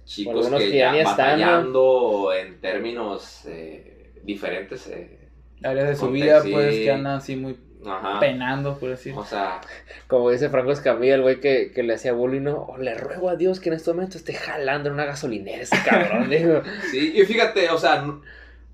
chicos 0.04 0.50
que, 0.50 0.58
que 0.58 0.78
ya 0.78 0.94
están, 0.98 1.06
batallando 1.18 2.34
en 2.34 2.60
términos 2.60 3.46
eh, 3.46 4.12
diferentes, 4.24 4.88
eh, 4.88 5.30
Áreas 5.64 5.88
de 5.88 5.96
su 5.96 6.12
vida, 6.12 6.42
pues, 6.42 6.76
que 6.76 6.92
andan 6.92 7.18
así 7.18 7.36
muy 7.36 7.56
ajá, 7.86 8.20
penando, 8.20 8.78
por 8.78 8.90
decir. 8.90 9.14
o 9.18 9.24
sea, 9.26 9.62
Como 10.08 10.30
dice 10.30 10.50
Franco 10.50 10.72
Escamilla, 10.72 11.16
el 11.16 11.22
güey 11.22 11.40
que, 11.40 11.72
que 11.74 11.84
le 11.84 11.94
hacía 11.96 12.14
bullying, 12.14 12.42
¿no? 12.42 12.58
"Oh, 12.70 12.78
le 12.78 12.94
ruego 12.96 13.30
a 13.30 13.36
Dios 13.36 13.60
que 13.60 13.70
en 13.70 13.76
este 13.76 13.92
momento 13.94 14.18
esté 14.18 14.34
jalando 14.34 14.90
en 14.90 14.96
una 14.96 15.06
gasolinera 15.06 15.62
ese 15.64 15.78
cabrón, 15.84 16.30
digo. 16.30 16.62
sí, 16.92 17.14
y 17.16 17.26
fíjate, 17.26 17.70
o 17.70 17.78
sea, 17.78 18.06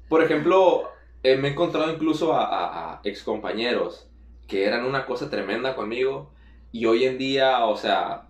por 0.10 0.24
ejemplo, 0.24 0.91
eh, 1.24 1.36
me 1.38 1.49
he 1.49 1.51
encontrado 1.51 1.91
incluso 1.91 2.34
a, 2.34 2.45
a, 2.45 2.93
a 2.93 3.01
excompañeros 3.03 4.08
que 4.47 4.66
eran 4.66 4.86
una 4.86 5.05
cosa 5.05 5.30
tremenda 5.30 5.76
conmigo 5.76 6.32
y 6.72 6.86
hoy 6.86 7.05
en 7.05 7.18
día, 7.18 7.66
o 7.66 7.76
sea, 7.76 8.26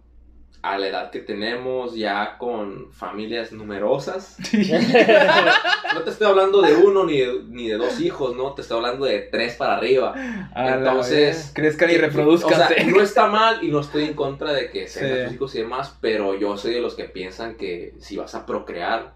a 0.64 0.78
la 0.78 0.88
edad 0.88 1.12
que 1.12 1.20
tenemos, 1.20 1.95
ya 1.95 2.38
con 2.38 2.91
familias 2.91 3.52
numerosas, 3.52 4.38
no 5.93 6.02
te 6.02 6.10
estoy 6.10 6.28
hablando 6.28 6.62
de 6.62 6.74
uno 6.76 7.06
ni 7.06 7.20
de, 7.20 7.43
ni 7.48 7.68
de 7.70 7.78
dos 7.78 8.00
hijos, 8.02 8.36
¿no? 8.36 8.54
Te 8.54 8.62
estoy 8.64 8.78
hablando 8.78 9.06
de 9.06 9.20
tres 9.20 9.56
para 9.56 9.78
arriba. 9.78 10.14
A 10.54 10.70
Entonces, 10.76 11.52
crezcan 11.54 11.91
y 11.91 11.98
reproduzcan. 11.98 12.54
O 12.62 12.68
sea, 12.68 12.84
no 12.86 13.02
está 13.02 13.28
mal 13.28 13.64
y 13.64 13.70
no 13.70 13.80
estoy 13.80 14.06
en 14.06 14.14
contra 14.14 14.52
de 14.54 14.70
que 14.70 14.88
sean 14.88 15.30
Sí. 15.30 15.36
hijos 15.36 15.56
y 15.56 15.60
demás, 15.60 15.95
pero 16.02 16.38
yo 16.38 16.58
soy 16.58 16.74
de 16.74 16.82
los 16.82 16.95
que 16.95 17.06
piensan 17.06 17.56
que 17.56 17.93
si 18.00 18.18
vas 18.18 18.36
a 18.36 18.45
procrear, 18.45 19.14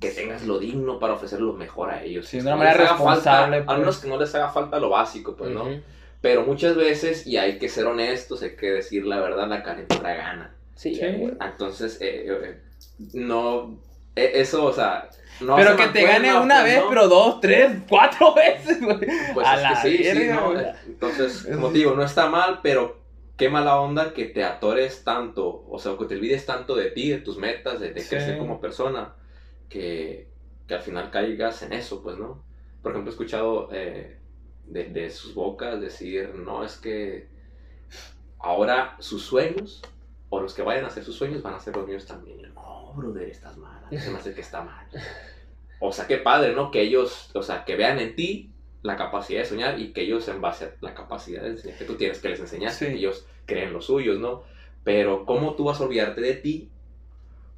que 0.00 0.10
tengas 0.10 0.44
lo 0.44 0.58
digno 0.58 0.98
para 0.98 1.14
ofrecer 1.14 1.40
lo 1.40 1.54
mejor 1.54 1.90
a 1.90 2.02
ellos. 2.02 2.26
Sí, 2.26 2.38
de 2.38 2.42
una 2.42 2.50
no 2.52 2.56
manera 2.58 2.74
falta- 2.78 2.92
responsable, 2.94 3.56
al 3.58 3.64
pues. 3.64 3.78
menos 3.78 3.98
que 3.98 4.08
no 4.08 4.18
les 4.18 4.34
haga 4.34 4.50
falta 4.50 4.78
lo 4.78 4.90
básico, 4.90 5.34
pues, 5.36 5.50
¿no? 5.50 5.64
Pero 6.24 6.40
muchas 6.46 6.74
veces, 6.74 7.26
y 7.26 7.36
hay 7.36 7.58
que 7.58 7.68
ser 7.68 7.84
honestos, 7.84 8.42
hay 8.42 8.56
que 8.56 8.70
decir 8.70 9.04
la 9.04 9.20
verdad, 9.20 9.46
la 9.46 9.62
calentura 9.62 10.14
gana. 10.14 10.54
Sí, 10.74 10.94
Sí. 10.94 11.02
güey. 11.18 11.34
Entonces, 11.38 11.98
eh, 12.00 12.24
eh, 12.30 12.60
no, 13.12 13.78
eh, 14.16 14.32
eso, 14.36 14.64
o 14.64 14.72
sea, 14.72 15.10
no 15.42 15.54
pero 15.54 15.72
se 15.72 15.76
que 15.76 15.86
te 15.88 16.02
gane 16.06 16.34
una 16.34 16.62
pues, 16.62 16.72
vez, 16.72 16.82
¿no? 16.82 16.88
pero 16.88 17.08
dos, 17.08 17.40
tres, 17.42 17.72
cuatro 17.86 18.32
veces, 18.36 18.80
güey. 18.80 19.00
Pues 19.34 19.46
a 19.46 19.56
es 19.56 19.62
la 19.62 19.82
que 19.82 19.88
sí, 19.98 20.02
sí, 20.02 20.28
¿no? 20.30 20.54
Entonces, 20.86 21.46
como 21.52 21.68
te 21.68 21.76
digo, 21.76 21.94
no 21.94 22.02
está 22.02 22.30
mal, 22.30 22.60
pero 22.62 23.02
qué 23.36 23.50
mala 23.50 23.78
onda 23.78 24.14
que 24.14 24.24
te 24.24 24.44
atores 24.44 25.04
tanto, 25.04 25.66
o 25.68 25.78
sea, 25.78 25.98
que 25.98 26.06
te 26.06 26.14
olvides 26.14 26.46
tanto 26.46 26.74
de 26.74 26.90
ti, 26.90 27.10
de 27.10 27.18
tus 27.18 27.36
metas, 27.36 27.80
de, 27.80 27.92
de 27.92 28.00
Sí. 28.00 28.08
crecer 28.08 28.38
como 28.38 28.62
persona, 28.62 29.12
que, 29.68 30.28
que 30.66 30.72
al 30.72 30.80
final 30.80 31.10
caigas 31.10 31.60
en 31.64 31.74
eso, 31.74 32.02
pues, 32.02 32.16
¿no? 32.16 32.42
Por 32.82 32.92
ejemplo, 32.92 33.10
he 33.10 33.12
escuchado 33.12 33.68
eh, 33.72 34.20
de, 34.66 34.84
de 34.84 35.10
sus 35.10 35.34
bocas 35.34 35.80
decir, 35.80 36.34
no, 36.34 36.64
es 36.64 36.76
que 36.76 37.28
ahora 38.38 38.96
sus 38.98 39.22
sueños, 39.22 39.82
o 40.28 40.40
los 40.40 40.54
que 40.54 40.62
vayan 40.62 40.84
a 40.84 40.88
hacer 40.88 41.04
sus 41.04 41.16
sueños, 41.16 41.42
van 41.42 41.54
a 41.54 41.60
ser 41.60 41.76
los 41.76 41.86
míos 41.86 42.06
también. 42.06 42.38
Yo, 42.40 42.48
no, 42.48 42.92
brother, 42.94 43.28
estás 43.28 43.56
mal, 43.56 43.82
se 43.90 44.10
me 44.10 44.18
hace 44.18 44.34
que 44.34 44.40
está 44.40 44.62
mal. 44.62 44.86
O 45.80 45.92
sea, 45.92 46.06
qué 46.06 46.18
padre, 46.18 46.54
¿no? 46.54 46.70
Que 46.70 46.82
ellos, 46.82 47.30
o 47.34 47.42
sea, 47.42 47.64
que 47.64 47.76
vean 47.76 47.98
en 47.98 48.14
ti 48.16 48.50
la 48.82 48.96
capacidad 48.96 49.40
de 49.40 49.46
soñar 49.46 49.78
y 49.80 49.92
que 49.92 50.02
ellos 50.02 50.28
en 50.28 50.40
base 50.40 50.64
a 50.66 50.74
la 50.80 50.94
capacidad 50.94 51.42
de 51.42 51.50
enseñar 51.50 51.78
que 51.78 51.84
tú 51.84 51.94
tienes 51.96 52.20
que 52.20 52.28
les 52.28 52.40
enseñaste, 52.40 52.86
Sí. 52.86 52.92
que 52.92 52.98
ellos 52.98 53.26
creen 53.46 53.72
los 53.72 53.86
suyos, 53.86 54.18
¿no? 54.18 54.42
Pero 54.82 55.24
¿cómo 55.24 55.54
tú 55.54 55.64
vas 55.64 55.80
a 55.80 55.84
olvidarte 55.84 56.20
de 56.20 56.34
ti 56.34 56.70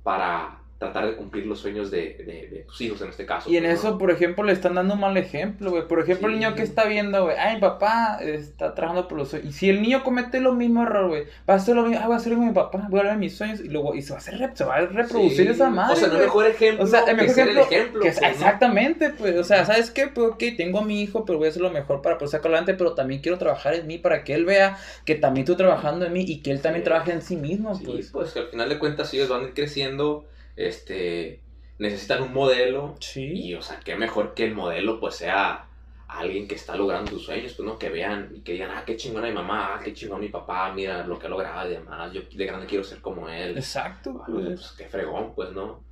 para 0.02 0.60
tratar 0.78 1.06
de 1.06 1.16
cumplir 1.16 1.46
los 1.46 1.58
sueños 1.60 1.90
de, 1.90 1.98
de- 2.26 2.48
de 2.54 2.64
tus 2.66 2.80
hijos 2.82 3.00
en 3.00 3.08
este 3.08 3.24
caso? 3.24 3.50
Y 3.50 3.56
en 3.56 3.64
pues, 3.64 3.82
¿no? 3.82 3.88
eso, 3.90 3.98
por 3.98 4.10
ejemplo, 4.10 4.44
le 4.44 4.52
están 4.52 4.74
dando 4.74 4.94
un 4.94 5.00
mal 5.00 5.16
ejemplo, 5.16 5.70
güey. 5.70 5.88
Por 5.88 6.00
ejemplo, 6.00 6.28
el 6.28 6.34
niño 6.34 6.54
que 6.54 6.62
está 6.62 6.84
viendo, 6.84 7.24
güey, 7.24 7.36
ay, 7.38 7.54
mi 7.56 7.60
papá 7.60 8.18
está 8.20 8.74
trabajando 8.74 9.08
por 9.08 9.16
los 9.18 9.28
sueños. 9.30 9.48
Y 9.48 9.52
si 9.52 9.70
el 9.70 9.80
niño 9.80 10.04
comete 10.04 10.40
lo 10.40 10.52
mismo 10.52 10.82
error, 10.82 11.08
güey, 11.08 11.24
va 11.48 11.54
a 11.54 11.56
hacer 11.56 11.76
lo 11.76 11.82
mismo, 11.84 12.00
ah, 12.02 12.06
voy 12.06 12.14
a 12.14 12.16
hacer 12.18 12.32
lo 12.32 12.38
mismo 12.38 12.50
mi 12.52 12.54
papá, 12.54 12.86
voy 12.90 12.98
a 12.98 13.00
hablar 13.02 13.14
de 13.14 13.20
mis 13.20 13.36
sueños 13.36 13.60
y 13.60 13.68
luego, 13.68 13.94
y 13.94 14.02
se 14.02 14.10
va 14.10 14.16
a 14.16 14.18
hacer, 14.18 14.50
se 14.54 14.64
va 14.64 14.74
a 14.76 14.80
reproducir 14.86 15.46
Sí. 15.46 15.52
esa 15.52 15.70
madre. 15.70 15.94
O 15.94 15.96
sea, 15.96 16.08
no 16.08 16.18
mejor 16.18 16.46
ejemplo. 16.46 16.84
O 16.84 16.86
sea, 16.86 17.00
el 17.04 17.16
mejor 17.16 17.30
ejemplo, 17.30 17.52
el 17.52 17.58
ejemplo. 17.72 18.00
que 18.02 18.08
es- 18.08 18.18
pues, 18.18 18.22
¿no? 18.28 18.34
exactamente, 18.34 19.10
pues, 19.10 19.36
o 19.38 19.44
sea, 19.44 19.64
¿sabes 19.64 19.90
qué? 19.90 20.08
Pues, 20.08 20.28
ok, 20.32 20.42
tengo 20.56 20.80
a 20.80 20.84
mi 20.84 21.02
hijo, 21.02 21.24
pero 21.24 21.38
voy 21.38 21.46
a 21.46 21.50
hacer 21.50 21.62
lo 21.62 21.70
mejor 21.70 22.02
para 22.02 22.18
poder 22.18 22.30
sacarlo 22.30 22.56
adelante, 22.56 22.74
pero 22.74 22.92
también 22.94 23.20
quiero 23.22 23.38
trabajar 23.38 23.74
en 23.74 23.86
mí 23.86 23.98
para 23.98 24.24
que 24.24 24.34
él 24.34 24.44
vea 24.44 24.76
que 25.04 25.14
también 25.14 25.44
estoy 25.44 25.56
trabajando 25.56 26.04
en 26.06 26.12
mí 26.12 26.24
y 26.26 26.42
que 26.42 26.50
él 26.50 26.60
también 26.60 26.82
Sí. 26.82 26.84
trabaje 26.84 27.12
en 27.12 27.22
sí 27.22 27.36
mismo, 27.36 27.74
Sí, 27.74 27.84
pues. 27.84 28.10
pues 28.12 28.32
que 28.32 28.40
al 28.40 28.48
final 28.48 28.68
de 28.68 28.78
cuentas 28.78 29.12
ellos 29.14 29.28
van 29.28 29.40
a 29.40 29.44
ir 29.44 29.54
creciendo, 29.54 30.26
este, 30.56 31.40
necesitan 31.78 32.22
un 32.22 32.32
modelo 32.32 32.96
Sí. 33.00 33.32
y, 33.34 33.54
o 33.54 33.62
sea, 33.62 33.78
qué 33.80 33.94
mejor 33.96 34.34
que 34.34 34.44
el 34.44 34.54
modelo 34.54 34.98
pues 34.98 35.16
sea 35.16 35.66
alguien 36.08 36.46
que 36.48 36.54
está 36.54 36.76
logrando 36.76 37.10
sus 37.10 37.24
sueños, 37.24 37.52
pues, 37.54 37.66
¿no? 37.66 37.78
Que 37.78 37.90
vean 37.90 38.30
y 38.34 38.40
que 38.40 38.52
digan, 38.52 38.70
ah, 38.70 38.84
qué 38.86 38.96
chingona 38.96 39.26
mi 39.28 39.34
mamá, 39.34 39.74
ah, 39.74 39.80
qué 39.84 39.92
chingón 39.92 40.20
mi 40.20 40.28
papá, 40.28 40.72
mira 40.72 41.04
lo 41.06 41.18
que 41.18 41.26
ha 41.26 41.30
logrado 41.30 41.68
y 41.68 41.72
demás, 41.74 42.12
yo 42.12 42.22
de 42.32 42.46
grande 42.46 42.66
quiero 42.66 42.84
ser 42.84 43.00
como 43.00 43.28
él. 43.28 43.56
Exacto, 43.56 44.20
Ah, 44.22 44.26
pues. 44.32 44.46
pues, 44.46 44.72
qué 44.78 44.86
fregón, 44.86 45.34
pues, 45.34 45.50
¿no? 45.52 45.82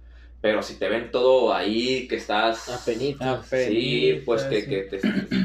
Pero 0.45 0.63
si 0.63 0.75
te 0.75 0.91
ven 0.91 1.11
todo 1.11 1.55
ahí, 1.55 2.07
que 2.07 2.17
estás... 2.17 2.69
Apenitas. 2.69 3.47
Sí, 3.47 4.21
pues 4.27 4.43
que, 4.43 4.67
que 4.67 4.83
te, 4.83 4.99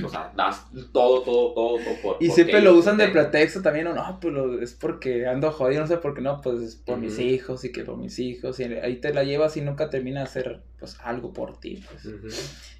o 0.03 0.09
sea, 0.09 0.33
das 0.35 0.65
todo, 0.91 1.21
todo, 1.21 1.53
todo, 1.53 1.77
todo 1.77 1.95
por 2.03 2.17
Y 2.19 2.29
siempre 2.31 2.59
lo 2.61 2.73
usan 2.73 2.97
de 2.97 3.07
pretexto 3.07 3.61
también, 3.61 3.87
o 3.87 3.93
no, 3.93 4.19
pues 4.19 4.33
lo- 4.33 4.61
es 4.61 4.73
porque 4.73 5.25
ando 5.25 5.53
jodido, 5.53 5.79
no 5.83 5.87
sé 5.87 5.95
por 5.99 6.13
qué 6.15 6.19
no, 6.21 6.41
pues 6.41 6.59
es 6.61 6.75
por 6.75 6.97
mis 6.97 7.17
hijos 7.17 7.63
y 7.63 7.71
que 7.71 7.85
por 7.85 7.95
mis 7.95 8.19
hijos, 8.19 8.59
y 8.59 8.63
ahí 8.65 8.97
te 8.97 9.13
la 9.13 9.23
llevas 9.23 9.55
y 9.55 9.61
nunca 9.61 9.89
termina 9.89 10.19
de 10.19 10.25
hacer 10.25 10.63
pues 10.77 10.97
algo 11.01 11.31
por 11.31 11.57
ti, 11.61 11.81
pues. 11.89 12.13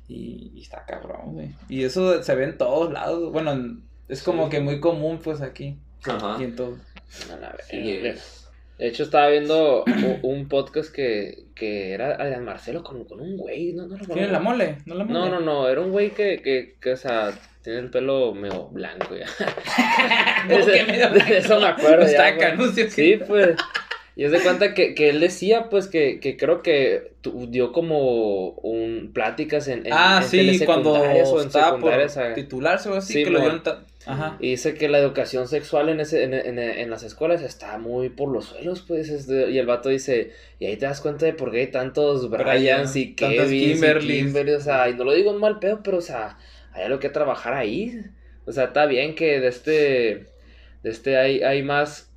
Y, 0.09 0.51
y 0.55 0.61
está 0.61 0.83
cabrón, 0.85 1.35
güey. 1.35 1.51
Y 1.69 1.85
eso 1.85 2.21
se 2.21 2.35
ve 2.35 2.43
en 2.43 2.57
todos 2.57 2.91
lados, 2.91 3.31
bueno, 3.31 3.53
en- 3.53 3.83
es 4.09 4.23
como 4.23 4.43
Sí. 4.45 4.49
que 4.49 4.59
muy 4.59 4.81
común 4.81 5.19
pues 5.23 5.39
aquí 5.39 5.77
Ajá. 6.03 6.35
y 6.37 6.43
en 6.43 6.55
todo. 6.57 6.75
A 7.31 7.35
la. 7.37 7.55
Sí, 7.69 8.01
De 8.79 8.87
hecho, 8.87 9.03
estaba 9.03 9.27
viendo 9.27 9.83
un 10.23 10.47
podcast 10.47 10.89
que, 10.93 11.47
que 11.53 11.91
era 11.91 12.15
Adrián 12.15 12.45
Marcelo 12.45 12.81
con, 12.81 13.03
con 13.03 13.19
un 13.19 13.35
güey. 13.35 13.73
No, 13.73 13.85
no, 13.87 13.97
lo 13.97 14.05
¿Tiene 14.05 14.29
la 14.29 14.39
mole? 14.39 14.77
¿No 14.85 14.95
la 14.95 15.03
mole? 15.03 15.19
No, 15.19 15.29
no, 15.29 15.39
no, 15.41 15.67
era 15.67 15.81
un 15.81 15.91
güey 15.91 16.11
que, 16.11 16.41
que, 16.41 16.75
que, 16.79 16.93
o 16.93 16.97
sea, 16.97 17.31
tiene 17.61 17.79
el 17.79 17.89
pelo 17.89 18.33
medio 18.33 18.69
blanco 18.69 19.15
ya. 19.17 19.25
De 20.47 21.37
eso 21.37 21.59
me 21.59 21.67
acuerdo. 21.67 22.07
Ya, 22.09 22.37
canuncio, 22.37 22.89
Sí, 22.89 23.19
pues. 23.27 23.55
Y 24.15 24.25
es 24.25 24.31
de 24.31 24.39
cuenta 24.41 24.73
que, 24.73 24.95
que 24.95 25.09
él 25.09 25.19
decía, 25.21 25.69
pues, 25.69 25.87
que, 25.87 26.19
que 26.19 26.35
creo 26.35 26.61
que 26.61 27.13
tu- 27.21 27.47
dio 27.49 27.71
como 27.71 28.49
un 28.49 29.11
pláticas 29.13 29.67
en, 29.69 29.85
en, 29.85 29.93
Ah, 29.93 30.19
en 30.21 30.27
sí, 30.29 30.65
cuando 30.65 30.91
o 30.93 31.39
en 31.41 31.47
estaba 31.47 31.77
por 31.79 31.93
titularse 32.35 32.89
o 32.89 32.95
así, 32.95 33.13
Sí, 33.13 33.23
que 33.23 33.29
lo 33.29 33.39
dieron 33.39 33.61
Ajá. 34.05 34.37
Y 34.39 34.51
dice 34.51 34.75
que 34.75 34.87
la 34.87 34.97
educación 34.97 35.47
sexual 35.47 35.89
en, 35.89 35.99
ese, 35.99 36.23
en, 36.23 36.33
en, 36.33 36.57
en 36.57 36.89
las 36.89 37.03
escuelas 37.03 37.41
está 37.41 37.77
muy 37.77 38.09
por 38.09 38.29
los 38.29 38.45
suelos, 38.45 38.81
pues. 38.87 39.27
y 39.29 39.57
el 39.57 39.65
vato 39.65 39.89
dice, 39.89 40.31
y 40.57 40.65
ahí 40.65 40.77
te 40.77 40.85
das 40.85 41.01
cuenta 41.01 41.25
de 41.25 41.33
por 41.33 41.51
qué 41.51 41.59
hay 41.59 41.67
tantos 41.67 42.29
Bryans 42.29 42.95
y 42.95 43.13
Kimberlys. 43.13 44.23
Kimberly, 44.23 44.51
o 44.53 44.61
sea, 44.61 44.89
y 44.89 44.95
no 44.95 45.03
lo 45.03 45.13
digo 45.13 45.31
en 45.31 45.39
mal 45.39 45.59
pedo, 45.59 45.81
pero, 45.83 45.97
o 45.97 46.01
sea, 46.01 46.37
hay 46.71 46.83
algo 46.83 46.99
que 46.99 47.09
trabajar 47.09 47.53
ahí. 47.53 48.01
O 48.45 48.51
sea, 48.51 48.65
está 48.65 48.85
bien 48.85 49.15
que 49.15 49.39
de 49.39 49.47
este, 49.47 50.27
de 50.81 50.89
este 50.89 51.17
hay, 51.17 51.43
hay 51.43 51.61
más, 51.61 52.11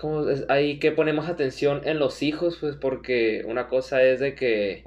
¿cómo 0.00 0.28
es? 0.28 0.44
Hay 0.48 0.78
que 0.78 0.92
poner 0.92 1.14
más 1.14 1.28
atención 1.28 1.82
en 1.84 1.98
los 1.98 2.22
hijos, 2.22 2.56
pues, 2.60 2.76
porque 2.76 3.44
una 3.46 3.68
cosa 3.68 4.02
es 4.02 4.18
de 4.18 4.34
que 4.34 4.84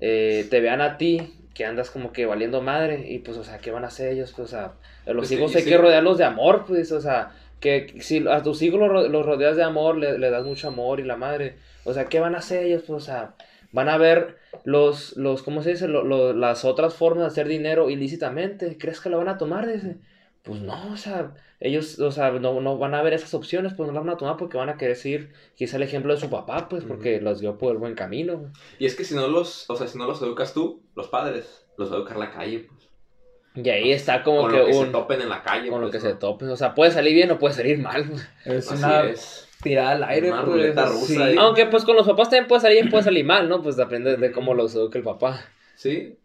eh, 0.00 0.46
te 0.50 0.60
vean 0.60 0.80
a 0.80 0.98
ti, 0.98 1.32
que 1.54 1.64
andas 1.64 1.90
como 1.90 2.12
que 2.12 2.26
valiendo 2.26 2.60
madre, 2.62 3.06
y 3.10 3.20
pues, 3.20 3.36
o 3.38 3.44
sea, 3.44 3.58
¿qué 3.60 3.70
van 3.70 3.84
a 3.84 3.88
hacer 3.88 4.12
ellos? 4.12 4.32
Pues, 4.36 4.48
o 4.48 4.56
sea, 4.56 4.74
a 5.06 5.12
los 5.12 5.26
Pues 5.26 5.30
sí, 5.30 5.36
hijos 5.36 5.54
hay 5.54 5.62
sí. 5.62 5.68
que 5.68 5.78
rodearlos 5.78 6.18
de 6.18 6.24
amor, 6.24 6.64
pues, 6.66 6.92
o 6.92 7.00
sea, 7.00 7.32
que 7.60 7.94
si 8.00 8.26
a 8.28 8.42
tus 8.42 8.62
hijos 8.62 8.80
los, 8.80 8.88
ro- 8.90 9.08
los 9.08 9.24
rodeas 9.26 9.56
de 9.56 9.62
amor, 9.62 9.96
le, 9.96 10.18
le 10.18 10.30
das 10.30 10.44
mucho 10.44 10.68
amor 10.68 11.00
y 11.00 11.04
la 11.04 11.16
madre, 11.16 11.58
o 11.84 11.94
sea, 11.94 12.08
¿qué 12.08 12.20
van 12.20 12.34
a 12.34 12.38
hacer 12.38 12.64
ellos? 12.64 12.82
Pues, 12.86 13.02
o 13.02 13.06
sea, 13.06 13.34
van 13.72 13.88
a 13.88 13.96
ver 13.98 14.36
los, 14.64 15.16
los 15.16 15.42
¿cómo 15.42 15.62
se 15.62 15.70
dice? 15.70 15.88
Lo- 15.88 16.04
lo- 16.04 16.32
las 16.34 16.64
otras 16.64 16.94
formas 16.94 17.22
de 17.22 17.28
hacer 17.28 17.48
dinero 17.48 17.90
ilícitamente, 17.90 18.76
¿crees 18.78 19.00
que 19.00 19.10
lo 19.10 19.18
van 19.18 19.28
a 19.28 19.38
tomar? 19.38 19.66
Dice, 19.66 19.98
pues 20.42 20.60
no, 20.60 20.92
o 20.92 20.96
sea, 20.96 21.34
ellos, 21.64 21.98
o 21.98 22.12
sea, 22.12 22.30
no, 22.30 22.60
no 22.60 22.76
van 22.76 22.94
a 22.94 23.02
ver 23.02 23.14
esas 23.14 23.32
opciones, 23.32 23.72
pues 23.72 23.86
no 23.88 23.94
las 23.94 24.04
van 24.04 24.14
a 24.14 24.18
tomar 24.18 24.36
porque 24.36 24.58
van 24.58 24.68
a 24.68 24.76
querer 24.76 24.96
seguir 24.96 25.32
quizá 25.56 25.78
el 25.78 25.82
ejemplo 25.82 26.14
de 26.14 26.20
su 26.20 26.28
papá, 26.28 26.68
pues 26.68 26.84
porque 26.84 27.22
los 27.22 27.40
dio 27.40 27.56
por 27.56 27.72
el 27.72 27.78
buen 27.78 27.94
camino. 27.94 28.36
güey. 28.36 28.50
Y 28.78 28.84
es 28.84 28.94
que 28.94 29.04
si 29.04 29.14
no 29.14 29.26
los, 29.28 29.64
o 29.70 29.74
sea, 29.74 29.86
si 29.86 29.96
no 29.96 30.06
los 30.06 30.20
educas 30.20 30.52
tú, 30.52 30.82
los 30.94 31.08
padres, 31.08 31.66
los 31.78 31.90
va 31.90 31.94
a 31.94 31.98
educar 32.00 32.18
la 32.18 32.30
calle, 32.30 32.68
pues. 32.68 32.88
Y 33.56 33.70
ahí 33.70 33.92
está 33.92 34.22
como 34.22 34.42
con 34.42 34.50
que, 34.52 34.58
lo 34.58 34.66
que 34.66 34.72
se 34.74 34.78
un... 34.80 34.92
topen 34.92 35.22
en 35.22 35.28
la 35.30 35.42
calle. 35.42 35.70
Con 35.70 35.80
lo 35.80 35.88
pues, 35.88 36.02
que 36.02 36.08
¿no? 36.08 36.14
se 36.14 36.20
tope, 36.20 36.44
o 36.46 36.56
sea, 36.56 36.74
puede 36.74 36.90
salir 36.90 37.14
bien 37.14 37.30
o 37.30 37.38
puede 37.38 37.54
salir 37.54 37.78
mal. 37.78 38.10
Es 38.44 38.70
Así 38.70 38.84
una 38.84 39.04
es. 39.06 39.48
tirada 39.62 39.92
al 39.92 40.04
aire, 40.04 40.32
Una 40.32 40.44
pues. 40.44 40.52
ruleta 40.56 40.86
rusa 40.86 41.06
sí. 41.06 41.22
ahí. 41.22 41.36
Aunque 41.38 41.64
pues 41.66 41.84
con 41.84 41.96
los 41.96 42.06
papás 42.06 42.28
también 42.28 42.46
puede 42.46 42.60
salir 42.60 42.78
bien, 42.82 42.90
puede 42.90 43.04
salir 43.04 43.24
mal, 43.24 43.48
¿no? 43.48 43.62
Pues 43.62 43.76
depende 43.76 44.16
de 44.18 44.32
cómo 44.32 44.52
los 44.54 44.74
eduque 44.74 44.98
el 44.98 45.04
papá. 45.04 45.40
Sí, 45.76 46.18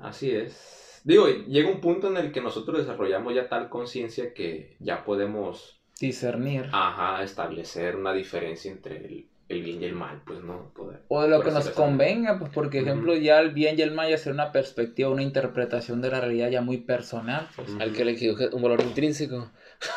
así 0.00 0.32
es. 0.32 0.81
Digo, 1.04 1.26
llega 1.28 1.68
un 1.68 1.80
punto 1.80 2.08
en 2.08 2.16
el 2.16 2.32
que 2.32 2.40
nosotros 2.40 2.78
desarrollamos 2.78 3.34
ya 3.34 3.48
tal 3.48 3.68
conciencia 3.68 4.32
que 4.34 4.76
ya 4.78 5.04
podemos, 5.04 5.80
Discernir. 6.00 6.68
ajá, 6.72 7.22
establecer 7.22 7.96
una 7.96 8.12
diferencia 8.12 8.70
entre 8.70 9.04
el, 9.04 9.26
el 9.48 9.62
bien 9.62 9.82
y 9.82 9.84
el 9.86 9.94
mal, 9.94 10.22
pues 10.24 10.40
no 10.40 10.72
poder. 10.74 11.00
O 11.08 11.22
de 11.22 11.28
lo 11.28 11.36
por 11.36 11.46
que 11.46 11.50
nos 11.52 11.70
convenga, 11.70 12.38
pues 12.38 12.50
porque, 12.52 12.80
Ujú. 12.80 12.88
ejemplo, 12.90 13.16
ya 13.16 13.40
el 13.40 13.50
bien 13.50 13.78
y 13.78 13.82
el 13.82 13.92
mal 13.92 14.08
ya 14.10 14.16
ser 14.16 14.32
una 14.32 14.52
perspectiva, 14.52 15.10
una 15.10 15.22
interpretación 15.22 16.00
de 16.00 16.10
la 16.10 16.20
realidad 16.20 16.50
ya 16.50 16.60
muy 16.62 16.78
personal. 16.78 17.48
Pues. 17.56 17.70
Al 17.78 17.92
que 17.92 18.04
le 18.04 18.12
equivocé 18.12 18.48
un 18.52 18.62
valor 18.62 18.80
intrínseco. 18.82 19.50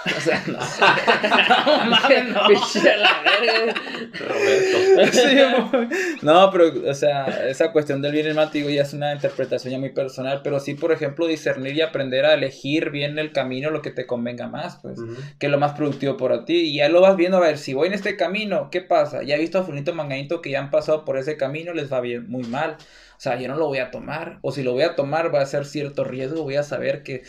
O 0.06 0.20
sea, 0.22 0.44
no. 0.48 0.58
No, 1.66 1.86
mames, 1.90 2.26
no. 2.30 2.42
Pinche 2.48 2.90
a 2.92 2.98
la 2.98 3.22
verga. 3.24 3.74
Roberto. 4.20 5.12
Sí, 5.12 5.36
mo- 5.36 5.90
no, 6.22 6.52
pero, 6.52 6.90
o 6.90 6.94
sea, 6.94 7.26
esa 7.50 7.72
cuestión 7.72 8.02
del 8.02 8.12
bien 8.12 8.26
y 8.26 8.30
el 8.30 8.36
mal, 8.36 8.52
te 8.52 8.60
digo, 8.60 8.70
ya 8.70 8.82
es 8.84 8.94
una 8.94 9.14
interpretación 9.14 9.72
ya 9.74 9.80
muy 9.80 9.90
personal, 9.92 10.42
pero 10.44 10.60
sí, 10.60 10.74
por 10.76 10.92
ejemplo, 10.92 11.28
discernir 11.28 11.76
y 11.76 11.82
aprender 11.82 12.26
a 12.26 12.34
elegir 12.34 12.90
bien 12.92 13.18
el 13.20 13.32
camino, 13.32 13.70
lo 13.72 13.82
que 13.82 13.92
te 13.92 14.06
convenga 14.06 14.48
más, 14.48 14.78
pues, 14.82 15.00
que 15.40 15.48
es 15.48 15.52
lo 15.52 15.58
más 15.60 15.74
productivo 15.74 16.18
para 16.18 16.46
ti, 16.46 16.56
y 16.72 16.76
ya 16.78 16.90
lo 16.90 17.02
vas 17.02 17.16
viendo, 17.16 17.38
a 17.38 17.42
ver, 17.42 17.58
si 17.58 17.74
voy 17.74 17.88
en 17.88 17.94
este 17.94 18.16
camino, 18.18 18.70
¿qué 18.72 18.82
pasa? 18.82 19.24
Ya 19.24 19.36
he 19.36 19.40
visto 19.40 19.60
a 19.60 19.64
Fulito 19.64 19.94
Manganito 19.94 20.42
que 20.42 20.52
ya 20.52 20.60
han 20.60 20.72
pasado 20.72 21.06
por 21.06 21.18
ese 21.18 21.38
camino, 21.38 21.74
les 21.74 21.92
va 21.92 22.02
bien, 22.02 22.28
muy 22.30 22.44
mal, 22.44 22.78
o 23.18 23.20
sea, 23.20 23.40
yo 23.40 23.48
no 23.48 23.56
lo 23.56 23.68
voy 23.68 23.78
a 23.80 23.92
tomar, 23.92 24.40
o 24.42 24.52
si 24.52 24.64
lo 24.64 24.74
voy 24.74 24.84
a 24.84 24.96
tomar 24.96 25.34
va 25.34 25.42
a 25.42 25.46
ser 25.46 25.66
cierto 25.66 26.04
riesgo, 26.04 26.44
voy 26.44 26.56
a 26.56 26.64
saber 26.64 27.04
que, 27.04 27.24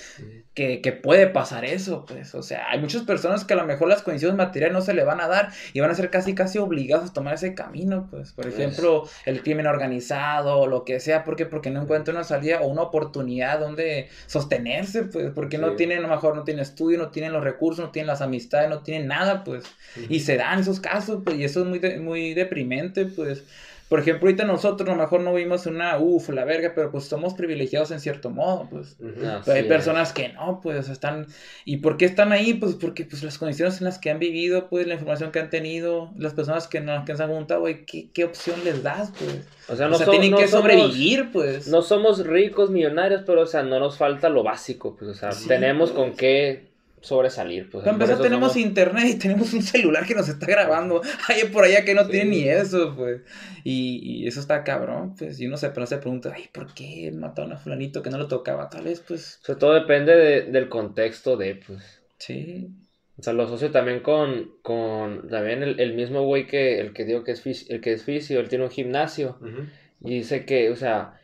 que, 0.55 0.81
que 0.81 0.93
puede 0.93 1.27
pasar 1.27 1.65
eso, 1.65 2.05
pues, 2.07 2.35
o 2.35 2.43
sea, 2.43 2.71
hay 2.71 2.81
muchas 2.81 3.03
personas 3.03 3.45
que 3.45 3.53
a 3.55 3.57
lo 3.57 3.65
mejor 3.67 3.89
las 3.89 4.03
condiciones 4.03 4.37
materiales 4.39 4.73
no 4.73 4.81
se 4.81 4.95
le 4.95 5.05
van 5.05 5.21
a 5.21 5.29
dar 5.29 5.51
y 5.75 5.81
van 5.81 5.91
a 5.91 5.95
ser 5.95 6.09
casi, 6.11 6.35
casi 6.35 6.59
obligados 6.59 7.11
a 7.11 7.13
tomar 7.13 7.35
ese 7.35 7.55
camino, 7.55 8.09
pues, 8.11 8.33
por 8.33 8.47
Pues. 8.47 8.59
ejemplo, 8.59 9.09
el 9.27 9.43
crimen 9.43 9.67
organizado 9.67 10.59
o 10.59 10.67
lo 10.67 10.85
que 10.85 10.99
sea, 10.99 11.25
¿por 11.25 11.37
qué? 11.37 11.45
Porque 11.47 11.71
no 11.71 11.83
encuentra 11.83 12.15
una 12.15 12.25
salida 12.25 12.61
o 12.63 12.69
una 12.69 12.83
oportunidad 12.83 13.61
donde 13.61 14.09
sostenerse, 14.27 15.05
pues, 15.05 15.31
porque 15.35 15.59
no 15.59 15.73
tienen, 15.77 15.99
a 15.99 16.03
lo 16.03 16.09
mejor 16.09 16.35
no 16.37 16.45
tienen 16.45 16.63
estudio, 16.63 16.99
no 16.99 17.11
tienen 17.11 17.33
los 17.33 17.45
recursos, 17.45 17.85
no 17.85 17.91
tienen 17.91 18.07
las 18.07 18.23
amistades, 18.23 18.69
no 18.71 18.83
tienen 18.83 19.09
nada, 19.09 19.45
pues, 19.45 19.65
y 20.09 20.21
se 20.21 20.37
dan 20.37 20.61
esos 20.61 20.81
casos, 20.81 21.21
pues, 21.25 21.37
y 21.37 21.45
eso 21.45 21.61
es 21.61 21.67
muy, 21.67 21.79
de- 21.79 22.01
muy 22.01 22.35
deprimente, 22.35 23.05
pues. 23.07 23.45
Por 23.89 24.01
ejemplo, 24.01 24.27
ahorita 24.27 24.45
nosotros 24.45 24.89
a 24.89 24.93
lo 24.97 24.99
mejor 25.01 25.21
no 25.21 25.33
vivimos 25.33 25.65
una, 25.67 25.97
uff, 25.99 26.29
la 26.31 26.45
verga, 26.45 26.73
pero 26.75 26.91
pues 26.91 27.05
somos 27.05 27.35
privilegiados 27.35 27.93
en 27.93 28.01
cierto 28.01 28.31
modo, 28.31 28.67
pues. 28.69 28.97
No. 28.99 29.43
Pero 29.45 29.57
hay 29.57 29.63
personas 29.63 30.13
que 30.13 30.31
no, 30.31 30.61
pues, 30.61 30.79
o 30.79 30.83
sea, 30.83 30.93
están... 30.93 31.27
¿Y 31.65 31.77
por 31.77 31.97
qué 31.97 32.05
están 32.05 32.33
ahí? 32.33 32.55
Pues 32.55 32.75
porque 32.75 33.05
pues 33.05 33.23
las 33.23 33.39
condiciones 33.39 33.79
en 33.79 33.85
las 33.85 34.01
que 34.01 34.11
han 34.11 34.19
vivido, 34.19 34.69
pues, 34.69 34.89
la 34.89 34.95
información 34.95 35.31
que 35.31 35.39
han 35.39 35.51
tenido, 35.51 36.11
las 36.19 36.35
personas 36.35 36.67
que, 36.67 36.81
no, 36.81 37.05
que 37.05 37.17
se 37.17 37.23
han 37.23 37.29
preguntado, 37.29 37.61
güey, 37.61 37.87
¿qué, 37.87 38.11
¿qué 38.13 38.25
opción 38.25 38.65
les 38.65 38.83
das, 38.83 39.13
pues? 39.17 39.47
O 39.69 39.77
sea, 39.77 39.87
O 39.87 39.91
no, 39.91 39.97
sea, 39.99 40.07
so- 40.07 40.11
tienen 40.11 40.33
no 40.33 40.39
que 40.39 40.49
somos- 40.49 40.63
sobrevivir, 40.73 41.31
pues. 41.33 41.69
No 41.69 41.81
somos 41.83 42.27
ricos, 42.27 42.71
millonarios, 42.71 43.23
pero, 43.25 43.43
o 43.43 43.47
sea, 43.47 43.63
no 43.63 43.79
nos 43.79 43.97
falta 43.99 44.29
lo 44.29 44.43
básico, 44.43 44.97
pues, 44.97 45.13
o 45.13 45.15
sea, 45.15 45.31
Sí, 45.31 45.47
tenemos 45.47 45.93
pues. 45.93 46.01
con 46.09 46.17
qué 46.17 46.75
sobresalir, 47.01 47.71
pues. 47.71 47.87
Empezar 47.87 48.15
eso 48.15 48.23
tenemos 48.23 48.53
somos- 48.53 48.67
internet 48.67 49.05
y 49.09 49.19
tenemos 49.19 49.53
un 49.53 49.63
celular 49.63 50.07
que 50.07 50.15
nos 50.15 50.29
está 50.29 50.47
grabando. 50.47 51.03
Hay 51.29 51.45
por 51.51 51.65
allá 51.65 51.85
que 51.85 51.95
no 51.95 52.05
Sí. 52.05 52.11
tiene 52.13 52.31
ni 52.31 52.49
eso, 52.49 52.95
pues. 52.97 53.23
Y, 53.65 54.01
y 54.23 54.27
eso 54.27 54.41
está 54.41 54.65
cabrón, 54.65 55.15
pues. 55.17 55.39
Y 55.41 55.47
uno 55.47 55.57
se, 55.57 55.71
pero 55.71 55.87
se 55.87 55.99
pregunta, 55.99 56.33
ay, 56.35 56.49
¿por 56.53 56.73
qué 56.75 57.13
mataron 57.15 57.53
a 57.53 57.59
fulanito 57.59 58.03
que 58.03 58.11
no 58.11 58.19
lo 58.19 58.29
tocaba? 58.29 58.69
Tal 58.71 58.85
vez, 58.85 59.01
pues, 59.07 59.39
O 59.43 59.45
sea, 59.47 59.57
todo 59.57 59.75
depende 59.75 60.17
de- 60.17 60.43
del 60.51 60.69
contexto 60.69 61.37
de, 61.37 61.55
pues. 61.57 62.01
sí. 62.19 62.69
O 63.19 63.23
sea, 63.23 63.33
lo 63.33 63.45
asocio 63.45 63.71
también 63.71 64.01
con, 64.01 64.51
con 64.61 65.27
también 65.31 65.63
el, 65.63 65.81
el 65.81 65.95
mismo 65.95 66.25
güey 66.27 66.47
que, 66.47 66.81
el 66.81 66.93
que 66.93 67.07
digo 67.07 67.25
que 67.25 67.33
es 67.33 67.41
fisio, 67.41 67.75
el 67.75 67.81
que 67.81 67.95
es 67.95 68.05
fisio, 68.05 68.41
él 68.41 68.51
tiene 68.51 68.65
un 68.65 68.71
gimnasio. 68.71 69.39
Y 70.03 70.17
dice 70.19 70.45
que, 70.45 70.69
o 70.71 70.77
sea, 70.77 71.19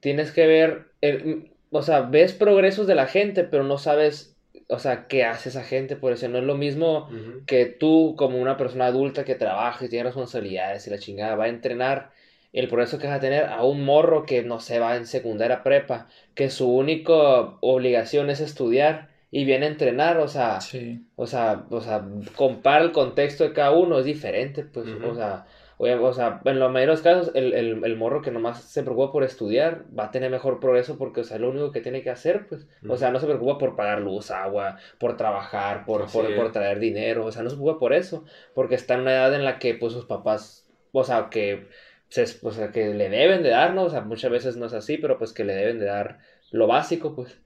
tienes 0.00 0.30
que 0.32 0.46
ver, 0.46 0.88
el- 1.00 1.52
o 1.70 1.80
sea, 1.82 2.02
ves 2.02 2.34
progresos 2.34 2.86
de 2.86 2.94
la 2.94 3.06
gente, 3.06 3.44
pero 3.44 3.64
no 3.64 3.78
sabes, 3.78 4.36
o 4.68 4.78
sea, 4.78 5.06
qué 5.06 5.24
hace 5.24 5.48
esa 5.48 5.62
gente, 5.62 5.96
por 5.96 6.12
eso 6.12 6.28
no 6.28 6.38
es 6.38 6.44
lo 6.44 6.56
mismo 6.56 7.08
que 7.46 7.66
tú 7.66 8.14
como 8.16 8.38
una 8.40 8.56
persona 8.56 8.86
adulta 8.86 9.24
que 9.24 9.34
trabaja 9.34 9.84
y 9.84 9.88
tiene 9.88 10.04
responsabilidades 10.04 10.86
y 10.86 10.90
la 10.90 10.98
chingada 10.98 11.36
va 11.36 11.44
a 11.44 11.48
entrenar 11.48 12.10
el 12.52 12.66
progreso 12.68 12.98
que 12.98 13.06
vas 13.06 13.16
a 13.16 13.20
tener 13.20 13.44
a 13.44 13.62
un 13.64 13.84
morro 13.84 14.24
que 14.24 14.42
no 14.42 14.58
se 14.60 14.78
va 14.78 14.96
en 14.96 15.06
secundaria 15.06 15.62
prepa, 15.62 16.08
que 16.34 16.50
su 16.50 16.68
única 16.72 17.14
obligación 17.60 18.30
es 18.30 18.40
estudiar 18.40 19.08
y 19.30 19.44
viene 19.44 19.66
a 19.66 19.68
entrenar, 19.68 20.16
o 20.18 20.28
sea, 20.28 20.60
Sí. 20.60 21.04
o 21.16 21.26
sea, 21.26 21.66
o 21.70 21.80
sea, 21.82 22.04
compara 22.34 22.82
el 22.82 22.92
contexto 22.92 23.44
de 23.44 23.52
cada 23.52 23.72
uno, 23.72 23.98
es 23.98 24.06
diferente, 24.06 24.64
pues, 24.64 24.86
o 24.88 25.14
sea, 25.14 25.44
o 25.78 26.12
sea, 26.12 26.40
en 26.44 26.58
los 26.58 26.72
mayores 26.72 27.02
casos, 27.02 27.30
el, 27.34 27.52
el, 27.54 27.84
el 27.84 27.96
morro 27.96 28.20
que 28.20 28.30
nomás 28.32 28.62
se 28.64 28.82
preocupa 28.82 29.12
por 29.12 29.24
estudiar 29.24 29.84
va 29.96 30.06
a 30.06 30.10
tener 30.10 30.30
mejor 30.30 30.58
progreso 30.60 30.98
porque, 30.98 31.20
o 31.20 31.24
sea, 31.24 31.36
es 31.36 31.40
lo 31.40 31.50
único 31.50 31.70
que 31.70 31.80
tiene 31.80 32.02
que 32.02 32.10
hacer, 32.10 32.46
pues, 32.48 32.66
o 32.88 32.96
sea, 32.96 33.10
no 33.10 33.20
se 33.20 33.26
preocupa 33.26 33.58
por 33.58 33.76
pagar 33.76 34.00
luz, 34.00 34.30
agua, 34.30 34.78
por 34.98 35.16
trabajar, 35.16 35.84
por, 35.84 36.10
por, 36.10 36.34
por 36.34 36.52
traer 36.52 36.80
dinero, 36.80 37.24
o 37.26 37.32
sea, 37.32 37.42
no 37.42 37.50
se 37.50 37.56
preocupa 37.56 37.78
por 37.78 37.92
eso, 37.92 38.24
porque 38.54 38.74
está 38.74 38.94
en 38.94 39.00
una 39.02 39.12
edad 39.12 39.34
en 39.34 39.44
la 39.44 39.58
que, 39.58 39.74
pues, 39.74 39.92
sus 39.92 40.04
papás, 40.06 40.68
o 40.92 41.04
sea, 41.04 41.28
que, 41.30 41.68
se, 42.08 42.24
o 42.42 42.50
sea, 42.50 42.70
que 42.72 42.94
le 42.94 43.08
deben 43.08 43.42
de 43.42 43.50
dar, 43.50 43.74
¿no? 43.74 43.84
O 43.84 43.90
sea, 43.90 44.00
muchas 44.00 44.30
veces 44.30 44.56
no 44.56 44.66
es 44.66 44.72
así, 44.72 44.98
pero 44.98 45.18
pues 45.18 45.32
que 45.32 45.44
le 45.44 45.54
deben 45.54 45.78
de 45.78 45.86
dar 45.86 46.18
lo 46.50 46.66
básico, 46.66 47.14
pues. 47.14 47.40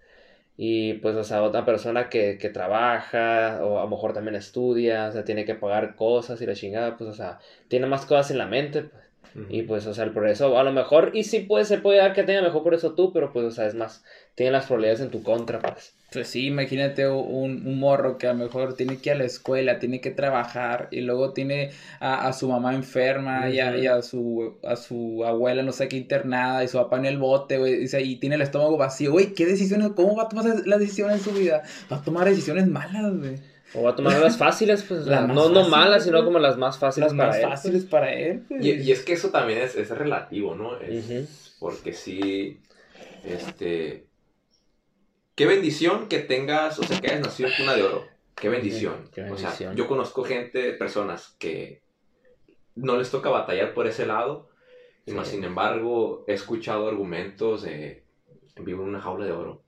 Y 0.57 0.95
pues, 0.95 1.17
o 1.17 1.25
sea, 1.25 1.43
otra 1.43 1.65
persona 1.65 2.09
que, 2.09 2.39
que 2.39 2.51
trabaja, 2.51 3.61
o 3.65 3.79
a 3.79 3.83
lo 3.85 3.89
mejor 3.89 4.13
también 4.13 4.37
estudia, 4.37 5.09
o 5.09 5.13
sea, 5.13 5.25
tiene 5.25 5.45
que 5.45 5.55
pagar 5.55 5.95
cosas 5.97 6.41
y 6.41 6.47
la 6.47 6.55
chingada, 6.55 6.97
pues, 6.97 7.09
o 7.11 7.15
sea, 7.15 7.39
tiene 7.69 7.87
más 7.87 8.07
cosas 8.07 8.31
en 8.31 8.39
la 8.39 8.47
mente, 8.47 8.83
pues. 8.83 9.02
Y 9.49 9.63
pues, 9.63 9.87
o 9.87 9.95
sea, 9.95 10.05
el 10.05 10.13
progreso, 10.13 10.59
a 10.59 10.63
lo 10.63 10.73
mejor, 10.73 11.11
y 11.15 11.25
sí 11.25 11.41
puede, 11.41 11.65
se 11.65 11.79
puede 11.79 11.99
dar 11.99 12.13
que 12.13 12.23
tenga 12.23 12.43
mejor 12.43 12.63
progreso 12.63 12.95
tú, 12.95 13.13
pero 13.13 13.33
pues, 13.33 13.47
o 13.47 13.51
sea, 13.51 13.67
es 13.67 13.75
más, 13.75 14.05
tiene 14.35 14.53
las 14.53 14.67
probabilidades 14.67 15.01
en 15.01 15.11
tu 15.11 15.23
contra, 15.23 15.61
pues. 15.61 15.95
Pues 16.13 16.29
sí, 16.29 16.47
imagínate 16.47 17.09
un, 17.09 17.67
un 17.67 17.79
morro 17.81 18.19
que 18.19 18.27
a 18.27 18.35
lo 18.35 18.39
mejor 18.45 18.75
tiene 18.77 19.01
que 19.01 19.09
ir 19.11 19.17
a 19.17 19.19
la 19.19 19.25
escuela, 19.25 19.79
tiene 19.79 20.03
que 20.03 20.11
trabajar 20.11 20.89
y 20.91 21.01
luego 21.01 21.33
tiene 21.33 21.71
a, 22.01 22.29
a 22.29 22.33
su 22.35 22.49
mamá 22.49 22.75
enferma 22.75 23.49
y, 23.49 23.61
a, 23.61 23.77
y 23.79 23.87
a 23.87 24.03
su 24.03 24.59
a 24.63 24.77
su 24.77 25.25
abuela 25.25 25.63
no 25.63 25.73
sé 25.73 25.89
qué 25.89 25.97
internada 25.97 26.63
y 26.63 26.69
su 26.69 26.77
papá 26.77 26.99
en 26.99 27.07
el 27.07 27.17
bote, 27.19 27.57
güey, 27.59 27.79
dice, 27.79 28.03
y 28.03 28.17
tiene 28.17 28.35
el 28.37 28.43
estómago 28.43 28.77
vacío, 28.77 29.13
güey, 29.13 29.33
¿qué 29.35 29.47
decisiones, 29.47 29.93
cómo 29.97 30.15
va 30.17 30.25
a 30.25 30.29
tomar 30.29 30.45
las 30.67 30.81
decisiones 30.81 31.17
en 31.17 31.23
su 31.23 31.33
vida? 31.33 31.63
Va 31.91 31.97
a 31.99 32.03
tomar 32.03 32.27
decisiones 32.27 32.67
malas, 32.69 33.17
güey. 33.17 33.37
O 33.75 33.83
va 33.83 33.91
a 33.91 33.97
tomar 33.97 34.19
las 34.21 34.37
fáciles, 34.37 34.83
pues, 34.83 35.01
o 35.01 35.05
sea, 35.07 35.21
Las 35.21 35.29
más 35.29 35.37
no, 35.37 35.49
no 35.49 35.69
malas, 35.69 36.05
sino 36.05 36.25
como 36.25 36.39
las 36.39 36.59
más 36.59 36.79
fáciles 36.79 37.13
Las 37.13 37.17
para 37.17 37.29
más 37.31 37.39
él, 37.39 37.49
fáciles 37.49 37.85
para 37.85 38.13
él, 38.13 38.45
pues. 38.49 38.65
Y, 38.65 38.71
y 38.73 38.93
es 38.93 39.03
que 39.03 39.15
eso 39.15 39.31
también 39.31 39.61
es, 39.61 39.75
es 39.77 39.89
relativo, 39.91 40.55
¿no? 40.55 40.79
Es-. 40.81 41.57
Porque 41.59 41.93
sí, 41.93 42.61
este... 43.25 44.07
Qué 45.35 45.47
bendición 45.47 46.09
que 46.09 46.19
tengas, 46.19 46.79
o 46.79 46.83
sea, 46.83 47.01
que 47.01 47.09
hayas 47.11 47.23
nacido 47.23 47.49
en 47.49 47.55
cuna 47.57 47.75
de 47.75 47.83
oro. 47.83 48.05
Qué 48.35 48.49
bendición. 48.51 49.09
Qué 49.13 49.23
O 49.31 49.37
sea, 49.39 49.75
yo 49.75 49.87
conozco 49.87 50.25
gente, 50.25 50.73
personas 50.75 51.35
que 51.39 51.81
no 52.75 52.97
les 52.99 53.11
toca 53.11 53.31
batallar 53.31 53.73
por 53.73 53.87
ese 53.87 54.05
lado. 54.07 54.51
Y 55.07 55.11
Sí. 55.11 55.17
más 55.17 55.29
sin 55.29 55.43
embargo, 55.43 56.25
he 56.29 56.35
escuchado 56.35 56.89
argumentos 56.89 57.63
de 57.63 58.05
vivo 58.57 58.83
en 58.83 58.91
una 58.91 59.01
jaula 59.01 59.25
de 59.25 59.33
oro. 59.33 59.62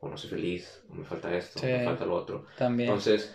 O 0.00 0.08
no 0.08 0.16
soy 0.16 0.30
feliz, 0.30 0.82
o 0.88 0.94
me 0.94 1.04
falta 1.04 1.34
esto, 1.36 1.60
o 1.60 1.62
me 1.62 1.78
Sí. 1.80 1.84
falta 1.84 2.06
lo 2.06 2.14
otro. 2.14 2.46
También. 2.56 2.88
Entonces, 2.88 3.34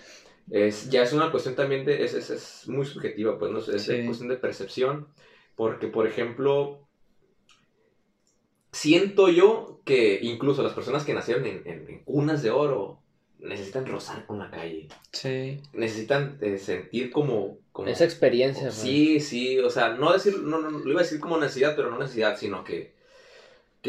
es, 0.50 0.90
ya 0.90 1.04
es 1.04 1.14
una 1.14 1.32
cuestión 1.32 1.56
también 1.56 1.86
de, 1.86 2.04
es, 2.04 2.14
es, 2.16 2.30
es 2.32 2.68
muy 2.68 2.86
subjetiva, 2.86 3.38
pues, 3.38 3.52
¿no? 3.52 3.60
Es 3.60 3.84
Sí. 3.84 4.04
cuestión 4.06 4.30
de 4.30 4.38
percepción, 4.38 5.08
porque, 5.56 5.88
por 5.88 6.08
ejemplo, 6.08 6.88
siento 8.72 9.30
yo 9.30 9.80
que 9.86 10.20
incluso 10.22 10.64
las 10.64 10.74
personas 10.74 11.04
que 11.06 11.14
nacieron 11.14 11.46
en, 11.46 11.62
en- 11.66 11.88
en 11.88 12.04
cunas 12.04 12.42
de 12.44 12.50
oro 12.52 13.00
necesitan 13.40 13.86
rozar 13.86 14.26
con 14.26 14.40
la 14.40 14.50
calle, 14.50 14.88
sí. 15.12 15.62
necesitan 15.74 16.38
eh, 16.42 16.58
sentir 16.58 17.12
como... 17.12 17.60
como 17.72 17.90
Esa 17.90 18.06
experiencia, 18.06 18.64
pues. 18.64 18.74
Sí, 18.76 19.20
sí, 19.20 19.60
o 19.60 19.70
sea, 19.70 19.90
no 19.90 20.12
decir, 20.14 20.40
no, 20.42 20.60
no, 20.60 20.70
lo 20.72 20.90
iba 20.92 21.02
a 21.02 21.04
decir 21.04 21.20
como 21.20 21.38
necesidad, 21.38 21.76
pero 21.76 21.92
no 21.92 22.00
necesidad, 22.00 22.38
sino 22.38 22.64
que, 22.64 22.95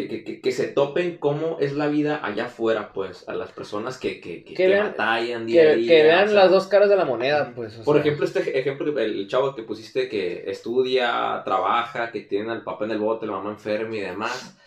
que, 0.08 0.24
que, 0.24 0.40
que- 0.40 0.52
se 0.52 0.68
topen 0.68 1.16
cómo 1.16 1.56
es 1.58 1.72
la 1.72 1.86
vida 1.88 2.20
allá 2.22 2.46
afuera, 2.46 2.92
pues, 2.92 3.26
a 3.28 3.34
las 3.34 3.50
personas 3.52 3.96
que, 3.96 4.20
que, 4.20 4.44
que, 4.44 4.68
vean- 4.68 4.88
batallan 4.88 5.46
día 5.46 5.62
a 5.62 5.64
Que, 5.70 5.76
día, 5.76 5.88
que 5.88 6.02
vean 6.02 6.24
o 6.24 6.28
sea, 6.28 6.40
las 6.42 6.50
dos 6.50 6.66
caras 6.66 6.88
de 6.90 6.96
la 6.96 7.04
moneda, 7.06 7.52
pues. 7.56 7.78
o 7.78 7.84
Por 7.84 7.96
sea. 7.96 8.02
ejemplo, 8.04 8.26
este 8.26 8.58
ejemplo, 8.58 8.98
el 8.98 9.26
chavo 9.28 9.54
que 9.54 9.62
pusiste 9.62 10.08
que 10.08 10.44
estudia, 10.50 11.42
trabaja, 11.44 12.10
que 12.10 12.20
tiene 12.20 12.52
al 12.52 12.62
papá 12.62 12.84
en 12.84 12.90
el 12.92 12.98
bote, 12.98 13.26
la 13.26 13.32
mamá 13.32 13.50
enferma 13.50 13.96
y 13.96 14.00
demás. 14.00 14.58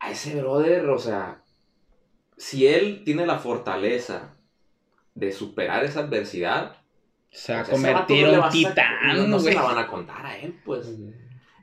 A 0.00 0.10
ese 0.10 0.40
brother, 0.40 0.86
o 0.88 0.98
sea, 0.98 1.42
si 2.36 2.66
él 2.66 3.02
tiene 3.04 3.26
la 3.26 3.38
fortaleza 3.38 4.34
de 5.14 5.30
superar 5.32 5.84
esa 5.84 6.00
adversidad, 6.00 6.76
Se 7.30 7.52
va 7.52 7.60
a 7.60 7.64
convertir 7.64 8.26
en 8.26 8.38
un 8.40 8.48
titán, 8.50 9.16
no, 9.16 9.26
no 9.28 9.38
se 9.40 9.52
la 9.54 9.62
van 9.62 9.78
a 9.78 9.86
contar 9.86 10.24
a 10.26 10.36
él, 10.38 10.54
pues. 10.64 10.88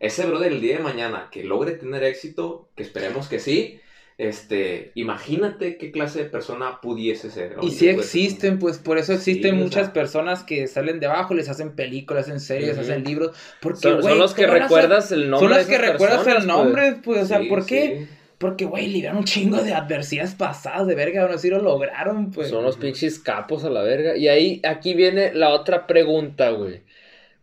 Ese 0.02 0.26
brother 0.26 0.52
el 0.52 0.62
día 0.62 0.78
de 0.78 0.84
mañana 0.84 1.30
que 1.32 1.44
logre 1.44 1.74
tener 1.74 2.04
éxito, 2.04 2.68
que 2.76 2.82
esperemos 2.82 3.30
que 3.30 3.40
sí, 3.40 3.80
este, 4.18 4.92
imagínate 4.96 5.78
qué 5.78 5.92
clase 5.92 6.24
de 6.24 6.30
persona 6.30 6.82
pudiese 6.82 7.30
ser. 7.30 7.54
Y 7.62 7.68
pues, 7.68 7.82
existen, 7.84 8.60
pues 8.60 8.80
por 8.80 8.98
eso 8.98 9.14
existen 9.14 9.56
Sí, 9.56 9.62
o 9.62 9.64
muchas 9.64 9.86
sea. 9.86 9.94
personas 9.94 10.44
que 10.44 10.68
salen 10.68 11.00
de 11.00 11.06
abajo, 11.06 11.36
les 11.36 11.50
hacen 11.50 11.76
películas, 11.76 12.26
hacen 12.26 12.40
series, 12.40 12.78
hacen 12.78 13.04
libros. 13.04 13.36
Porque, 13.62 13.80
Son, 13.80 14.18
los 14.18 14.34
que 14.34 14.48
recuerdas 14.48 15.12
el 15.12 15.30
nombre. 15.30 15.48
Son 15.48 15.58
de 15.58 15.58
los 15.60 15.68
que 15.68 15.78
recuerdas 15.78 16.24
personas, 16.24 16.44
el 16.44 16.50
pues. 16.50 16.66
nombre, 16.66 17.02
pues, 17.04 17.24
o 17.24 17.26
sea, 17.28 17.40
sí, 17.40 17.46
¿por 17.46 17.66
qué? 17.66 17.98
sí. 18.00 18.16
Porque, 18.40 18.66
güey, 18.66 18.88
libraron 18.88 19.20
un 19.20 19.24
chingo 19.24 19.62
de 19.62 19.76
adversidades 19.76 20.34
pasadas 20.34 20.88
de 20.88 20.96
verga, 20.96 21.22
aún 21.22 21.32
así 21.32 21.48
lo 21.50 21.62
lograron, 21.62 22.32
pues. 22.32 22.50
Son 22.50 22.64
los 22.64 22.76
pinches 22.78 23.20
capos 23.20 23.64
a 23.66 23.70
la 23.70 23.84
verga. 23.84 24.18
Y 24.18 24.30
ahí, 24.30 24.62
aquí 24.64 24.96
viene 24.96 25.32
la 25.32 25.50
otra 25.50 25.86
pregunta, 25.86 26.50
güey. 26.50 26.82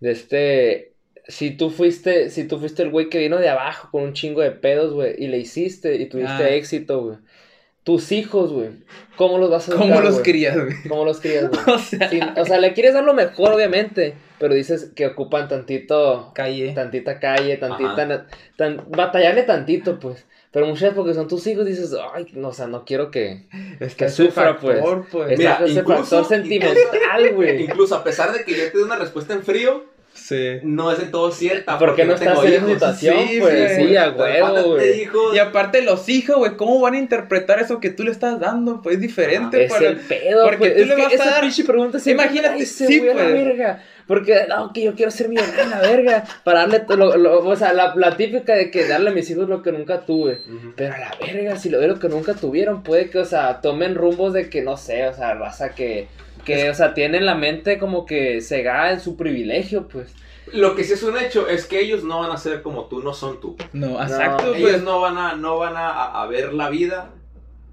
De 0.00 0.10
este. 0.10 0.87
Si 1.28 1.50
tú 1.50 1.70
fuiste, 1.70 2.30
si 2.30 2.44
tú 2.48 2.58
fuiste 2.58 2.82
el 2.82 2.90
güey 2.90 3.10
que 3.10 3.18
vino 3.18 3.36
de 3.36 3.48
abajo 3.50 3.88
con 3.92 4.02
un 4.02 4.12
chingo 4.14 4.40
de 4.40 4.50
pedos, 4.50 4.94
güey, 4.94 5.14
y 5.18 5.28
le 5.28 5.38
hiciste 5.38 5.94
y 5.96 6.06
tuviste 6.06 6.32
Ah. 6.44 6.50
éxito, 6.50 7.02
güey. 7.02 7.18
Tus 7.84 8.12
hijos, 8.12 8.52
güey, 8.52 8.68
¿cómo 9.16 9.38
los 9.38 9.48
vas 9.50 9.68
a 9.68 9.72
¿Cómo 9.72 9.84
educar, 9.86 10.04
los 10.04 10.14
güey? 10.14 10.24
querías, 10.24 10.56
güey? 10.56 10.74
¿Cómo 10.88 11.04
los 11.06 11.20
crías, 11.20 11.48
güey? 11.48 11.60
O 11.74 11.78
sea, 11.78 12.34
o 12.36 12.44
sea, 12.44 12.58
le 12.58 12.74
quieres 12.74 12.92
dar 12.92 13.04
lo 13.04 13.14
mejor, 13.14 13.52
obviamente, 13.52 14.14
pero 14.38 14.52
dices 14.54 14.90
que 14.94 15.06
ocupan 15.06 15.48
tantito, 15.48 16.32
calle. 16.34 16.72
tantita 16.74 17.18
calle, 17.18 17.56
tantita, 17.56 18.26
tan, 18.56 18.84
batallarle 18.90 19.42
tantito, 19.44 19.98
pues. 20.00 20.26
Pero 20.50 20.66
muchas 20.66 20.82
veces 20.82 20.96
porque 20.96 21.14
son 21.14 21.28
tus 21.28 21.46
hijos 21.46 21.64
dices, 21.66 21.94
ay, 22.14 22.26
no, 22.34 22.48
o 22.48 22.52
sea, 22.52 22.66
no 22.66 22.84
quiero 22.84 23.10
que, 23.10 23.46
Es 23.80 23.94
que 23.94 24.08
sufra, 24.08 24.58
pues. 24.58 24.78
factor, 24.80 25.06
pues. 25.10 25.38
Mira, 25.38 25.60
ese 25.64 25.80
incluso- 25.80 26.00
factor 26.02 26.24
sentimental, 26.26 27.34
güey. 27.34 27.62
Incluso 27.64 27.94
a 27.96 28.04
pesar 28.04 28.32
de 28.32 28.44
que 28.44 28.52
yo 28.52 28.70
te 28.70 28.78
dé 28.78 28.84
una 28.84 28.96
respuesta 28.96 29.32
en 29.34 29.42
frío, 29.42 29.84
Sí. 30.28 30.58
no 30.62 30.92
es 30.92 30.98
del 30.98 31.10
todo 31.10 31.30
cierta. 31.32 31.78
Porque 31.78 32.04
no 32.04 32.14
estás 32.14 32.28
tengo 32.28 32.44
en 32.44 32.48
esa 32.52 32.58
hijos. 32.58 32.72
situación, 32.74 33.16
Sí, 33.28 33.38
pues, 33.40 33.76
güey. 33.78 33.88
sí, 33.88 33.96
a 33.96 34.10
huevo, 34.10 34.62
güey. 34.74 35.08
Y 35.34 35.38
aparte 35.38 35.80
los 35.82 36.08
hijos, 36.08 36.36
güey, 36.36 36.56
¿cómo 36.56 36.80
van 36.80 36.94
a 36.94 36.98
interpretar 36.98 37.60
eso 37.60 37.80
que 37.80 37.90
tú 37.90 38.04
le 38.04 38.10
estás 38.10 38.38
dando? 38.38 38.82
Pues 38.82 38.96
es 38.96 39.00
diferente. 39.00 39.64
Es 39.64 39.72
para- 39.72 39.88
el 39.88 39.96
pedo, 39.96 40.42
porque 40.44 40.58
pues. 40.58 40.74
tú 40.74 40.80
Es 40.82 40.88
le 40.88 40.94
que 40.96 41.02
vas 41.02 41.20
a 41.20 41.30
dar- 41.30 41.40
pinche 41.40 41.64
pregunta 41.64 41.98
siempre 41.98 42.26
Imagínate, 42.26 42.62
ese 42.62 42.86
sí, 42.86 42.98
güey 42.98 43.08
la 43.14 43.22
pues. 43.22 43.32
verga. 43.32 43.82
Porque, 44.06 44.46
no, 44.48 44.72
que 44.72 44.82
yo 44.84 44.94
quiero 44.94 45.10
ser 45.10 45.28
millonario 45.28 45.64
a 45.64 45.66
la 45.66 45.80
verga. 45.80 46.24
Para 46.42 46.60
darle, 46.66 46.82
lo, 46.96 47.16
lo- 47.18 47.46
o 47.46 47.56
sea, 47.56 47.72
la, 47.74 47.94
la 47.94 48.16
típica 48.16 48.54
de 48.54 48.70
que 48.70 48.86
darle 48.88 49.10
a 49.10 49.12
mis 49.12 49.28
hijos 49.30 49.48
lo 49.48 49.62
que 49.62 49.70
nunca 49.72 50.00
tuve. 50.00 50.40
Pero 50.76 50.94
a 50.94 50.98
la 50.98 51.10
verga, 51.20 51.56
si 51.58 51.68
lo 51.68 51.78
doy 51.78 51.88
lo 51.88 51.98
que 51.98 52.08
nunca 52.08 52.32
tuvieron, 52.34 52.82
puede 52.82 53.10
que, 53.10 53.18
o 53.18 53.24
sea, 53.26 53.60
tomen 53.60 53.94
rumbos 53.94 54.32
de 54.32 54.48
que, 54.48 54.62
no 54.62 54.76
sé, 54.78 55.06
o 55.08 55.14
sea, 55.14 55.34
raza 55.34 55.74
que, 55.74 56.08
que 56.48 56.70
o 56.70 56.74
sea, 56.74 56.94
tienen 56.94 57.26
la 57.26 57.34
mente 57.34 57.78
como 57.78 58.06
que 58.06 58.40
cegada 58.40 58.92
en 58.92 59.00
su 59.00 59.16
privilegio, 59.16 59.86
pues. 59.88 60.14
Lo 60.52 60.74
que 60.74 60.82
sí 60.82 60.94
es 60.94 61.02
un 61.02 61.18
hecho 61.18 61.46
es 61.48 61.66
que 61.66 61.80
ellos 61.80 62.04
no 62.04 62.20
van 62.20 62.30
a 62.30 62.38
ser 62.38 62.62
como 62.62 62.86
tú, 62.86 63.02
no 63.02 63.12
son 63.12 63.38
tú. 63.40 63.56
No, 63.72 64.02
exacto, 64.02 64.54
Ellos 64.54 64.70
pues. 64.70 64.82
no 64.82 65.00
van 65.00 65.18
a, 65.18 65.36
no 65.36 65.58
van 65.58 65.76
a, 65.76 66.22
a 66.22 66.26
ver 66.26 66.54
la 66.54 66.70
vida 66.70 67.10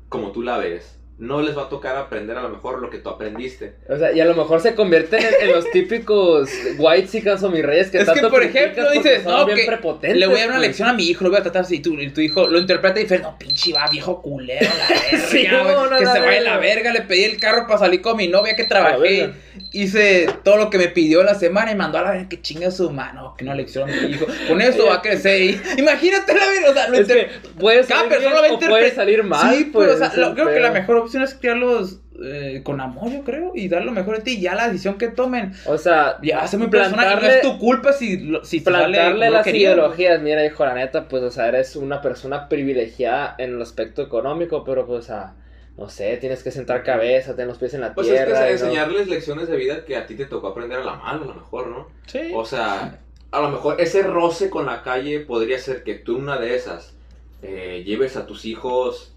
como 0.09 0.31
tú 0.31 0.41
la 0.41 0.57
ves. 0.57 0.99
No 1.17 1.41
les 1.41 1.57
va 1.57 1.63
a 1.63 1.69
tocar 1.69 1.95
aprender 1.95 2.37
a 2.37 2.41
lo 2.41 2.49
mejor 2.49 2.81
lo 2.81 2.89
que 2.89 2.97
tú 2.97 3.07
aprendiste. 3.09 3.75
O 3.87 3.97
sea, 3.97 4.11
y 4.11 4.19
a 4.19 4.25
lo 4.25 4.35
mejor 4.35 4.59
se 4.59 4.75
convierten 4.75 5.21
en, 5.23 5.33
en 5.47 5.51
los 5.55 5.71
típicos 5.71 6.49
white 6.77 7.07
chicas 7.07 7.41
o 7.41 7.49
mis 7.49 7.63
reyes 7.65 7.89
que 7.89 7.99
Es 7.99 8.03
que, 8.05 8.11
tanto 8.15 8.29
por 8.29 8.39
criticas 8.41 8.63
ejemplo, 8.71 8.91
dices, 8.91 9.23
no, 9.23 9.45
bien 9.45 9.57
que 9.59 9.65
prepotentes, 9.65 10.19
Le 10.19 10.27
voy 10.27 10.35
a 10.35 10.39
dar 10.39 10.47
una 10.49 10.57
pues. 10.57 10.67
lección 10.67 10.89
a 10.89 10.93
mi 10.93 11.07
hijo, 11.07 11.23
lo 11.23 11.29
voy 11.29 11.39
a 11.39 11.43
tratar 11.43 11.61
así. 11.61 11.75
Y 11.77 11.79
tu, 11.79 11.93
y 11.93 12.09
tu 12.09 12.19
hijo 12.19 12.47
lo 12.47 12.57
interpreta 12.59 12.99
diferente. 12.99 13.29
No, 13.29 13.37
pinche 13.37 13.71
va, 13.71 13.87
viejo 13.89 14.21
culero, 14.21 14.67
la 14.77 14.87
verga, 15.11 15.27
Sí, 15.29 15.47
no, 15.49 15.89
no, 15.89 15.97
que 15.97 16.03
la 16.03 16.13
se 16.13 16.19
vaya 16.19 16.41
la 16.41 16.57
verga. 16.57 16.91
Le 16.91 17.01
pedí 17.03 17.23
el 17.23 17.39
carro 17.39 17.65
para 17.65 17.79
salir 17.79 18.01
con 18.01 18.17
mi 18.17 18.27
novia 18.27 18.53
que 18.57 18.65
trabajé. 18.65 19.29
Hice 19.71 20.27
todo 20.43 20.57
lo 20.57 20.69
que 20.69 20.77
me 20.77 20.89
pidió 20.89 21.23
la 21.23 21.35
semana 21.35 21.71
y 21.71 21.75
mandó 21.75 21.97
a 21.97 22.01
la 22.01 22.11
verga 22.11 22.29
que 22.29 22.41
chinga 22.41 22.71
su 22.71 22.89
mano. 22.91 23.35
Que 23.37 23.45
una 23.45 23.55
lección 23.55 23.89
a 23.89 23.93
mi 23.93 24.11
hijo. 24.11 24.25
Con 24.49 24.59
esto 24.61 24.85
va 24.87 24.95
a 24.95 25.01
crecer. 25.01 25.41
Y, 25.41 25.61
imagínate 25.77 26.33
la 26.33 26.45
verga. 26.49 26.69
O 26.69 26.73
sea, 26.73 26.89
lo 26.89 26.95
Es 26.95 27.01
inter- 27.01 27.29
que 27.41 27.49
puede 27.59 27.85
cada 27.85 28.01
salir 28.01 28.09
persona 28.09 28.41
bien 28.41 28.43
va 28.43 28.47
a 28.49 28.53
o 28.53 28.59
puede 28.59 28.87
interpre- 28.91 28.95
salir 28.95 29.23
mal, 29.23 29.55
Sí, 29.55 29.63
pues. 29.71 29.91
o 29.91 29.97
sea, 29.97 30.07
es 30.07 30.17
lo- 30.17 30.27
el 30.27 30.33
creo 30.33 30.47
que 30.53 30.59
la 30.59 30.71
mejor 30.71 31.04
opción 31.05 31.23
es 31.23 31.33
criarlos 31.35 31.99
eh, 32.23 32.61
con 32.63 32.81
amor, 32.81 33.11
yo 33.11 33.23
creo, 33.23 33.51
y 33.55 33.67
dar 33.69 33.83
lo 33.83 33.91
mejor 33.91 34.17
de 34.17 34.23
ti. 34.23 34.31
Y 34.37 34.41
ya 34.41 34.55
la 34.55 34.67
decisión 34.67 34.97
que 34.97 35.07
tomen, 35.09 35.53
O 35.65 35.77
sea, 35.77 36.17
ya 36.21 36.39
hace 36.41 36.57
muy 36.57 36.67
personal. 36.67 37.17
y 37.19 37.21
No 37.25 37.27
es 37.31 37.41
tu 37.41 37.57
culpa 37.59 37.93
si, 37.93 38.31
si 38.43 38.59
plantarle 38.61 39.29
las 39.29 39.45
ideologías, 39.47 40.21
mira, 40.21 40.45
hijo, 40.45 40.65
la 40.65 40.73
neta, 40.75 41.07
pues, 41.07 41.23
o 41.23 41.31
sea, 41.31 41.47
eres 41.47 41.75
una 41.75 42.01
persona 42.01 42.47
privilegiada 42.49 43.35
en 43.37 43.55
el 43.55 43.61
aspecto 43.61 44.01
económico, 44.01 44.63
pero, 44.63 44.85
pues, 44.85 44.99
o 44.99 45.07
sea, 45.07 45.33
no 45.77 45.89
sé, 45.89 46.15
tienes 46.17 46.41
que 46.43 46.51
sentar 46.51 46.83
cabeza, 46.83 47.31
tener 47.33 47.47
los 47.47 47.57
pies 47.57 47.73
en 47.73 47.81
la 47.81 47.93
Pues 47.93 48.07
es 48.07 48.13
que 48.19 48.25
tierra. 48.25 48.47
es 48.49 48.61
y 48.61 48.63
no- 48.63 48.69
enseñarles 48.69 49.07
lecciones 49.07 49.47
de 49.49 49.57
vida 49.57 49.83
que 49.85 49.97
a 49.97 50.05
ti 50.05 50.15
te 50.15 50.25
tocó 50.25 50.47
aprender 50.47 50.79
a 50.79 50.83
la 50.85 50.95
mala, 50.95 51.21
a 51.23 51.25
lo 51.25 51.33
mejor, 51.35 51.67
¿no? 51.67 51.87
Sí. 52.07 52.31
O 52.33 52.45
sea, 52.45 52.99
a 53.31 53.41
lo 53.41 53.49
mejor 53.49 53.81
ese 53.81 54.01
roce 54.03 54.49
con 54.49 54.65
la 54.67 54.83
calle 54.83 55.19
podría 55.19 55.59
ser 55.59 55.83
que 55.83 55.95
tú 55.95 56.17
una 56.17 56.37
de 56.39 56.55
esas 56.55 56.93
eh, 57.41 57.83
lleves 57.85 58.15
a 58.15 58.25
tus 58.25 58.45
hijos 58.45 59.14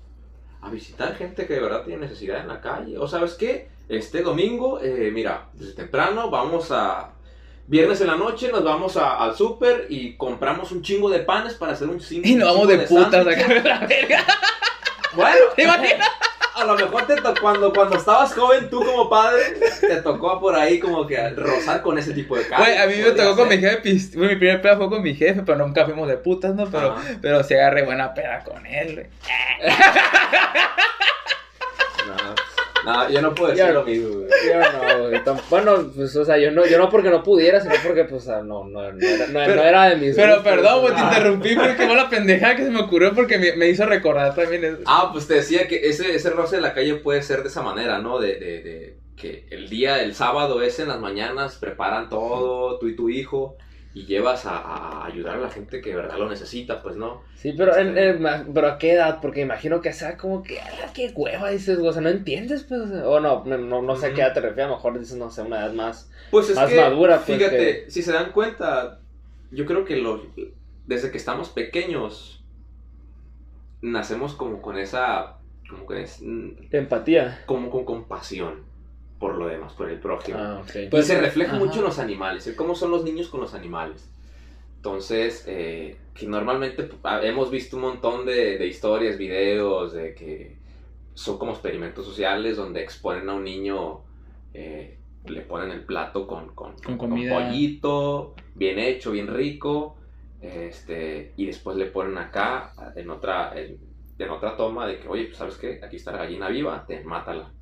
a 0.63 0.71
visitar 0.71 1.15
gente 1.17 1.47
que 1.47 1.55
de 1.55 1.61
verdad 1.61 1.85
tiene 1.85 2.03
necesidad 2.07 2.41
en 2.41 2.49
la 2.49 2.61
calle. 2.61 2.99
O 2.99 3.07
sabes 3.09 3.35
qué, 3.35 3.69
este 3.89 4.23
domingo, 4.23 4.81
eh, 4.83 5.11
mira, 5.13 5.47
desde 5.55 5.73
temprano 5.75 6.31
vamos 6.31 6.71
a... 6.73 7.11
Viernes 7.67 8.01
en 8.01 8.07
la 8.07 8.17
noche 8.17 8.51
nos 8.51 8.65
vamos 8.65 8.97
a- 8.97 9.19
al 9.23 9.37
súper 9.37 9.87
y 9.91 10.17
compramos 10.17 10.73
un 10.73 10.81
chingo 10.83 11.11
de 11.11 11.19
panes 11.21 11.53
para 11.55 11.73
hacer 11.73 11.87
un 11.89 12.01
chingo 12.01 12.27
Y 12.27 12.35
nos 12.35 12.49
vamos 12.49 12.67
de 12.69 12.79
putas 12.79 13.11
sándwiches. 13.13 13.45
acá. 13.45 13.63
La 13.81 13.87
verga. 13.87 14.25
Bueno, 15.15 15.37
¿Te 15.55 15.65
imaginas? 15.65 16.09
A 16.61 16.65
lo 16.65 16.75
mejor 16.77 17.07
te 17.07 17.17
to- 17.17 17.35
cuando, 17.41 17.73
cuando 17.73 17.97
estabas 17.97 18.35
joven, 18.35 18.69
tú 18.71 18.85
como 18.85 19.09
padre, 19.09 19.43
te 19.81 19.97
tocó 20.03 20.41
por 20.41 20.55
ahí 20.57 20.79
como 20.81 21.07
que 21.07 21.31
rozar 21.31 21.83
con 21.83 21.99
ese 21.99 22.13
tipo 22.13 22.37
de 22.37 22.47
casos. 22.49 22.67
Güey, 22.67 22.79
a 22.79 22.87
mí 22.87 22.95
me 23.03 23.11
tocó 23.13 23.37
con 23.37 23.49
mi 23.49 23.59
jefe. 23.59 23.77
pis- 23.79 24.15
bueno, 24.17 24.33
mi 24.33 24.39
primer 24.39 24.61
peda 24.61 24.77
fue 24.77 24.89
con 24.89 25.03
mi 25.03 25.15
jefe, 25.15 25.43
pero 25.45 25.59
nunca 25.59 25.85
fuimos 25.85 26.09
de 26.09 26.17
putas, 26.17 26.55
¿no? 26.55 26.67
Pero, 26.71 26.93
Ajá. 26.93 27.03
pero 27.23 27.43
sí 27.45 27.55
agarré 27.55 27.85
buena 27.85 28.13
peda 28.15 28.43
con 28.45 28.65
él, 28.67 28.95
güey. 28.95 29.07
No, 32.07 32.15
no, 32.93 33.11
yo 33.11 33.23
no 33.23 33.35
puedo 33.35 33.51
decir 33.51 33.67
Ya. 33.67 33.73
lo 33.73 33.85
mismo, 33.85 34.09
güey. 34.09 34.29
Yo 34.47 35.23
no, 35.35 35.41
bueno, 35.51 35.91
pues, 35.95 36.15
o 36.17 36.25
sea, 36.25 36.39
yo 36.39 36.51
no, 36.51 36.67
yo 36.67 36.79
no 36.79 36.89
porque 36.89 37.11
no 37.11 37.23
pudiera, 37.23 37.61
sino 37.61 37.75
porque, 37.85 38.05
pues, 38.05 38.23
o 38.23 38.25
sea, 38.27 38.43
no, 38.43 38.65
no, 38.65 38.93
no, 38.93 39.07
era, 39.07 39.27
no, 39.27 39.33
Pero- 39.35 39.55
no 39.57 39.63
era 39.63 39.85
de 39.91 39.97
mis 39.97 40.17
Pero 40.17 40.37
gustos, 40.37 40.53
perdón, 40.53 40.81
güey, 40.83 40.95
te 40.95 41.01
Ah. 41.01 41.11
interrumpí 41.13 41.55
porque 41.57 41.75
fue 41.75 41.97
la 41.97 42.09
pendejada 42.11 42.57
que 42.57 42.65
se 42.65 42.71
me 42.71 42.81
ocurrió 42.81 43.15
porque 43.15 43.39
me, 43.39 43.53
me 43.57 43.69
hizo 43.69 43.85
recordar 43.87 44.35
también 44.35 44.65
eso. 44.65 44.79
Ah, 44.87 45.11
pues 45.13 45.27
te 45.27 45.35
decía 45.35 45.67
que 45.69 45.89
ese, 45.89 46.15
ese 46.15 46.31
roce 46.31 46.57
de 46.57 46.63
la 46.63 46.75
calle 46.75 46.95
puede 46.97 47.23
ser 47.23 47.43
de 47.43 47.49
esa 47.49 47.63
manera, 47.63 47.99
¿no? 47.99 48.19
De, 48.19 48.35
de, 48.39 48.63
de 48.63 48.97
que 49.17 49.47
el 49.51 49.69
día, 49.69 50.01
el 50.03 50.15
sábado 50.15 50.63
ese 50.63 50.83
en 50.83 50.89
las 50.89 51.01
mañanas, 51.01 51.57
preparan 51.57 52.09
todo, 52.09 52.79
tú 52.79 52.87
y 52.89 52.95
tu 52.95 53.09
hijo, 53.09 53.57
y 53.99 54.07
llevas 54.07 54.47
a, 54.47 54.59
a 54.59 55.07
ayudar 55.07 55.37
a 55.37 55.41
la 55.41 55.51
gente 55.51 55.81
que 55.81 55.91
de 55.91 55.97
verdad 55.97 56.19
lo 56.19 56.29
necesita, 56.29 56.81
pues, 56.83 56.97
¿no? 56.97 57.23
Sí, 57.35 57.53
pero, 57.57 57.77
en, 57.77 57.99
en- 57.99 58.23
ma- 58.23 58.47
pero 58.55 58.69
a 58.69 58.79
qué 58.79 58.93
edad, 58.93 59.19
porque 59.21 59.41
imagino 59.41 59.81
que 59.81 59.93
sea 59.93 60.17
como 60.17 60.43
que, 60.43 60.61
"Ala, 60.61 60.93
qué 60.95 61.13
hueva, 61.15 61.51
dices, 61.51 61.79
o 61.79 61.93
sea, 61.93 62.01
no 62.03 62.09
entiendes, 62.09 62.65
pues, 62.65 62.83
o 62.83 63.21
no, 63.21 63.45
no, 63.45 63.83
no 63.83 63.97
sé 63.97 64.07
a 64.07 64.15
qué 64.15 64.21
edad 64.21 64.35
te 64.35 64.41
refieres, 64.41 64.67
a 64.67 64.69
lo 64.71 64.77
mejor 64.77 64.99
dices, 64.99 65.17
no 65.17 65.31
sé, 65.31 65.43
una 65.43 65.59
edad 65.65 65.73
más, 65.73 66.11
Pues 66.31 66.49
es 66.51 66.57
Más 66.57 66.71
que, 66.71 66.77
madura, 66.77 67.17
pues, 67.27 67.39
fíjate, 67.39 67.91
si 67.91 68.03
se 68.03 68.13
dan 68.13 68.33
cuenta, 68.33 69.01
yo 69.51 69.67
creo 69.67 69.85
que 69.85 69.97
lo, 69.97 70.23
desde 70.87 71.11
que 71.11 71.17
estamos 71.19 71.49
pequeños, 71.51 72.45
nacemos 73.81 74.35
como 74.35 74.61
con 74.63 74.79
esa, 74.79 75.39
como 75.69 75.87
con 75.87 75.97
es- 75.97 76.21
empatía. 76.71 77.43
como 77.47 77.71
con 77.71 77.85
compasión 77.85 78.68
por 79.19 79.37
lo 79.37 79.47
demás, 79.47 79.73
por 79.73 79.91
el 79.91 79.99
prójimo. 79.99 80.39
Ah, 80.39 80.63
ok. 80.63 80.91
Pues, 80.91 81.07
y 81.07 81.09
se 81.09 81.21
refleja 81.21 81.57
ajá. 81.57 81.65
mucho 81.65 81.79
en 81.79 81.85
los 81.85 81.99
animales, 81.99 82.47
en 82.47 82.55
cómo 82.55 82.75
son 82.75 82.91
los 82.91 83.05
niños 83.05 83.29
con 83.29 83.41
los 83.41 83.55
animales. 83.55 84.09
Entonces, 84.77 85.45
eh, 85.49 85.97
que 86.15 86.27
normalmente 86.27 86.85
pues, 86.85 87.01
ah, 87.03 87.21
hemos 87.23 87.51
visto 87.51 87.77
un 87.77 87.83
montón 87.83 88.25
de, 88.27 88.59
de 88.59 88.67
historias, 88.67 89.19
videos, 89.19 89.93
de 89.93 90.15
que 90.15 90.57
son 91.15 91.37
como 91.37 91.53
experimentos 91.53 92.07
sociales 92.07 92.57
donde 92.57 92.81
exponen 92.81 93.29
a 93.29 93.35
un 93.35 93.43
niño, 93.43 94.03
eh, 94.55 94.99
le 95.27 95.41
ponen 95.43 95.73
el 95.73 95.85
plato 95.85 96.27
con, 96.29 96.55
con, 96.55 96.75
Con 96.77 96.97
con 96.97 97.11
pollito, 97.11 98.35
bien 98.55 98.79
hecho, 98.79 99.11
bien 99.11 99.27
rico, 99.27 99.97
este, 100.41 101.33
y 101.37 101.47
después 101.47 101.77
le 101.77 101.87
ponen 101.87 102.17
acá, 102.19 102.73
en 102.95 103.11
otra, 103.11 103.53
en, 103.59 103.79
en 104.17 104.31
otra 104.31 104.57
toma, 104.57 104.87
de 104.87 105.01
que, 105.01 105.09
oye, 105.09 105.25
pues, 105.25 105.39
¿sabes 105.39 105.57
qué? 105.57 105.81
Aquí 105.83 105.97
está 105.97 106.13
la 106.13 106.19
gallina 106.19 106.49
viva, 106.49 106.85
te 106.87 107.03
mátala. 107.03 107.53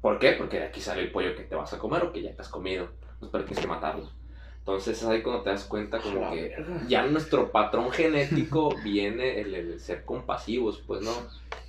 ¿Por 0.00 0.18
qué? 0.18 0.32
Porque 0.32 0.58
de 0.58 0.64
aquí 0.66 0.80
sale 0.80 1.02
el 1.02 1.10
pollo 1.12 1.34
que 1.34 1.42
te 1.44 1.54
vas 1.54 1.72
a 1.72 1.78
comer 1.78 2.02
o 2.04 2.12
que 2.12 2.22
ya 2.22 2.34
te 2.34 2.42
has 2.42 2.48
comido. 2.48 2.90
Pues 3.18 3.30
pero 3.32 3.44
tienes 3.44 3.62
que 3.62 3.68
matarlo. 3.68 4.08
Entonces 4.58 4.98
es 5.00 5.08
ahí 5.08 5.22
cuando 5.22 5.42
te 5.42 5.50
das 5.50 5.64
cuenta 5.64 6.00
como 6.00 6.20
La 6.20 6.30
que 6.30 6.48
verga. 6.56 6.82
ya 6.88 7.06
nuestro 7.06 7.50
patrón 7.52 7.90
genético 7.92 8.74
viene 8.84 9.40
el, 9.40 9.54
el 9.54 9.80
ser 9.80 10.04
compasivos, 10.04 10.82
pues 10.86 11.02
no. 11.02 11.12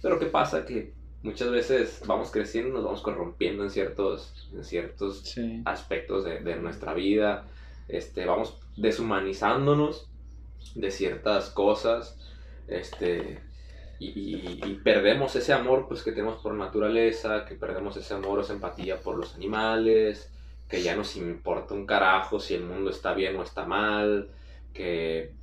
Pero 0.01 0.19
¿qué 0.19 0.25
pasa? 0.27 0.65
Que 0.65 0.93
muchas 1.23 1.51
veces 1.51 2.01
vamos 2.05 2.31
creciendo 2.31 2.69
y 2.69 2.73
nos 2.73 2.83
vamos 2.83 3.01
corrompiendo 3.01 3.63
en 3.63 3.69
ciertos, 3.69 4.49
en 4.53 4.63
ciertos 4.63 5.21
Sí. 5.21 5.61
aspectos 5.65 6.23
de, 6.25 6.39
de 6.39 6.55
nuestra 6.57 6.93
vida. 6.93 7.45
Este, 7.87 8.25
vamos 8.25 8.57
deshumanizándonos 8.75 10.09
de 10.75 10.91
ciertas 10.91 11.49
cosas. 11.51 12.17
Este, 12.67 13.39
y, 13.99 14.07
y- 14.09 14.71
y 14.71 14.75
perdemos 14.81 15.35
ese 15.35 15.53
amor 15.53 15.87
pues 15.87 16.03
que 16.03 16.11
tenemos 16.11 16.41
por 16.41 16.53
naturaleza, 16.53 17.45
que 17.45 17.55
perdemos 17.55 17.97
ese 17.97 18.13
amor 18.13 18.39
o 18.39 18.41
esa 18.41 18.53
empatía 18.53 19.01
por 19.03 19.17
los 19.17 19.35
animales, 19.35 20.31
que 20.67 20.81
ya 20.83 20.95
nos 20.95 21.15
importa 21.15 21.73
un 21.73 21.85
carajo 21.85 22.39
si 22.39 22.53
el 22.55 22.63
mundo 22.63 22.89
está 22.91 23.13
bien 23.13 23.35
o 23.37 23.43
está 23.43 23.65
mal, 23.65 24.31
que 24.73 25.35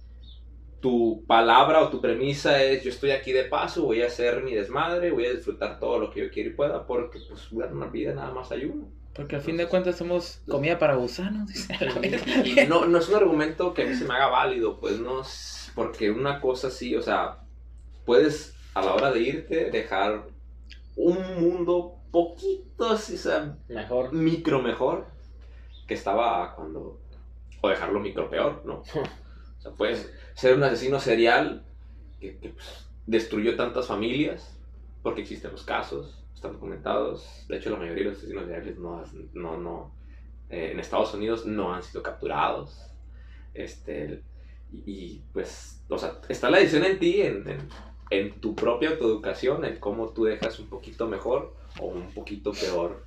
tu 0.81 1.25
palabra 1.27 1.83
o 1.83 1.89
tu 1.91 2.01
premisa 2.01 2.63
es 2.63 2.83
yo 2.85 2.91
estoy 2.91 3.11
aquí 3.13 3.33
de 3.33 3.45
paso, 3.45 3.85
voy 3.85 4.03
a 4.03 4.07
hacer 4.07 4.43
mi 4.43 4.55
desmadre, 4.55 5.11
voy 5.13 5.27
a 5.27 5.33
disfrutar 5.33 5.81
todo 5.81 5.99
lo 5.99 6.11
que 6.11 6.21
yo 6.21 6.31
quiera 6.31 6.51
y 6.51 6.53
pueda, 6.53 6.87
porque 6.87 7.21
pues 7.29 7.51
una 7.53 7.87
vida 7.87 8.15
nada 8.15 8.33
más 8.33 8.53
hay 8.53 8.67
uno. 8.67 8.93
Porque 9.15 9.37
al 9.37 9.43
fin 9.43 9.57
de 9.57 9.69
cuentas 9.69 9.97
somos 9.97 10.43
comida 10.49 10.79
para 10.79 10.97
gusanos. 10.97 11.51
Y 12.45 12.67
no, 12.67 12.85
no 12.87 12.99
es 12.99 13.09
un 13.09 13.15
argumento 13.15 13.73
que 13.73 13.83
a 13.83 13.87
mí 13.87 13.95
se 13.95 14.05
me 14.05 14.15
haga 14.15 14.27
válido, 14.29 14.79
pues 14.79 14.99
no, 14.99 15.23
porque 15.75 16.11
una 16.11 16.41
cosa 16.41 16.71
sí, 16.71 16.95
o 16.97 17.03
sea, 17.03 17.44
puedes 18.05 18.55
a 18.75 18.83
la 18.83 18.95
hora 18.95 19.13
de 19.13 19.21
irte 19.21 19.71
dejar 19.71 20.27
un 20.97 21.19
mundo 21.41 21.97
poquito 22.11 22.91
así, 22.91 23.15
o 23.15 23.19
sea, 23.19 23.57
Mejor. 23.69 24.13
micro 24.13 24.63
mejor 24.63 25.07
que 25.87 25.95
estaba 25.95 26.55
cuando, 26.55 27.01
o 27.61 27.69
dejarlo 27.69 28.01
micro 28.01 28.31
peor, 28.31 28.63
¿no? 28.65 28.83
O 29.59 29.61
sea, 29.65 29.73
puedes 29.73 30.13
ser 30.35 30.55
un 30.55 30.63
asesino 30.63 31.01
serial 31.01 31.65
que, 32.21 32.37
que, 32.37 32.51
pues, 32.51 32.87
destruyó 33.07 33.57
tantas 33.57 33.87
familias, 33.87 34.59
porque 35.03 35.23
existen 35.23 35.53
los 35.53 35.65
casos, 35.65 36.23
están 36.35 36.53
documentados. 36.53 37.47
De 37.49 37.57
hecho, 37.57 37.71
la 37.71 37.79
mayoría 37.79 38.05
de 38.05 38.11
los 38.11 38.19
asesinos 38.19 38.45
seriales 38.45 38.79
no, 38.79 39.03
no, 39.33 39.57
no, 39.57 39.95
eh, 40.51 40.71
en 40.73 40.81
Estados 40.81 41.15
Unidos 41.15 41.47
no 41.47 41.73
han 41.73 41.83
sido 41.83 42.03
capturados. 42.03 42.91
Este, 43.55 44.23
y, 44.71 44.83
y, 44.87 45.25
pues, 45.33 45.83
o 45.89 45.97
sea, 45.97 46.21
está 46.29 46.51
la 46.51 46.59
decisión 46.59 46.85
en 46.85 46.99
ti, 46.99 47.23
en, 47.23 47.49
en, 47.49 47.69
en 48.19 48.41
tu 48.41 48.55
propia 48.55 48.91
autoeducación, 48.91 49.65
en 49.65 49.79
cómo 49.79 50.11
tú 50.11 50.25
dejas 50.25 50.59
un 50.59 50.69
poquito 50.69 51.07
mejor 51.07 51.55
o 51.79 51.87
un 51.89 52.13
poquito 52.13 52.53
peor 52.53 53.05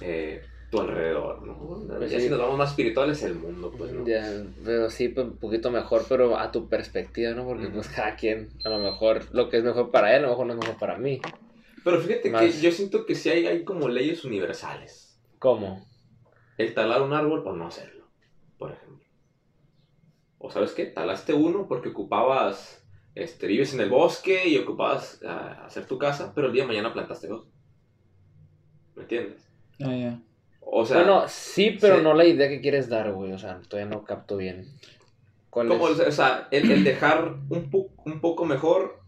eh, 0.00 0.42
tu 0.70 0.80
alrededor, 0.80 1.46
¿no? 1.46 1.56
Pues 1.98 2.10
ya 2.10 2.18
sí. 2.18 2.24
si 2.24 2.30
nos 2.30 2.38
vamos 2.38 2.58
más 2.58 2.70
espirituales, 2.70 3.22
el 3.22 3.34
mundo, 3.34 3.72
pues, 3.76 3.92
¿no? 3.92 4.06
Ya, 4.06 4.22
pero 4.64 4.90
sí, 4.90 5.08
pues, 5.08 5.26
un 5.26 5.38
poquito 5.38 5.70
mejor, 5.70 6.04
pero 6.08 6.38
a 6.38 6.50
tu 6.50 6.68
perspectiva, 6.68 7.32
¿no? 7.32 7.44
Porque 7.44 7.68
pues 7.68 7.88
cada 7.88 8.16
quien, 8.16 8.48
a 8.64 8.68
lo 8.68 8.78
mejor 8.78 9.22
lo 9.32 9.48
que 9.48 9.58
es 9.58 9.64
mejor 9.64 9.90
para 9.90 10.14
él, 10.16 10.24
a 10.24 10.26
lo 10.26 10.30
mejor 10.30 10.46
no 10.46 10.52
es 10.54 10.60
mejor 10.60 10.78
para 10.78 10.98
mí. 10.98 11.20
Pero 11.84 12.00
fíjate 12.00 12.22
que 12.22 12.30
Más- 12.30 12.60
yo 12.60 12.72
siento 12.72 13.06
que 13.06 13.14
sí 13.14 13.30
hay, 13.30 13.46
hay 13.46 13.64
como 13.64 13.88
leyes 13.88 14.24
universales. 14.24 15.20
¿Cómo? 15.38 15.86
El 16.58 16.74
talar 16.74 17.02
un 17.02 17.12
árbol 17.12 17.42
o 17.46 17.52
no 17.52 17.66
hacerlo, 17.66 18.06
por 18.58 18.72
ejemplo. 18.72 19.04
O 20.38 20.50
sabes 20.50 20.72
qué, 20.72 20.86
talaste 20.86 21.32
uno 21.32 21.66
porque 21.68 21.90
ocupabas, 21.90 22.85
este, 23.16 23.46
vives 23.48 23.74
en 23.74 23.80
el 23.80 23.88
bosque 23.90 24.46
y 24.46 24.56
ocupabas 24.58 25.20
ah, 25.26 25.64
hacer 25.66 25.86
tu 25.86 25.98
casa, 25.98 26.32
pero 26.34 26.46
el 26.46 26.52
día 26.52 26.62
de 26.62 26.68
mañana 26.68 26.92
plantaste 26.92 27.26
dos. 27.26 27.46
¿Me 28.94 29.02
entiendes? 29.02 29.42
Ah, 29.82 29.94
ya. 29.96 30.20
O 30.60 30.84
sea, 30.84 30.98
bueno, 30.98 31.24
sí, 31.28 31.76
pero 31.80 31.96
sí. 31.96 32.02
no 32.02 32.14
la 32.14 32.24
idea 32.26 32.48
que 32.48 32.60
quieres 32.60 32.88
dar, 32.88 33.12
güey. 33.12 33.32
O 33.32 33.38
sea, 33.38 33.60
todavía 33.68 33.90
no 33.94 34.04
capto 34.04 34.36
bien. 34.36 34.66
¿Cuál 35.50 35.68
como, 35.68 35.88
es? 35.88 35.98
o 36.00 36.12
sea, 36.12 36.48
el, 36.50 36.70
el 36.70 36.84
dejar 36.84 37.34
un, 37.48 37.70
pu- 37.70 37.88
un 38.04 38.20
poco 38.20 38.44
mejor 38.44 39.00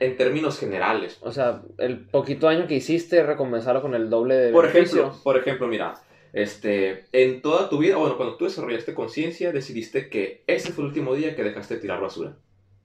en 0.00 0.16
términos 0.16 0.58
generales. 0.58 1.18
O 1.20 1.30
sea, 1.30 1.62
el 1.78 2.00
poquito 2.06 2.48
año 2.48 2.66
que 2.66 2.74
hiciste, 2.74 3.22
recompensarlo 3.22 3.80
con 3.80 3.94
el 3.94 4.10
doble 4.10 4.34
de 4.34 4.52
Por 4.52 4.66
beneficio. 4.66 5.02
ejemplo, 5.02 5.22
por 5.22 5.36
ejemplo, 5.38 5.68
mira, 5.68 5.94
este, 6.32 7.04
en 7.12 7.42
toda 7.42 7.68
tu 7.68 7.78
vida, 7.78 7.96
bueno, 7.96 8.16
cuando 8.16 8.36
tú 8.36 8.44
desarrollaste 8.46 8.92
conciencia, 8.94 9.52
decidiste 9.52 10.08
que 10.08 10.42
ese 10.48 10.72
fue 10.72 10.82
el 10.82 10.88
último 10.88 11.14
día 11.14 11.36
que 11.36 11.44
dejaste 11.44 11.74
de 11.76 11.80
tirar 11.80 12.00
basura 12.00 12.36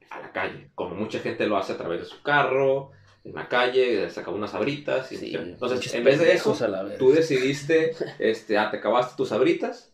a 0.10 0.20
la 0.20 0.32
calle, 0.32 0.70
como 0.76 0.95
mucha 0.95 1.20
gente 1.20 1.45
lo 1.47 1.57
hace 1.57 1.74
a 1.74 1.78
través 1.78 1.99
de 1.99 2.05
su 2.05 2.22
carro, 2.24 2.91
en 3.24 3.34
la 3.36 3.47
calle, 3.47 4.10
saca 4.10 4.32
unas 4.32 4.53
abritas. 4.55 5.12
Y, 5.12 5.18
Sí, 5.18 5.36
entonces, 5.36 5.93
en 5.93 6.03
vez 6.03 6.20
de 6.20 6.34
eso, 6.34 6.55
tú 6.97 7.12
decidiste, 7.12 7.93
este, 8.18 8.57
ah, 8.57 8.72
te 8.72 8.78
acabaste 8.78 9.16
tus 9.18 9.32
abritas 9.32 9.93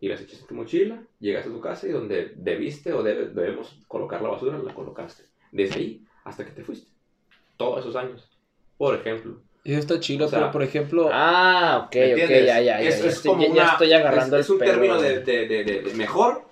y 0.00 0.08
las 0.08 0.20
echaste 0.20 0.42
en 0.42 0.48
tu 0.48 0.54
mochila, 0.54 1.02
llegaste 1.20 1.48
a 1.48 1.52
tu 1.52 1.60
casa 1.60 1.86
y 1.86 1.92
donde 1.92 2.32
debiste 2.36 2.92
o 2.92 3.02
debe- 3.02 3.28
debemos 3.28 3.78
colocar 3.88 4.20
la 4.20 4.28
basura, 4.30 4.58
la 4.58 4.74
colocaste. 4.74 5.24
Desde 5.52 5.76
ahí 5.76 6.04
hasta 6.24 6.44
que 6.44 6.50
te 6.50 6.62
fuiste. 6.64 6.90
Todos 7.56 7.80
esos 7.80 7.94
años. 7.96 8.28
Por 8.76 8.94
ejemplo. 8.96 9.40
Y 9.62 9.70
eso 9.72 9.80
está 9.80 10.00
chido, 10.00 10.26
O 10.26 10.28
sea, 10.28 10.40
pero 10.40 10.50
por 10.52 10.62
ejemplo, 10.62 11.08
Ah, 11.10 11.84
ok, 11.86 11.94
¿Me 11.94 12.14
ok, 12.24 12.30
ya, 12.30 12.60
ya, 12.60 12.60
ya. 12.60 12.80
Es, 12.80 13.02
ya, 13.02 13.08
es 13.08 13.20
como 13.20 13.42
ya- 13.44 13.50
una- 13.50 13.64
estoy 13.72 13.92
agarrando 13.94 14.36
es, 14.36 14.44
es 14.44 14.48
el 14.48 14.52
un 14.54 14.58
pedo, 14.58 14.70
término 14.72 15.00
de- 15.00 15.20
de- 15.20 15.46
de- 15.46 15.64
de 15.64 15.94
mejor 15.94 16.43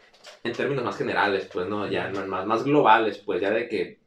en 0.45 0.53
términos 0.53 0.84
más 0.84 0.97
generales, 0.97 1.49
pues, 1.53 1.68
¿no? 1.68 1.86
Ya 1.86 2.11
más, 2.26 2.47
más 2.47 2.64
globales, 2.64 3.18
pues, 3.18 3.40
ya 3.40 3.51
de 3.51 3.68
que, 3.68 3.99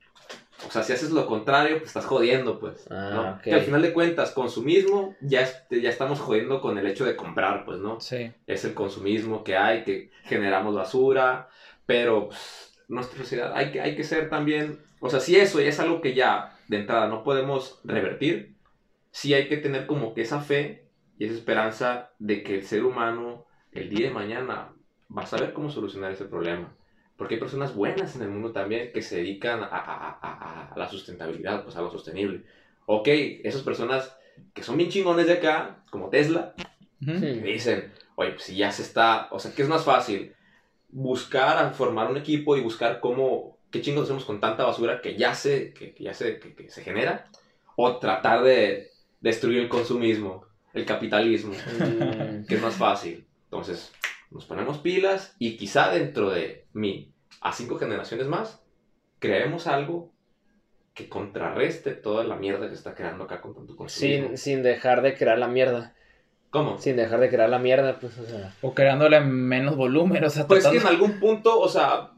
o 0.67 0.71
sea, 0.71 0.83
si 0.83 0.93
haces 0.93 1.11
lo 1.11 1.25
contrario, 1.27 1.77
pues 1.77 1.87
estás 1.87 2.05
jodiendo, 2.05 2.59
pues, 2.59 2.87
Ah, 2.89 3.11
¿no? 3.13 3.31
ok. 3.35 3.41
Que 3.41 3.53
al 3.53 3.61
final 3.61 3.81
de 3.81 3.93
cuentas, 3.93 4.31
consumismo, 4.31 5.15
ya, 5.21 5.41
es- 5.41 5.63
ya 5.69 5.89
estamos 5.89 6.19
jodiendo 6.19 6.59
con 6.61 6.77
el 6.77 6.87
hecho 6.87 7.05
de 7.05 7.15
comprar, 7.15 7.65
pues, 7.65 7.79
¿no? 7.79 7.99
sí. 8.01 8.31
Es 8.47 8.65
el 8.65 8.73
consumismo 8.73 9.43
que 9.43 9.55
hay, 9.55 9.83
que 9.83 10.09
generamos 10.23 10.75
basura, 10.75 11.47
pero 11.85 12.27
pues, 12.27 12.77
nuestra 12.87 13.17
sociedad, 13.19 13.53
hay 13.55 13.71
que, 13.71 13.81
hay 13.81 13.95
que 13.95 14.03
ser 14.03 14.29
también, 14.29 14.79
o 14.99 15.09
sea, 15.09 15.19
si 15.19 15.35
eso 15.37 15.59
ya 15.61 15.69
es 15.69 15.79
algo 15.79 16.01
que 16.01 16.13
ya 16.13 16.57
de 16.67 16.77
entrada 16.77 17.07
no 17.07 17.23
podemos 17.23 17.79
revertir, 17.83 18.55
sí 19.11 19.33
hay 19.33 19.47
que 19.47 19.57
tener 19.57 19.87
como 19.87 20.13
que 20.13 20.21
esa 20.21 20.41
fe 20.41 20.89
y 21.17 21.25
esa 21.25 21.33
esperanza 21.35 22.11
de 22.19 22.43
que 22.43 22.55
el 22.55 22.63
ser 22.65 22.83
humano 22.83 23.45
el 23.71 23.89
día 23.89 24.07
de 24.07 24.13
mañana 24.13 24.73
va 25.17 25.23
a 25.23 25.27
saber 25.27 25.53
cómo 25.53 25.69
solucionar 25.69 26.11
ese 26.11 26.25
problema. 26.25 26.75
Porque 27.17 27.35
hay 27.35 27.39
personas 27.39 27.73
buenas 27.73 28.15
en 28.15 28.23
el 28.23 28.29
mundo 28.29 28.51
también 28.51 28.91
que 28.93 29.01
se 29.01 29.17
dedican 29.17 29.63
a, 29.63 29.67
a- 29.67 30.19
a- 30.21 30.73
a 30.73 30.77
la 30.77 30.89
sustentabilidad, 30.89 31.63
pues 31.63 31.75
a 31.77 31.81
lo 31.81 31.89
sostenible. 31.91 32.43
Ok, 32.87 33.07
esas 33.43 33.61
personas 33.61 34.15
que 34.53 34.63
son 34.63 34.75
bien 34.77 34.89
chingones 34.89 35.27
de 35.27 35.33
acá, 35.33 35.83
como 35.89 36.09
Tesla, 36.09 36.53
Ujú. 37.01 37.11
Hmm. 37.11 37.19
me 37.41 37.51
dicen, 37.51 37.93
oye, 38.15 38.31
pues 38.31 38.43
si 38.43 38.55
ya 38.57 38.71
se 38.71 38.81
está, 38.81 39.27
o 39.31 39.39
sea, 39.39 39.53
¿qué 39.55 39.61
es 39.61 39.69
más 39.69 39.85
fácil? 39.85 40.33
Buscar, 40.89 41.57
a 41.57 41.71
formar 41.71 42.09
un 42.09 42.17
equipo 42.17 42.55
y 42.57 42.61
buscar 42.61 42.99
cómo, 42.99 43.57
qué 43.71 43.81
chingos 43.81 44.03
hacemos 44.05 44.25
con 44.25 44.39
tanta 44.39 44.63
basura 44.65 45.01
que 45.01 45.15
ya 45.17 45.33
se, 45.33 45.73
que, 45.73 45.93
que 45.93 46.03
ya 46.03 46.13
se, 46.13 46.39
que, 46.39 46.53
que 46.53 46.69
se 46.69 46.83
genera, 46.83 47.29
o 47.75 47.97
tratar 47.97 48.43
de 48.43 48.89
destruir 49.19 49.59
el 49.59 49.69
consumismo, 49.69 50.45
el 50.73 50.85
capitalismo, 50.85 51.53
que 52.47 52.55
es 52.55 52.61
más 52.61 52.75
fácil. 52.75 53.25
Entonces, 53.45 53.91
nos 54.31 54.45
ponemos 54.45 54.77
pilas 54.79 55.35
y 55.39 55.57
quizá 55.57 55.91
dentro 55.91 56.29
de 56.29 56.65
mí, 56.73 57.13
a 57.41 57.53
cinco 57.53 57.77
generaciones 57.77 58.27
más, 58.27 58.61
creemos 59.19 59.67
algo 59.67 60.11
que 60.93 61.09
contrarreste 61.09 61.91
toda 61.91 62.23
la 62.23 62.35
mierda 62.35 62.67
que 62.69 62.73
está 62.75 62.95
creando 62.95 63.25
acá 63.25 63.41
con 63.41 63.53
tanto 63.53 63.75
consumismo. 63.75 64.27
sin, 64.29 64.37
sin 64.37 64.63
dejar 64.63 65.01
de 65.01 65.15
crear 65.15 65.37
la 65.37 65.47
mierda. 65.47 65.93
¿Cómo? 66.51 66.77
Sin 66.77 66.95
dejar 66.95 67.19
de 67.19 67.29
crear 67.29 67.49
la 67.49 67.59
mierda, 67.59 67.99
pues, 67.99 68.17
o 68.17 68.25
sea. 68.25 68.53
O 68.61 68.73
creándole 68.73 69.19
menos 69.19 69.75
volumen, 69.75 70.23
o 70.23 70.29
sea, 70.29 70.47
Pues 70.47 70.63
que 70.63 70.69
en 70.77 70.81
tratando- 70.81 71.05
algún 71.05 71.19
punto, 71.19 71.59
o 71.59 71.67
sea, 71.67 72.11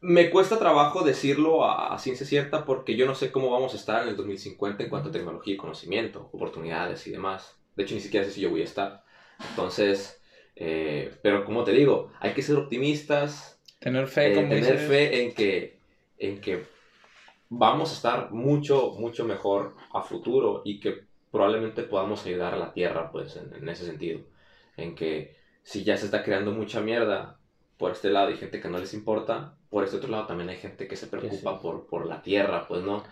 me 0.00 0.30
cuesta 0.30 0.58
trabajo 0.58 1.02
decirlo 1.04 1.64
a, 1.64 1.94
a 1.94 1.98
ciencia 1.98 2.26
cierta 2.26 2.64
porque 2.64 2.96
yo 2.96 3.06
no 3.06 3.14
sé 3.14 3.30
cómo 3.32 3.50
vamos 3.50 3.74
a 3.74 3.76
estar 3.76 4.02
en 4.02 4.08
el 4.10 4.16
2050 4.16 4.82
en 4.84 4.90
cuanto 4.90 5.08
a 5.08 5.12
tecnología 5.12 5.54
y 5.54 5.56
conocimiento, 5.56 6.28
oportunidades 6.32 7.06
y 7.06 7.10
demás. 7.12 7.56
De 7.76 7.84
hecho, 7.84 7.94
ni 7.94 8.00
siquiera 8.00 8.24
sé 8.26 8.32
si 8.32 8.40
yo 8.40 8.50
voy 8.50 8.62
a 8.62 8.64
estar. 8.64 9.04
Entonces, 9.50 10.20
eh, 10.60 11.16
pero 11.22 11.44
como 11.44 11.62
te 11.64 11.72
digo, 11.72 12.10
hay 12.20 12.34
que 12.34 12.42
ser 12.42 12.56
optimistas, 12.56 13.60
tener 13.78 14.08
fe, 14.08 14.32
eh, 14.32 14.32
como 14.32 14.48
tener 14.48 14.76
dices. 14.76 14.80
fe 14.88 15.22
en 15.22 15.32
que, 15.34 15.78
en 16.18 16.40
que 16.40 16.66
vamos 17.48 17.90
a 17.92 17.94
estar 17.94 18.32
mucho, 18.32 18.92
mucho 18.98 19.24
mejor 19.24 19.76
a 19.92 20.02
futuro 20.02 20.62
y 20.64 20.80
que 20.80 21.06
probablemente 21.30 21.84
podamos 21.84 22.26
ayudar 22.26 22.54
a 22.54 22.58
la 22.58 22.72
Tierra, 22.72 23.10
pues, 23.12 23.36
en, 23.36 23.54
en 23.54 23.68
ese 23.68 23.86
sentido. 23.86 24.20
En 24.76 24.94
que 24.96 25.36
si 25.62 25.84
ya 25.84 25.96
se 25.96 26.06
está 26.06 26.24
creando 26.24 26.50
mucha 26.52 26.80
mierda 26.80 27.38
por 27.76 27.92
este 27.92 28.10
lado 28.10 28.28
hay 28.28 28.36
gente 28.36 28.60
que 28.60 28.68
no 28.68 28.78
les 28.78 28.92
importa, 28.92 29.56
por 29.70 29.84
este 29.84 29.96
otro 29.96 30.10
lado 30.10 30.26
también 30.26 30.50
hay 30.50 30.56
gente 30.56 30.88
que 30.88 30.96
se 30.96 31.06
preocupa 31.06 31.52
sí. 31.54 31.58
por, 31.62 31.86
por 31.86 32.06
la 32.06 32.22
Tierra, 32.22 32.66
pues, 32.66 32.82
¿no? 32.82 33.04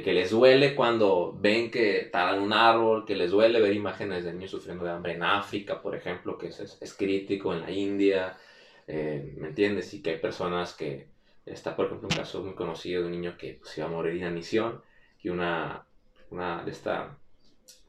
Que, 0.00 0.14
les 0.14 0.30
duele 0.30 0.74
cuando 0.74 1.36
ven 1.38 1.70
que 1.70 2.08
talan 2.10 2.40
un 2.40 2.54
árbol, 2.54 3.04
que 3.04 3.14
les 3.14 3.30
duele 3.30 3.60
ver 3.60 3.74
imágenes 3.74 4.24
de 4.24 4.32
niños 4.32 4.50
sufriendo 4.50 4.86
de 4.86 4.90
hambre 4.90 5.12
en 5.12 5.22
África, 5.22 5.82
por 5.82 5.94
ejemplo, 5.94 6.38
que 6.38 6.46
es, 6.46 6.78
es, 6.80 6.94
crítico, 6.94 7.52
en 7.52 7.60
la 7.60 7.70
India, 7.70 8.38
eh, 8.86 9.34
¿me 9.36 9.48
entiendes? 9.48 9.92
Y 9.92 10.00
que 10.00 10.12
hay 10.12 10.18
personas 10.18 10.72
que, 10.72 11.08
está 11.44 11.76
por 11.76 11.86
ejemplo 11.86 12.08
un 12.10 12.16
caso 12.16 12.42
muy 12.42 12.54
conocido 12.54 13.02
de 13.02 13.08
un 13.08 13.12
niño 13.12 13.36
que 13.36 13.58
pues, 13.60 13.76
iba 13.76 13.86
a 13.86 13.90
morir 13.90 14.12
de 14.12 14.20
inanición 14.20 14.80
y 15.20 15.28
una, 15.28 15.84
una 16.30 16.64
de 16.64 16.70
esta, 16.70 17.18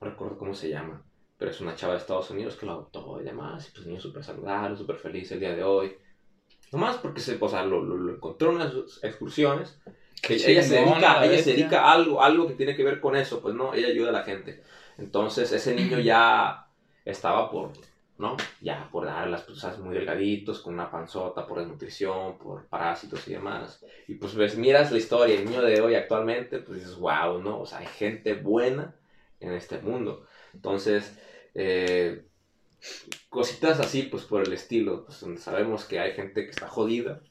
no 0.01 0.09
recuerdo 0.09 0.37
cómo 0.37 0.53
se 0.53 0.67
llama, 0.67 1.05
pero 1.37 1.51
es 1.51 1.61
una 1.61 1.75
chava 1.75 1.93
de 1.93 1.99
Estados 1.99 2.29
Unidos 2.31 2.57
que 2.57 2.65
lo 2.65 2.73
adoptó 2.73 3.21
y 3.21 3.23
demás, 3.23 3.69
y 3.69 3.71
pues 3.71 3.87
niño 3.87 4.01
súper 4.01 4.25
saludable, 4.25 4.75
súper 4.75 4.97
feliz 4.97 5.31
el 5.31 5.39
día 5.39 5.55
de 5.55 5.63
hoy. 5.63 5.95
Nomás 6.73 6.97
porque 6.97 7.21
se, 7.21 7.37
o 7.39 7.47
lo, 7.47 7.81
lo, 7.81 7.95
lo 7.95 8.13
encontró 8.13 8.49
en 8.49 8.55
unas 8.57 8.73
excursiones 9.03 9.79
ella 10.29 10.63
se 10.63 10.75
dedica, 10.75 10.99
la 10.99 11.25
ella 11.25 11.43
se 11.43 11.51
dedica 11.51 11.81
a 11.81 11.93
algo, 11.93 12.21
algo 12.21 12.47
que 12.47 12.53
tiene 12.53 12.75
que 12.75 12.83
ver 12.83 12.99
con 12.99 13.15
eso, 13.15 13.41
pues 13.41 13.55
no, 13.55 13.73
ella 13.73 13.87
ayuda 13.87 14.09
a 14.09 14.13
la 14.13 14.23
gente. 14.23 14.63
Entonces 14.97 15.51
ese 15.51 15.75
niño 15.75 15.99
ya 15.99 16.67
estaba 17.03 17.49
por, 17.51 17.71
¿no? 18.17 18.37
Ya 18.61 18.87
por 18.91 19.05
darlas, 19.05 19.41
pues, 19.43 19.59
sabes, 19.59 19.79
muy 19.79 19.93
delgaditos, 19.93 20.61
con 20.61 20.75
una 20.75 20.89
panzota, 20.89 21.45
por 21.45 21.59
desnutrición, 21.59 22.37
por 22.37 22.67
parásitos 22.67 23.27
y 23.27 23.33
demás. 23.33 23.83
Y 24.07 24.15
pues 24.15 24.35
ves, 24.35 24.57
miras 24.57 24.91
la 24.91 24.97
historia, 24.97 25.35
el 25.35 25.45
niño 25.45 25.61
de 25.61 25.81
hoy 25.81 25.95
actualmente, 25.95 26.59
pues 26.59 26.79
dices, 26.79 26.95
wow, 26.95 27.41
¿no? 27.41 27.59
O 27.59 27.65
sea, 27.65 27.79
hay 27.79 27.87
gente 27.87 28.33
buena 28.35 28.95
en 29.39 29.51
este 29.53 29.79
mundo. 29.79 30.25
Entonces, 30.53 31.17
eh, 31.53 32.25
cositas 33.29 33.79
así, 33.79 34.03
pues 34.03 34.23
por 34.23 34.45
el 34.47 34.53
estilo, 34.53 35.05
pues 35.05 35.19
donde 35.19 35.41
sabemos 35.41 35.85
que 35.85 35.99
hay 35.99 36.13
gente 36.13 36.45
que 36.45 36.51
está 36.51 36.67
jodida 36.67 37.21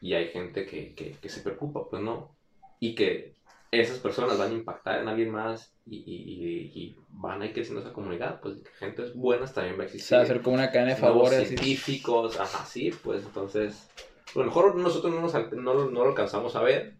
y 0.00 0.14
hay 0.14 0.28
gente 0.28 0.66
que, 0.66 0.94
que, 0.94 1.12
que 1.12 1.28
se 1.28 1.40
preocupa, 1.42 1.88
pues 1.88 2.02
no. 2.02 2.36
Y 2.78 2.94
que 2.94 3.34
esas 3.70 3.98
personas 3.98 4.36
van 4.38 4.50
a 4.50 4.54
impactar 4.54 5.00
en 5.00 5.08
alguien 5.08 5.30
más 5.30 5.76
y, 5.86 5.98
y, 5.98 6.72
y 6.74 6.96
van 7.10 7.42
a 7.42 7.46
ir 7.46 7.52
creciendo 7.52 7.80
esa 7.82 7.92
comunidad, 7.92 8.40
pues 8.40 8.56
gente 8.78 9.04
buenas 9.14 9.54
también 9.54 9.76
va 9.78 9.82
a 9.82 9.86
O 9.86 9.86
existir. 9.86 10.08
sea, 10.08 10.20
hacer 10.22 10.40
como 10.42 10.54
una 10.54 10.70
cadena 10.70 10.94
de 10.94 11.00
favores. 11.00 11.42
y- 11.42 11.46
científicos, 11.56 12.40
ajá, 12.40 12.64
sí, 12.64 12.90
pues 13.04 13.24
entonces, 13.24 13.88
a 14.34 14.38
lo 14.38 14.44
mejor 14.46 14.74
nosotros 14.76 15.12
no, 15.14 15.20
nos 15.20 15.34
no, 15.52 15.74
no 15.90 16.02
lo 16.04 16.08
alcanzamos 16.08 16.56
a 16.56 16.62
ver, 16.62 16.94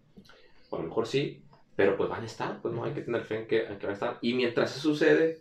o 0.69 0.77
a 0.77 0.81
lo 0.81 0.89
mejor 0.89 1.07
sí, 1.07 1.43
pero 1.77 1.97
pues 1.97 2.09
van 2.09 2.23
a 2.23 2.27
estar, 2.27 2.61
pues 2.61 2.75
no 2.75 2.85
hay 2.85 2.93
que 2.93 3.01
tener 3.03 3.23
fe 3.25 3.39
en 3.41 3.47
que, 3.49 3.65
en 3.67 3.79
que 3.79 3.87
van 3.87 3.91
a 3.91 3.95
estar. 3.95 4.19
Y 4.21 4.35
mientras 4.35 4.71
eso 4.77 4.91
sucede, 4.91 5.39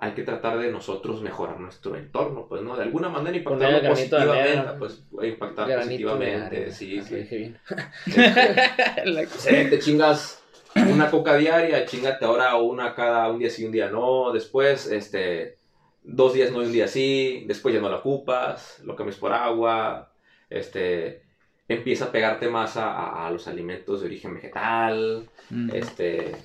hay 0.00 0.12
que 0.12 0.22
tratar 0.22 0.58
de 0.58 0.70
nosotros 0.70 1.20
mejorar 1.22 1.58
nuestro 1.58 1.96
entorno, 1.96 2.46
pues 2.48 2.62
no, 2.62 2.76
de 2.76 2.84
alguna 2.84 3.08
manera 3.08 3.36
impactarlo 3.36 3.88
positivamente, 3.90 4.58
arena. 4.58 4.76
pues 4.78 5.02
impactar 5.22 5.76
positivamente, 5.76 6.70
sí, 6.72 6.98
Ah, 7.00 7.04
sí. 7.04 7.14
bien. 7.36 7.58
Sí, 9.38 9.54
te 9.70 9.78
chingas 9.78 10.42
una 10.76 11.10
coca 11.10 11.36
diaria, 11.36 11.84
chingate 11.84 12.24
ahora 12.24 12.54
una 12.56 12.94
cada 12.94 13.28
un 13.30 13.38
día 13.38 13.50
sí, 13.50 13.64
un 13.64 13.72
día 13.72 13.90
no. 13.90 14.32
Después, 14.32 14.86
este, 14.86 15.58
dos 16.02 16.32
días 16.34 16.52
no 16.52 16.62
y 16.62 16.66
un 16.66 16.72
día 16.72 16.86
sí. 16.88 17.44
Después 17.48 17.74
ya 17.74 17.80
no 17.80 17.88
la 17.88 17.96
ocupas, 17.96 18.80
lo 18.84 18.94
cambias 18.94 19.16
por 19.18 19.32
agua. 19.32 20.12
Este, 20.50 21.22
empieza 21.66 22.06
a 22.06 22.12
pegarte 22.12 22.48
más 22.48 22.76
a, 22.76 22.92
a- 22.92 23.26
a 23.26 23.30
los 23.30 23.48
alimentos 23.48 24.00
de 24.00 24.06
origen 24.06 24.34
vegetal. 24.34 25.28
Mm. 25.50 25.70
Este, 25.74 26.36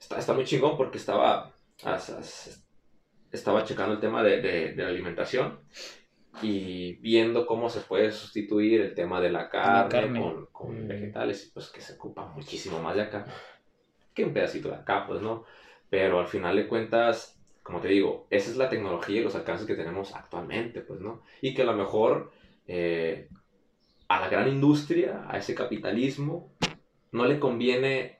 está, 0.00 0.18
está 0.18 0.32
muy 0.32 0.44
chingón 0.44 0.76
porque 0.76 0.98
estaba, 0.98 1.52
as- 1.84 2.10
as- 2.10 2.64
estaba 3.32 3.64
checando 3.64 3.94
el 3.94 4.00
tema 4.00 4.22
de, 4.22 4.40
de- 4.42 4.72
de 4.74 4.82
la 4.82 4.88
alimentación 4.88 5.60
y 6.42 6.94
viendo 7.00 7.46
cómo 7.46 7.68
se 7.68 7.80
puede 7.80 8.12
sustituir 8.12 8.80
el 8.80 8.94
tema 8.94 9.20
de 9.20 9.30
la 9.30 9.48
carne, 9.50 9.90
carne. 9.90 10.20
con, 10.20 10.46
con 10.52 10.84
Mm. 10.84 10.88
vegetales, 10.88 11.46
y 11.46 11.50
pues 11.50 11.68
que 11.70 11.80
se 11.80 11.94
ocupa 11.94 12.26
muchísimo 12.26 12.80
más 12.82 12.94
de 12.96 13.02
acá 13.02 13.26
que 14.14 14.24
un 14.24 14.32
pedacito 14.32 14.68
de 14.68 14.76
acá, 14.76 15.06
pues 15.06 15.20
no. 15.22 15.44
Pero 15.88 16.18
al 16.20 16.26
final 16.26 16.56
de 16.56 16.66
cuentas, 16.68 17.40
como 17.62 17.80
te 17.80 17.88
digo, 17.88 18.26
esa 18.30 18.50
es 18.50 18.56
la 18.56 18.68
tecnología 18.68 19.20
y 19.20 19.24
los 19.24 19.34
alcances 19.34 19.66
que 19.66 19.74
tenemos 19.74 20.14
actualmente, 20.14 20.80
pues 20.82 21.00
no. 21.00 21.22
Y 21.40 21.52
que 21.54 21.62
a 21.62 21.66
lo 21.66 21.74
mejor 21.74 22.32
eh, 22.66 23.28
a 24.08 24.20
la 24.20 24.28
gran 24.28 24.48
industria, 24.48 25.26
a 25.28 25.38
ese 25.38 25.54
capitalismo, 25.54 26.52
no 27.12 27.26
le 27.26 27.38
conviene 27.40 28.19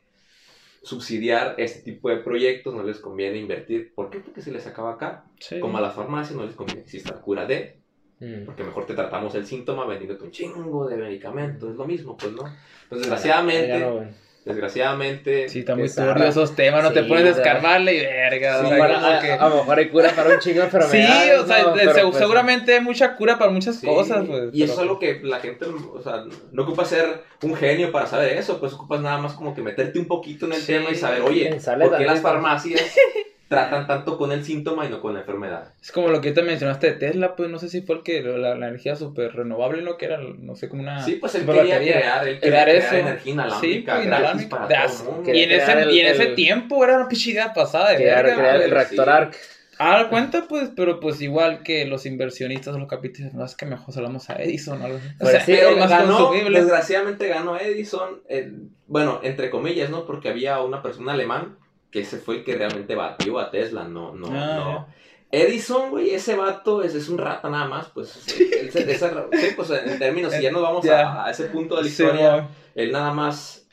subsidiar 0.83 1.55
este 1.59 1.81
tipo 1.83 2.09
de 2.09 2.17
proyectos, 2.19 2.75
no 2.75 2.83
les 2.83 2.99
conviene 2.99 3.39
invertir. 3.39 3.93
¿Por 3.95 4.11
qué? 4.11 4.21
Porque 4.21 4.41
se 4.43 4.51
les 4.53 4.67
acaba 4.67 4.93
acá. 4.95 5.25
Sí. 5.39 5.61
Como 5.61 5.79
a 5.79 5.81
la 5.81 5.91
farmacia 5.91 6.35
no 6.37 6.45
les 6.45 6.55
conviene 6.55 6.83
exista 6.83 7.15
la 7.15 7.21
cura 7.21 7.47
de, 7.47 7.79
Mm. 8.23 8.45
porque 8.45 8.63
mejor 8.65 8.85
te 8.85 8.93
tratamos 8.93 9.35
el 9.35 9.47
síntoma 9.47 9.87
vendiéndote 9.87 10.25
un 10.25 10.31
chingo 10.31 10.87
de 10.87 10.99
medicamentos, 10.99 11.71
es 11.71 11.77
lo 11.77 11.87
mismo, 11.87 12.19
pues 12.19 12.33
no. 12.33 12.43
Entonces, 12.83 13.09
desgraciadamente, 13.09 13.69
Ya 13.69 13.79
no, 13.81 13.95
güey. 13.95 14.09
Desgraciadamente, 14.45 15.49
Sí, 15.49 15.61
está 15.61 15.75
muy 15.77 15.89
turbio 15.89 16.25
esos 16.27 16.55
temas, 16.57 16.83
no 16.83 16.93
te 16.93 17.03
Sí, 17.03 17.09
pones 17.09 17.27
a 17.27 17.31
o 17.31 17.35
sea. 17.35 17.43
escarbarle 17.45 17.95
y 17.95 18.01
verga. 18.01 18.59
Sí, 18.61 18.67
o 18.67 18.69
sea, 18.69 19.19
a, 19.19 19.21
que- 19.21 19.33
a 19.33 19.49
lo 19.49 19.57
mejor 19.57 19.79
hay 19.79 19.89
cura 19.89 20.11
para 20.11 20.31
un 20.31 20.39
chingo 20.39 20.63
de 20.63 20.71
Sí, 20.71 20.77
enfermedades. 20.77 21.41
o 21.41 21.47
sea, 21.47 21.73
Pero, 21.75 21.95
se- 21.95 22.03
pues, 22.03 22.17
seguramente 22.17 22.75
hay 22.75 22.81
mucha 22.81 23.17
cura 23.17 23.39
para 23.39 23.51
muchas 23.51 23.77
Sí, 23.77 23.87
cosas, 23.87 24.25
pues. 24.27 24.51
Y 24.53 24.63
eso 24.63 24.73
es 24.75 24.79
algo 24.79 24.99
que 24.99 25.21
la 25.23 25.41
gente, 25.41 25.67
o 25.67 26.03
sea, 26.03 26.25
no 26.53 26.63
ocupa 26.63 26.85
ser 26.85 27.23
un 27.43 27.55
genio 27.55 27.93
para 27.93 28.07
saber 28.07 28.37
eso, 28.37 28.59
pues 28.61 28.73
ocupas 28.73 29.01
nada 29.01 29.19
más 29.19 29.35
como 29.35 29.55
que 29.55 29.63
meterte 29.63 29.99
un 29.99 30.07
poquito 30.07 30.47
en 30.47 30.53
el 30.53 30.61
Sí, 30.61 30.73
tema 30.73 30.91
y 30.91 30.95
saber, 30.95 31.23
oye, 31.23 31.51
¿por 31.81 31.97
qué 31.99 32.05
las 32.05 32.21
farmacias 32.21 32.81
tratan 33.51 33.89
tanto 33.89 34.17
con 34.17 34.31
el 34.31 34.45
síntoma 34.45 34.87
y 34.87 34.91
no 34.91 35.01
con 35.01 35.13
la 35.13 35.21
enfermedad? 35.21 35.75
Es 35.83 35.91
como 35.91 36.07
lo 36.09 36.21
que 36.21 36.31
te 36.31 36.41
mencionaste 36.43 36.87
de 36.87 36.93
Tesla, 36.93 37.35
pues 37.35 37.51
no 37.51 37.59
sé 37.59 37.69
si 37.69 37.83
fue 37.83 37.97
el 37.97 38.03
que 38.05 38.23
la, 38.23 38.55
la 38.55 38.69
energía 38.69 38.95
súper 38.95 39.33
renovable, 39.35 39.83
¿no? 39.83 39.97
Que 39.97 40.07
era, 40.07 40.19
no 40.21 40.55
sé, 40.55 40.69
como 40.69 40.83
una... 40.83 41.03
Sí, 41.05 41.17
pues 41.17 41.35
él 41.35 41.45
quería 41.47 41.63
batería. 41.75 41.93
crear, 41.95 42.29
él 42.29 42.41
quería 42.41 42.65
crear 42.65 42.69
crear, 42.79 42.85
eso. 42.87 42.95
energía 43.09 43.33
inalámbrica 43.33 43.61
Sí, 43.61 43.83
pues, 43.97 44.07
inalámbrica. 44.07 44.51
para 44.57 44.69
De 44.69 44.75
todo 44.77 44.85
as- 44.85 45.01
el 45.01 45.07
mundo. 45.09 45.23
Que- 45.25 45.37
Y 45.37 45.43
en, 45.43 45.51
ese, 45.51 45.73
el- 45.73 45.91
y 45.91 45.99
en 46.01 46.07
ese 46.07 46.23
el- 46.29 46.35
tiempo 46.37 46.85
era 46.85 46.97
una 46.97 47.09
pichidad 47.09 47.53
pasada 47.53 47.97
Crear, 47.97 48.23
crear 48.25 48.53
pues. 48.55 48.65
el 48.67 48.71
reactor 48.71 49.05
sí. 49.05 49.11
ARC. 49.11 49.37
Ah, 49.83 50.07
cuenta, 50.11 50.45
pues, 50.47 50.71
pero 50.77 51.01
pues 51.01 51.21
igual 51.21 51.63
que 51.65 51.87
los 51.87 52.07
inversionistas 52.07 52.75
o 52.75 52.79
los 52.79 52.87
capitalistas, 52.87 53.35
no 53.37 53.45
es 53.45 53.57
que 53.57 53.67
mejor 53.67 53.93
salamos 53.93 54.31
a 54.31 54.35
Edison 54.37 54.81
o 54.81 54.85
algo 54.85 54.99
así. 54.99 55.09
O 55.09 55.19
Pues 55.19 55.31
sea, 55.33 55.41
sí, 55.45 55.53
era 55.55 55.69
Pero 55.71 55.77
más 55.79 55.91
ganó, 55.91 56.19
consumible. 56.19 56.61
desgraciadamente 56.61 57.27
ganó 57.27 57.59
Edison, 57.59 58.21
eh, 58.29 58.53
bueno, 58.87 59.19
entre 59.25 59.51
comillas, 59.51 59.91
¿no? 59.91 60.05
Porque 60.07 60.29
había 60.29 60.61
una 60.61 60.83
persona 60.83 61.15
alemán 61.15 61.57
que 61.91 62.01
ese 62.01 62.19
fue 62.19 62.37
el 62.37 62.45
que 62.45 62.55
realmente 62.57 62.95
batió 62.95 63.39
a 63.39 63.51
Tesla, 63.51 63.85
no, 63.85 64.15
no, 64.15 64.29
Ah, 64.31 64.57
no. 64.57 65.01
Edison, 65.33 65.91
güey, 65.91 66.11
ese 66.11 66.35
vato 66.35 66.83
es, 66.83 66.95
es 66.95 67.09
un 67.09 67.19
rata 67.19 67.49
nada 67.49 67.67
más, 67.69 67.89
pues. 67.91 68.27
él 68.39 68.71
esa- 68.89 69.27
sí, 69.33 69.49
pues 69.55 69.71
en 69.71 69.99
términos, 69.99 70.33
si 70.33 70.43
ya 70.43 70.51
nos 70.51 70.63
vamos 70.63 70.85
Ya. 70.85 71.09
a, 71.09 71.27
a 71.27 71.31
ese 71.31 71.45
punto 71.47 71.77
de 71.77 71.83
la 71.83 71.89
Sí, 71.89 71.93
historia, 72.03 72.37
no. 72.39 72.49
él 72.75 72.91
nada 72.93 73.13
más, 73.13 73.69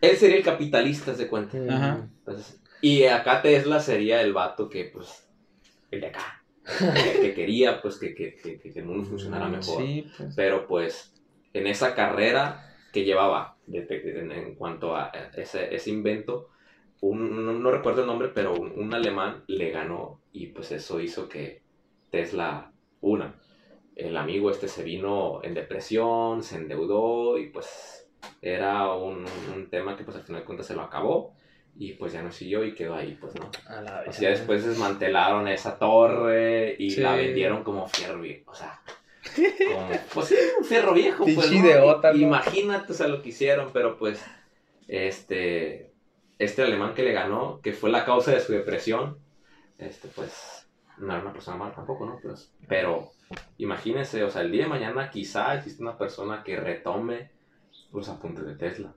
él 0.00 0.16
sería 0.16 0.36
el 0.36 0.42
capitalista, 0.44 1.14
se 1.14 1.28
cuenta. 1.28 1.58
Mm. 1.58 1.70
Ajá. 1.70 2.08
Entonces, 2.18 2.60
y 2.80 3.04
acá 3.04 3.42
Tesla 3.42 3.80
sería 3.80 4.20
el 4.22 4.32
vato 4.32 4.68
que, 4.70 4.84
pues, 4.86 5.28
el 5.90 6.00
de 6.00 6.06
acá, 6.08 6.42
que, 6.64 7.20
que 7.20 7.34
quería, 7.34 7.82
pues, 7.82 7.96
que, 7.98 8.14
que, 8.14 8.34
que, 8.36 8.58
que 8.58 8.78
el 8.78 8.86
mundo 8.86 9.04
funcionara 9.08 9.46
mejor. 9.48 9.82
Sí, 9.82 10.06
pues. 10.16 10.34
Pero 10.34 10.66
pues 10.66 11.12
en 11.52 11.66
esa 11.66 11.94
carrera 11.94 12.74
que 12.92 13.04
llevaba 13.04 13.56
de- 13.66 13.82
de- 13.84 14.20
en, 14.20 14.32
en 14.32 14.54
cuanto 14.54 14.96
a 14.96 15.12
ese, 15.36 15.74
ese 15.74 15.90
invento, 15.90 16.48
un, 17.08 17.44
no, 17.46 17.52
no 17.52 17.70
recuerdo 17.70 18.00
el 18.02 18.06
nombre, 18.06 18.28
pero 18.28 18.54
un, 18.54 18.72
un 18.76 18.94
alemán 18.94 19.44
le 19.46 19.70
ganó 19.70 20.20
y 20.32 20.46
pues 20.48 20.72
eso 20.72 21.00
hizo 21.00 21.28
que 21.28 21.62
Tesla, 22.10 22.72
una, 23.00 23.34
el 23.96 24.16
amigo 24.16 24.50
este 24.50 24.68
se 24.68 24.82
vino 24.84 25.40
en 25.42 25.54
depresión, 25.54 26.42
se 26.42 26.56
endeudó 26.56 27.38
y 27.38 27.50
pues 27.50 28.08
era 28.40 28.92
un, 28.94 29.24
un 29.54 29.70
tema 29.70 29.96
que 29.96 30.04
pues 30.04 30.16
al 30.16 30.22
final 30.22 30.40
de 30.42 30.46
cuentas 30.46 30.66
se 30.66 30.74
lo 30.74 30.82
acabó 30.82 31.34
y 31.76 31.92
pues 31.94 32.12
ya 32.12 32.22
no 32.22 32.30
siguió 32.30 32.64
y 32.64 32.74
quedó 32.74 32.94
ahí, 32.94 33.16
pues 33.20 33.34
no. 33.34 33.50
A 33.66 33.80
la 33.82 34.00
O 34.02 34.06
vez. 34.06 34.16
sea, 34.16 34.30
después 34.30 34.64
desmantelaron 34.64 35.48
esa 35.48 35.78
torre 35.78 36.76
y 36.78 36.90
Sí. 36.90 37.00
la 37.00 37.16
vendieron 37.16 37.64
como 37.64 37.88
fierro 37.88 38.20
viejo. 38.20 38.50
O 38.52 38.54
sea, 38.54 38.80
como, 39.74 39.88
pues 40.14 40.26
sí, 40.28 40.36
un 40.58 40.64
fierro 40.64 40.94
viejo. 40.94 41.24
Pues, 41.24 41.50
¿no? 41.50 42.14
Imagínate, 42.14 42.92
o 42.92 42.94
sea, 42.94 43.08
lo 43.08 43.20
que 43.22 43.30
hicieron, 43.30 43.70
pero 43.72 43.98
pues, 43.98 44.24
este, 44.86 45.90
este 46.38 46.62
alemán 46.62 46.94
que 46.94 47.02
le 47.02 47.12
ganó, 47.12 47.60
que 47.60 47.72
fue 47.72 47.90
la 47.90 48.04
causa 48.04 48.32
de 48.32 48.40
su 48.40 48.52
depresión, 48.52 49.18
este, 49.78 50.08
pues, 50.08 50.68
no 50.98 51.12
era 51.12 51.22
una 51.22 51.32
persona 51.32 51.56
mala 51.56 51.74
tampoco, 51.74 52.06
¿no? 52.06 52.18
Pues, 52.22 52.52
pero, 52.68 53.10
imagínense, 53.58 54.22
o 54.22 54.38
el 54.38 54.50
día 54.50 54.64
de 54.64 54.68
mañana 54.68 55.10
quizá 55.10 55.54
existe 55.56 55.82
una 55.82 55.98
persona 55.98 56.42
que 56.42 56.56
retome 56.56 57.30
los 57.92 58.08
apuntes 58.08 58.44
de 58.44 58.56
Tesla. 58.56 58.94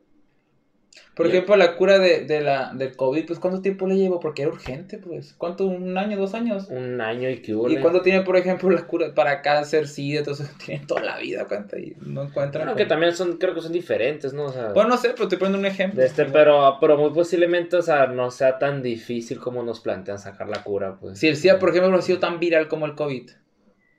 Por 1.16 1.26
ejemplo, 1.28 1.56
la 1.56 1.76
cura 1.76 1.98
de, 1.98 2.26
de 2.26 2.42
la, 2.42 2.72
del 2.76 2.96
COVID, 2.96 3.26
pues 3.26 3.40
¿cuánto 3.40 3.60
tiempo 3.62 3.88
le 3.88 3.96
llevó? 3.98 4.20
Porque 4.20 4.44
era 4.44 4.52
urgente, 4.52 5.00
pues. 5.00 5.34
¿Cuánto? 5.38 5.66
¿Un 5.66 5.98
año, 5.98 6.16
dos 6.18 6.36
años? 6.36 6.68
Un 6.70 7.02
año 7.02 7.28
y 7.30 7.42
que 7.42 7.56
hubo. 7.56 7.70
¿Y 7.70 7.78
cuánto 7.78 8.02
tiene, 8.02 8.22
por 8.22 8.38
ejemplo, 8.38 8.70
la 8.70 8.86
cura 8.86 9.14
para 9.16 9.42
cáncer, 9.42 9.88
SIDA? 9.88 10.20
Entonces 10.20 10.50
tienen 10.66 10.86
toda 10.86 11.02
la 11.02 11.18
vida, 11.18 11.46
¿cuánto? 11.48 11.78
Y 11.78 11.96
no 12.02 12.22
encuentran. 12.24 12.62
Bueno, 12.66 12.72
como- 12.74 12.76
que 12.78 12.86
también 12.86 13.16
son, 13.16 13.38
creo 13.38 13.56
que 13.56 13.62
son 13.62 13.72
diferentes, 13.72 14.34
¿no? 14.34 14.46
O 14.46 14.52
sea, 14.52 14.74
Bueno, 14.74 14.90
no 14.90 14.98
sé, 14.98 15.10
pero 15.10 15.24
estoy 15.24 15.40
poniendo 15.40 15.58
un 15.60 15.66
ejemplo. 15.66 16.00
de 16.00 16.06
este, 16.08 16.26
pero, 16.26 16.78
pero 16.80 16.98
muy 16.98 17.10
posiblemente, 17.12 17.78
o 17.78 17.82
sea, 17.82 18.06
no 18.08 18.30
sea 18.30 18.60
tan 18.60 18.84
difícil 18.84 19.40
como 19.40 19.64
nos 19.64 19.80
plantean 19.80 20.20
sacar 20.20 20.48
la 20.48 20.64
cura, 20.64 20.98
pues. 21.00 21.18
Si 21.18 21.28
el 21.28 21.36
SIDA, 21.36 21.58
por 21.58 21.70
ejemplo, 21.70 21.98
ha 21.98 22.02
sido 22.04 22.20
tan 22.20 22.40
viral 22.40 22.68
como 22.68 22.86
el 22.86 22.94
COVID. 22.96 23.32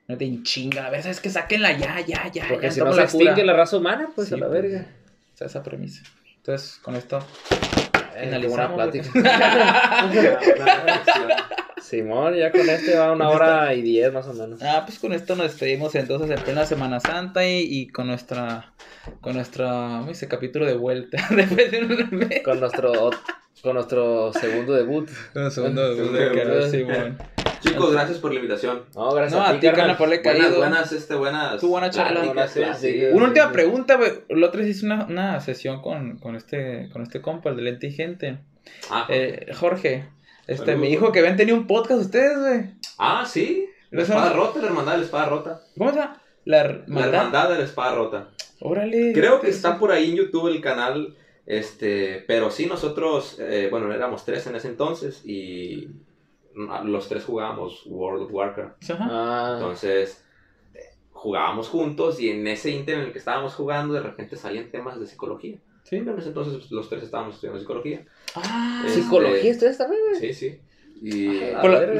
No 0.07 0.17
te 0.17 0.41
chinga, 0.41 0.87
a 0.87 0.89
ver, 0.89 1.03
¿sabes 1.03 1.19
qué? 1.19 1.29
Sáquenla 1.29 1.77
ya, 1.77 1.99
ya, 2.01 2.31
ya. 2.31 2.45
Porque 2.49 2.67
ya, 2.67 2.71
si 2.71 2.79
no 2.79 2.91
se 2.91 2.97
la 2.97 3.03
extingue 3.03 3.43
la 3.45 3.53
raza 3.53 3.77
humana, 3.77 4.09
pues 4.15 4.29
Sí, 4.29 4.33
a 4.33 4.37
la 4.37 4.47
pues. 4.47 4.61
verga. 4.63 4.87
O 5.33 5.37
sea, 5.37 5.45
esa 5.47 5.61
premisa. 5.61 6.01
Entonces, 6.39 6.79
con 6.81 6.95
esto 6.95 7.19
Eh, 8.15 8.21
finalizamos. 8.23 8.75
plática. 8.75 9.09
Una 9.15 10.03
Simón, 11.81 12.35
ya 12.35 12.51
con 12.51 12.69
este 12.69 12.97
va 12.97 13.11
una 13.13 13.29
hora 13.29 13.73
y 13.73 13.81
diez 13.81 14.11
más 14.13 14.27
o 14.27 14.33
menos. 14.33 14.61
Ah, 14.61 14.83
pues 14.85 14.99
con 14.99 15.13
esto 15.13 15.35
nos 15.35 15.47
despedimos 15.47 15.95
entonces 15.95 16.29
en 16.29 16.43
plena 16.43 16.65
Semana 16.65 16.99
Santa 16.99 17.45
y, 17.47 17.61
y 17.67 17.87
con 17.87 18.07
nuestra 18.07 18.73
con 19.21 19.35
nuestra 19.35 19.67
¿cómo 19.99 20.07
dice? 20.09 20.27
capítulo 20.27 20.65
de 20.65 20.73
vuelta 20.75 21.17
después 21.35 21.71
de 21.71 21.81
un 21.83 22.09
mes. 22.11 22.41
Con 22.43 22.59
nuestro, 22.59 23.09
con 23.63 23.73
nuestro 23.75 24.33
segundo 24.33 24.73
debut. 24.73 25.09
Segundo 25.49 25.89
de 25.89 25.95
Segundo 25.95 26.19
vuelta, 26.19 26.43
de. 26.43 26.69
Simón. 26.69 27.17
Chicos, 27.61 27.91
gracias 27.91 28.17
por 28.19 28.31
la 28.31 28.37
invitación. 28.37 28.83
No, 28.95 29.11
gracias 29.13 29.39
No, 29.39 29.45
a 29.45 29.49
a 29.49 29.59
ti, 29.59 29.67
carnal. 29.67 29.97
por 29.97 30.07
le 30.09 30.19
Buenas, 30.19 30.41
caído. 30.43 30.57
buenas, 30.57 30.91
este, 30.91 31.15
buenas. 31.15 31.59
Tu 31.59 31.67
buena 31.67 31.89
charla. 31.89 32.47
sí, 32.47 32.61
sí. 32.79 33.01
Una 33.11 33.25
última 33.25 33.51
pregunta, 33.51 33.95
güey. 33.95 34.11
La 34.29 34.47
otra 34.47 34.61
vez 34.61 34.69
hice 34.69 34.85
una, 34.85 35.05
una 35.05 35.39
sesión 35.41 35.81
con, 35.81 36.17
con 36.19 36.35
este 36.35 36.89
con 36.93 37.01
este 37.03 37.21
compa, 37.21 37.49
el 37.49 37.57
de 37.57 37.61
Lente 37.63 37.87
y 37.87 37.91
Gente. 37.91 38.39
Ah, 38.89 39.05
Eh, 39.09 39.51
Jorge, 39.57 40.07
este 40.47 40.65
Saludos. 40.65 40.81
me 40.81 40.87
dijo 40.87 41.11
que 41.11 41.19
habían 41.19 41.37
tenido 41.37 41.57
un 41.57 41.67
podcast 41.67 42.01
ustedes, 42.01 42.37
güey. 42.39 42.65
ah, 42.97 43.25
sí. 43.27 43.67
La 43.91 44.03
espada 44.03 44.33
rota, 44.33 44.59
la 44.59 44.67
hermandad 44.67 44.91
de 44.93 44.97
la 44.99 45.03
espada 45.05 45.25
rota. 45.29 45.61
¿Cómo 45.77 45.89
llama? 45.91 46.21
La 46.45 46.57
La 46.63 46.69
hermandad. 46.69 47.07
hermandad 47.13 47.49
de 47.49 47.57
la 47.57 47.63
espada 47.63 47.95
rota. 47.95 48.29
Órale. 48.61 49.13
Creo 49.13 49.41
que 49.41 49.49
está 49.49 49.79
por 49.79 49.91
ahí 49.91 50.11
en 50.11 50.15
YouTube 50.17 50.47
el 50.47 50.61
canal, 50.61 51.15
este, 51.47 52.23
pero 52.27 52.51
sí 52.51 52.67
nosotros, 52.67 53.37
eh, 53.39 53.67
bueno, 53.71 53.91
éramos 53.91 54.25
tres 54.25 54.45
en 54.47 54.55
ese 54.55 54.67
entonces 54.67 55.21
y 55.25 55.87
los 56.85 57.07
tres 57.07 57.25
jugábamos 57.25 57.83
World 57.85 58.23
of 58.23 58.31
Warcraft. 58.33 58.91
Ajá. 58.91 59.07
Ah, 59.09 59.51
Entonces, 59.55 60.25
eh, 60.73 60.79
jugábamos 61.11 61.69
juntos 61.69 62.19
y 62.19 62.29
en 62.29 62.45
ese 62.47 62.71
inter 62.71 62.95
en 62.95 63.05
el 63.05 63.11
que 63.11 63.19
estábamos 63.19 63.55
jugando, 63.55 63.93
de 63.93 64.01
repente 64.01 64.35
salían 64.35 64.69
temas 64.71 64.99
de 64.99 65.07
psicología. 65.07 65.57
Sí. 65.83 65.95
En 65.97 66.09
ese 66.17 66.27
entonces 66.27 66.53
pues, 66.55 66.71
los 66.71 66.89
tres 66.89 67.03
estábamos 67.03 67.35
estudiando 67.35 67.59
psicología. 67.59 68.05
Ah, 68.35 68.83
Este- 68.85 69.01
psicología, 69.01 69.51
¿ustedes 69.51 69.77
también? 69.77 70.01
Sí, 70.19 70.33
sí. 70.33 70.59
Y... 71.01 71.39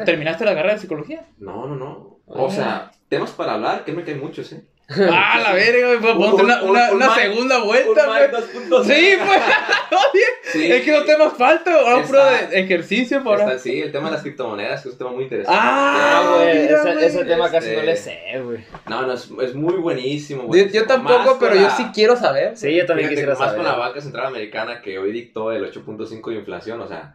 ¿Terminaste 0.05 0.43
la 0.45 0.53
carrera 0.53 0.73
de 0.73 0.79
psicología? 0.81 1.25
No, 1.37 1.65
no, 1.65 1.75
no. 1.75 2.19
O 2.27 2.51
sea, 2.51 2.91
temas 3.07 3.31
para 3.31 3.53
hablar, 3.53 3.85
que 3.85 3.91
me 3.93 4.03
caen 4.03 4.19
muchos, 4.19 4.51
¿eh? 4.53 4.67
Ah, 4.91 5.39
la 5.43 5.53
verga, 5.53 5.87
güey. 5.87 5.99
pues, 5.99 6.15
Un- 6.15 6.41
una, 6.41 6.63
un- 6.63 6.69
una, 6.71 6.89
un 6.91 6.95
una 6.95 7.13
segunda 7.15 7.59
Un 7.61 7.67
vuelta, 7.67 8.05
güey. 8.07 8.21
2.0. 8.31 8.83
Sí, 8.85 9.17
pues. 9.25 9.39
Oye, 9.91 10.21
Sí. 10.51 10.71
es 10.71 10.83
que 10.83 10.91
no 10.91 11.03
te 11.03 11.15
más 11.17 11.33
falta. 11.33 11.71
Ahora 11.73 12.03
puro 12.03 12.23
de 12.25 12.59
ejercicio, 12.59 13.23
por 13.23 13.39
Está- 13.39 13.59
sí, 13.59 13.81
el 13.81 13.91
tema 13.91 14.07
de 14.07 14.13
las 14.13 14.21
criptomonedas, 14.23 14.81
que 14.81 14.89
es 14.89 14.93
un 14.93 14.97
tema 14.97 15.11
muy 15.11 15.23
interesante. 15.25 15.59
Ah, 15.61 16.21
Ah, 16.23 16.35
güey, 16.37 16.57
ese, 16.65 16.75
güey. 16.93 17.05
ese 17.05 17.25
tema 17.25 17.51
casi 17.51 17.67
Este- 17.69 17.77
no 17.79 17.83
le 17.83 17.95
sé, 17.95 18.19
güey. 18.43 18.65
No, 18.89 19.01
no, 19.03 19.13
es, 19.13 19.29
es 19.43 19.53
muy 19.53 19.75
buenísimo. 19.75 20.41
Yo, 20.43 20.47
buenísimo. 20.47 20.73
yo 20.81 20.87
tampoco, 20.87 21.19
Más 21.19 21.35
pero 21.39 21.51
con 21.51 21.61
yo 21.61 21.67
la- 21.67 21.75
sí 21.77 21.85
quiero 21.93 22.15
saber. 22.15 22.57
Sí, 22.57 22.73
yo 22.75 22.85
también 22.87 23.09
Fíjate, 23.09 23.27
quisiera 23.27 23.33
más 23.39 23.49
saber. 23.49 23.55
con 23.57 23.65
la 23.65 23.75
banca 23.77 24.01
central 24.01 24.25
americana 24.25 24.81
que 24.81 24.97
hoy 24.97 25.11
dictó 25.11 25.51
el 25.51 25.63
8.5 25.65 26.31
de 26.31 26.37
inflación, 26.37 26.81
o 26.81 26.87
sea, 26.87 27.13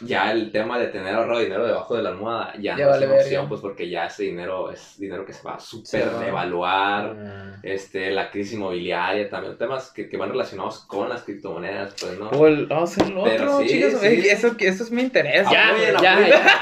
ya 0.00 0.32
el 0.32 0.50
tema 0.50 0.78
de 0.78 0.88
tener 0.88 1.14
ahorrado 1.14 1.40
dinero 1.40 1.66
debajo 1.66 1.96
de 1.96 2.02
la 2.02 2.10
almohada 2.10 2.52
ya, 2.58 2.76
Ya 2.76 2.84
no 2.84 2.90
vale 2.90 3.04
es 3.06 3.10
una 3.12 3.20
opción, 3.20 3.48
pues 3.48 3.60
porque 3.60 3.88
ya 3.88 4.06
ese 4.06 4.24
dinero 4.24 4.70
es 4.72 4.98
dinero 4.98 5.24
que 5.24 5.32
se 5.32 5.42
va 5.42 5.54
a 5.54 5.58
va. 5.58 6.24
devaluar. 6.24 7.16
Ah. 7.18 7.56
Este, 7.62 8.10
la 8.10 8.30
crisis 8.30 8.54
inmobiliaria, 8.54 9.28
también 9.30 9.56
temas 9.56 9.90
que, 9.90 10.08
que 10.08 10.16
van 10.16 10.30
relacionados 10.30 10.80
con 10.80 11.08
las 11.08 11.22
criptomonedas, 11.22 11.94
pues, 12.00 12.18
¿no? 12.18 12.28
O 12.30 12.46
el, 12.46 12.66
vamos 12.66 12.90
a 12.98 13.00
hacer 13.02 13.14
lo 13.14 13.24
Pero 13.24 13.56
otro, 13.56 13.66
sí, 13.66 13.68
chicos. 13.68 14.00
sí. 14.00 14.28
Eso, 14.28 14.54
eso 14.58 14.84
es 14.84 14.90
mi 14.90 15.02
interés. 15.02 15.48
Ya, 15.50 15.68
Apoyen, 15.70 15.94
ya, 16.02 16.28
ya. 16.28 16.60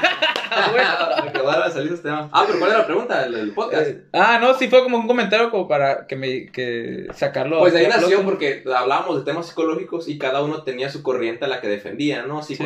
Me 1.25 1.33
quedaron 1.33 1.63
a 1.63 1.71
salir 1.71 1.89
esos 1.89 2.03
temas. 2.03 2.29
Ah, 2.33 2.45
pero 2.47 2.59
¿cuál 2.59 2.71
era 2.71 2.81
la 2.81 2.87
pregunta? 2.87 3.25
El, 3.25 3.35
el 3.35 3.53
podcast. 3.53 3.87
Eh, 3.89 4.05
Ah, 4.13 4.39
no, 4.41 4.55
sí 4.55 4.69
fue 4.69 4.83
como 4.83 4.99
un 4.99 5.07
comentario 5.07 5.51
como 5.51 5.67
para 5.67 6.07
que 6.07 6.17
me 6.17 6.47
que 6.53 7.07
sacarlo. 7.15 7.59
Pues 7.61 7.73
de 7.73 7.81
ahí 7.81 7.87
nació 7.89 8.23
porque 8.23 8.63
hablábamos 8.67 9.17
de 9.19 9.25
temas 9.25 9.47
psicológicos 9.47 10.09
y 10.09 10.19
cada 10.19 10.43
uno 10.43 10.63
tenía 10.63 10.91
su 10.91 11.03
corriente 11.03 11.45
a 11.47 11.49
la 11.49 11.61
que 11.61 11.69
defendía, 11.69 12.23
¿no? 12.23 12.43
sí. 12.43 12.57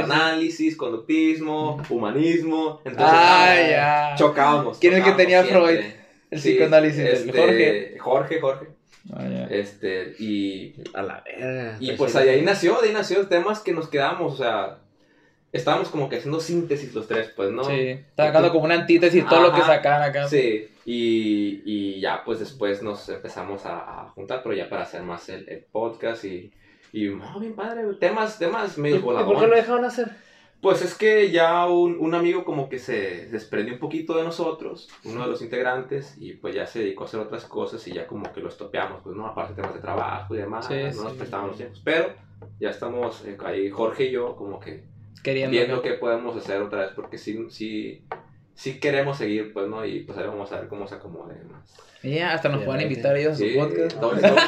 Psicoanálisis, 0.57 0.77
conductismo, 0.77 1.83
humanismo. 1.91 2.81
Entonces, 2.85 3.07
Ah, 3.19 4.11
ah, 4.13 4.15
chocábamos. 4.17 4.79
¿Quién 4.79 4.95
es 4.95 4.99
el 5.01 5.05
que 5.05 5.13
tenía 5.13 5.43
siempre. 5.45 5.63
Freud? 5.67 5.85
El 6.31 6.41
Sí, 6.41 6.51
psicoanálisis, 6.53 7.01
este, 7.01 7.33
Jorge. 7.39 7.99
Jorge, 7.99 8.41
Jorge. 8.41 8.67
Ah. 9.15 9.47
Este, 9.51 10.15
y, 10.19 10.75
A 10.95 11.03
la 11.03 11.23
verga. 11.25 11.77
y 11.79 11.93
pues 11.93 12.13
de 12.15 12.31
ahí 12.31 12.43
nació, 12.43 12.81
de 12.81 12.89
ahí 12.89 12.95
nació 12.95 13.27
temas 13.29 13.61
que 13.61 13.73
nos 13.73 13.87
quedamos, 13.89 14.35
o 14.35 14.37
sea, 14.37 14.79
estábamos 15.53 15.89
como 15.91 16.09
que 16.09 16.17
haciendo 16.17 16.41
síntesis 16.41 16.93
los 16.93 17.07
tres, 17.07 17.31
pues, 17.37 17.53
¿no? 17.53 17.63
Sí, 17.63 18.01
sacando 18.17 18.51
como 18.51 18.65
una 18.65 18.75
antítesis 18.75 19.25
todo 19.29 19.43
lo 19.43 19.53
que 19.53 19.61
Ajá. 19.61 19.77
sacaban 19.77 20.03
acá. 20.03 20.27
Sí, 20.27 20.69
y, 20.85 21.63
y 21.65 22.01
ya 22.01 22.23
pues 22.25 22.41
después 22.41 22.83
nos 22.83 23.09
empezamos 23.09 23.65
a, 23.67 23.77
a 24.07 24.09
juntar, 24.11 24.41
pero 24.43 24.57
ya 24.57 24.69
para 24.69 24.83
hacer 24.83 25.03
más 25.03 25.29
el, 25.29 25.49
el 25.49 25.61
podcast 25.71 26.25
y, 26.25 26.51
y 26.93 27.05
no, 27.07 27.39
bien 27.39 27.55
padre, 27.55 27.83
temas, 28.01 28.39
temas 28.41 28.77
¿Y, 28.77 28.81
medio 28.81 28.97
y 28.97 28.99
por 29.01 29.15
qué 29.17 29.23
lo 29.23 29.27
voladores. 29.29 29.55
dejaron 29.63 29.85
hacer? 29.85 30.11
Pues 30.61 30.83
es 30.83 30.95
que 30.97 31.31
ya 31.31 31.67
un, 31.67 31.97
un 32.01 32.15
amigo 32.15 32.45
como 32.45 32.69
que 32.69 32.79
se 32.79 33.27
desprendió 33.27 33.75
un 33.75 33.81
poquito 33.81 34.17
de 34.17 34.25
nosotros, 34.25 34.89
uno 35.05 35.23
de 35.23 35.29
los 35.31 35.43
integrantes, 35.43 36.17
y 36.19 36.33
pues 36.33 36.55
ya 36.55 36.67
se 36.67 36.81
dedicó 36.81 37.05
a 37.05 37.07
hacer 37.07 37.21
otras 37.21 37.45
cosas 37.45 37.87
y 37.87 37.93
ya 37.93 38.07
como 38.07 38.33
que 38.33 38.41
lo 38.41 38.49
estopeamos, 38.49 39.01
pues 39.03 39.15
no, 39.15 39.27
aparte 39.27 39.55
temas 39.55 39.75
de 39.75 39.81
trabajo 39.81 40.35
y 40.35 40.39
demás, 40.39 40.67
Sí, 40.67 40.75
no 40.83 40.93
sí. 40.93 40.99
nos 41.05 41.13
prestaban 41.13 41.49
los 41.49 41.57
tiempos, 41.57 41.81
pero 41.85 42.15
ya 42.59 42.71
estamos 42.71 43.25
eh, 43.27 43.37
ahí 43.45 43.71
Jorge 43.71 44.07
y 44.07 44.13
yo 44.13 44.35
como 44.35 44.59
que 44.59 44.85
Queriendo. 45.23 45.51
viendo 45.53 45.83
qué 45.83 45.93
podemos 45.93 46.35
hacer 46.37 46.61
otra 46.63 46.81
vez, 46.81 46.91
porque 46.97 47.19
sí, 47.19 47.47
sí, 47.51 48.03
sí 48.55 48.81
queremos 48.81 49.19
seguir, 49.19 49.53
pues, 49.53 49.69
¿no? 49.69 49.85
Y 49.85 50.01
pues 50.01 50.17
ahí 50.19 50.27
vamos 50.27 50.51
a 50.53 50.61
ver 50.61 50.69
cómo 50.69 50.87
se 50.89 50.95
acomode 50.97 51.35
más. 51.45 51.77
Ya, 52.03 52.33
hasta 52.33 52.49
nos 52.49 52.63
pueden 52.65 52.83
invitar 52.83 53.17
ellos 53.17 53.35
a 53.35 53.37
su 53.37 53.45
Sí, 53.45 53.55
podcast. 53.59 53.97
doble, 54.01 54.21
doble. 54.29 54.43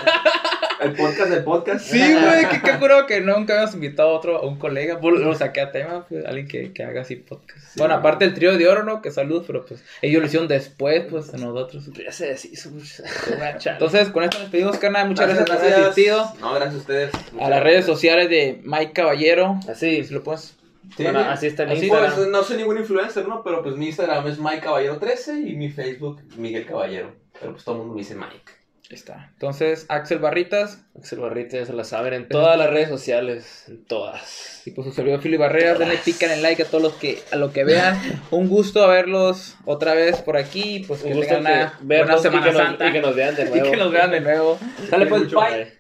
El 0.81 0.93
podcast 0.95 1.31
del 1.31 1.45
podcast. 1.45 1.85
Sí, 1.87 1.99
güey, 1.99 2.49
que 2.49 2.61
qué 2.63 2.79
curado 2.79 3.07
que 3.07 3.21
nunca 3.21 3.55
habíamos 3.55 3.75
invitado 3.75 4.11
a 4.11 4.13
otro, 4.15 4.37
a 4.39 4.47
un 4.47 4.59
colega, 4.59 5.01
pues, 5.01 5.21
lo 5.21 5.35
saqué 5.35 5.61
a 5.61 5.73
tema, 5.73 6.07
pues, 6.09 6.25
alguien 6.25 6.47
que, 6.47 6.73
que 6.73 6.85
haga 6.85 7.01
así 7.03 7.17
podcast. 7.17 7.59
Sí. 7.59 7.79
bueno, 7.81 7.95
aparte 7.95 8.25
el 8.25 8.35
trío 8.35 8.57
de 8.57 8.69
oro, 8.69 8.85
¿no? 8.85 9.03
Que 9.03 9.11
saludos, 9.11 9.45
pero 9.47 9.65
pues 9.67 9.83
ellos 10.03 10.21
lo 10.21 10.27
hicieron 10.27 10.49
después, 10.49 11.05
pues, 11.11 11.33
de 11.33 11.39
nosotros. 11.39 11.91
Ya 11.95 12.13
se 12.13 12.27
deshizo. 12.29 12.71
Entonces, 13.67 14.09
con 14.11 14.25
esto 14.25 14.39
nos 14.39 14.49
pedimos, 14.51 14.79
canal, 14.79 15.09
muchas 15.09 15.27
gracias, 15.29 15.49
por 15.49 15.59
haber 15.59 15.75
asistido. 15.75 16.33
No, 16.41 16.55
gracias 16.55 16.75
a 16.75 16.79
ustedes. 16.79 17.11
A 17.41 17.49
las 17.51 17.63
redes 17.63 17.85
sociales 17.85 18.29
de 18.31 18.61
Mike 18.65 18.93
Caballero, 18.93 19.59
Así. 19.69 20.05
si 20.05 20.15
lo 20.15 20.23
puedes. 20.23 20.55
Sí, 20.97 21.03
Bueno, 21.03 21.21
sí. 21.21 21.27
así 21.29 21.47
está 21.49 21.65
el 21.65 21.73
Así, 21.73 21.81
Instagram. 21.83 22.15
Pues 22.15 22.29
no 22.29 22.43
soy 22.43 22.57
ningún 22.57 22.79
influencer, 22.79 23.29
¿no? 23.29 23.43
Pero 23.43 23.63
pues 23.63 23.77
mi 23.77 23.87
Instagram 23.87 24.27
es 24.27 24.39
Mike 24.39 24.61
Caballero 24.61 24.97
13 24.99 25.41
y 25.41 25.55
mi 25.55 25.69
Facebook 25.71 26.23
Miguel 26.37 26.65
Caballero. 26.65 27.13
Pero 27.39 27.53
pues 27.53 27.65
todo 27.65 27.75
el 27.75 27.81
mundo 27.81 27.95
me 27.95 28.01
dice 28.01 28.15
Mike. 28.15 28.53
Ahí 28.91 28.95
está. 28.97 29.29
Entonces, 29.35 29.85
Axel 29.91 30.19
Barritas 30.19 30.79
Axel 30.99 31.19
Barrita 31.21 31.59
ya 31.59 31.67
se 31.67 31.75
la 31.75 31.85
saben 31.85 32.15
en 32.15 32.27
todas 32.29 32.57
las 32.57 32.71
redes 32.71 32.89
sociales. 32.89 33.65
En 33.69 33.85
todas. 33.85 34.63
y 34.67 34.71
pues 34.71 34.87
su 34.89 34.95
servidor 34.95 35.21
Fili 35.21 35.37
Barreras, 35.37 35.79
denle 35.79 35.99
pican 35.99 36.31
en 36.31 36.41
like 36.43 36.63
a 36.63 36.67
todos 36.67 36.83
los 36.83 36.95
que 36.95 37.23
a 37.31 37.37
lo 37.37 37.53
que 37.53 37.65
vean. 37.65 38.01
Un 38.31 38.49
gusto 38.49 38.89
verlos 38.89 39.57
otra 39.67 39.93
vez 39.93 40.23
por 40.23 40.39
aquí, 40.39 40.85
pues 40.89 41.03
que 41.03 41.09
Un 41.09 41.17
gusto 41.17 41.35
tengan 41.35 41.53
una 41.53 41.67
buena 41.67 41.79
vernos 41.83 42.21
y 42.21 42.23
Semana 42.23 42.47
que 42.47 42.53
nos- 42.53 42.63
Santa 42.63 42.89
y 42.89 42.93
que 42.93 43.01
nos 43.03 43.15
vean 43.15 43.35
de 43.37 43.43
y 43.47 43.51
nuevo. 43.51 43.71
que 43.71 43.77
nos 43.77 43.93
vean 43.93 44.11
de 44.11 44.21
nuevo. 44.21 44.59
Sale 44.89 45.07
pues, 45.07 45.31
bye. 45.33 45.79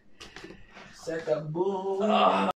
Se 1.04 1.14
acabó. 1.14 1.98